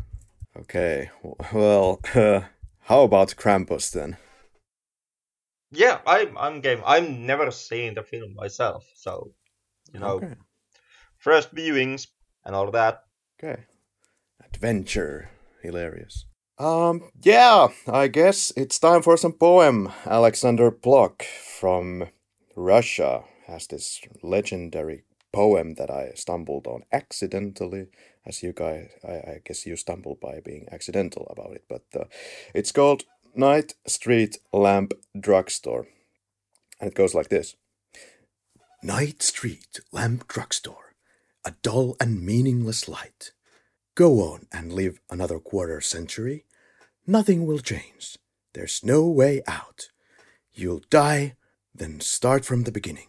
Okay, 0.56 1.10
well, 1.52 2.00
uh, 2.14 2.42
how 2.80 3.02
about 3.02 3.36
Krampus 3.36 3.90
then? 3.92 4.16
Yeah, 5.72 6.00
I'm 6.06 6.36
I'm 6.36 6.60
game. 6.60 6.82
I'm 6.84 7.24
never 7.26 7.50
seen 7.50 7.94
the 7.94 8.02
film 8.02 8.34
myself, 8.34 8.84
so 8.94 9.32
you 9.94 10.00
know, 10.00 10.16
okay. 10.16 10.34
first 11.18 11.54
viewings 11.54 12.08
and 12.44 12.54
all 12.54 12.70
that. 12.72 13.04
Okay, 13.38 13.64
adventure, 14.44 15.30
hilarious. 15.62 16.26
Um, 16.60 17.04
yeah, 17.22 17.68
I 17.90 18.08
guess 18.08 18.52
it's 18.54 18.78
time 18.78 19.00
for 19.00 19.16
some 19.16 19.32
poem. 19.32 19.88
Alexander 20.04 20.70
Blok 20.70 21.22
from 21.22 22.08
Russia 22.54 23.24
has 23.46 23.66
this 23.66 24.02
legendary 24.22 25.04
poem 25.32 25.76
that 25.76 25.90
I 25.90 26.12
stumbled 26.16 26.66
on 26.66 26.82
accidentally, 26.92 27.86
as 28.26 28.42
you 28.42 28.52
guys, 28.52 28.90
I, 29.02 29.12
I 29.12 29.40
guess 29.42 29.64
you 29.64 29.74
stumbled 29.74 30.20
by 30.20 30.40
being 30.44 30.68
accidental 30.70 31.26
about 31.30 31.54
it, 31.54 31.64
but 31.66 31.84
uh, 31.98 32.04
it's 32.54 32.72
called 32.72 33.04
Night 33.34 33.72
Street 33.86 34.36
Lamp 34.52 34.92
Drugstore. 35.18 35.86
And 36.78 36.90
it 36.90 36.94
goes 36.94 37.14
like 37.14 37.30
this 37.30 37.56
Night 38.82 39.22
Street 39.22 39.80
Lamp 39.92 40.28
Drugstore, 40.28 40.92
a 41.42 41.54
dull 41.62 41.96
and 41.98 42.20
meaningless 42.20 42.86
light. 42.86 43.32
Go 43.94 44.20
on 44.20 44.46
and 44.52 44.74
live 44.74 45.00
another 45.08 45.38
quarter 45.38 45.80
century 45.80 46.44
Nothing 47.10 47.44
will 47.44 47.58
change. 47.58 48.18
There's 48.54 48.84
no 48.84 49.04
way 49.08 49.42
out. 49.48 49.88
You'll 50.52 50.82
die, 50.90 51.34
then 51.74 51.98
start 51.98 52.44
from 52.44 52.62
the 52.62 52.70
beginning. 52.70 53.08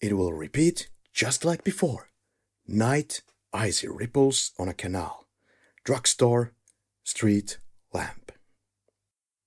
It 0.00 0.16
will 0.16 0.32
repeat 0.32 0.88
just 1.12 1.44
like 1.44 1.62
before. 1.62 2.08
Night, 2.66 3.22
icy 3.52 3.86
ripples 3.86 4.50
on 4.58 4.68
a 4.68 4.74
canal. 4.74 5.28
Drugstore, 5.84 6.54
street, 7.04 7.60
lamp. 7.92 8.32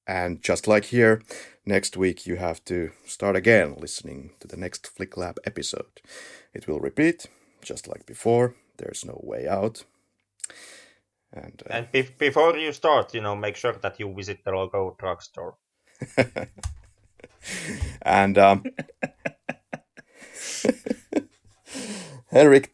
And 0.07 0.41
just 0.41 0.65
like 0.65 0.85
here, 0.85 1.21
next 1.65 1.97
week 1.97 2.25
you 2.25 2.37
have 2.37 2.63
to 2.71 2.91
start 3.05 3.35
again 3.35 3.75
listening 3.77 4.31
to 4.39 4.47
the 4.47 4.55
next 4.55 4.87
Flick 4.87 5.17
Lab 5.17 5.39
episode. 5.45 5.99
It 6.53 6.69
will 6.69 6.79
repeat, 6.79 7.25
just 7.61 7.85
like 7.85 8.05
before. 8.05 8.55
There's 8.77 9.03
no 9.03 9.19
way 9.21 9.45
out. 9.45 9.83
And, 11.31 11.61
uh, 11.69 11.73
and 11.73 11.91
be- 11.91 12.09
before 12.17 12.57
you 12.57 12.71
start, 12.71 13.13
you 13.13 13.21
know, 13.21 13.35
make 13.35 13.55
sure 13.55 13.73
that 13.73 13.99
you 13.99 14.13
visit 14.13 14.43
the 14.43 14.51
local 14.51 14.95
drugstore. 14.99 15.55
and 18.01 18.37
um, 18.37 18.63
Henrik, 22.31 22.71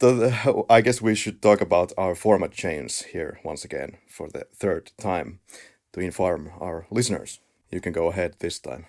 I 0.70 0.82
guess 0.82 1.02
we 1.02 1.16
should 1.16 1.42
talk 1.42 1.62
about 1.62 1.94
our 1.98 2.16
format 2.16 2.52
change 2.52 3.04
here 3.04 3.40
once 3.44 3.66
again 3.66 3.98
for 4.08 4.30
the 4.30 4.48
third 4.54 4.92
time 4.98 5.40
to 5.94 6.00
inform 6.00 6.52
our 6.60 6.88
listeners. 6.92 7.40
You 7.72 7.82
can 7.82 7.94
go 7.94 8.08
ahead 8.08 8.36
this 8.40 8.60
time. 8.60 8.86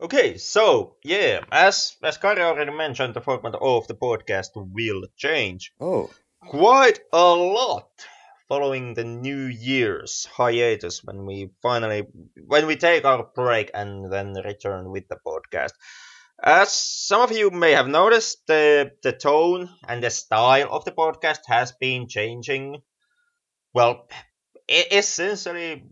Okay, 0.00 0.36
so 0.36 0.96
yeah, 1.02 1.44
as 1.50 1.96
as 2.02 2.18
Karri 2.18 2.40
already 2.40 2.72
mentioned, 2.72 3.14
the 3.14 3.20
format 3.20 3.54
of 3.54 3.86
the 3.86 3.94
podcast 3.94 4.50
will 4.54 5.06
change. 5.16 5.72
Oh, 5.80 6.10
quite 6.40 7.00
a 7.12 7.34
lot 7.34 7.88
following 8.48 8.94
the 8.94 9.04
New 9.04 9.46
Year's 9.46 10.26
hiatus 10.26 11.02
when 11.04 11.26
we 11.26 11.50
finally 11.62 12.06
when 12.46 12.66
we 12.66 12.76
take 12.76 13.04
our 13.04 13.24
break 13.34 13.70
and 13.74 14.12
then 14.12 14.34
return 14.34 14.90
with 14.90 15.08
the 15.08 15.18
podcast. 15.26 15.72
As 16.42 16.70
some 16.72 17.22
of 17.22 17.32
you 17.32 17.50
may 17.50 17.72
have 17.72 17.88
noticed, 17.88 18.46
the 18.46 18.92
the 19.02 19.12
tone 19.12 19.70
and 19.88 20.02
the 20.02 20.10
style 20.10 20.68
of 20.70 20.84
the 20.84 20.92
podcast 20.92 21.40
has 21.46 21.72
been 21.72 22.08
changing. 22.08 22.82
Well, 23.72 24.08
essentially 24.68 25.84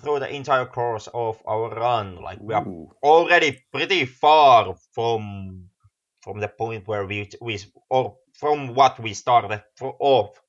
through 0.00 0.18
the 0.20 0.34
entire 0.34 0.66
course 0.66 1.08
of 1.12 1.40
our 1.46 1.70
run. 1.70 2.16
Like 2.16 2.38
we 2.40 2.54
are 2.54 2.66
Ooh. 2.66 2.90
already 3.02 3.58
pretty 3.72 4.04
far 4.06 4.74
from 4.92 5.68
from 6.22 6.40
the 6.40 6.48
point 6.48 6.88
where 6.88 7.06
we 7.06 7.30
we 7.40 7.58
or 7.90 8.16
from 8.38 8.74
what 8.74 8.98
we 8.98 9.14
started 9.14 9.62
off 9.80 10.40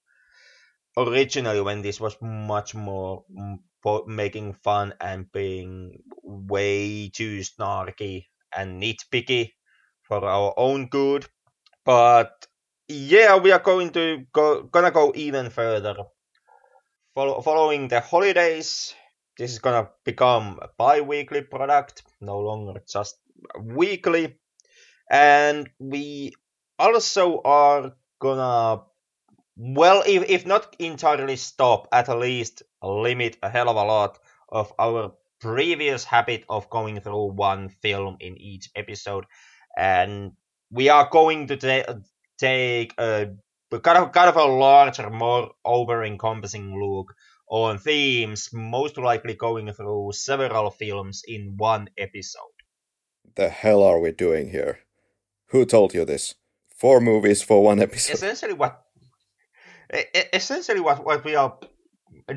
originally 0.98 1.62
when 1.62 1.82
this 1.82 2.00
was 2.00 2.18
much 2.22 2.76
more 2.76 3.26
mm, 3.32 3.60
making 4.08 4.54
fun 4.54 4.94
and 5.02 5.32
being 5.32 6.02
way 6.24 7.10
too 7.10 7.40
snarky 7.42 8.26
and 8.56 8.82
nitpicky 8.82 9.52
for 10.04 10.24
our 10.26 10.54
own 10.58 10.88
good. 10.88 11.26
But 11.86 12.48
yeah 12.88 13.38
we 13.38 13.52
are 13.52 13.60
going 13.60 13.92
to 13.92 14.26
go 14.34 14.64
gonna 14.64 14.92
go 14.92 15.14
even 15.16 15.50
further. 15.50 15.96
Follow, 17.16 17.42
following 17.42 17.88
the 17.88 18.00
holidays 18.00 18.94
this 19.38 19.52
is 19.52 19.60
gonna 19.60 19.90
become 20.06 20.60
a 20.62 20.70
bi-weekly 20.78 21.42
product 21.42 22.04
no 22.22 22.40
longer 22.40 22.82
just 22.88 23.18
weekly. 23.60 24.40
And 25.12 25.70
we 25.80 26.34
also 26.80 27.42
are 27.44 27.94
gonna 28.20 28.84
well 29.56 30.04
if, 30.06 30.30
if 30.30 30.46
not 30.46 30.76
entirely 30.80 31.36
stop 31.36 31.88
at 31.92 32.10
least 32.10 32.64
limit 32.84 33.38
a 33.42 33.50
hell 33.50 33.70
of 33.70 33.76
a 33.76 33.84
lot 33.84 34.20
of 34.50 34.74
our 34.80 35.14
previous 35.40 36.04
habit 36.04 36.44
of 36.50 36.70
going 36.70 37.00
through 37.00 37.32
one 37.34 37.70
film 37.70 38.18
in 38.20 38.38
each 38.38 38.70
episode 38.76 39.26
and 39.78 40.32
we 40.72 40.90
are 40.90 41.10
going 41.12 41.48
to 41.48 41.58
ta- 41.58 41.94
take 42.38 42.94
a 42.98 43.30
kind 43.82 43.98
of 43.98 44.12
kind 44.12 44.30
of 44.30 44.36
a 44.38 44.46
larger 44.46 45.10
more 45.10 45.52
over 45.64 46.04
encompassing 46.04 46.80
look 46.82 47.14
on 47.50 47.78
themes 47.78 48.50
most 48.54 48.98
likely 48.98 49.36
going 49.36 49.72
through 49.72 50.12
several 50.14 50.72
films 50.72 51.24
in 51.28 51.54
one 51.58 51.88
episode 51.98 52.56
The 53.36 53.50
hell 53.50 53.84
are 53.84 54.00
we 54.00 54.12
doing 54.12 54.50
here? 54.52 54.80
Who 55.48 55.66
told 55.66 55.94
you 55.94 56.06
this? 56.06 56.36
Four 56.76 57.00
movies 57.02 57.42
for 57.44 57.64
one 57.64 57.80
episode. 57.82 58.14
essentially 58.14 58.54
what 58.54 58.85
essentially 60.34 60.80
what, 60.80 61.04
what 61.06 61.24
we 61.24 61.36
are 61.36 61.58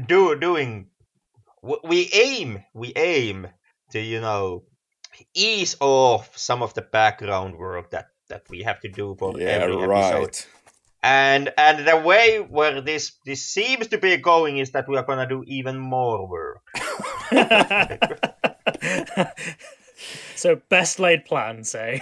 do 0.07 0.39
doing 0.39 0.89
we 1.85 2.11
aim 2.13 2.63
we 2.75 2.93
aim 2.97 3.49
to 3.91 4.01
you 4.01 4.21
know 4.21 4.63
ease 5.35 5.77
off 5.81 6.37
some 6.37 6.63
of 6.63 6.75
the 6.75 6.83
background 6.83 7.57
work 7.57 7.91
that 7.91 8.09
that 8.29 8.43
we 8.51 8.63
have 8.63 8.81
to 8.81 8.89
do 8.89 9.17
for 9.19 9.39
yeah, 9.39 9.47
every 9.49 9.75
episode 9.75 9.89
right. 9.89 10.47
and 11.03 11.53
and 11.57 11.87
the 11.87 11.97
way 11.97 12.39
where 12.39 12.81
this 12.81 13.13
this 13.25 13.45
seems 13.45 13.89
to 13.89 13.99
be 13.99 14.17
going 14.17 14.59
is 14.59 14.71
that 14.73 14.89
we 14.89 14.97
are 14.97 15.05
gonna 15.05 15.29
do 15.29 15.43
even 15.47 15.79
more 15.79 16.29
work 16.29 16.63
so 20.35 20.57
best 20.69 20.99
laid 20.99 21.25
plans, 21.25 21.75
eh? 21.75 21.99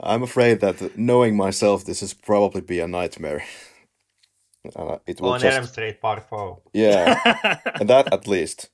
I'm 0.00 0.22
afraid 0.22 0.60
that 0.60 0.96
knowing 0.98 1.36
myself, 1.36 1.84
this 1.84 2.02
is 2.02 2.14
probably 2.14 2.60
be 2.60 2.80
a 2.80 2.88
nightmare. 2.88 3.44
Uh, 4.74 4.98
it 5.06 5.20
will 5.20 5.30
on 5.30 5.40
just 5.40 5.56
Elm 5.56 5.66
Street 5.66 6.00
Part 6.00 6.28
Four. 6.28 6.62
yeah, 6.72 7.60
and 7.80 7.88
that 7.88 8.12
at 8.12 8.26
least 8.26 8.70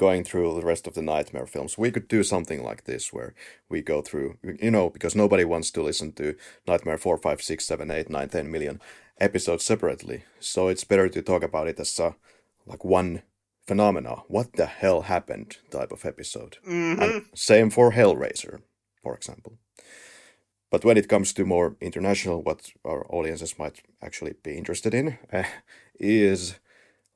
going 0.00 0.24
through 0.24 0.54
the 0.58 0.66
rest 0.66 0.86
of 0.86 0.94
the 0.94 1.02
nightmare 1.02 1.46
films, 1.46 1.76
we 1.76 1.90
could 1.90 2.08
do 2.08 2.22
something 2.22 2.64
like 2.64 2.84
this 2.84 3.12
where 3.12 3.34
we 3.68 3.82
go 3.82 4.00
through, 4.00 4.38
you 4.42 4.70
know, 4.70 4.88
because 4.88 5.14
nobody 5.14 5.44
wants 5.44 5.70
to 5.70 5.82
listen 5.82 6.10
to 6.10 6.34
Nightmare 6.66 6.96
4, 6.96 7.18
5, 7.18 7.42
6, 7.42 7.64
7, 7.66 7.90
8, 7.90 8.08
9, 8.08 8.28
10 8.30 8.50
million 8.50 8.80
episodes 9.20 9.62
separately. 9.62 10.24
So 10.40 10.68
it's 10.68 10.84
better 10.84 11.10
to 11.10 11.20
talk 11.20 11.42
about 11.42 11.68
it 11.68 11.78
as 11.78 11.98
a 11.98 12.16
like 12.66 12.82
one 12.82 13.22
phenomena. 13.66 14.22
What 14.26 14.54
the 14.54 14.64
hell 14.64 15.02
happened 15.02 15.58
type 15.70 15.92
of 15.92 16.06
episode. 16.06 16.56
Mm-hmm. 16.66 17.02
And 17.02 17.26
same 17.34 17.68
for 17.68 17.92
Hellraiser, 17.92 18.62
for 19.02 19.14
example. 19.14 19.58
But 20.70 20.84
when 20.84 20.96
it 20.96 21.08
comes 21.08 21.32
to 21.32 21.44
more 21.44 21.76
international, 21.80 22.42
what 22.42 22.70
our 22.84 23.04
audiences 23.12 23.58
might 23.58 23.82
actually 24.00 24.34
be 24.42 24.56
interested 24.56 24.94
in 24.94 25.18
uh, 25.32 25.42
is, 25.98 26.58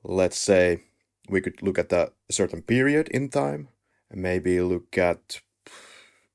let's 0.02 0.39
say, 0.39 0.81
we 1.28 1.40
could 1.40 1.62
look 1.62 1.78
at 1.78 1.93
a 1.93 2.10
certain 2.31 2.62
period 2.62 3.09
in 3.09 3.28
time, 3.28 3.68
and 4.10 4.20
maybe 4.20 4.60
look 4.60 4.98
at 4.98 5.40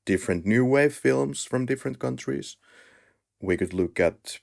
different 0.06 0.46
new 0.46 0.66
wave 0.66 0.94
films 0.94 1.46
from 1.46 1.66
different 1.66 2.00
countries. 2.00 2.58
We 3.42 3.58
could 3.58 3.74
look 3.74 4.00
at 4.00 4.40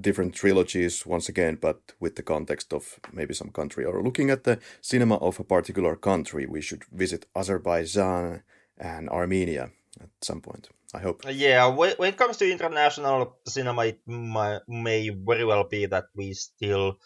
different 0.00 0.34
trilogies 0.34 1.06
once 1.06 1.28
again, 1.28 1.56
but 1.60 1.94
with 1.98 2.16
the 2.16 2.22
context 2.22 2.72
of 2.72 3.00
maybe 3.12 3.34
some 3.34 3.50
country, 3.50 3.84
or 3.84 4.02
looking 4.02 4.30
at 4.30 4.44
the 4.44 4.58
cinema 4.80 5.16
of 5.16 5.40
a 5.40 5.44
particular 5.44 5.96
country. 5.96 6.46
We 6.46 6.60
should 6.60 6.84
visit 6.84 7.26
Azerbaijan 7.34 8.42
and 8.78 9.08
Armenia 9.08 9.70
at 10.00 10.10
some 10.20 10.40
point. 10.40 10.68
I 10.94 10.98
hope. 10.98 11.22
Yeah, 11.28 11.66
when, 11.66 11.94
when 11.96 12.10
it 12.10 12.16
comes 12.16 12.36
to 12.38 12.50
international 12.50 13.38
cinema, 13.46 13.86
it 13.86 14.00
may, 14.06 14.58
may 14.66 15.08
very 15.10 15.44
well 15.44 15.64
be 15.64 15.86
that 15.86 16.06
we 16.14 16.34
still 16.34 16.98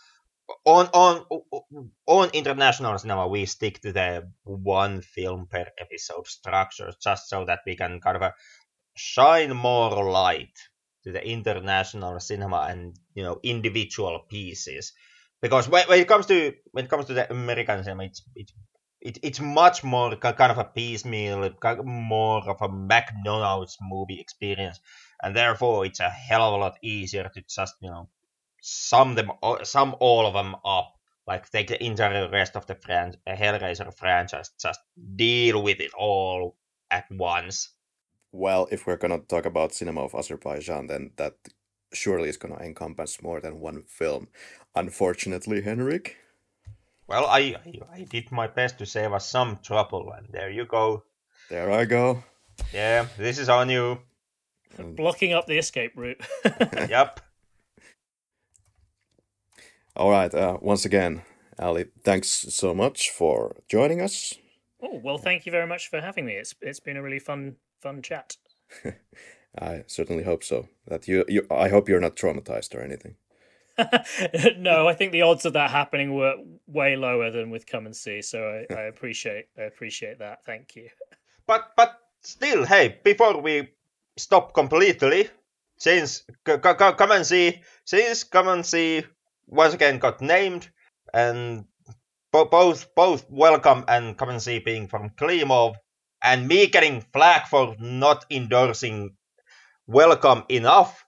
on 0.64 0.86
on 0.92 1.24
on 2.06 2.28
international 2.34 2.98
cinema 2.98 3.26
we 3.26 3.46
stick 3.46 3.80
to 3.80 3.92
the 3.92 4.30
one 4.44 5.00
film 5.00 5.46
per 5.46 5.66
episode 5.78 6.26
structure, 6.26 6.92
just 7.02 7.28
so 7.28 7.44
that 7.44 7.60
we 7.66 7.76
can 7.76 8.00
kind 8.00 8.16
of 8.16 8.22
uh, 8.22 8.30
shine 8.94 9.54
more 9.54 10.04
light 10.10 10.56
to 11.02 11.12
the 11.12 11.26
international 11.26 12.20
cinema 12.20 12.66
and 12.70 12.96
you 13.14 13.22
know 13.22 13.38
individual 13.42 14.20
pieces. 14.28 14.92
Because 15.40 15.68
when, 15.68 15.86
when 15.88 16.00
it 16.00 16.08
comes 16.08 16.26
to 16.26 16.54
when 16.72 16.84
it 16.86 16.90
comes 16.90 17.06
to 17.06 17.14
the 17.14 17.30
American 17.30 17.82
cinema, 17.84 18.04
it's 18.04 18.22
it's 18.34 18.52
it, 19.04 19.18
it's 19.22 19.40
much 19.40 19.84
more 19.84 20.16
kind 20.16 20.50
of 20.50 20.58
a 20.58 20.64
piecemeal, 20.64 21.50
more 21.84 22.48
of 22.48 22.62
a 22.62 22.68
McDonald's 22.68 23.76
movie 23.80 24.18
experience, 24.18 24.80
and 25.22 25.36
therefore 25.36 25.84
it's 25.84 26.00
a 26.00 26.08
hell 26.08 26.42
of 26.42 26.54
a 26.54 26.56
lot 26.56 26.78
easier 26.82 27.30
to 27.34 27.42
just 27.48 27.74
you 27.82 27.90
know 27.90 28.08
sum 28.62 29.14
them, 29.14 29.30
sum 29.62 29.94
all 30.00 30.26
of 30.26 30.32
them 30.32 30.56
up, 30.64 30.94
like 31.26 31.48
take 31.50 31.68
the 31.68 31.84
entire 31.84 32.30
rest 32.30 32.56
of 32.56 32.66
the 32.66 32.74
fran- 32.74 33.16
Hellraiser 33.28 33.94
franchise, 33.94 34.50
just 34.60 34.80
deal 35.16 35.62
with 35.62 35.80
it 35.80 35.92
all 35.92 36.56
at 36.90 37.04
once. 37.10 37.74
Well, 38.32 38.66
if 38.72 38.86
we're 38.86 38.96
gonna 38.96 39.18
talk 39.18 39.44
about 39.44 39.74
cinema 39.74 40.00
of 40.00 40.14
Azerbaijan, 40.14 40.86
then 40.86 41.12
that 41.16 41.34
surely 41.92 42.30
is 42.30 42.38
gonna 42.38 42.56
encompass 42.56 43.22
more 43.22 43.40
than 43.40 43.60
one 43.60 43.82
film. 43.82 44.28
Unfortunately, 44.74 45.60
Henrik. 45.60 46.16
Well, 47.06 47.26
I, 47.26 47.56
I 47.66 47.80
I 47.92 48.02
did 48.04 48.32
my 48.32 48.46
best 48.46 48.78
to 48.78 48.86
save 48.86 49.12
us 49.12 49.28
some 49.28 49.58
trouble, 49.62 50.12
and 50.12 50.26
there 50.30 50.50
you 50.50 50.64
go. 50.64 51.04
There 51.50 51.70
I 51.70 51.84
go. 51.84 52.24
Yeah, 52.72 53.06
this 53.18 53.38
is 53.38 53.48
on 53.48 53.68
you. 53.68 53.98
Blocking 54.78 55.32
up 55.32 55.46
the 55.46 55.58
escape 55.58 55.92
route. 55.96 56.20
yep. 56.88 57.20
All 59.96 60.10
right. 60.10 60.34
Uh, 60.34 60.58
once 60.60 60.84
again, 60.84 61.22
Ally, 61.58 61.84
thanks 62.02 62.28
so 62.28 62.74
much 62.74 63.10
for 63.10 63.56
joining 63.68 64.00
us. 64.00 64.34
oh 64.82 65.00
well, 65.04 65.18
thank 65.18 65.46
you 65.46 65.52
very 65.52 65.66
much 65.66 65.88
for 65.88 66.00
having 66.00 66.26
me. 66.26 66.34
It's 66.34 66.54
it's 66.60 66.80
been 66.80 66.96
a 66.96 67.02
really 67.02 67.20
fun 67.20 67.56
fun 67.80 68.02
chat. 68.02 68.36
I 69.60 69.84
certainly 69.86 70.24
hope 70.24 70.42
so. 70.42 70.68
That 70.88 71.06
you, 71.06 71.24
you 71.28 71.46
I 71.50 71.68
hope 71.68 71.88
you're 71.88 72.00
not 72.00 72.16
traumatized 72.16 72.74
or 72.74 72.80
anything. 72.80 73.16
no, 74.58 74.86
I 74.88 74.94
think 74.94 75.12
the 75.12 75.22
odds 75.22 75.44
of 75.44 75.54
that 75.54 75.70
happening 75.70 76.14
were 76.14 76.36
way 76.66 76.96
lower 76.96 77.30
than 77.30 77.50
with 77.50 77.66
come 77.66 77.86
and 77.86 77.96
see. 77.96 78.22
So 78.22 78.64
I, 78.70 78.74
I 78.74 78.82
appreciate 78.82 79.46
I 79.58 79.62
appreciate 79.62 80.18
that. 80.20 80.44
Thank 80.44 80.76
you. 80.76 80.88
But 81.46 81.72
but 81.76 81.98
still, 82.22 82.64
hey, 82.64 83.00
before 83.02 83.40
we 83.40 83.70
stop 84.16 84.54
completely, 84.54 85.28
since 85.76 86.24
c- 86.46 86.54
c- 86.54 86.58
come 86.98 87.10
and 87.12 87.26
see, 87.26 87.62
since 87.84 88.24
come 88.24 88.48
and 88.48 88.64
see 88.64 89.04
once 89.46 89.74
again 89.74 89.98
got 89.98 90.20
named, 90.20 90.70
and 91.12 91.64
bo- 92.32 92.46
both 92.46 92.94
both 92.94 93.28
welcome 93.30 93.84
and 93.88 94.16
come 94.16 94.30
and 94.30 94.42
see 94.42 94.60
being 94.60 94.88
from 94.88 95.10
Klimov, 95.10 95.74
and 96.22 96.46
me 96.48 96.68
getting 96.68 97.00
flack 97.12 97.48
for 97.48 97.74
not 97.80 98.24
endorsing 98.30 99.16
welcome 99.86 100.44
enough. 100.48 101.03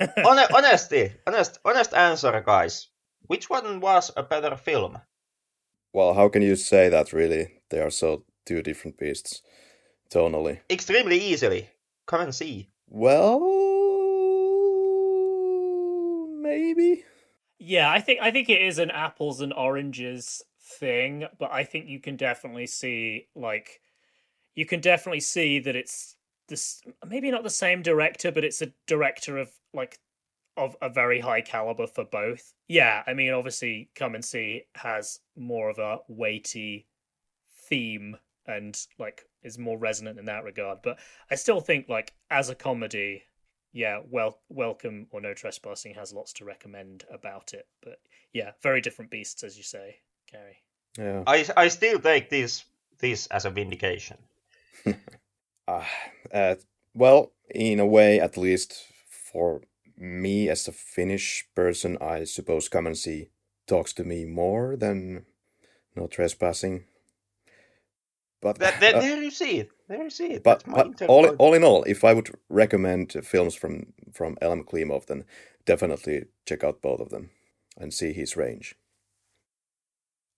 Hone- 0.18 0.54
honesty, 0.54 1.12
honest, 1.26 1.58
honest 1.64 1.94
answer, 1.94 2.42
guys. 2.44 2.88
Which 3.26 3.48
one 3.48 3.80
was 3.80 4.10
a 4.16 4.22
better 4.22 4.56
film? 4.56 4.98
Well, 5.92 6.14
how 6.14 6.28
can 6.28 6.42
you 6.42 6.56
say 6.56 6.88
that 6.88 7.12
really? 7.12 7.60
They 7.70 7.80
are 7.80 7.90
so 7.90 8.24
two 8.46 8.62
different 8.62 8.98
beasts 8.98 9.42
tonally. 10.10 10.60
Extremely 10.70 11.18
easily. 11.18 11.68
Come 12.06 12.22
and 12.22 12.34
see. 12.34 12.68
Well, 12.88 13.40
maybe. 16.40 17.04
Yeah, 17.58 17.90
I 17.90 18.00
think 18.00 18.20
I 18.20 18.30
think 18.30 18.48
it 18.48 18.60
is 18.60 18.78
an 18.78 18.90
apples 18.90 19.40
and 19.40 19.52
oranges 19.52 20.42
thing, 20.60 21.26
but 21.38 21.52
I 21.52 21.64
think 21.64 21.88
you 21.88 22.00
can 22.00 22.16
definitely 22.16 22.66
see 22.66 23.28
like 23.34 23.80
you 24.54 24.66
can 24.66 24.80
definitely 24.80 25.20
see 25.20 25.58
that 25.60 25.76
it's 25.76 26.16
this 26.48 26.82
maybe 27.06 27.30
not 27.30 27.44
the 27.44 27.50
same 27.50 27.82
director, 27.82 28.32
but 28.32 28.44
it's 28.44 28.62
a 28.62 28.72
director 28.86 29.38
of 29.38 29.50
like 29.74 29.98
of 30.56 30.76
a 30.82 30.88
very 30.88 31.20
high 31.20 31.40
caliber 31.40 31.86
for 31.86 32.04
both. 32.04 32.52
Yeah, 32.68 33.02
I 33.06 33.14
mean 33.14 33.32
obviously 33.32 33.90
Come 33.94 34.14
and 34.14 34.24
See 34.24 34.64
has 34.74 35.20
more 35.36 35.70
of 35.70 35.78
a 35.78 36.00
weighty 36.08 36.86
theme 37.68 38.16
and 38.46 38.78
like 38.98 39.24
is 39.42 39.58
more 39.58 39.78
resonant 39.78 40.18
in 40.18 40.26
that 40.26 40.44
regard, 40.44 40.78
but 40.82 40.98
I 41.30 41.36
still 41.36 41.60
think 41.60 41.88
like 41.88 42.12
as 42.30 42.48
a 42.50 42.54
comedy 42.54 43.24
yeah, 43.72 44.00
well, 44.10 44.38
welcome 44.48 45.06
or 45.10 45.20
no 45.20 45.32
trespassing 45.34 45.94
has 45.94 46.12
lots 46.12 46.34
to 46.34 46.44
recommend 46.44 47.04
about 47.10 47.54
it. 47.54 47.66
But 47.82 47.98
yeah, 48.32 48.52
very 48.62 48.80
different 48.80 49.10
beasts, 49.10 49.42
as 49.42 49.56
you 49.56 49.62
say, 49.62 49.96
Gary. 50.30 50.58
Yeah. 50.98 51.22
I 51.26 51.46
I 51.56 51.68
still 51.68 51.98
take 51.98 52.28
this 52.28 52.64
this 52.98 53.26
as 53.28 53.44
a 53.44 53.50
vindication. 53.50 54.18
uh, 55.66 55.84
uh, 56.32 56.54
well, 56.94 57.32
in 57.50 57.80
a 57.80 57.86
way, 57.86 58.20
at 58.20 58.36
least 58.36 58.91
for 59.32 59.62
me 59.96 60.48
as 60.48 60.68
a 60.68 60.72
Finnish 60.72 61.46
person, 61.54 61.98
I 62.00 62.24
suppose 62.24 62.68
come 62.68 62.86
and 62.86 62.96
see 62.96 63.28
talks 63.66 63.92
to 63.94 64.04
me 64.04 64.24
more 64.24 64.76
than 64.76 65.24
no 65.96 66.06
trespassing. 66.06 66.84
But 68.40 68.58
that, 68.58 68.80
that, 68.80 68.96
uh, 68.96 69.00
there 69.00 69.22
you 69.22 69.30
see 69.30 69.58
it. 69.58 69.70
There 69.88 70.02
you 70.02 70.10
see 70.10 70.32
it. 70.32 70.42
But, 70.42 70.64
but 70.66 71.02
all, 71.02 71.28
all 71.36 71.54
in 71.54 71.62
all, 71.62 71.84
if 71.84 72.02
I 72.02 72.12
would 72.12 72.30
recommend 72.48 73.12
films 73.24 73.54
from 73.54 73.92
from 74.12 74.36
Elem 74.42 74.64
Klimov, 74.64 75.06
then 75.06 75.24
definitely 75.64 76.24
check 76.44 76.64
out 76.64 76.82
both 76.82 77.00
of 77.00 77.10
them 77.10 77.30
and 77.78 77.94
see 77.94 78.12
his 78.12 78.36
range. 78.36 78.74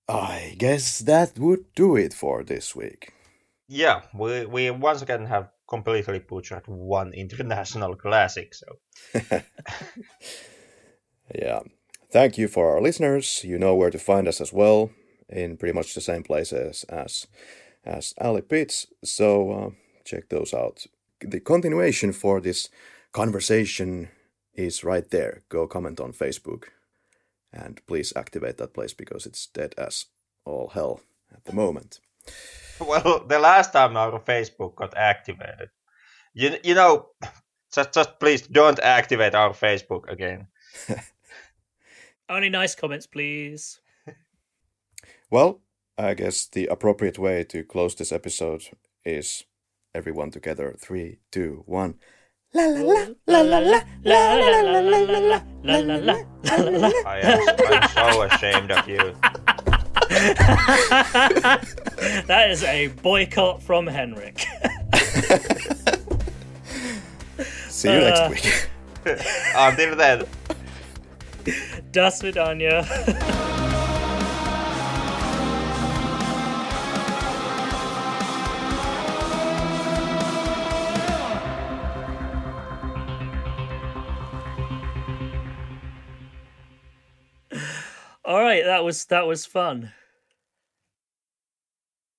I 0.06 0.54
guess 0.58 0.98
that 0.98 1.38
would 1.38 1.74
do 1.74 1.96
it 1.96 2.12
for 2.12 2.44
this 2.44 2.76
week. 2.76 3.12
Yeah, 3.68 4.02
we 4.12 4.44
we 4.44 4.70
once 4.70 5.00
again 5.00 5.26
have 5.26 5.48
completely 5.68 6.18
butchered 6.18 6.66
one 6.66 7.12
international 7.12 7.96
classic. 8.04 8.54
So. 8.54 8.78
yeah. 11.34 11.60
Thank 12.10 12.38
you 12.38 12.48
for 12.48 12.72
our 12.72 12.80
listeners. 12.80 13.42
You 13.44 13.58
know 13.58 13.74
where 13.74 13.90
to 13.90 13.98
find 13.98 14.28
us 14.28 14.40
as 14.40 14.52
well, 14.52 14.90
in 15.28 15.56
pretty 15.56 15.72
much 15.72 15.94
the 15.94 16.00
same 16.00 16.22
places 16.22 16.84
as 16.88 17.26
as 17.84 18.14
Ally 18.20 18.40
Pitts. 18.40 18.86
So 19.02 19.50
uh, 19.50 19.70
check 20.04 20.28
those 20.28 20.54
out. 20.54 20.86
The 21.20 21.40
continuation 21.40 22.12
for 22.12 22.40
this 22.40 22.68
conversation 23.12 24.10
is 24.54 24.84
right 24.84 25.08
there. 25.10 25.42
Go 25.48 25.66
comment 25.66 26.00
on 26.00 26.12
Facebook 26.12 26.64
and 27.52 27.80
please 27.86 28.12
activate 28.16 28.58
that 28.58 28.74
place 28.74 28.92
because 28.92 29.26
it's 29.26 29.46
dead 29.46 29.74
as 29.78 30.06
all 30.44 30.68
hell 30.68 31.00
at 31.32 31.44
the 31.44 31.52
moment. 31.52 32.00
Well, 32.80 33.24
the 33.26 33.38
last 33.38 33.72
time 33.72 33.96
our 33.96 34.20
Facebook 34.20 34.76
got 34.76 34.96
activated, 34.96 35.70
you 36.32 36.56
you 36.64 36.74
know, 36.74 37.10
just 37.74 37.92
just 37.92 38.18
please 38.18 38.42
don't 38.42 38.80
activate 38.80 39.34
our 39.34 39.50
Facebook 39.50 40.08
again. 40.08 40.48
Only 42.28 42.48
nice 42.48 42.74
comments, 42.74 43.06
please. 43.06 43.80
well, 45.30 45.60
I 45.98 46.14
guess 46.14 46.46
the 46.46 46.66
appropriate 46.66 47.18
way 47.18 47.44
to 47.44 47.62
close 47.62 47.94
this 47.94 48.12
episode 48.12 48.64
is 49.04 49.44
everyone 49.94 50.30
together. 50.30 50.74
Three, 50.78 51.18
two, 51.30 51.62
one. 51.66 51.94
La 52.54 52.66
la 52.66 52.80
la 53.26 53.40
la 53.40 53.40
la 53.40 53.82
la 54.04 54.34
la 54.34 54.60
la 54.60 54.60
la 54.60 54.80
la 54.80 54.98
la 55.00 55.18
la 55.18 55.42
la 55.62 55.96
la 55.96 55.96
la 55.96 56.90
I 57.04 57.20
am 57.22 57.40
I'm 57.68 57.88
so 57.88 58.22
ashamed 58.22 58.70
of 58.70 58.88
you. 58.88 59.14
that 62.26 62.50
is 62.50 62.62
a 62.64 62.88
boycott 63.02 63.62
from 63.62 63.86
Henrik. 63.86 64.38
See 67.68 67.92
you 67.92 67.98
next 67.98 68.20
uh, 68.20 68.28
week. 68.30 68.68
Until 69.56 69.96
then. 69.96 70.24
Das 71.92 72.22
Vidania. 72.22 72.86
All 88.34 88.40
right, 88.40 88.64
that 88.64 88.82
was 88.82 89.04
that 89.04 89.28
was 89.28 89.46
fun. 89.46 89.92